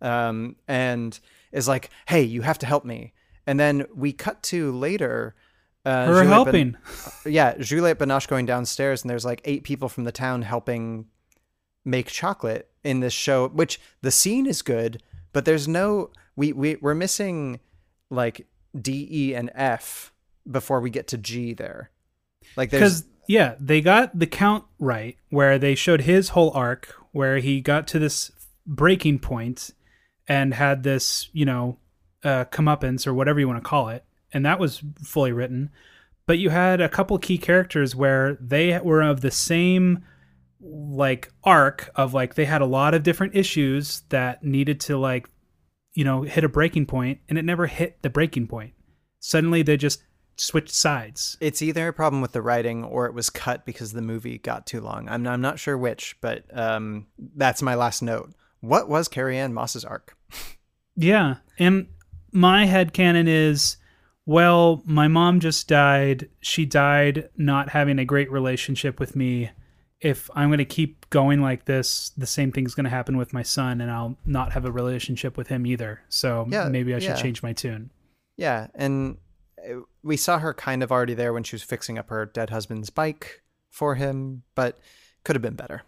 um, 0.01 0.57
and 0.67 1.19
is 1.53 1.67
like, 1.69 1.89
"Hey, 2.07 2.23
you 2.23 2.41
have 2.41 2.59
to 2.59 2.65
help 2.65 2.83
me." 2.83 3.13
And 3.47 3.59
then 3.59 3.85
we 3.95 4.11
cut 4.11 4.43
to 4.43 4.71
later. 4.71 5.35
Uh, 5.85 6.07
Her 6.07 6.13
Juliette 6.13 6.27
helping. 6.27 6.77
yeah, 7.25 7.53
Juliette 7.59 7.99
Binoche 7.99 8.27
going 8.27 8.45
downstairs, 8.45 9.03
and 9.03 9.09
there's 9.09 9.25
like 9.25 9.41
eight 9.45 9.63
people 9.63 9.87
from 9.87 10.03
the 10.03 10.11
town 10.11 10.41
helping 10.41 11.05
make 11.85 12.07
chocolate 12.07 12.71
in 12.83 12.99
this 12.99 13.13
show, 13.13 13.47
which 13.49 13.79
the 14.01 14.11
scene 14.11 14.47
is 14.47 14.61
good, 14.61 15.01
but 15.31 15.45
there's 15.45 15.67
no 15.67 16.09
we 16.35 16.53
we 16.53 16.75
we're 16.77 16.95
missing 16.95 17.59
like 18.09 18.47
D, 18.79 19.07
E, 19.11 19.35
and 19.35 19.51
F 19.53 20.11
before 20.49 20.79
we 20.79 20.89
get 20.89 21.07
to 21.09 21.17
G 21.17 21.53
there. 21.53 21.91
Like 22.55 22.69
there's 22.71 23.01
Because 23.01 23.09
yeah, 23.27 23.55
they 23.59 23.81
got 23.81 24.17
the 24.17 24.27
count 24.27 24.65
right 24.79 25.17
where 25.29 25.57
they 25.59 25.75
showed 25.75 26.01
his 26.01 26.29
whole 26.29 26.51
arc 26.51 26.95
where 27.11 27.37
he 27.39 27.61
got 27.61 27.87
to 27.89 27.99
this 27.99 28.31
breaking 28.67 29.19
point 29.19 29.71
and 30.27 30.53
had 30.53 30.83
this, 30.83 31.29
you 31.33 31.45
know, 31.45 31.77
uh, 32.23 32.45
comeuppance 32.45 33.05
or 33.07 33.13
whatever 33.13 33.39
you 33.39 33.47
want 33.47 33.63
to 33.63 33.67
call 33.67 33.89
it, 33.89 34.04
and 34.33 34.45
that 34.45 34.59
was 34.59 34.83
fully 35.03 35.31
written. 35.31 35.69
But 36.27 36.39
you 36.39 36.49
had 36.49 36.81
a 36.81 36.89
couple 36.89 37.17
key 37.19 37.37
characters 37.37 37.95
where 37.95 38.37
they 38.41 38.79
were 38.79 39.01
of 39.01 39.21
the 39.21 39.31
same 39.31 40.03
like 40.59 41.31
arc 41.43 41.91
of 41.95 42.13
like 42.13 42.33
they 42.35 42.45
had 42.45 42.61
a 42.61 42.65
lot 42.65 42.93
of 42.93 43.03
different 43.03 43.35
issues 43.35 44.01
that 44.09 44.43
needed 44.43 44.79
to 44.79 44.97
like 44.97 45.29
you 45.93 46.03
know 46.03 46.23
hit 46.23 46.43
a 46.43 46.49
breaking 46.49 46.87
point 46.87 47.19
and 47.29 47.37
it 47.37 47.45
never 47.45 47.67
hit 47.67 48.01
the 48.01 48.09
breaking 48.09 48.47
point 48.47 48.73
suddenly 49.19 49.61
they 49.61 49.77
just 49.77 50.01
switched 50.37 50.73
sides 50.73 51.37
it's 51.39 51.61
either 51.61 51.87
a 51.87 51.93
problem 51.93 52.19
with 52.19 52.31
the 52.31 52.41
writing 52.41 52.83
or 52.83 53.05
it 53.05 53.13
was 53.13 53.29
cut 53.29 53.63
because 53.65 53.93
the 53.93 54.01
movie 54.01 54.37
got 54.37 54.65
too 54.65 54.81
long. 54.81 55.07
I'm 55.07 55.27
I'm 55.27 55.41
not 55.41 55.59
sure 55.59 55.77
which, 55.77 56.17
but 56.19 56.43
um, 56.57 57.07
that's 57.35 57.61
my 57.61 57.75
last 57.75 58.01
note. 58.01 58.33
What 58.61 58.89
was 58.89 59.07
Carrie-Anne 59.07 59.53
Moss's 59.53 59.85
arc? 59.85 60.17
Yeah. 60.97 61.35
And 61.59 61.87
my 62.31 62.65
head 62.65 62.93
canon 62.93 63.27
is 63.27 63.75
well, 64.25 64.81
my 64.85 65.07
mom 65.07 65.39
just 65.39 65.67
died. 65.67 66.29
She 66.41 66.65
died 66.65 67.29
not 67.37 67.69
having 67.69 67.99
a 67.99 68.05
great 68.05 68.31
relationship 68.31 68.99
with 68.99 69.15
me. 69.15 69.51
If 70.01 70.29
I'm 70.35 70.49
going 70.49 70.57
to 70.57 70.65
keep 70.65 71.09
going 71.09 71.41
like 71.41 71.65
this, 71.65 72.11
the 72.17 72.25
same 72.25 72.51
thing's 72.51 72.75
going 72.75 72.83
to 72.83 72.89
happen 72.89 73.17
with 73.17 73.33
my 73.33 73.43
son, 73.43 73.81
and 73.81 73.89
I'll 73.89 74.17
not 74.25 74.51
have 74.53 74.65
a 74.65 74.71
relationship 74.71 75.37
with 75.37 75.47
him 75.47 75.65
either. 75.65 76.01
So 76.09 76.45
Yeah, 76.49 76.69
maybe 76.69 76.93
I 76.93 76.99
should 76.99 77.09
yeah. 77.09 77.21
change 77.21 77.41
my 77.43 77.53
tune. 77.53 77.91
Yeah, 78.35 78.67
and 78.75 79.17
uh, 79.57 79.81
we 80.03 80.17
saw 80.17 80.39
her 80.39 80.53
kind 80.53 80.83
of 80.83 80.91
already 80.91 81.13
there 81.13 81.31
when 81.31 81.43
she 81.43 81.55
was 81.55 81.63
fixing 81.63 81.97
up 81.97 82.09
her 82.09 82.25
dead 82.25 82.49
husband's 82.49 82.89
bike 82.89 83.41
for 83.69 83.95
him, 83.95 84.43
but 84.55 84.79
could 85.23 85.35
have 85.35 85.43
been 85.43 85.55
better. 85.55 85.83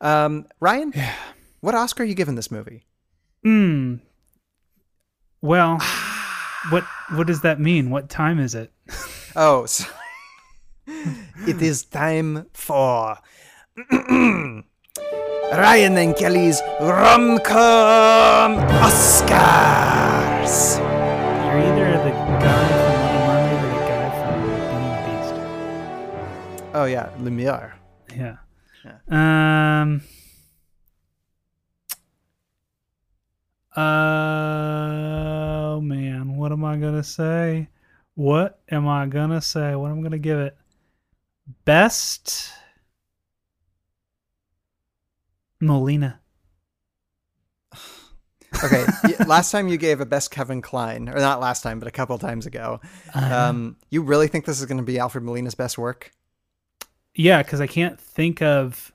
Um, 0.00 0.46
Ryan, 0.60 0.92
what 1.60 1.74
Oscar 1.74 2.02
are 2.02 2.06
you 2.06 2.14
giving 2.14 2.34
this 2.34 2.50
movie? 2.50 2.86
Hmm. 3.42 3.96
Well, 5.40 5.78
what 6.70 6.84
what 7.14 7.26
does 7.26 7.40
that 7.42 7.60
mean? 7.60 7.90
What 7.90 8.08
time 8.08 8.38
is 8.38 8.54
it? 8.54 8.72
Oh, 9.36 9.66
so 9.66 9.84
it 10.86 11.60
is 11.60 11.84
time 11.84 12.46
for 12.54 13.18
Ryan 13.92 14.64
and 15.98 16.16
Kelly's 16.16 16.62
rom-com 16.80 18.56
Oscars. 18.80 20.78
You're 20.78 21.60
either 21.60 21.92
the 22.04 22.10
guy 22.40 22.68
from 22.68 22.94
Little 23.02 23.26
Mermaid 23.26 23.60
or 23.64 23.70
the 23.74 23.84
guy 23.86 24.08
from 24.20 24.34
Beauty 24.42 24.74
and 24.74 24.84
the 24.90 24.98
Beast. 25.10 25.34
Oh 26.74 26.84
yeah, 26.86 27.06
Lumiere. 27.20 27.74
Yeah. 28.16 28.36
Yeah. 28.84 29.80
Um. 29.82 30.02
Oh 33.76 33.80
man, 35.80 36.36
what 36.36 36.52
am 36.52 36.64
I 36.64 36.76
gonna 36.76 37.02
say? 37.02 37.68
What 38.14 38.60
am 38.70 38.86
I 38.86 39.06
gonna 39.06 39.40
say? 39.40 39.74
What 39.74 39.90
am 39.90 39.98
I 39.98 40.02
gonna 40.02 40.18
give 40.18 40.38
it? 40.38 40.56
Best 41.64 42.52
Molina. 45.60 46.20
Okay, 48.62 48.86
last 49.26 49.50
time 49.50 49.66
you 49.66 49.76
gave 49.76 50.00
a 50.00 50.06
best 50.06 50.30
Kevin 50.30 50.62
Kline, 50.62 51.08
or 51.08 51.16
not 51.16 51.40
last 51.40 51.62
time, 51.62 51.80
but 51.80 51.88
a 51.88 51.90
couple 51.90 52.16
times 52.18 52.46
ago. 52.46 52.80
Uh-huh. 53.12 53.36
Um, 53.36 53.76
you 53.90 54.00
really 54.00 54.28
think 54.28 54.44
this 54.44 54.60
is 54.60 54.66
going 54.66 54.78
to 54.78 54.84
be 54.84 54.96
Alfred 54.96 55.24
Molina's 55.24 55.56
best 55.56 55.76
work? 55.76 56.12
Yeah, 57.16 57.42
because 57.42 57.60
I 57.60 57.66
can't 57.66 58.00
think 58.00 58.42
of. 58.42 58.92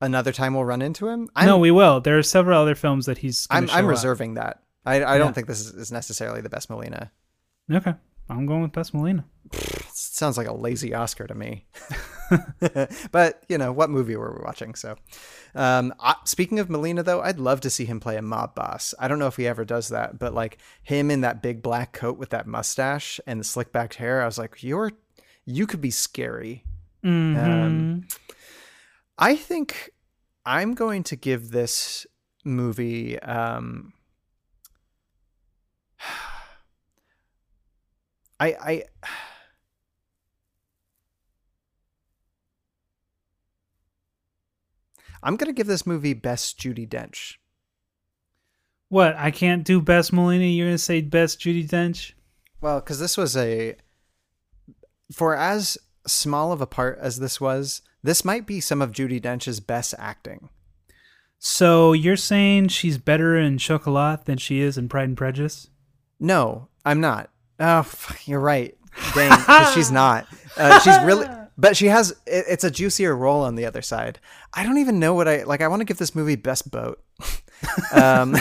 Another 0.00 0.32
time 0.32 0.54
we'll 0.54 0.64
run 0.64 0.80
into 0.82 1.08
him. 1.08 1.28
i 1.34 1.44
no, 1.44 1.58
we 1.58 1.70
will. 1.72 2.00
There 2.00 2.16
are 2.18 2.22
several 2.22 2.60
other 2.62 2.74
films 2.76 3.06
that 3.06 3.18
he's. 3.18 3.46
I'm 3.50 3.68
I'm 3.70 3.84
up. 3.86 3.90
reserving 3.90 4.34
that. 4.34 4.62
I 4.86 4.96
I 5.02 5.12
Yeah. 5.14 5.18
don't 5.18 5.34
think 5.34 5.46
this 5.48 5.60
is, 5.60 5.90
necessarily 5.92 6.40
the 6.40 6.48
best 6.48 6.70
Molina. 6.70 7.10
Okay, 7.70 7.94
I'm 8.30 8.46
going 8.46 8.62
with 8.62 8.72
best 8.72 8.94
Molina. 8.94 9.24
sounds 9.92 10.38
like 10.38 10.46
a 10.46 10.54
lazy 10.54 10.94
Oscar 10.94 11.26
to 11.26 11.34
me. 11.34 11.66
but 13.12 13.42
you 13.48 13.58
know, 13.58 13.72
what 13.72 13.90
movie 13.90 14.14
were 14.16 14.32
we 14.38 14.44
watching? 14.44 14.74
So, 14.74 14.96
um, 15.54 15.92
I, 15.98 16.14
speaking 16.24 16.58
of 16.60 16.70
Molina, 16.70 17.02
though, 17.02 17.20
I'd 17.20 17.38
love 17.40 17.60
to 17.62 17.70
see 17.70 17.84
him 17.84 17.98
play 18.00 18.16
a 18.16 18.22
mob 18.22 18.54
boss. 18.54 18.94
I 18.98 19.08
don't 19.08 19.18
know 19.18 19.26
if 19.26 19.36
he 19.36 19.46
ever 19.46 19.64
does 19.64 19.88
that, 19.88 20.18
but 20.18 20.32
like 20.34 20.58
him 20.82 21.10
in 21.10 21.22
that 21.22 21.42
big 21.42 21.62
black 21.62 21.92
coat 21.92 22.18
with 22.18 22.30
that 22.30 22.46
mustache 22.46 23.18
and 23.26 23.40
the 23.40 23.44
slick 23.44 23.72
backed 23.72 23.94
hair, 23.94 24.22
I 24.22 24.26
was 24.26 24.38
like, 24.38 24.62
you're 24.62 24.92
you 25.44 25.66
could 25.66 25.80
be 25.80 25.90
scary. 25.90 26.64
Um, 27.04 27.34
Mhm. 27.36 28.14
I 29.18 29.34
think 29.34 29.90
I'm 30.46 30.74
going 30.74 31.02
to 31.04 31.16
give 31.16 31.50
this 31.50 32.06
movie. 32.44 33.18
Um, 33.18 33.92
I 38.40 38.54
I. 38.60 38.84
I'm 45.20 45.34
gonna 45.36 45.52
give 45.52 45.66
this 45.66 45.84
movie 45.84 46.14
best 46.14 46.60
Judi 46.60 46.88
Dench. 46.88 47.38
What? 48.88 49.16
I 49.16 49.32
can't 49.32 49.64
do 49.64 49.80
best 49.82 50.12
Molina. 50.12 50.44
You're 50.44 50.68
gonna 50.68 50.78
say 50.78 51.00
best 51.00 51.40
Judi 51.40 51.68
Dench? 51.68 52.12
Well, 52.60 52.78
because 52.78 53.00
this 53.00 53.16
was 53.16 53.36
a 53.36 53.74
for 55.12 55.34
as 55.34 55.76
small 56.06 56.52
of 56.52 56.60
a 56.60 56.66
part 56.66 57.00
as 57.00 57.18
this 57.18 57.40
was, 57.40 57.82
this 58.02 58.24
might 58.24 58.46
be 58.46 58.60
some 58.60 58.82
of 58.82 58.92
Judi 58.92 59.20
Dench's 59.20 59.60
best 59.60 59.94
acting. 59.98 60.48
So 61.38 61.92
you're 61.92 62.16
saying 62.16 62.68
she's 62.68 62.98
better 62.98 63.36
in 63.36 63.58
Chocolat 63.58 64.24
than 64.24 64.38
she 64.38 64.60
is 64.60 64.76
in 64.76 64.88
Pride 64.88 65.08
and 65.08 65.16
Prejudice? 65.16 65.68
No, 66.18 66.68
I'm 66.84 67.00
not. 67.00 67.30
Oh, 67.60 67.88
you're 68.24 68.40
right. 68.40 68.76
Dang, 69.14 69.38
she's 69.74 69.92
not. 69.92 70.26
Uh, 70.56 70.80
she's 70.80 70.98
really, 71.04 71.26
but 71.58 71.76
she 71.76 71.86
has. 71.86 72.10
It, 72.26 72.44
it's 72.48 72.64
a 72.64 72.70
juicier 72.70 73.14
role 73.14 73.42
on 73.42 73.54
the 73.54 73.66
other 73.66 73.82
side. 73.82 74.18
I 74.52 74.64
don't 74.64 74.78
even 74.78 74.98
know 74.98 75.14
what 75.14 75.28
I 75.28 75.44
like. 75.44 75.60
I 75.60 75.68
want 75.68 75.80
to 75.80 75.84
give 75.84 75.98
this 75.98 76.14
movie 76.14 76.34
best 76.36 76.70
boat. 76.70 77.00
um, 77.92 78.34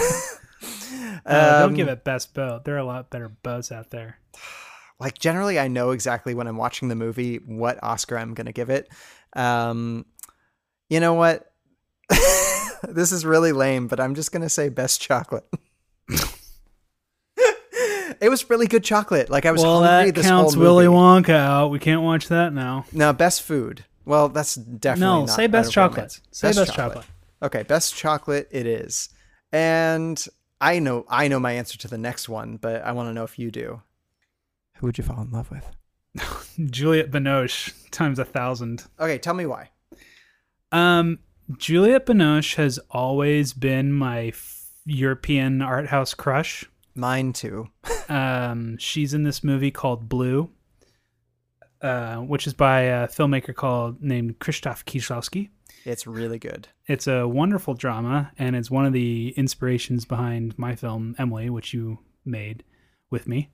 Uh, 1.27 1.59
don't 1.59 1.69
um, 1.71 1.75
give 1.75 1.89
it 1.89 2.03
best 2.05 2.33
boat. 2.33 2.63
There 2.63 2.75
are 2.75 2.79
a 2.79 2.85
lot 2.85 3.09
better 3.09 3.27
boats 3.27 3.71
out 3.71 3.89
there. 3.89 4.17
like 4.99 5.19
generally 5.19 5.59
I 5.59 5.67
know 5.67 5.91
exactly 5.91 6.33
when 6.33 6.47
I'm 6.47 6.57
watching 6.57 6.87
the 6.87 6.95
movie 6.95 7.37
what 7.37 7.83
Oscar 7.83 8.17
I'm 8.17 8.33
gonna 8.33 8.53
give 8.53 8.69
it. 8.69 8.89
Um, 9.35 10.05
you 10.89 10.99
know 10.99 11.13
what? 11.13 11.51
this 12.87 13.11
is 13.11 13.25
really 13.25 13.51
lame, 13.51 13.87
but 13.87 13.99
I'm 13.99 14.15
just 14.15 14.31
gonna 14.31 14.49
say 14.49 14.69
best 14.69 15.01
chocolate. 15.01 15.45
it 18.21 18.29
was 18.29 18.49
really 18.49 18.67
good 18.67 18.83
chocolate. 18.83 19.29
Like 19.29 19.45
I 19.45 19.51
was 19.51 19.61
well, 19.61 19.83
hungry 19.83 20.11
that 20.11 20.15
this 20.15 20.27
counts 20.27 20.53
whole 20.53 20.63
Willy. 20.63 20.85
Wonka 20.85 21.29
out. 21.29 21.69
We 21.69 21.79
can't 21.79 22.01
watch 22.01 22.27
that 22.29 22.53
now. 22.53 22.85
No, 22.91 23.13
best 23.13 23.41
food. 23.41 23.85
Well, 24.05 24.29
that's 24.29 24.55
definitely 24.55 25.01
No, 25.01 25.25
not 25.25 25.35
say 25.35 25.47
best 25.47 25.71
chocolate. 25.71 26.19
Say 26.31 26.53
best 26.53 26.73
chocolate. 26.73 27.05
Okay, 27.41 27.63
best 27.63 27.95
chocolate 27.95 28.47
it 28.51 28.65
is. 28.65 29.09
And 29.51 30.23
I 30.59 30.79
know 30.79 31.05
I 31.09 31.27
know 31.27 31.39
my 31.39 31.53
answer 31.53 31.77
to 31.79 31.87
the 31.87 31.97
next 31.97 32.29
one, 32.29 32.57
but 32.57 32.81
I 32.83 32.93
want 32.93 33.09
to 33.09 33.13
know 33.13 33.23
if 33.23 33.37
you 33.37 33.51
do. 33.51 33.81
Who 34.75 34.87
would 34.87 34.97
you 34.97 35.03
fall 35.03 35.21
in 35.21 35.31
love 35.31 35.51
with? 35.51 35.76
Juliette 36.65 37.11
Binoche 37.11 37.73
times 37.91 38.19
a 38.19 38.25
thousand. 38.25 38.85
Okay, 38.99 39.17
tell 39.17 39.33
me 39.33 39.45
why. 39.45 39.69
Um, 40.71 41.19
Juliette 41.57 42.05
Binoche 42.05 42.55
has 42.55 42.79
always 42.91 43.53
been 43.53 43.93
my 43.93 44.27
f- 44.27 44.71
European 44.85 45.61
art 45.61 45.87
house 45.87 46.13
crush. 46.13 46.65
Mine 46.95 47.33
too. 47.33 47.69
um, 48.09 48.77
she's 48.77 49.13
in 49.13 49.23
this 49.23 49.43
movie 49.43 49.71
called 49.71 50.09
Blue, 50.09 50.49
uh, 51.81 52.17
which 52.17 52.47
is 52.47 52.53
by 52.53 52.81
a 52.81 53.07
filmmaker 53.07 53.53
called 53.53 54.01
named 54.01 54.39
Krzysztof 54.39 54.83
Kieślowski. 54.83 55.49
It's 55.85 56.05
really 56.05 56.39
good. 56.39 56.67
It's 56.87 57.07
a 57.07 57.27
wonderful 57.27 57.73
drama, 57.73 58.31
and 58.37 58.55
it's 58.55 58.69
one 58.69 58.85
of 58.85 58.91
the 58.91 59.33
inspirations 59.37 60.03
behind 60.03 60.57
my 60.57 60.75
film 60.75 61.15
Emily, 61.17 61.49
which 61.49 61.73
you 61.73 61.99
made 62.25 62.63
with 63.09 63.25
me, 63.25 63.49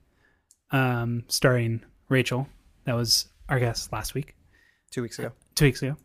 um, 0.72 1.22
starring 1.28 1.84
Rachel. 2.08 2.48
That 2.84 2.94
was 2.94 3.26
our 3.48 3.58
guest 3.58 3.92
last 3.92 4.14
week, 4.14 4.34
Two 4.90 5.02
weeks 5.02 5.18
ago. 5.18 5.32
two 5.54 5.64
weeks 5.66 5.82
ago, 5.82 5.96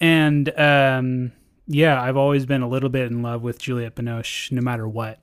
and 0.00 0.48
um, 0.58 1.32
yeah, 1.66 2.00
I've 2.00 2.16
always 2.16 2.46
been 2.46 2.62
a 2.62 2.68
little 2.68 2.88
bit 2.88 3.10
in 3.10 3.22
love 3.22 3.42
with 3.42 3.58
Juliette 3.58 3.94
Binoche, 3.94 4.50
no 4.52 4.62
matter 4.62 4.88
what. 4.88 5.20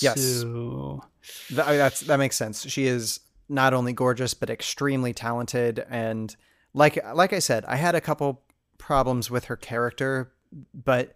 Yes. 0.00 0.20
So, 0.20 1.02
Th- 1.48 1.60
I 1.60 1.70
mean, 1.70 1.78
that's 1.78 2.00
that 2.00 2.18
makes 2.18 2.36
sense. 2.36 2.68
She 2.68 2.86
is 2.86 3.20
not 3.48 3.74
only 3.74 3.92
gorgeous 3.92 4.34
but 4.34 4.50
extremely 4.50 5.12
talented, 5.12 5.84
and 5.90 6.34
like 6.74 6.98
like 7.14 7.32
I 7.32 7.38
said, 7.38 7.64
I 7.66 7.76
had 7.76 7.94
a 7.94 8.00
couple 8.00 8.42
problems 8.78 9.30
with 9.30 9.46
her 9.46 9.56
character, 9.56 10.32
but 10.74 11.12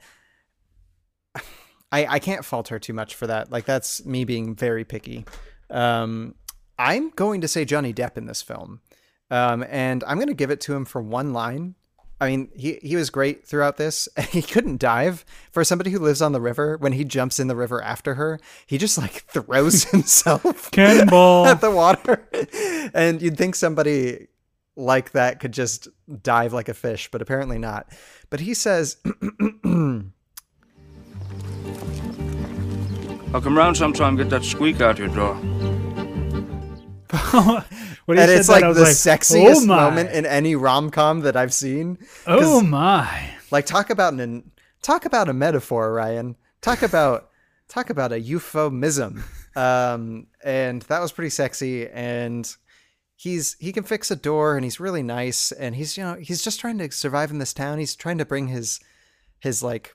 I 1.93 2.07
I 2.07 2.19
can't 2.19 2.45
fault 2.45 2.69
her 2.69 2.79
too 2.79 2.93
much 2.93 3.15
for 3.15 3.27
that. 3.27 3.51
Like 3.51 3.65
that's 3.67 4.05
me 4.05 4.25
being 4.25 4.55
very 4.55 4.85
picky. 4.85 5.25
Um, 5.71 6.35
I'm 6.81 7.11
going 7.11 7.43
to 7.43 7.49
say 7.49 7.67
Johnny 7.67 7.93
Depp 7.93 8.17
in 8.17 8.25
this 8.25 8.41
film, 8.41 8.81
um, 9.31 9.63
and 9.69 10.03
I'm 10.05 10.17
going 10.17 10.29
to 10.29 10.35
give 10.35 10.51
it 10.51 10.63
to 10.63 10.75
him 10.75 10.87
for 10.87 11.03
one 11.03 11.35
line. 11.35 11.75
I 12.23 12.29
mean, 12.31 12.49
he, 12.57 12.79
he 12.83 12.97
was 12.97 13.11
great 13.11 13.47
throughout 13.47 13.77
this. 13.77 14.09
He 14.31 14.41
couldn't 14.41 14.79
dive. 14.81 15.27
For 15.53 15.63
somebody 15.63 15.91
who 15.91 15.99
lives 15.99 16.23
on 16.23 16.33
the 16.33 16.41
river, 16.41 16.79
when 16.79 16.93
he 16.93 17.05
jumps 17.05 17.39
in 17.39 17.49
the 17.49 17.57
river 17.57 17.83
after 17.83 18.15
her, 18.15 18.41
he 18.67 18.79
just 18.79 18.97
like 18.97 19.13
throws 19.29 19.85
himself 19.91 20.71
Cannonball. 20.71 21.47
at 21.47 21.61
the 21.61 21.71
water. 21.71 22.27
And 22.95 23.21
you'd 23.21 23.37
think 23.37 23.57
somebody 23.57 24.29
like 24.75 25.11
that 25.13 25.39
could 25.39 25.53
just 25.53 25.89
dive 26.23 26.55
like 26.55 26.71
a 26.71 26.75
fish, 26.75 27.11
but 27.11 27.21
apparently 27.21 27.59
not. 27.59 27.93
But 28.31 28.41
he 28.41 28.55
says, 28.55 28.97
I'll 33.35 33.43
come 33.43 33.59
round 33.59 33.77
sometime 33.77 34.19
and 34.19 34.19
get 34.19 34.31
that 34.31 34.45
squeak 34.45 34.81
out 34.81 34.99
your 34.99 35.09
drawer. 35.09 35.39
When 38.07 38.17
he 38.17 38.23
and 38.23 38.33
it's 38.33 38.47
that, 38.47 38.55
like 38.55 38.65
I 38.65 38.69
was 38.69 38.77
the 38.77 38.85
like, 38.85 38.93
sexiest 38.93 39.63
"Oh 39.63 39.67
moment 39.67 40.11
in 40.11 40.27
any 40.27 40.57
rom 40.57 40.91
com 40.91 41.21
that 41.21 41.37
I've 41.37 41.53
seen. 41.53 41.99
Oh 42.27 42.61
my! 42.61 43.31
Like 43.51 43.67
talk 43.67 43.91
about 43.91 44.15
an 44.15 44.51
talk 44.83 45.05
about 45.05 45.29
a 45.29 45.33
metaphor, 45.33 45.93
Ryan. 45.93 46.37
Talk 46.61 46.83
about 46.83 47.31
talk 47.69 47.91
about 47.91 48.13
a 48.13 48.21
euphemism. 48.21 49.25
Um, 49.57 50.29
and 50.45 50.83
that 50.83 51.01
was 51.01 51.13
pretty 51.13 51.31
sexy. 51.31 51.89
And 51.89 52.49
he's 53.17 53.57
he 53.59 53.73
can 53.73 53.85
fix 53.85 54.11
a 54.11 54.17
door, 54.17 54.57
and 54.57 54.65
he's 54.65 54.81
really 54.81 55.03
nice. 55.03 55.53
And 55.53 55.75
he's 55.75 55.97
you 55.97 56.05
know 56.05 56.15
he's 56.15 56.43
just 56.43 56.61
trying 56.61 56.79
to 56.79 56.91
survive 56.91 57.31
in 57.31 57.39
this 57.39 57.53
town. 57.53 57.79
He's 57.79 57.95
trying 57.97 58.19
to 58.19 58.25
bring 58.25 58.49
his 58.49 58.81
his 59.41 59.63
like 59.63 59.95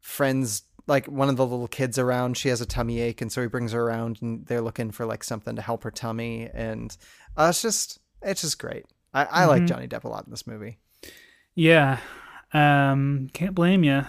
friends 0.00 0.62
like 0.90 1.06
one 1.06 1.28
of 1.30 1.36
the 1.36 1.46
little 1.46 1.68
kids 1.68 1.98
around 1.98 2.36
she 2.36 2.48
has 2.50 2.60
a 2.60 2.66
tummy 2.66 3.00
ache 3.00 3.20
and 3.22 3.30
so 3.32 3.40
he 3.40 3.46
brings 3.48 3.72
her 3.72 3.80
around 3.82 4.18
and 4.20 4.44
they're 4.46 4.60
looking 4.68 4.90
for 4.90 5.06
like 5.06 5.22
something 5.24 5.54
to 5.56 5.62
help 5.62 5.84
her 5.84 5.90
tummy 5.90 6.48
and 6.52 6.96
uh, 7.38 7.46
it's 7.50 7.62
just 7.62 7.98
it's 8.22 8.42
just 8.42 8.58
great 8.58 8.84
i, 9.14 9.24
I 9.24 9.44
like 9.46 9.62
Mhm. 9.62 9.68
johnny 9.68 9.88
depp 9.88 10.04
a 10.04 10.08
lot 10.08 10.24
in 10.26 10.30
this 10.30 10.46
movie 10.46 10.78
Yeah, 11.54 11.98
um, 12.52 13.28
can't 13.32 13.54
blame 13.54 13.82
you. 13.84 14.02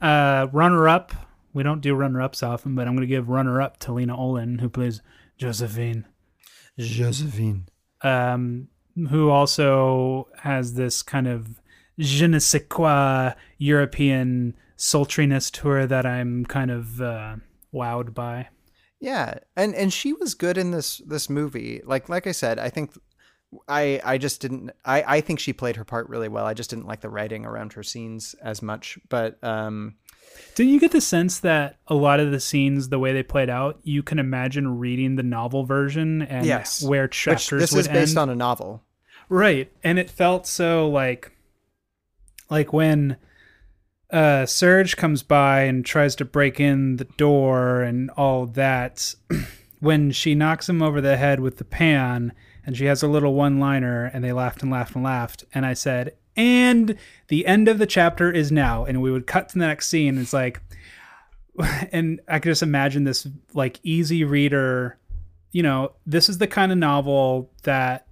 Uh, 0.00 0.46
runner 0.52 0.88
up. 0.88 1.12
We 1.52 1.62
don't 1.62 1.80
do 1.80 1.94
runner 1.94 2.20
ups 2.22 2.42
often, 2.42 2.74
but 2.74 2.86
I'm 2.86 2.94
going 2.94 3.06
to 3.08 3.14
give 3.16 3.28
runner 3.28 3.60
up 3.62 3.78
to 3.80 3.92
Lena 3.92 4.16
Olin, 4.16 4.58
who 4.58 4.68
plays 4.68 5.00
Josephine. 5.38 6.04
josephine 6.78 7.66
um, 8.02 8.68
who 9.10 9.30
also 9.30 10.28
has 10.42 10.74
this 10.74 11.02
kind 11.02 11.26
of 11.28 11.60
je 11.98 12.26
ne 12.26 12.38
sais 12.38 12.62
quoi 12.68 13.32
European 13.58 14.54
sultriness 14.80 15.50
to 15.50 15.68
her 15.68 15.86
that 15.86 16.06
I'm 16.06 16.46
kind 16.46 16.70
of 16.70 17.00
uh, 17.00 17.36
wowed 17.74 18.14
by. 18.14 18.48
yeah 19.00 19.34
and 19.56 19.74
and 19.74 19.92
she 19.92 20.12
was 20.14 20.34
good 20.34 20.56
in 20.58 20.70
this 20.70 20.98
this 21.06 21.28
movie 21.30 21.80
like 21.84 22.08
like 22.08 22.26
i 22.26 22.32
said 22.32 22.58
i 22.58 22.68
think 22.70 22.92
i 23.68 24.00
i 24.04 24.18
just 24.18 24.40
didn't 24.40 24.70
i 24.84 25.02
i 25.16 25.20
think 25.20 25.38
she 25.40 25.52
played 25.52 25.76
her 25.76 25.84
part 25.84 26.08
really 26.08 26.28
well 26.28 26.44
i 26.46 26.54
just 26.54 26.70
didn't 26.70 26.86
like 26.86 27.00
the 27.00 27.08
writing 27.08 27.44
around 27.46 27.72
her 27.72 27.82
scenes 27.82 28.34
as 28.42 28.60
much 28.62 28.98
but 29.08 29.42
um 29.44 29.94
Didn't 30.54 30.72
you 30.72 30.80
get 30.80 30.92
the 30.92 31.00
sense 31.00 31.40
that 31.40 31.76
a 31.88 31.94
lot 31.94 32.20
of 32.20 32.30
the 32.30 32.40
scenes, 32.40 32.88
the 32.88 32.98
way 32.98 33.12
they 33.12 33.22
played 33.22 33.50
out, 33.50 33.78
you 33.82 34.02
can 34.02 34.18
imagine 34.18 34.78
reading 34.78 35.16
the 35.16 35.22
novel 35.22 35.64
version 35.64 36.22
and 36.22 36.46
yes 36.46 36.82
where 36.82 37.04
Which 37.04 37.16
chapters 37.18 37.60
this 37.60 37.72
would 37.72 37.80
is 37.80 37.88
based 37.88 38.16
end? 38.16 38.18
on 38.18 38.30
a 38.30 38.34
novel 38.36 38.82
Right. 39.28 39.70
And 39.84 39.96
it 39.98 40.10
felt 40.10 40.46
so 40.46 40.88
like 40.88 41.32
like 42.50 42.72
when 42.72 43.16
uh 44.12 44.46
Serge 44.46 44.96
comes 44.96 45.22
by 45.22 45.62
and 45.62 45.84
tries 45.84 46.14
to 46.16 46.24
break 46.24 46.60
in 46.60 46.96
the 46.96 47.04
door 47.04 47.82
and 47.82 48.10
all 48.10 48.46
that. 48.46 49.14
When 49.80 50.10
she 50.10 50.34
knocks 50.34 50.68
him 50.68 50.82
over 50.82 51.00
the 51.00 51.16
head 51.16 51.40
with 51.40 51.56
the 51.56 51.64
pan 51.64 52.34
and 52.66 52.76
she 52.76 52.84
has 52.84 53.02
a 53.02 53.08
little 53.08 53.32
one-liner 53.32 54.10
and 54.12 54.22
they 54.22 54.30
laughed 54.30 54.62
and 54.62 54.70
laughed 54.70 54.94
and 54.94 55.02
laughed 55.02 55.46
and 55.54 55.64
I 55.64 55.72
said 55.72 56.16
and 56.36 56.98
the 57.28 57.46
end 57.46 57.66
of 57.66 57.78
the 57.78 57.86
chapter 57.86 58.30
is 58.30 58.52
now. 58.52 58.84
And 58.84 59.00
we 59.00 59.10
would 59.10 59.26
cut 59.26 59.48
to 59.48 59.58
the 59.58 59.66
next 59.66 59.88
scene. 59.88 60.18
It's 60.18 60.34
like 60.34 60.60
and 61.92 62.20
I 62.28 62.40
could 62.40 62.50
just 62.50 62.62
imagine 62.62 63.04
this 63.04 63.26
like 63.54 63.80
easy 63.82 64.22
reader 64.22 64.98
you 65.52 65.62
know 65.62 65.92
this 66.06 66.28
is 66.28 66.38
the 66.38 66.46
kind 66.46 66.72
of 66.72 66.78
novel 66.78 67.50
that 67.62 68.06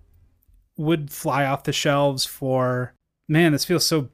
would 0.77 1.11
fly 1.11 1.45
off 1.45 1.65
the 1.65 1.73
shelves 1.73 2.25
for 2.25 2.95
man 3.29 3.53
this 3.53 3.65
feels 3.65 3.87
so 3.87 4.09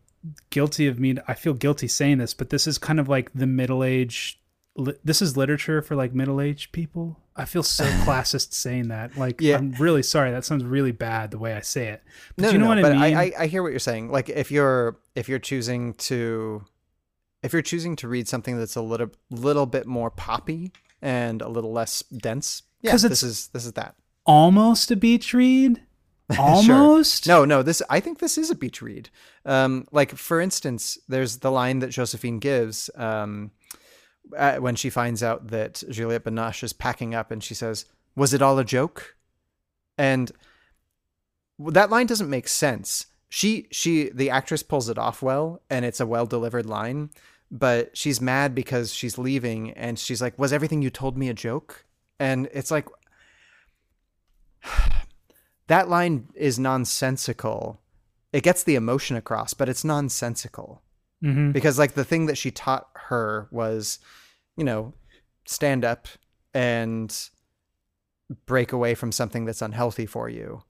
guilty 0.50 0.86
of 0.86 0.98
me 0.98 1.16
i 1.28 1.34
feel 1.34 1.54
guilty 1.54 1.86
saying 1.88 2.18
this 2.18 2.34
but 2.34 2.50
this 2.50 2.66
is 2.66 2.78
kind 2.78 2.98
of 3.00 3.08
like 3.08 3.30
the 3.34 3.46
middle 3.46 3.84
age 3.84 4.40
li- 4.76 4.94
this 5.04 5.20
is 5.20 5.36
literature 5.36 5.82
for 5.82 5.94
like 5.94 6.14
middle-aged 6.14 6.72
people 6.72 7.20
i 7.36 7.44
feel 7.44 7.62
so 7.62 7.84
classist 8.04 8.54
saying 8.54 8.88
that 8.88 9.16
like 9.18 9.40
Yeah. 9.40 9.56
i'm 9.58 9.72
really 9.72 10.02
sorry 10.02 10.30
that 10.30 10.44
sounds 10.44 10.64
really 10.64 10.92
bad 10.92 11.30
the 11.30 11.38
way 11.38 11.52
i 11.54 11.60
say 11.60 11.88
it 11.88 12.02
but 12.36 12.42
no, 12.44 12.50
you 12.50 12.58
know 12.58 12.64
no, 12.64 12.68
what 12.70 12.78
i 12.78 12.82
but 12.82 12.92
mean 12.92 13.02
I, 13.02 13.22
I, 13.24 13.32
I 13.40 13.46
hear 13.46 13.62
what 13.62 13.72
you're 13.72 13.78
saying. 13.80 14.10
Like 14.10 14.28
if 14.30 14.50
you're 14.50 14.96
if 15.14 15.28
you're 15.28 15.38
choosing 15.38 15.94
to 15.94 16.64
if 17.42 17.52
you're 17.52 17.60
choosing 17.62 17.94
to 17.96 18.08
read 18.08 18.26
something 18.26 18.56
that's 18.58 18.76
a 18.76 18.82
little 18.82 19.10
little 19.30 19.66
bit 19.66 19.86
more 19.86 20.10
poppy 20.10 20.72
and 21.02 21.42
a 21.42 21.48
little 21.48 21.72
less 21.72 22.02
dense, 22.16 22.62
yeah, 22.80 22.92
this 22.96 23.22
is 23.22 23.48
this 23.48 23.66
is 23.66 23.72
that. 23.72 23.94
almost 24.24 24.90
a 24.90 24.96
beach 24.96 25.34
read 25.34 25.82
Sure. 26.32 26.42
almost 26.42 27.26
No, 27.26 27.44
no, 27.44 27.62
this 27.62 27.82
I 27.90 28.00
think 28.00 28.18
this 28.18 28.38
is 28.38 28.50
a 28.50 28.54
beach 28.54 28.80
read. 28.80 29.10
Um, 29.44 29.86
like 29.92 30.16
for 30.16 30.40
instance, 30.40 30.96
there's 31.06 31.38
the 31.38 31.50
line 31.50 31.80
that 31.80 31.90
Josephine 31.90 32.38
gives 32.38 32.88
um, 32.96 33.50
uh, 34.36 34.56
when 34.56 34.74
she 34.74 34.88
finds 34.88 35.22
out 35.22 35.48
that 35.48 35.82
Juliette 35.90 36.24
Binoche 36.24 36.62
is 36.62 36.72
packing 36.72 37.14
up, 37.14 37.30
and 37.30 37.44
she 37.44 37.54
says, 37.54 37.84
"Was 38.16 38.32
it 38.32 38.40
all 38.40 38.58
a 38.58 38.64
joke?" 38.64 39.16
And 39.98 40.32
that 41.58 41.90
line 41.90 42.06
doesn't 42.06 42.30
make 42.30 42.48
sense. 42.48 43.06
She 43.28 43.68
she 43.70 44.08
the 44.08 44.30
actress 44.30 44.62
pulls 44.62 44.88
it 44.88 44.96
off 44.96 45.20
well, 45.20 45.60
and 45.68 45.84
it's 45.84 46.00
a 46.00 46.06
well 46.06 46.24
delivered 46.24 46.66
line. 46.66 47.10
But 47.50 47.96
she's 47.96 48.20
mad 48.20 48.54
because 48.54 48.94
she's 48.94 49.18
leaving, 49.18 49.72
and 49.72 49.98
she's 49.98 50.22
like, 50.22 50.38
"Was 50.38 50.54
everything 50.54 50.80
you 50.80 50.88
told 50.90 51.18
me 51.18 51.28
a 51.28 51.34
joke?" 51.34 51.84
And 52.18 52.48
it's 52.54 52.70
like 52.70 52.88
that 55.66 55.88
line 55.88 56.28
is 56.34 56.58
nonsensical. 56.58 57.80
It 58.32 58.42
gets 58.42 58.62
the 58.64 58.74
emotion 58.74 59.16
across, 59.16 59.54
but 59.54 59.68
it's 59.68 59.84
nonsensical. 59.84 60.82
Mhm. 61.22 61.52
Because 61.52 61.78
like 61.78 61.94
the 61.94 62.04
thing 62.04 62.26
that 62.26 62.38
she 62.38 62.50
taught 62.50 62.88
her 63.08 63.48
was, 63.50 63.98
you 64.56 64.64
know, 64.64 64.92
stand 65.46 65.84
up 65.84 66.08
and 66.52 67.28
break 68.46 68.72
away 68.72 68.94
from 68.94 69.12
something 69.12 69.44
that's 69.44 69.62
unhealthy 69.62 70.06
for 70.06 70.28
you. 70.28 70.62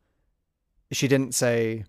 She 0.93 1.09
didn't 1.09 1.35
say 1.35 1.85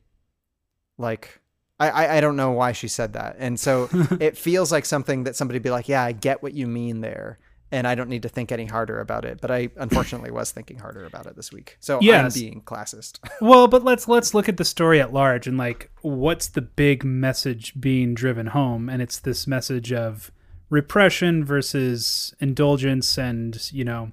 like 0.98 1.42
I, 1.78 2.18
I, 2.18 2.22
don't 2.22 2.38
know 2.38 2.52
why 2.52 2.72
she 2.72 2.88
said 2.88 3.14
that. 3.14 3.36
And 3.38 3.60
so 3.60 3.90
it 4.22 4.38
feels 4.38 4.72
like 4.72 4.86
something 4.86 5.26
that 5.26 5.36
somebody 5.36 5.60
be 5.60 5.70
like, 5.70 5.90
Yeah, 5.90 6.04
I 6.04 6.14
get 6.14 6.42
what 6.42 6.54
you 6.54 6.68
mean 6.68 7.02
there. 7.02 7.38
And 7.72 7.88
I 7.88 7.96
don't 7.96 8.10
need 8.10 8.22
to 8.22 8.30
think 8.30 8.52
any 8.52 8.66
harder 8.66 9.00
about 9.00 9.26
it. 9.26 9.42
But 9.42 9.52
I 9.52 9.70
unfortunately 9.76 10.32
was 10.32 10.52
thinking 10.52 10.78
harder 10.78 11.04
about 11.06 11.26
it 11.26 11.36
this 11.36 11.52
week. 11.52 11.78
So 11.80 12.00
Yes. 12.02 12.36
I'm 12.36 12.42
being 12.42 12.62
classist. 12.62 13.20
well 13.42 13.68
but 13.68 13.84
let's 13.84 14.08
let's 14.08 14.34
look 14.34 14.48
at 14.48 14.58
the 14.58 14.66
story 14.66 15.02
at 15.02 15.12
large 15.14 15.48
and 15.48 15.58
like 15.58 15.90
what's 16.02 16.48
the 16.48 16.62
big 16.62 17.04
message 17.04 17.80
being 17.80 18.14
driven 18.14 18.48
home 18.48 18.88
and 18.90 19.02
it's 19.02 19.20
this 19.20 19.48
message 19.48 19.92
of 19.92 20.32
repression 20.70 21.44
versus 21.44 22.34
indulgence 22.40 23.18
and 23.18 23.72
you 23.72 23.84
know 23.84 24.12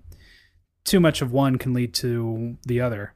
too 0.84 1.00
much 1.00 1.22
of 1.22 1.32
one 1.32 1.56
can 1.56 1.72
lead 1.72 1.94
to 1.94 2.56
the 2.66 2.80
other 2.80 3.14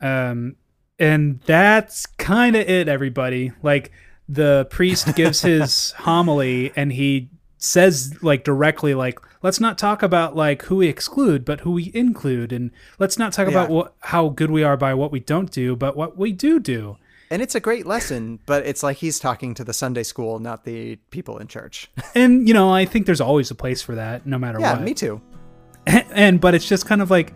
um 0.00 0.56
and 0.98 1.40
that's 1.46 2.06
kind 2.06 2.56
of 2.56 2.68
it 2.68 2.88
everybody 2.88 3.52
like 3.62 3.92
the 4.28 4.66
priest 4.70 5.14
gives 5.14 5.42
his 5.42 5.92
homily 5.98 6.72
and 6.76 6.92
he 6.92 7.28
says 7.58 8.20
like 8.22 8.44
directly 8.44 8.94
like 8.94 9.18
let's 9.42 9.60
not 9.60 9.76
talk 9.78 10.02
about 10.02 10.34
like 10.34 10.62
who 10.62 10.76
we 10.76 10.88
exclude 10.88 11.44
but 11.44 11.60
who 11.60 11.72
we 11.72 11.90
include 11.94 12.52
and 12.52 12.70
let's 12.98 13.18
not 13.18 13.32
talk 13.32 13.48
about 13.48 13.68
what 13.68 13.94
how 14.00 14.28
good 14.28 14.50
we 14.50 14.62
are 14.62 14.76
by 14.76 14.94
what 14.94 15.12
we 15.12 15.20
don't 15.20 15.50
do 15.50 15.76
but 15.76 15.96
what 15.96 16.16
we 16.16 16.32
do 16.32 16.58
do 16.58 16.96
And 17.30 17.40
it's 17.40 17.54
a 17.54 17.60
great 17.60 17.86
lesson, 17.86 18.40
but 18.44 18.66
it's 18.66 18.82
like 18.82 18.98
he's 18.98 19.18
talking 19.18 19.54
to 19.54 19.64
the 19.64 19.72
Sunday 19.72 20.02
school, 20.02 20.38
not 20.38 20.66
the 20.66 20.96
people 21.08 21.38
in 21.38 21.46
church. 21.48 21.88
and 22.14 22.46
you 22.46 22.52
know 22.52 22.72
i 22.72 22.84
think 22.84 23.06
there's 23.06 23.22
always 23.22 23.50
a 23.50 23.54
place 23.54 23.80
for 23.80 23.94
that 23.94 24.26
no 24.26 24.38
matter 24.38 24.60
yeah, 24.60 24.74
what 24.74 24.82
me 24.82 24.94
too. 24.94 25.20
and 25.86 26.40
but 26.40 26.54
it's 26.54 26.68
just 26.68 26.86
kind 26.86 27.00
of 27.02 27.10
like 27.10 27.32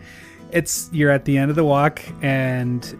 it's 0.52 0.88
you're 0.92 1.10
at 1.10 1.24
the 1.24 1.36
end 1.36 1.50
of 1.50 1.56
the 1.56 1.64
walk 1.64 2.00
and 2.22 2.96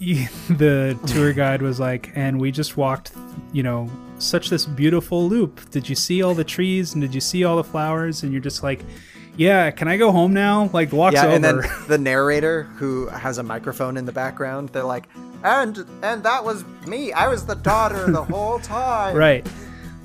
the 0.50 0.98
tour 1.06 1.32
guide 1.32 1.62
was 1.62 1.80
like 1.80 2.10
and 2.14 2.40
we 2.40 2.50
just 2.50 2.76
walked 2.76 3.12
you 3.52 3.62
know 3.62 3.88
such 4.18 4.48
this 4.48 4.64
beautiful 4.64 5.28
loop. 5.28 5.70
Did 5.70 5.88
you 5.88 5.94
see 5.94 6.22
all 6.22 6.34
the 6.34 6.44
trees? 6.44 6.94
And 6.94 7.02
did 7.02 7.14
you 7.14 7.20
see 7.20 7.44
all 7.44 7.56
the 7.56 7.64
flowers? 7.64 8.22
And 8.22 8.32
you're 8.32 8.40
just 8.40 8.62
like 8.62 8.80
yeah 9.36 9.70
can 9.70 9.88
i 9.88 9.96
go 9.96 10.12
home 10.12 10.32
now? 10.32 10.70
Like 10.72 10.90
the 10.90 10.96
walk's 10.96 11.14
yeah, 11.14 11.26
over 11.26 11.34
and 11.34 11.44
then 11.44 11.60
the 11.88 11.98
narrator 11.98 12.64
who 12.64 13.08
has 13.08 13.38
a 13.38 13.42
microphone 13.42 13.96
in 13.96 14.04
the 14.04 14.12
background, 14.12 14.70
they're 14.70 14.84
like, 14.84 15.08
and 15.42 15.84
and 16.02 16.22
that 16.22 16.44
was 16.44 16.64
me. 16.86 17.12
I 17.12 17.28
was 17.28 17.44
the 17.44 17.56
daughter 17.56 18.10
the 18.10 18.24
whole 18.24 18.58
time. 18.60 19.16
right. 19.16 19.46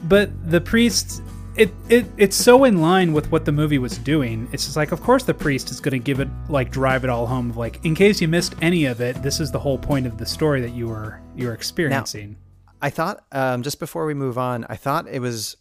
But 0.04 0.50
the 0.50 0.62
priest 0.62 1.22
it, 1.56 1.72
it 1.90 2.06
it's 2.18 2.36
so 2.36 2.64
in 2.64 2.82
line 2.82 3.14
with 3.14 3.32
what 3.32 3.46
the 3.46 3.52
movie 3.52 3.78
was 3.78 3.98
doing. 3.98 4.48
It's 4.52 4.66
just 4.66 4.78
like 4.78 4.92
of 4.92 5.02
course 5.02 5.24
the 5.24 5.34
priest 5.34 5.72
is 5.72 5.80
going 5.80 5.92
to 5.92 6.00
give 6.00 6.20
it 6.20 6.28
like 6.48 6.72
drive 6.72 7.04
it 7.04 7.10
all 7.10 7.26
home 7.26 7.52
like 7.52 7.84
in 7.86 7.96
case 7.96 8.22
you 8.22 8.28
missed 8.28 8.56
any 8.62 8.86
of 8.86 9.02
it 9.02 9.22
this 9.22 9.40
is 9.40 9.52
the 9.52 9.60
whole 9.60 9.78
point 9.78 10.06
of 10.06 10.18
the 10.18 10.26
story 10.26 10.62
that 10.62 10.72
you 10.72 10.88
were 10.88 11.22
you 11.36 11.48
were 11.48 11.54
experiencing. 11.54 12.36
I 12.82 12.90
thought 12.90 13.26
um, 13.32 13.62
just 13.64 13.80
before 13.80 14.06
we 14.06 14.14
move 14.14 14.38
on, 14.38 14.66
I 14.70 14.76
thought 14.76 15.08
it 15.08 15.20
was 15.20 15.58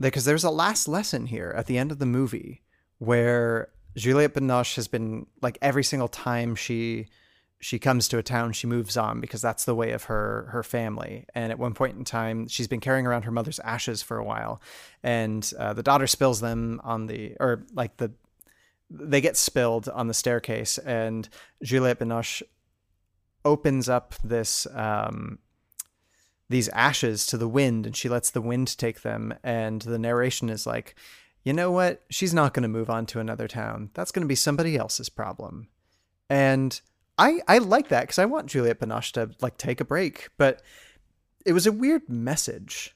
because 0.00 0.24
there's 0.24 0.44
a 0.44 0.50
last 0.50 0.86
lesson 0.88 1.26
here 1.26 1.52
at 1.56 1.66
the 1.66 1.78
end 1.78 1.90
of 1.90 1.98
the 1.98 2.06
movie 2.06 2.62
where 2.98 3.70
Juliette 3.96 4.34
Binoche 4.34 4.76
has 4.76 4.88
been 4.88 5.26
like 5.42 5.58
every 5.62 5.84
single 5.84 6.08
time 6.08 6.54
she 6.54 7.08
she 7.64 7.78
comes 7.78 8.08
to 8.08 8.18
a 8.18 8.22
town, 8.22 8.52
she 8.52 8.66
moves 8.66 8.94
on 8.94 9.22
because 9.22 9.40
that's 9.40 9.64
the 9.64 9.74
way 9.74 9.92
of 9.92 10.04
her 10.04 10.48
her 10.50 10.62
family. 10.62 11.24
And 11.34 11.50
at 11.50 11.58
one 11.58 11.72
point 11.72 11.96
in 11.96 12.04
time, 12.04 12.46
she's 12.46 12.68
been 12.68 12.78
carrying 12.78 13.06
around 13.06 13.22
her 13.22 13.30
mother's 13.30 13.58
ashes 13.60 14.02
for 14.02 14.18
a 14.18 14.24
while, 14.24 14.60
and 15.02 15.50
uh, 15.58 15.72
the 15.72 15.82
daughter 15.82 16.06
spills 16.06 16.42
them 16.42 16.78
on 16.84 17.06
the 17.06 17.38
or 17.40 17.64
like 17.72 17.96
the 17.96 18.12
they 18.90 19.22
get 19.22 19.38
spilled 19.38 19.88
on 19.88 20.08
the 20.08 20.14
staircase, 20.14 20.76
and 20.76 21.26
Juliette 21.62 22.00
Binoche 22.00 22.42
opens 23.46 23.88
up 23.88 24.14
this 24.22 24.66
um, 24.74 25.38
these 26.50 26.68
ashes 26.68 27.26
to 27.28 27.38
the 27.38 27.48
wind 27.48 27.86
and 27.86 27.96
she 27.96 28.10
lets 28.10 28.30
the 28.30 28.42
wind 28.42 28.76
take 28.76 29.00
them. 29.00 29.32
And 29.42 29.80
the 29.80 29.98
narration 29.98 30.50
is 30.50 30.66
like 30.66 30.96
you 31.44 31.54
know 31.54 31.70
what? 31.70 32.02
She's 32.10 32.34
not 32.34 32.52
going 32.52 32.62
to 32.64 32.68
move 32.68 32.90
on 32.90 33.06
to 33.06 33.20
another 33.20 33.48
town. 33.48 33.88
That's 33.94 34.12
going 34.12 34.22
to 34.22 34.28
be 34.28 34.34
somebody 34.34 34.76
else's 34.76 35.08
problem. 35.08 35.68
And 36.28 36.78
i 37.18 37.40
i 37.48 37.58
like 37.58 37.88
that 37.88 38.02
because 38.02 38.18
i 38.18 38.24
want 38.24 38.46
juliette 38.46 38.80
binoche 38.80 39.12
to 39.12 39.30
like 39.40 39.56
take 39.56 39.80
a 39.80 39.84
break 39.84 40.28
but 40.36 40.62
it 41.46 41.52
was 41.52 41.66
a 41.66 41.72
weird 41.72 42.08
message 42.08 42.94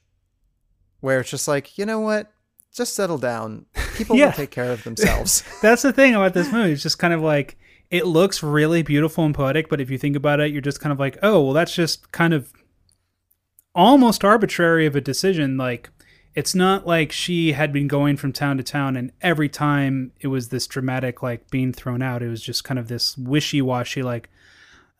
where 0.99 1.19
it's 1.21 1.29
just 1.29 1.47
like 1.47 1.77
you 1.77 1.85
know 1.85 1.99
what 1.99 2.31
just 2.73 2.93
settle 2.93 3.17
down 3.17 3.65
people 3.95 4.15
Yeah. 4.15 4.25
will 4.27 4.33
take 4.33 4.51
care 4.51 4.71
of 4.71 4.83
themselves 4.85 5.43
That's 5.61 5.81
the 5.81 5.91
thing 5.93 6.13
about 6.15 6.33
this 6.33 6.51
movie. 6.51 6.71
It's 6.73 6.83
just 6.83 6.99
kind 6.99 7.13
of 7.13 7.21
like 7.21 7.57
it 7.89 8.05
looks 8.05 8.43
really 8.43 8.83
beautiful 8.83 9.25
and 9.25 9.33
poetic, 9.33 9.67
but 9.69 9.81
if 9.81 9.89
you 9.89 9.97
think 9.97 10.15
about 10.15 10.39
it, 10.39 10.51
you're 10.51 10.61
just 10.61 10.79
kind 10.79 10.93
of 10.93 10.99
like, 10.99 11.17
oh, 11.23 11.41
well, 11.45 11.53
that's 11.53 11.73
just 11.73 12.11
kind 12.11 12.35
of 12.35 12.53
almost 13.73 14.23
arbitrary 14.23 14.85
of 14.85 14.95
a 14.95 15.01
decision. 15.01 15.57
Like, 15.57 15.89
it's 16.39 16.55
not 16.55 16.87
like 16.87 17.11
she 17.11 17.51
had 17.51 17.73
been 17.73 17.89
going 17.89 18.15
from 18.15 18.31
town 18.31 18.55
to 18.55 18.63
town, 18.63 18.95
and 18.95 19.11
every 19.21 19.49
time 19.49 20.13
it 20.21 20.27
was 20.27 20.47
this 20.47 20.67
dramatic, 20.67 21.21
like 21.21 21.51
being 21.51 21.73
thrown 21.73 22.01
out. 22.01 22.23
It 22.23 22.29
was 22.29 22.41
just 22.41 22.63
kind 22.63 22.79
of 22.79 22.87
this 22.87 23.17
wishy 23.17 23.61
washy, 23.61 24.01
like, 24.01 24.29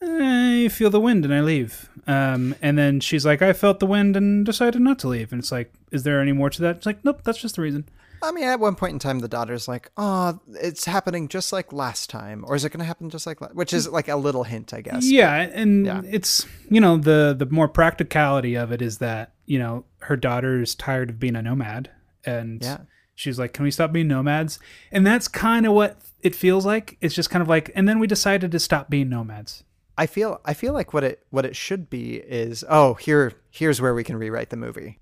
I 0.02 0.68
feel 0.70 0.90
the 0.90 1.00
wind 1.00 1.24
and 1.24 1.34
I 1.34 1.40
leave. 1.40 1.90
Um, 2.08 2.56
and 2.62 2.78
then 2.78 3.00
she's 3.00 3.26
like, 3.26 3.42
I 3.42 3.54
felt 3.54 3.80
the 3.80 3.86
wind 3.86 4.18
and 4.18 4.46
decided 4.46 4.82
not 4.82 5.00
to 5.00 5.08
leave. 5.08 5.32
And 5.32 5.40
it's 5.40 5.50
like, 5.50 5.72
is 5.92 6.04
there 6.04 6.20
any 6.20 6.34
more 6.34 6.50
to 6.50 6.62
that? 6.62 6.76
It's 6.76 6.86
like, 6.86 7.06
nope, 7.06 7.22
that's 7.24 7.42
just 7.42 7.56
the 7.56 7.62
reason. 7.62 7.88
I 8.22 8.34
mean, 8.34 8.44
at 8.44 8.60
one 8.60 8.76
point 8.76 8.92
in 8.92 9.00
time, 9.00 9.20
the 9.20 9.30
daughter's 9.30 9.70
like, 9.70 9.92
"Oh, 9.96 10.42
it's 10.56 10.84
happening 10.84 11.30
just 11.30 11.54
like 11.54 11.72
last 11.72 12.10
time," 12.10 12.44
or 12.46 12.54
is 12.54 12.66
it 12.66 12.70
going 12.74 12.80
to 12.82 12.86
happen 12.86 13.10
just 13.10 13.26
like, 13.26 13.40
la-? 13.40 13.48
which 13.50 13.72
is 13.72 13.88
like 13.88 14.10
a 14.10 14.18
little 14.18 14.44
hint, 14.44 14.74
I 14.74 14.82
guess. 14.82 15.10
Yeah, 15.10 15.34
and 15.36 15.88
it's 16.06 16.46
you 16.70 16.82
know 16.82 16.98
the 16.98 17.34
the 17.38 17.46
more 17.46 17.70
practicality 17.70 18.56
of 18.56 18.74
it 18.74 18.82
is 18.82 18.98
that 18.98 19.32
you 19.50 19.58
know 19.60 19.84
her 20.02 20.16
daughter's 20.16 20.76
tired 20.76 21.10
of 21.10 21.20
being 21.20 21.36
a 21.36 21.42
nomad, 21.42 21.90
and 22.24 22.62
Yeah. 22.64 22.82
she's 23.16 23.40
like, 23.40 23.52
"Can 23.52 23.64
we 23.66 23.72
stop 23.72 23.92
being 23.92 24.08
nomads?" 24.08 24.60
And 24.92 25.06
that's 25.06 25.28
kind 25.28 25.66
of 25.66 25.74
what 25.74 25.98
it 26.22 26.36
feels 26.36 26.66
like. 26.66 26.98
It's 27.02 27.16
just 27.16 27.30
kind 27.30 27.42
of 27.42 27.48
like, 27.50 27.72
and 27.76 27.88
then 27.88 28.00
we 28.00 28.08
decided 28.08 28.52
to 28.52 28.60
stop 28.60 28.90
being 28.90 29.10
nomads. 29.10 29.64
I 29.98 30.06
feel 30.06 30.40
I 30.46 30.54
feel 30.54 30.74
like 30.74 30.94
what 30.94 31.04
it 31.04 31.26
what 31.32 31.46
it 31.46 31.56
should 31.56 31.90
be 31.90 32.18
is 32.18 32.64
oh 32.70 32.94
here 32.94 33.34
here's 33.50 33.82
where 33.82 33.94
we 33.94 34.04
can 34.04 34.16
rewrite 34.18 34.50
the 34.52 34.56
movie. 34.56 35.00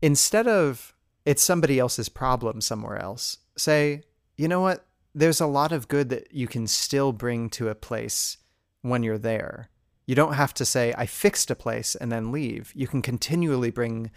Instead 0.00 0.46
of 0.46 0.94
it's 1.24 1.42
somebody 1.42 1.78
else's 1.78 2.08
problem 2.08 2.60
somewhere 2.60 2.98
else, 2.98 3.38
say, 3.56 4.02
you 4.36 4.48
know 4.48 4.60
what? 4.60 4.86
There's 5.14 5.40
a 5.40 5.46
lot 5.46 5.72
of 5.72 5.88
good 5.88 6.08
that 6.08 6.32
you 6.32 6.46
can 6.48 6.66
still 6.66 7.12
bring 7.12 7.50
to 7.50 7.68
a 7.68 7.74
place 7.74 8.38
when 8.80 9.02
you're 9.02 9.18
there. 9.18 9.68
You 10.12 10.16
don't 10.16 10.34
have 10.34 10.52
to 10.52 10.66
say 10.66 10.92
I 10.98 11.06
fixed 11.06 11.50
a 11.50 11.54
place 11.54 11.94
and 11.94 12.12
then 12.12 12.32
leave. 12.32 12.70
You 12.74 12.86
can 12.86 13.00
continually 13.00 13.70
bring 13.70 14.10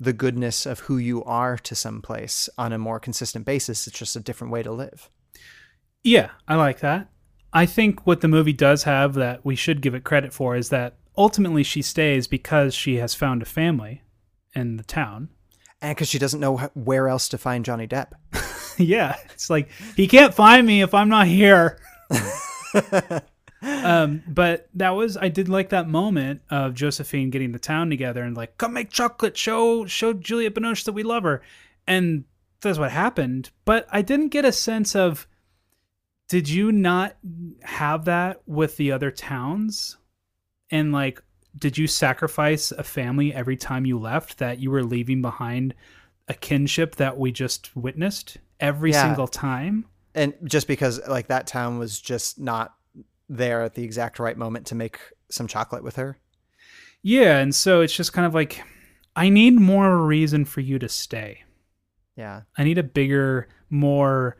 the 0.00 0.14
goodness 0.14 0.64
of 0.64 0.80
who 0.80 0.96
you 0.96 1.22
are 1.24 1.58
to 1.58 1.74
some 1.74 2.00
place 2.00 2.48
on 2.56 2.72
a 2.72 2.78
more 2.78 2.98
consistent 2.98 3.44
basis. 3.44 3.86
It's 3.86 3.98
just 3.98 4.16
a 4.16 4.20
different 4.20 4.50
way 4.50 4.62
to 4.62 4.72
live. 4.72 5.10
Yeah, 6.02 6.30
I 6.48 6.54
like 6.54 6.80
that. 6.80 7.08
I 7.52 7.66
think 7.66 8.06
what 8.06 8.22
the 8.22 8.28
movie 8.28 8.54
does 8.54 8.84
have 8.84 9.12
that 9.12 9.44
we 9.44 9.54
should 9.54 9.82
give 9.82 9.94
it 9.94 10.04
credit 10.04 10.32
for 10.32 10.56
is 10.56 10.70
that 10.70 10.96
ultimately 11.18 11.64
she 11.64 11.82
stays 11.82 12.26
because 12.26 12.74
she 12.74 12.96
has 12.96 13.14
found 13.14 13.42
a 13.42 13.44
family 13.44 14.00
in 14.54 14.78
the 14.78 14.84
town. 14.84 15.28
And 15.82 15.94
because 15.94 16.08
she 16.08 16.18
doesn't 16.18 16.40
know 16.40 16.70
where 16.72 17.08
else 17.08 17.28
to 17.28 17.36
find 17.36 17.62
Johnny 17.62 17.86
Depp. 17.86 18.12
yeah, 18.78 19.16
it's 19.34 19.50
like 19.50 19.68
he 19.96 20.08
can't 20.08 20.32
find 20.32 20.66
me 20.66 20.80
if 20.80 20.94
I'm 20.94 21.10
not 21.10 21.26
here. 21.26 21.78
um, 23.62 24.22
but 24.26 24.68
that 24.74 24.90
was 24.90 25.16
I 25.16 25.28
did 25.28 25.48
like 25.48 25.68
that 25.70 25.88
moment 25.88 26.42
of 26.50 26.74
Josephine 26.74 27.30
getting 27.30 27.52
the 27.52 27.58
town 27.58 27.90
together 27.90 28.22
and 28.22 28.36
like, 28.36 28.58
come 28.58 28.72
make 28.72 28.90
chocolate, 28.90 29.36
show 29.36 29.86
show 29.86 30.12
Juliette 30.12 30.54
Binoche 30.54 30.84
that 30.84 30.92
we 30.92 31.02
love 31.02 31.22
her, 31.22 31.42
and 31.86 32.24
that's 32.60 32.78
what 32.78 32.90
happened. 32.90 33.50
But 33.64 33.86
I 33.90 34.02
didn't 34.02 34.28
get 34.28 34.44
a 34.44 34.52
sense 34.52 34.94
of 34.96 35.26
did 36.28 36.48
you 36.48 36.72
not 36.72 37.16
have 37.62 38.04
that 38.06 38.42
with 38.46 38.76
the 38.76 38.92
other 38.92 39.10
towns, 39.10 39.96
and 40.70 40.92
like 40.92 41.22
did 41.56 41.76
you 41.76 41.86
sacrifice 41.86 42.72
a 42.72 42.82
family 42.82 43.34
every 43.34 43.56
time 43.56 43.84
you 43.84 43.98
left 43.98 44.38
that 44.38 44.58
you 44.58 44.70
were 44.70 44.82
leaving 44.82 45.20
behind 45.20 45.74
a 46.28 46.34
kinship 46.34 46.96
that 46.96 47.18
we 47.18 47.30
just 47.30 47.76
witnessed 47.76 48.38
every 48.58 48.90
Yeah. 48.92 49.02
single 49.02 49.28
time? 49.28 49.86
and 50.14 50.34
just 50.44 50.66
because 50.66 51.00
like 51.08 51.28
that 51.28 51.46
town 51.46 51.78
was 51.78 51.98
just 51.98 52.38
not 52.38 52.74
there 53.36 53.62
at 53.62 53.74
the 53.74 53.84
exact 53.84 54.18
right 54.18 54.36
moment 54.36 54.66
to 54.66 54.74
make 54.74 54.98
some 55.30 55.46
chocolate 55.46 55.82
with 55.82 55.96
her. 55.96 56.18
Yeah, 57.02 57.38
and 57.38 57.54
so 57.54 57.80
it's 57.80 57.94
just 57.94 58.12
kind 58.12 58.26
of 58.26 58.34
like 58.34 58.62
I 59.16 59.28
need 59.28 59.58
more 59.58 59.98
reason 59.98 60.44
for 60.44 60.60
you 60.60 60.78
to 60.78 60.88
stay. 60.88 61.42
Yeah. 62.16 62.42
I 62.56 62.64
need 62.64 62.78
a 62.78 62.82
bigger, 62.82 63.48
more 63.70 64.36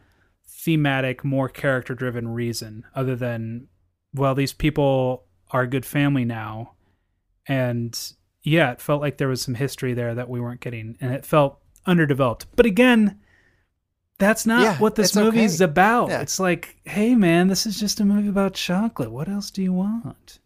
thematic, 0.46 1.24
more 1.24 1.48
character 1.48 1.94
driven 1.94 2.28
reason 2.28 2.84
other 2.94 3.16
than 3.16 3.68
well 4.14 4.34
these 4.34 4.52
people 4.52 5.24
are 5.50 5.62
a 5.62 5.66
good 5.66 5.86
family 5.86 6.24
now. 6.24 6.74
And 7.46 7.98
yeah, 8.42 8.72
it 8.72 8.80
felt 8.80 9.00
like 9.00 9.18
there 9.18 9.28
was 9.28 9.42
some 9.42 9.54
history 9.54 9.94
there 9.94 10.14
that 10.14 10.28
we 10.28 10.40
weren't 10.40 10.60
getting 10.60 10.96
and 11.00 11.12
it 11.12 11.26
felt 11.26 11.58
underdeveloped. 11.86 12.46
But 12.54 12.66
again, 12.66 13.18
that's 14.22 14.46
not 14.46 14.62
Yeah, 14.62 14.78
what 14.78 14.94
this 14.94 15.16
movie's 15.16 15.60
okay. 15.60 15.70
about. 15.70 16.08
Yeah. 16.10 16.20
It's 16.20 16.38
like, 16.38 16.76
hey 16.84 17.14
man, 17.14 17.48
this 17.48 17.66
is 17.66 17.78
just 17.78 18.00
a 18.00 18.04
movie 18.04 18.28
about 18.28 18.54
chocolate. 18.54 19.10
What 19.10 19.28
else 19.28 19.50
do 19.50 19.62
you 19.62 19.72
want? 19.72 20.38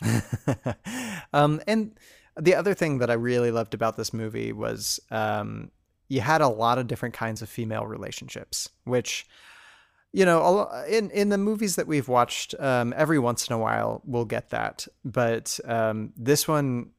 um, 1.32 1.60
and 1.66 1.92
the 2.36 2.54
other 2.54 2.74
thing 2.74 2.98
that 2.98 3.10
I 3.10 3.14
really 3.14 3.50
loved 3.50 3.74
about 3.74 3.96
this 3.96 4.12
movie 4.12 4.52
was 4.52 4.98
um, 5.10 5.70
you 6.08 6.20
had 6.20 6.40
a 6.40 6.48
lot 6.48 6.78
of 6.78 6.86
different 6.86 7.14
kinds 7.14 7.42
of 7.42 7.48
female 7.48 7.86
relationships, 7.86 8.68
which 8.84 9.26
you 10.12 10.24
know 10.24 10.68
in 10.88 11.10
in 11.10 11.28
the 11.28 11.38
movies 11.38 11.76
that 11.76 11.86
we've 11.86 12.08
watched, 12.08 12.54
um, 12.58 12.94
every 12.96 13.18
once 13.18 13.46
in 13.48 13.54
a 13.54 13.58
while 13.58 14.02
we'll 14.04 14.24
get 14.24 14.50
that, 14.50 14.86
but 15.04 15.58
um, 15.64 16.12
this 16.16 16.48
one 16.48 16.90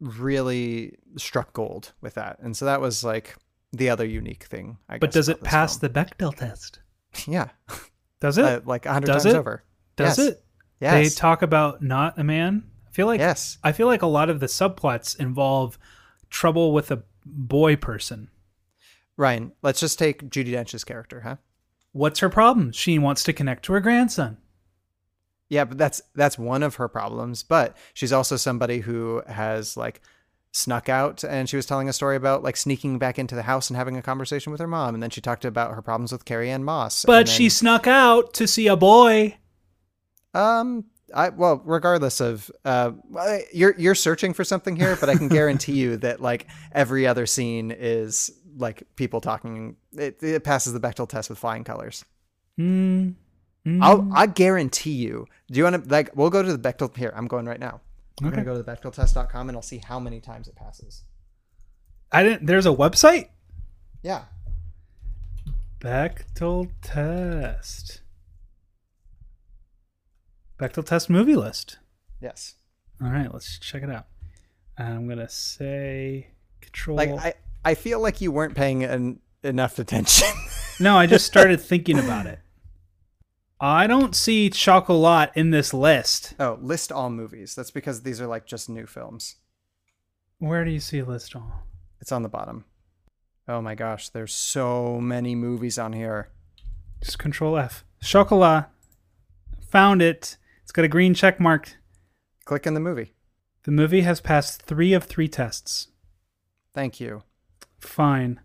really 0.00 0.96
struck 1.16 1.52
gold 1.52 1.92
with 2.00 2.14
that, 2.14 2.38
and 2.40 2.56
so 2.56 2.64
that 2.64 2.80
was 2.80 3.04
like 3.04 3.36
the 3.72 3.90
other 3.90 4.04
unique 4.06 4.44
thing. 4.44 4.78
I 4.88 4.98
But 4.98 5.12
does 5.12 5.28
it 5.28 5.42
pass 5.42 5.78
film. 5.78 5.92
the 5.92 6.00
Bechdel 6.00 6.34
test? 6.36 6.80
Yeah. 7.26 7.48
Does 8.20 8.38
it? 8.38 8.44
Uh, 8.44 8.60
like 8.64 8.86
a 8.86 8.92
hundred 8.92 9.06
Does 9.06 9.24
times 9.24 9.34
it? 9.34 9.38
over. 9.38 9.64
Does 9.96 10.18
Yes. 10.18 10.28
it? 10.28 10.44
They 10.80 11.08
talk 11.08 11.42
about 11.42 11.82
not 11.82 12.18
a 12.18 12.24
man. 12.24 12.64
I 12.88 12.90
feel 12.90 13.06
like 13.06 13.20
yes. 13.20 13.58
I 13.62 13.72
feel 13.72 13.86
like 13.86 14.02
a 14.02 14.06
lot 14.06 14.28
of 14.30 14.40
the 14.40 14.46
subplots 14.46 15.18
involve 15.18 15.78
trouble 16.28 16.72
with 16.72 16.90
a 16.90 17.02
boy 17.24 17.76
person. 17.76 18.28
Ryan, 19.16 19.52
let's 19.62 19.78
just 19.80 19.98
take 19.98 20.28
Judi 20.28 20.50
Dench's 20.52 20.84
character, 20.84 21.20
huh? 21.20 21.36
What's 21.92 22.20
her 22.20 22.28
problem? 22.28 22.72
She 22.72 22.98
wants 22.98 23.22
to 23.24 23.32
connect 23.32 23.64
to 23.66 23.74
her 23.74 23.80
grandson. 23.80 24.38
Yeah, 25.48 25.64
but 25.66 25.76
that's 25.78 26.00
that's 26.14 26.38
one 26.38 26.62
of 26.62 26.76
her 26.76 26.88
problems. 26.88 27.42
But 27.42 27.76
she's 27.94 28.12
also 28.12 28.36
somebody 28.36 28.80
who 28.80 29.22
has 29.28 29.76
like 29.76 30.00
snuck 30.52 30.88
out 30.88 31.24
and 31.24 31.48
she 31.48 31.56
was 31.56 31.64
telling 31.64 31.88
a 31.88 31.92
story 31.92 32.14
about 32.14 32.42
like 32.42 32.56
sneaking 32.56 32.98
back 32.98 33.18
into 33.18 33.34
the 33.34 33.42
house 33.42 33.70
and 33.70 33.76
having 33.76 33.96
a 33.96 34.02
conversation 34.02 34.52
with 34.52 34.60
her 34.60 34.66
mom 34.66 34.94
and 34.94 35.02
then 35.02 35.08
she 35.08 35.20
talked 35.20 35.46
about 35.46 35.74
her 35.74 35.80
problems 35.80 36.12
with 36.12 36.24
Carrie-Anne 36.24 36.62
Moss. 36.62 37.04
But 37.06 37.20
and 37.20 37.28
she 37.28 37.48
snuck 37.48 37.86
out 37.86 38.34
to 38.34 38.46
see 38.46 38.66
a 38.66 38.76
boy. 38.76 39.38
Um, 40.34 40.84
I 41.14 41.30
well, 41.30 41.60
regardless 41.64 42.20
of 42.20 42.50
uh, 42.64 42.92
you're 43.52 43.74
you're 43.78 43.94
searching 43.94 44.32
for 44.32 44.44
something 44.44 44.76
here, 44.76 44.96
but 44.96 45.08
I 45.08 45.16
can 45.16 45.28
guarantee 45.28 45.72
you 45.72 45.96
that 45.98 46.20
like 46.20 46.46
every 46.72 47.06
other 47.06 47.26
scene 47.26 47.70
is 47.70 48.30
like 48.56 48.82
people 48.96 49.20
talking. 49.20 49.76
It, 49.92 50.22
it 50.22 50.44
passes 50.44 50.72
the 50.72 50.80
Bechdel 50.80 51.08
test 51.08 51.28
with 51.28 51.38
flying 51.38 51.64
colors. 51.64 52.04
Mm. 52.58 53.14
I'll 53.80 54.08
I 54.12 54.26
guarantee 54.26 54.92
you. 54.92 55.26
Do 55.50 55.58
you 55.58 55.64
want 55.64 55.84
to 55.84 55.90
like? 55.90 56.16
We'll 56.16 56.30
go 56.30 56.42
to 56.42 56.56
the 56.56 56.72
Bechdel 56.72 56.96
here. 56.96 57.12
I'm 57.14 57.26
going 57.26 57.46
right 57.46 57.60
now. 57.60 57.80
I'm 58.20 58.26
Okay. 58.28 58.36
gonna 58.36 58.44
go 58.44 58.56
to 58.56 58.62
the 58.62 58.70
BechdelTest.com 58.70 59.48
and 59.48 59.56
I'll 59.56 59.62
see 59.62 59.78
how 59.78 59.98
many 59.98 60.20
times 60.20 60.48
it 60.48 60.54
passes. 60.54 61.02
I 62.10 62.22
didn't. 62.22 62.46
There's 62.46 62.66
a 62.66 62.70
website. 62.70 63.28
Yeah. 64.02 64.24
Bechdel 65.80 66.70
test. 66.82 68.02
Bechdel 70.58 70.84
test 70.86 71.10
movie 71.10 71.34
list. 71.36 71.78
Yes. 72.20 72.54
All 73.02 73.10
right, 73.10 73.32
let's 73.32 73.58
check 73.58 73.82
it 73.82 73.90
out. 73.90 74.06
I'm 74.78 75.08
gonna 75.08 75.28
say 75.28 76.28
control. 76.60 76.96
Like 76.96 77.10
I 77.10 77.34
I 77.64 77.74
feel 77.74 78.00
like 78.00 78.20
you 78.20 78.30
weren't 78.30 78.54
paying 78.54 78.84
an, 78.84 79.20
enough 79.42 79.78
attention. 79.78 80.28
no, 80.80 80.96
I 80.96 81.06
just 81.06 81.26
started 81.26 81.60
thinking 81.62 81.98
about 81.98 82.26
it. 82.26 82.38
I 83.64 83.86
don't 83.86 84.16
see 84.16 84.50
Chocolat 84.50 85.30
in 85.36 85.50
this 85.50 85.72
list. 85.72 86.34
oh, 86.40 86.58
list 86.60 86.90
all 86.90 87.10
movies. 87.10 87.54
That's 87.54 87.70
because 87.70 88.02
these 88.02 88.20
are 88.20 88.26
like 88.26 88.44
just 88.44 88.68
new 88.68 88.86
films. 88.86 89.36
Where 90.40 90.64
do 90.64 90.72
you 90.72 90.80
see 90.80 91.00
list 91.00 91.36
all? 91.36 91.62
It's 92.00 92.10
on 92.10 92.24
the 92.24 92.28
bottom. 92.28 92.64
Oh 93.46 93.62
my 93.62 93.76
gosh, 93.76 94.08
there's 94.08 94.34
so 94.34 95.00
many 95.00 95.36
movies 95.36 95.78
on 95.78 95.92
here. 95.92 96.30
Just 97.04 97.20
control 97.20 97.56
F. 97.56 97.84
Chocolat. 98.02 98.68
Found 99.70 100.02
it. 100.02 100.38
It's 100.64 100.72
got 100.72 100.84
a 100.84 100.88
green 100.88 101.14
check 101.14 101.38
mark. 101.38 101.76
Click 102.44 102.66
in 102.66 102.74
the 102.74 102.80
movie. 102.80 103.12
The 103.62 103.70
movie 103.70 104.00
has 104.00 104.20
passed 104.20 104.62
three 104.62 104.92
of 104.92 105.04
three 105.04 105.28
tests. 105.28 105.86
Thank 106.74 106.98
you. 106.98 107.22
Fine. 107.78 108.40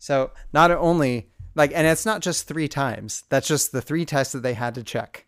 So 0.00 0.32
not 0.52 0.72
only 0.72 1.30
like, 1.54 1.72
and 1.74 1.86
it's 1.86 2.06
not 2.06 2.20
just 2.20 2.48
three 2.48 2.68
times. 2.68 3.24
That's 3.28 3.48
just 3.48 3.72
the 3.72 3.82
three 3.82 4.04
tests 4.04 4.32
that 4.32 4.42
they 4.42 4.54
had 4.54 4.74
to 4.74 4.82
check. 4.82 5.26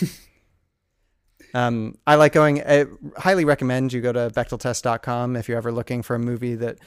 um, 1.54 1.96
I 2.06 2.16
like 2.16 2.32
going. 2.32 2.62
I 2.62 2.86
highly 3.16 3.44
recommend 3.44 3.92
you 3.92 4.00
go 4.00 4.12
to 4.12 4.30
BechdelTest.com 4.34 5.36
if 5.36 5.48
you're 5.48 5.58
ever 5.58 5.72
looking 5.72 6.02
for 6.02 6.14
a 6.14 6.18
movie 6.18 6.54
that 6.56 6.78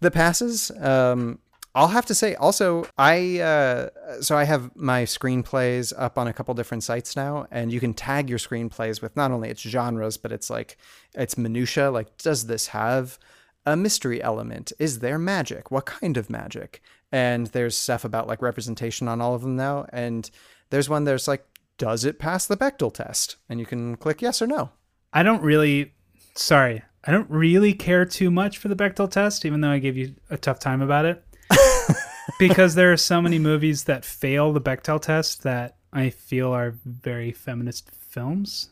that 0.00 0.12
passes. 0.12 0.70
Um, 0.80 1.38
I'll 1.74 1.88
have 1.88 2.04
to 2.06 2.14
say 2.14 2.34
also, 2.34 2.84
I 2.98 3.38
uh, 3.40 3.88
so 4.20 4.36
I 4.36 4.44
have 4.44 4.76
my 4.76 5.04
screenplays 5.04 5.92
up 5.96 6.18
on 6.18 6.28
a 6.28 6.32
couple 6.32 6.52
different 6.54 6.84
sites 6.84 7.16
now, 7.16 7.46
and 7.50 7.72
you 7.72 7.80
can 7.80 7.94
tag 7.94 8.28
your 8.28 8.38
screenplays 8.38 9.00
with 9.00 9.16
not 9.16 9.30
only 9.30 9.48
its 9.48 9.62
genres, 9.62 10.18
but 10.18 10.32
it's 10.32 10.50
like 10.50 10.76
it's 11.14 11.38
minutia. 11.38 11.90
Like, 11.90 12.18
does 12.18 12.46
this 12.46 12.68
have 12.68 13.18
a 13.64 13.74
mystery 13.74 14.22
element? 14.22 14.72
Is 14.78 14.98
there 14.98 15.18
magic? 15.18 15.70
What 15.70 15.86
kind 15.86 16.18
of 16.18 16.28
magic? 16.28 16.82
And 17.12 17.48
there's 17.48 17.76
stuff 17.76 18.04
about 18.04 18.26
like 18.26 18.42
representation 18.42 19.06
on 19.06 19.20
all 19.20 19.34
of 19.34 19.42
them 19.42 19.56
now. 19.56 19.86
And 19.92 20.28
there's 20.70 20.88
one 20.88 21.04
there's 21.04 21.28
like, 21.28 21.46
does 21.78 22.04
it 22.04 22.18
pass 22.18 22.46
the 22.46 22.56
Bechdel 22.56 22.92
test? 22.92 23.36
And 23.48 23.60
you 23.60 23.66
can 23.66 23.96
click 23.96 24.22
yes 24.22 24.40
or 24.40 24.46
no. 24.46 24.70
I 25.12 25.22
don't 25.22 25.42
really. 25.42 25.92
Sorry, 26.34 26.82
I 27.04 27.12
don't 27.12 27.28
really 27.28 27.74
care 27.74 28.06
too 28.06 28.30
much 28.30 28.58
for 28.58 28.68
the 28.68 28.76
Bechdel 28.76 29.10
test, 29.10 29.44
even 29.44 29.60
though 29.60 29.70
I 29.70 29.78
gave 29.78 29.96
you 29.96 30.14
a 30.30 30.38
tough 30.38 30.58
time 30.58 30.80
about 30.80 31.04
it. 31.04 31.22
because 32.38 32.74
there 32.74 32.92
are 32.92 32.96
so 32.96 33.20
many 33.20 33.38
movies 33.38 33.84
that 33.84 34.04
fail 34.04 34.52
the 34.52 34.60
Bechdel 34.60 35.00
test 35.02 35.42
that 35.42 35.76
I 35.92 36.10
feel 36.10 36.52
are 36.52 36.74
very 36.84 37.32
feminist 37.32 37.90
films. 37.90 38.70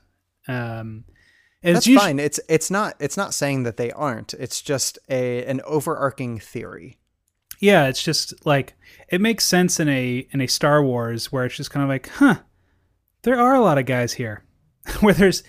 Um, 0.49 1.05
it's 1.63 1.85
That's 1.85 2.03
fine. 2.03 2.19
It's 2.19 2.41
it's 2.49 2.71
not 2.71 2.95
it's 3.01 3.17
not 3.17 3.35
saying 3.35 3.65
that 3.65 3.77
they 3.77 3.91
aren't. 3.91 4.33
It's 4.35 4.63
just 4.63 4.99
a 5.11 5.45
an 5.45 5.61
overarching 5.67 6.39
theory. 6.39 6.99
Yeah, 7.61 7.87
it's 7.89 8.03
just 8.03 8.45
like 8.47 8.75
it 9.09 9.21
makes 9.21 9.45
sense 9.45 9.79
in 9.81 9.89
a 9.89 10.27
in 10.31 10.41
a 10.41 10.47
Star 10.49 10.83
Wars 10.83 11.31
where 11.31 11.45
it's 11.45 11.57
just 11.57 11.71
kind 11.71 11.83
of 11.85 11.89
like, 11.89 12.09
huh, 12.09 12.37
there 13.23 13.39
are 13.39 13.55
a 13.55 13.61
lot 13.61 13.79
of 13.79 13.87
guys 13.87 14.13
here, 14.15 14.43
where 15.01 15.15
there's 15.15 15.43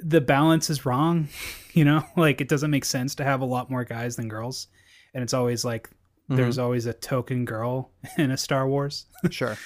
the 0.00 0.20
balance 0.20 0.70
is 0.70 0.86
wrong, 0.86 1.28
you 1.74 1.84
know, 1.84 2.04
like 2.16 2.40
it 2.40 2.48
doesn't 2.48 2.70
make 2.70 2.84
sense 2.84 3.14
to 3.16 3.24
have 3.24 3.40
a 3.42 3.44
lot 3.46 3.70
more 3.70 3.84
guys 3.84 4.16
than 4.16 4.28
girls, 4.28 4.68
and 5.14 5.22
it's 5.22 5.34
always 5.34 5.64
like 5.64 5.90
there's 6.30 6.58
Mhm. 6.58 6.62
always 6.62 6.86
a 6.86 6.92
token 6.92 7.44
girl 7.44 7.90
in 8.18 8.30
a 8.30 8.36
Star 8.36 8.66
Wars. 8.68 9.06
Sure. 9.30 9.56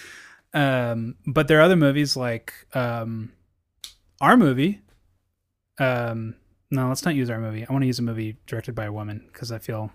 um, 0.55 1.15
but 1.27 1.49
there 1.49 1.59
are 1.59 1.63
other 1.63 1.77
movies 1.77 2.17
like 2.17 2.53
um, 2.75 3.33
our 4.21 4.37
movie. 4.37 4.81
Um, 5.79 6.35
no, 6.71 6.89
let's 6.89 7.05
not 7.05 7.15
use 7.15 7.31
our 7.31 7.41
movie. 7.41 7.67
I 7.69 7.73
want 7.73 7.83
to 7.83 7.87
use 7.87 7.99
a 7.99 8.03
movie 8.03 8.37
directed 8.47 8.75
by 8.75 8.85
a 8.87 8.93
woman 8.93 9.29
because 9.33 9.51
I 9.53 9.59
feel 9.59 9.93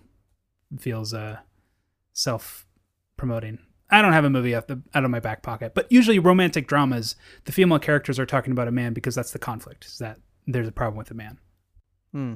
feels 0.80 1.14
uh 1.14 1.38
self 2.22 2.65
promoting. 3.15 3.60
I 3.89 4.02
don't 4.02 4.11
have 4.14 4.26
a 4.26 4.30
movie 4.30 4.53
out 4.53 4.68
the 4.68 4.81
out 4.94 5.06
of 5.06 5.11
my 5.11 5.19
back 5.22 5.44
pocket, 5.44 5.73
but 5.73 5.89
usually 5.89 6.19
romantic 6.19 6.68
dramas, 6.68 7.15
the 7.45 7.52
female 7.53 7.80
characters 7.80 8.19
are 8.19 8.26
talking 8.26 8.52
about 8.52 8.68
a 8.68 8.72
man 8.72 8.94
because 8.94 9.15
that's 9.15 9.31
the 9.31 9.39
conflict. 9.39 9.85
Is 9.85 9.98
that 9.99 10.18
there's 10.45 10.68
a 10.68 10.72
problem 10.73 10.98
with 10.98 11.11
a 11.11 11.14
man. 11.14 11.38
Hmm. 12.11 12.34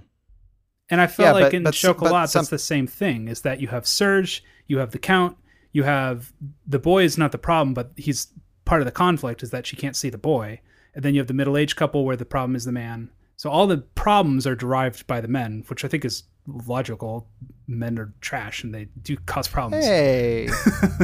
And 0.89 1.01
I 1.01 1.07
feel 1.07 1.25
Yeah, 1.27 1.31
like 1.33 1.43
but- 1.45 1.53
in 1.53 1.63
but 1.63 1.73
s- 1.75 1.81
but 1.99 2.27
some- 2.27 2.39
that's 2.41 2.49
the 2.49 2.57
same 2.59 2.87
thing. 2.87 3.27
Is 3.27 3.41
that 3.41 3.59
you 3.59 3.67
have 3.69 3.85
Serge, 3.87 4.43
you 4.67 4.77
have 4.77 4.91
the 4.91 4.99
Count, 4.99 5.35
you 5.73 5.83
have 5.83 6.31
the 6.65 6.79
boy 6.79 7.03
is 7.03 7.17
not 7.17 7.31
the 7.31 7.37
problem, 7.37 7.73
but 7.73 7.91
he's 7.97 8.27
part 8.65 8.81
of 8.81 8.85
the 8.85 8.91
conflict. 8.91 9.43
Is 9.43 9.49
that 9.51 9.65
she 9.65 9.75
can't 9.75 9.95
see 9.95 10.09
the 10.09 10.17
boy, 10.17 10.61
and 10.93 11.03
then 11.03 11.13
you 11.15 11.19
have 11.19 11.27
the 11.27 11.33
middle 11.33 11.57
aged 11.57 11.75
couple 11.75 12.05
where 12.05 12.15
the 12.17 12.25
problem 12.25 12.55
is 12.55 12.63
the 12.65 12.71
man. 12.71 13.09
So 13.35 13.49
all 13.49 13.67
the 13.67 13.79
problems 13.79 14.45
are 14.45 14.55
derived 14.55 15.07
by 15.07 15.19
the 15.19 15.27
men, 15.27 15.63
which 15.67 15.83
I 15.83 15.87
think 15.89 16.05
is 16.05 16.23
logical. 16.47 17.27
Men 17.68 17.97
are 17.99 18.13
trash 18.22 18.63
and 18.63 18.73
they 18.73 18.85
do 19.01 19.18
cause 19.26 19.47
problems. 19.47 19.85
Hey. 19.85 20.49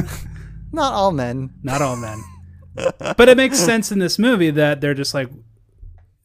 not 0.72 0.92
all 0.92 1.12
men. 1.12 1.54
Not 1.62 1.82
all 1.82 1.96
men. 1.96 2.22
but 2.98 3.28
it 3.28 3.36
makes 3.36 3.58
sense 3.58 3.90
in 3.90 3.98
this 3.98 4.18
movie 4.18 4.50
that 4.50 4.80
they're 4.80 4.94
just 4.94 5.14
like 5.14 5.30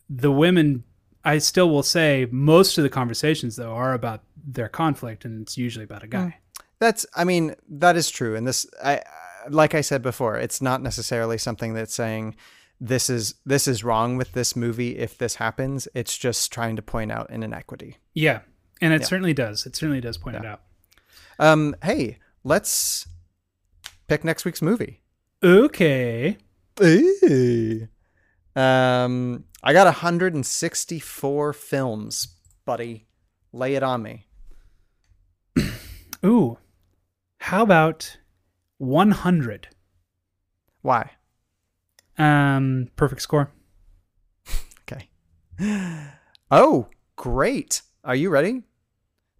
the 0.09 0.31
women 0.31 0.83
I 1.25 1.37
still 1.37 1.69
will 1.69 1.83
say 1.83 2.27
most 2.31 2.77
of 2.77 2.83
the 2.83 2.89
conversations 2.89 3.55
though 3.55 3.71
are 3.71 3.93
about 3.93 4.23
their 4.45 4.67
conflict 4.67 5.25
and 5.25 5.41
it's 5.41 5.57
usually 5.57 5.85
about 5.85 6.03
a 6.03 6.07
guy. 6.07 6.19
Mm. 6.19 6.61
That's 6.79 7.05
I 7.15 7.23
mean, 7.23 7.55
that 7.69 7.95
is 7.95 8.09
true. 8.09 8.35
And 8.35 8.45
this 8.45 8.65
I 8.83 9.01
like 9.49 9.73
I 9.73 9.81
said 9.81 10.01
before, 10.01 10.37
it's 10.37 10.61
not 10.61 10.81
necessarily 10.81 11.37
something 11.37 11.73
that's 11.73 11.93
saying 11.93 12.35
this 12.79 13.09
is 13.09 13.35
this 13.45 13.67
is 13.67 13.83
wrong 13.83 14.17
with 14.17 14.33
this 14.33 14.55
movie 14.55 14.97
if 14.97 15.17
this 15.17 15.35
happens. 15.35 15.87
It's 15.93 16.17
just 16.17 16.51
trying 16.51 16.75
to 16.75 16.81
point 16.81 17.11
out 17.11 17.29
an 17.29 17.43
inequity. 17.43 17.97
Yeah. 18.13 18.41
And 18.83 18.93
it 18.93 19.01
Yeah. 19.01 19.07
certainly 19.07 19.33
does. 19.33 19.65
It 19.65 19.75
certainly 19.77 20.01
does 20.01 20.17
point 20.17 20.35
it 20.35 20.45
out. 20.45 20.61
Um, 21.39 21.73
hey, 21.83 22.17
let's 22.43 23.07
pick 24.07 24.23
next 24.25 24.43
week's 24.43 24.61
movie. 24.61 25.01
Okay. 25.41 26.37
Ooh. 26.81 27.87
Um, 28.55 29.45
I 29.63 29.71
got 29.71 29.85
164 29.87 31.53
films, 31.53 32.27
buddy. 32.65 33.07
Lay 33.53 33.75
it 33.75 33.83
on 33.83 34.03
me. 34.03 34.27
Ooh. 36.25 36.57
How 37.39 37.63
about 37.63 38.17
100? 38.79 39.69
Why? 40.81 41.11
Um 42.17 42.89
perfect 42.95 43.21
score. 43.21 43.49
Okay. 44.91 45.07
Oh, 46.51 46.87
great. 47.15 47.81
Are 48.03 48.15
you 48.15 48.29
ready? 48.29 48.63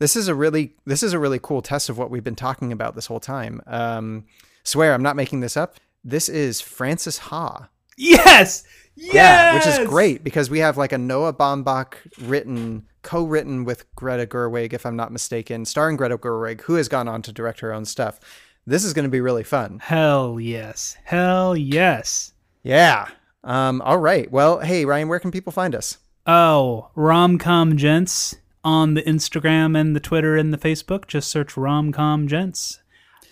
This 0.04 0.18
is 0.18 0.28
a 0.28 0.36
really 0.36 0.76
this 0.84 1.02
is 1.02 1.14
a 1.14 1.18
really 1.18 1.40
cool 1.42 1.62
test 1.62 1.88
of 1.88 1.98
what 1.98 2.12
we've 2.12 2.26
been 2.26 2.36
talking 2.36 2.74
about 2.74 2.94
this 2.94 3.06
whole 3.06 3.22
time. 3.22 3.62
Um, 3.66 4.26
swear 4.66 4.94
I'm 4.94 5.02
not 5.02 5.16
making 5.16 5.40
this 5.40 5.56
up. 5.56 5.78
This 6.04 6.28
is 6.28 6.60
Frances 6.60 7.20
Ha. 7.20 7.70
Yes. 7.96 8.66
Yeah, 8.96 9.54
which 9.54 9.66
is 9.66 9.80
great 9.88 10.22
because 10.22 10.50
we 10.50 10.60
have 10.60 10.76
like 10.76 10.92
a 10.92 10.98
Noah 10.98 11.32
Baumbach 11.32 11.94
written, 12.20 12.86
co-written 13.04 13.64
with 13.64 13.96
Greta 13.96 14.26
Gerwig, 14.26 14.74
if 14.74 14.86
I'm 14.86 14.98
not 14.98 15.14
mistaken, 15.14 15.64
starring 15.64 15.96
Greta 15.96 16.18
Gerwig, 16.18 16.60
who 16.60 16.74
has 16.74 16.90
gone 16.90 17.08
on 17.08 17.22
to 17.22 17.32
direct 17.32 17.62
her 17.62 17.72
own 17.72 17.86
stuff. 17.86 18.20
This 18.68 18.84
is 18.84 18.92
going 18.92 19.06
to 19.06 19.10
be 19.10 19.22
really 19.22 19.46
fun. 19.46 19.80
Hell 19.80 20.38
yes. 20.38 20.98
Hell 21.06 21.56
yes. 21.56 22.34
Yeah. 22.62 23.08
Um. 23.46 23.82
All 23.82 24.00
right. 24.00 24.30
Well, 24.30 24.60
hey 24.60 24.84
Ryan, 24.84 25.08
where 25.08 25.22
can 25.22 25.32
people 25.32 25.54
find 25.54 25.74
us? 25.74 26.00
Oh, 26.28 26.90
Romcom 26.98 27.78
Gents 27.78 28.36
on 28.64 28.94
the 28.94 29.02
Instagram 29.04 29.78
and 29.80 29.96
the 29.96 30.00
Twitter 30.00 30.36
and 30.38 30.54
the 30.54 30.58
Facebook. 30.58 31.08
Just 31.08 31.30
search 31.30 31.56
Romcom 31.56 32.28
Gents. 32.28 32.80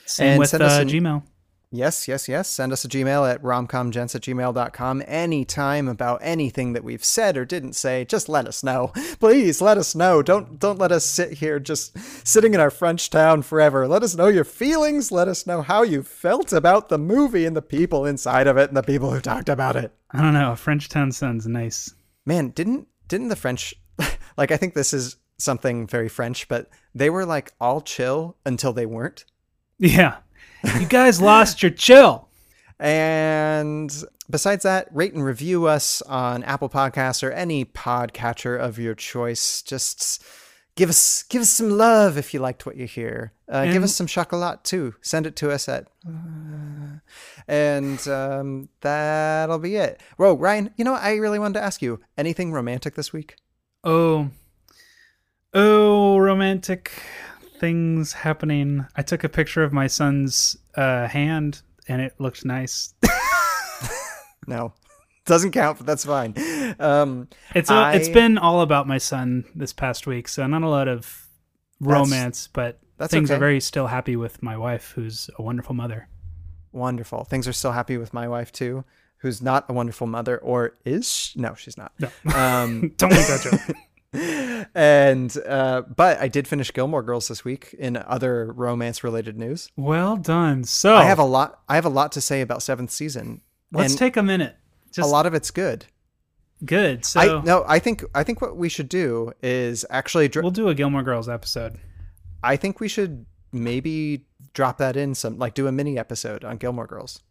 Same 0.05 0.27
And 0.31 0.39
with 0.39 0.49
send 0.49 0.63
us 0.63 0.77
uh, 0.77 0.81
an- 0.81 0.89
Gmail. 0.89 1.23
Yes, 1.73 2.05
yes, 2.05 2.27
yes. 2.27 2.49
Send 2.49 2.73
us 2.73 2.83
a 2.83 2.89
Gmail 2.89 3.31
at 3.33 3.41
romcomgents 3.41 4.13
at 4.13 4.23
gmail.com 4.23 5.03
anytime 5.07 5.87
about 5.87 6.19
anything 6.21 6.73
that 6.73 6.83
we've 6.83 7.03
said 7.05 7.37
or 7.37 7.45
didn't 7.45 7.77
say. 7.77 8.03
Just 8.03 8.27
let 8.27 8.45
us 8.45 8.61
know. 8.61 8.91
Please 9.21 9.61
let 9.61 9.77
us 9.77 9.95
know. 9.95 10.21
Don't 10.21 10.59
don't 10.59 10.79
let 10.79 10.91
us 10.91 11.05
sit 11.05 11.31
here 11.37 11.61
just 11.61 11.97
sitting 12.27 12.53
in 12.53 12.59
our 12.59 12.71
French 12.71 13.09
town 13.09 13.41
forever. 13.41 13.87
Let 13.87 14.03
us 14.03 14.17
know 14.17 14.27
your 14.27 14.43
feelings. 14.43 15.13
Let 15.13 15.29
us 15.29 15.47
know 15.47 15.61
how 15.61 15.83
you 15.83 16.03
felt 16.03 16.51
about 16.51 16.89
the 16.89 16.97
movie 16.97 17.45
and 17.45 17.55
the 17.55 17.61
people 17.61 18.05
inside 18.05 18.47
of 18.47 18.57
it 18.57 18.67
and 18.69 18.75
the 18.75 18.83
people 18.83 19.11
who 19.13 19.21
talked 19.21 19.47
about 19.47 19.77
it. 19.77 19.93
I 20.11 20.21
don't 20.21 20.33
know. 20.33 20.57
French 20.57 20.89
Town 20.89 21.13
sounds 21.13 21.47
nice. 21.47 21.93
Man, 22.25 22.49
didn't 22.49 22.89
didn't 23.07 23.29
the 23.29 23.37
French 23.37 23.73
like 24.37 24.51
I 24.51 24.57
think 24.57 24.73
this 24.73 24.91
is 24.91 25.15
something 25.41 25.87
very 25.87 26.09
French, 26.09 26.47
but 26.47 26.69
they 26.93 27.09
were 27.09 27.25
like 27.25 27.51
all 27.59 27.81
chill 27.81 28.37
until 28.45 28.73
they 28.73 28.85
weren't. 28.85 29.25
Yeah. 29.77 30.17
You 30.79 30.85
guys 30.85 31.21
lost 31.21 31.61
your 31.61 31.71
chill. 31.71 32.27
And 32.79 33.93
besides 34.29 34.63
that, 34.63 34.87
rate 34.91 35.13
and 35.13 35.23
review 35.23 35.67
us 35.67 36.01
on 36.03 36.43
Apple 36.43 36.69
Podcasts 36.69 37.21
or 37.21 37.31
any 37.31 37.65
podcatcher 37.65 38.59
of 38.59 38.79
your 38.79 38.95
choice. 38.95 39.61
Just 39.61 40.23
give 40.75 40.89
us 40.89 41.23
give 41.23 41.41
us 41.41 41.49
some 41.49 41.69
love 41.69 42.17
if 42.17 42.33
you 42.33 42.39
liked 42.39 42.65
what 42.65 42.77
you 42.77 42.87
hear. 42.87 43.33
Uh, 43.47 43.65
give 43.65 43.83
us 43.83 43.93
some 43.93 44.07
chocolate 44.07 44.63
too. 44.63 44.95
Send 45.01 45.27
it 45.27 45.35
to 45.35 45.51
us 45.51 45.67
at. 45.67 45.87
uh, 46.07 46.99
and 47.47 48.07
um, 48.07 48.69
that'll 48.79 49.59
be 49.59 49.75
it. 49.75 50.01
Whoa, 50.17 50.33
Ryan, 50.35 50.73
you 50.77 50.85
know 50.85 50.93
what? 50.93 51.03
I 51.03 51.15
really 51.15 51.37
wanted 51.39 51.59
to 51.59 51.65
ask 51.65 51.81
you 51.81 51.99
anything 52.17 52.53
romantic 52.53 52.95
this 52.95 53.11
week? 53.11 53.35
Oh, 53.83 54.29
oh, 55.53 56.17
romantic 56.17 56.91
things 57.59 58.13
happening. 58.13 58.85
I 58.95 59.01
took 59.03 59.23
a 59.23 59.29
picture 59.29 59.63
of 59.63 59.71
my 59.73 59.87
son's 59.87 60.57
uh, 60.75 61.07
hand, 61.07 61.61
and 61.87 62.01
it 62.01 62.15
looked 62.19 62.45
nice. 62.45 62.93
No, 64.47 64.73
doesn't 65.25 65.51
count, 65.51 65.77
but 65.77 65.85
that's 65.85 66.03
fine. 66.03 66.33
Um, 66.79 67.27
It's 67.53 67.69
a, 67.69 67.91
it's 67.93 68.09
I- 68.09 68.13
been 68.13 68.39
all 68.39 68.61
about 68.61 68.87
my 68.87 68.97
son 68.97 69.45
this 69.53 69.71
past 69.71 70.07
week, 70.07 70.27
so 70.27 70.45
not 70.47 70.63
a 70.63 70.67
lot 70.67 70.87
of 70.87 71.01
That's- 71.79 72.09
romance, 72.09 72.49
but 72.51 72.79
that's 72.97 73.11
things 73.11 73.29
okay. 73.29 73.37
are 73.37 73.39
very 73.39 73.59
still 73.59 73.85
happy 73.87 74.15
with 74.15 74.41
my 74.41 74.57
wife, 74.57 74.93
who's 74.95 75.29
a 75.37 75.43
wonderful 75.43 75.75
mother. 75.75 76.07
Wonderful. 76.71 77.23
Things 77.25 77.47
are 77.47 77.53
still 77.53 77.71
happy 77.71 77.97
with 77.97 78.13
my 78.15 78.27
wife 78.27 78.51
too, 78.51 78.83
who's 79.17 79.43
not 79.43 79.65
a 79.69 79.73
wonderful 79.73 80.07
mother, 80.07 80.39
or 80.39 80.75
is 80.85 81.07
she? 81.13 81.39
no, 81.39 81.53
she's 81.53 81.77
not. 81.77 81.91
No. 81.99 82.09
Um, 82.35 82.89
Don't 82.97 83.11
make 83.11 83.27
that 83.27 83.41
joke. 83.43 83.77
and 84.13 85.37
uh, 85.47 85.83
but 85.95 86.19
I 86.19 86.27
did 86.27 86.47
finish 86.47 86.73
Gilmore 86.73 87.03
Girls 87.03 87.27
this 87.27 87.45
week. 87.45 87.73
In 87.77 87.97
other 87.97 88.51
romance-related 88.51 89.37
news, 89.37 89.69
Well 89.77 90.17
done. 90.17 90.63
So 90.65 90.95
I 90.95 91.03
have 91.03 91.19
a 91.19 91.23
lot. 91.25 91.61
I 91.69 91.75
have 91.75 91.85
a 91.85 91.89
lot 91.89 92.11
to 92.13 92.21
say 92.21 92.41
about 92.41 92.61
seventh 92.61 92.91
season. 92.91 93.41
let's 93.71 93.95
take 93.95 94.17
a 94.17 94.23
minute. 94.23 94.55
Just 94.91 95.07
a 95.07 95.11
lot 95.11 95.25
of 95.25 95.33
it's 95.33 95.51
good. 95.51 95.85
good. 96.65 97.05
So 97.05 97.19
I 97.19 97.43
no, 97.43 97.63
I 97.67 97.79
think 97.79 98.03
I 98.13 98.23
think 98.23 98.41
what 98.41 98.57
we 98.57 98.69
should 98.69 98.89
do 98.89 99.31
is 99.41 99.85
actually. 99.89 100.27
Dr- 100.27 100.43
we'll 100.43 100.51
do 100.51 100.67
a 100.67 100.75
Gilmore 100.75 101.03
Girls 101.03 101.29
episode. 101.29 101.79
I 102.43 102.57
think 102.57 102.79
we 102.79 102.87
should 102.87 103.25
maybe 103.53 104.25
drop 104.53 104.77
that 104.79 104.97
in 104.97 105.15
some, 105.15 105.37
like 105.37 105.53
do 105.53 105.67
a 105.67 105.71
mini 105.71 105.97
episode 105.97 106.43
on 106.43 106.57
Gilmore 106.57 106.87
Girls. 106.87 107.21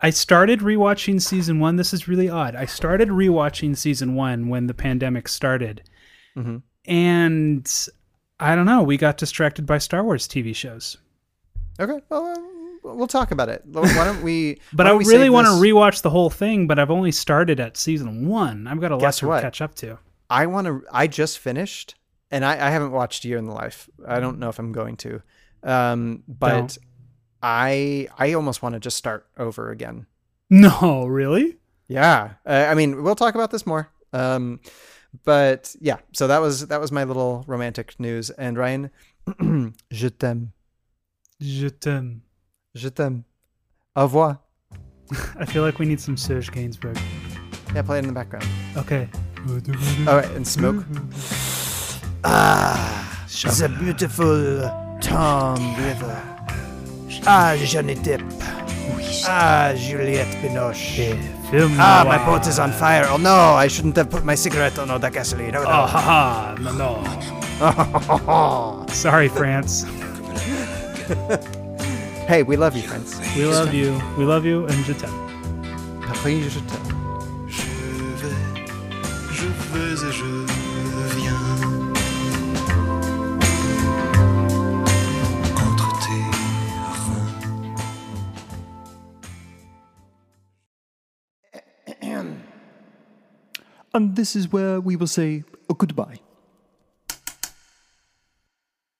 I 0.00 0.10
started 0.10 0.60
rewatching 0.60 1.20
season 1.20 1.60
one. 1.60 1.76
This 1.76 1.92
is 1.92 2.08
really 2.08 2.30
odd. 2.30 2.56
I 2.56 2.64
started 2.64 3.08
rewatching 3.10 3.76
season 3.76 4.14
one 4.14 4.48
when 4.48 4.66
the 4.66 4.72
pandemic 4.74 5.28
started. 5.28 5.82
Mm-hmm. 6.40 6.56
And 6.90 7.88
I 8.38 8.56
don't 8.56 8.66
know, 8.66 8.82
we 8.82 8.96
got 8.96 9.16
distracted 9.18 9.66
by 9.66 9.78
Star 9.78 10.02
Wars 10.02 10.26
TV 10.26 10.54
shows. 10.54 10.96
Okay, 11.78 12.00
well, 12.08 12.26
uh, 12.26 12.94
we'll 12.94 13.06
talk 13.06 13.30
about 13.30 13.48
it. 13.48 13.62
Why 13.66 14.04
don't 14.04 14.22
we? 14.22 14.60
But 14.72 14.86
I 14.86 14.90
don't 14.90 14.98
we 14.98 15.06
really 15.06 15.30
want 15.30 15.46
to 15.46 15.52
rewatch 15.52 16.02
the 16.02 16.10
whole 16.10 16.30
thing, 16.30 16.66
but 16.66 16.78
I've 16.78 16.90
only 16.90 17.12
started 17.12 17.60
at 17.60 17.76
season 17.76 18.28
one. 18.28 18.66
I've 18.66 18.80
got 18.80 18.92
a 18.92 18.96
lot 18.96 19.14
to 19.14 19.28
what? 19.28 19.42
catch 19.42 19.60
up 19.60 19.74
to. 19.76 19.98
I 20.28 20.46
want 20.46 20.66
to. 20.66 20.84
I 20.92 21.06
just 21.06 21.38
finished, 21.38 21.94
and 22.30 22.44
I, 22.44 22.52
I 22.52 22.70
haven't 22.70 22.92
watched 22.92 23.24
Year 23.24 23.38
in 23.38 23.46
the 23.46 23.54
Life. 23.54 23.88
I 24.06 24.20
don't 24.20 24.38
know 24.38 24.48
if 24.48 24.58
I'm 24.58 24.72
going 24.72 24.96
to, 24.98 25.22
um, 25.62 26.22
but 26.28 26.50
Don't. 26.50 26.78
I 27.42 28.08
I 28.18 28.34
almost 28.34 28.62
want 28.62 28.74
to 28.74 28.80
just 28.80 28.96
start 28.96 29.26
over 29.38 29.70
again. 29.70 30.06
No, 30.52 31.06
really? 31.06 31.58
Yeah, 31.86 32.32
uh, 32.44 32.66
I 32.68 32.74
mean, 32.74 33.04
we'll 33.04 33.14
talk 33.14 33.36
about 33.36 33.52
this 33.52 33.64
more. 33.64 33.88
Um, 34.12 34.58
but 35.24 35.74
yeah, 35.80 35.98
so 36.12 36.26
that 36.26 36.40
was 36.40 36.66
that 36.68 36.80
was 36.80 36.90
my 36.92 37.04
little 37.04 37.44
romantic 37.46 37.98
news. 37.98 38.30
And 38.30 38.56
Ryan, 38.58 38.90
je 39.90 40.08
t'aime, 40.08 40.52
Je 41.40 41.68
t'aime. 41.68 42.22
je 42.74 42.88
t'aime. 42.88 43.24
Au 43.96 44.02
revoir. 44.02 44.38
I 45.38 45.44
feel 45.44 45.62
like 45.62 45.78
we 45.80 45.86
need 45.86 46.00
some 46.00 46.16
Serge 46.16 46.50
Gainsbourg. 46.52 46.96
Yeah, 47.74 47.82
play 47.82 47.98
it 47.98 48.04
in 48.04 48.06
the 48.08 48.12
background. 48.14 48.46
Okay. 48.76 49.08
All 50.06 50.16
right, 50.16 50.30
and 50.36 50.46
smoke. 50.46 50.84
Ah, 52.24 53.24
it's 53.24 53.60
a 53.60 53.68
beautiful 53.68 54.62
Tom 55.00 55.58
River. 55.76 56.16
Ah, 57.26 57.56
Johnny 57.64 57.94
Depp. 57.96 58.22
Ah, 59.26 59.72
Juliette 59.76 60.36
Binoche. 60.42 61.16
Film 61.50 61.74
Ah, 61.78 62.04
my 62.06 62.18
boat 62.24 62.46
is 62.46 62.58
on 62.58 62.72
fire. 62.72 63.06
Oh 63.08 63.16
no, 63.16 63.54
I 63.54 63.68
shouldn't 63.68 63.96
have 63.96 64.10
put 64.10 64.24
my 64.24 64.34
cigarette 64.34 64.78
on 64.78 64.90
all 64.90 64.98
the 64.98 65.10
gasoline. 65.10 65.54
Oh, 65.56 65.62
no. 65.62 65.68
Oh, 65.68 65.86
haha. 65.86 66.54
No, 66.60 66.72
no. 66.72 67.04
Sorry, 68.88 69.28
France. 69.28 69.84
hey, 72.28 72.42
we 72.42 72.56
love 72.56 72.74
you, 72.76 72.82
friends. 72.82 73.18
We 73.36 73.44
love 73.44 73.74
you. 73.74 74.00
We 74.16 74.24
love 74.24 74.44
you, 74.46 74.64
and 74.66 74.84
je 74.86 74.94
t'aime. 74.94 75.12
Paris, 76.02 76.48
je 76.48 76.60
t'aime. 76.60 76.86
Je 77.48 77.62
vais, 78.22 78.36
je 79.32 79.46
vais 79.72 80.08
et 80.08 80.12
je 80.12 80.59
And 93.92 94.14
this 94.14 94.36
is 94.36 94.52
where 94.52 94.80
we 94.80 94.94
will 94.94 95.08
say 95.08 95.42
a 95.68 95.74
goodbye. 95.74 96.20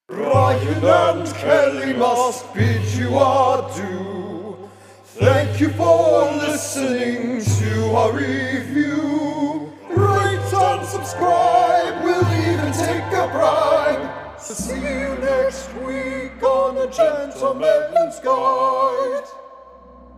Ryan 0.09 0.85
and 0.85 1.35
Kelly 1.35 1.93
must 1.93 2.53
bid 2.53 2.85
you 2.95 3.17
adieu. 3.17 4.69
Thank 5.05 5.61
you 5.61 5.69
for 5.71 6.25
listening 6.33 7.41
to 7.41 7.91
our 7.95 8.13
review. 8.13 9.73
Rate 9.91 10.53
and 10.53 10.87
subscribe, 10.87 12.03
we'll 12.03 12.33
even 12.49 12.73
take 12.73 13.13
a 13.13 13.29
bribe. 13.31 14.41
So 14.41 14.55
see 14.55 14.81
you 14.81 15.15
next 15.21 15.73
week 15.75 16.43
on 16.43 16.79
A 16.79 16.91
Gentleman's 16.91 18.19
Guide 18.21 19.29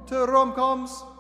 to 0.07 0.25
Rom-Coms. 0.25 1.12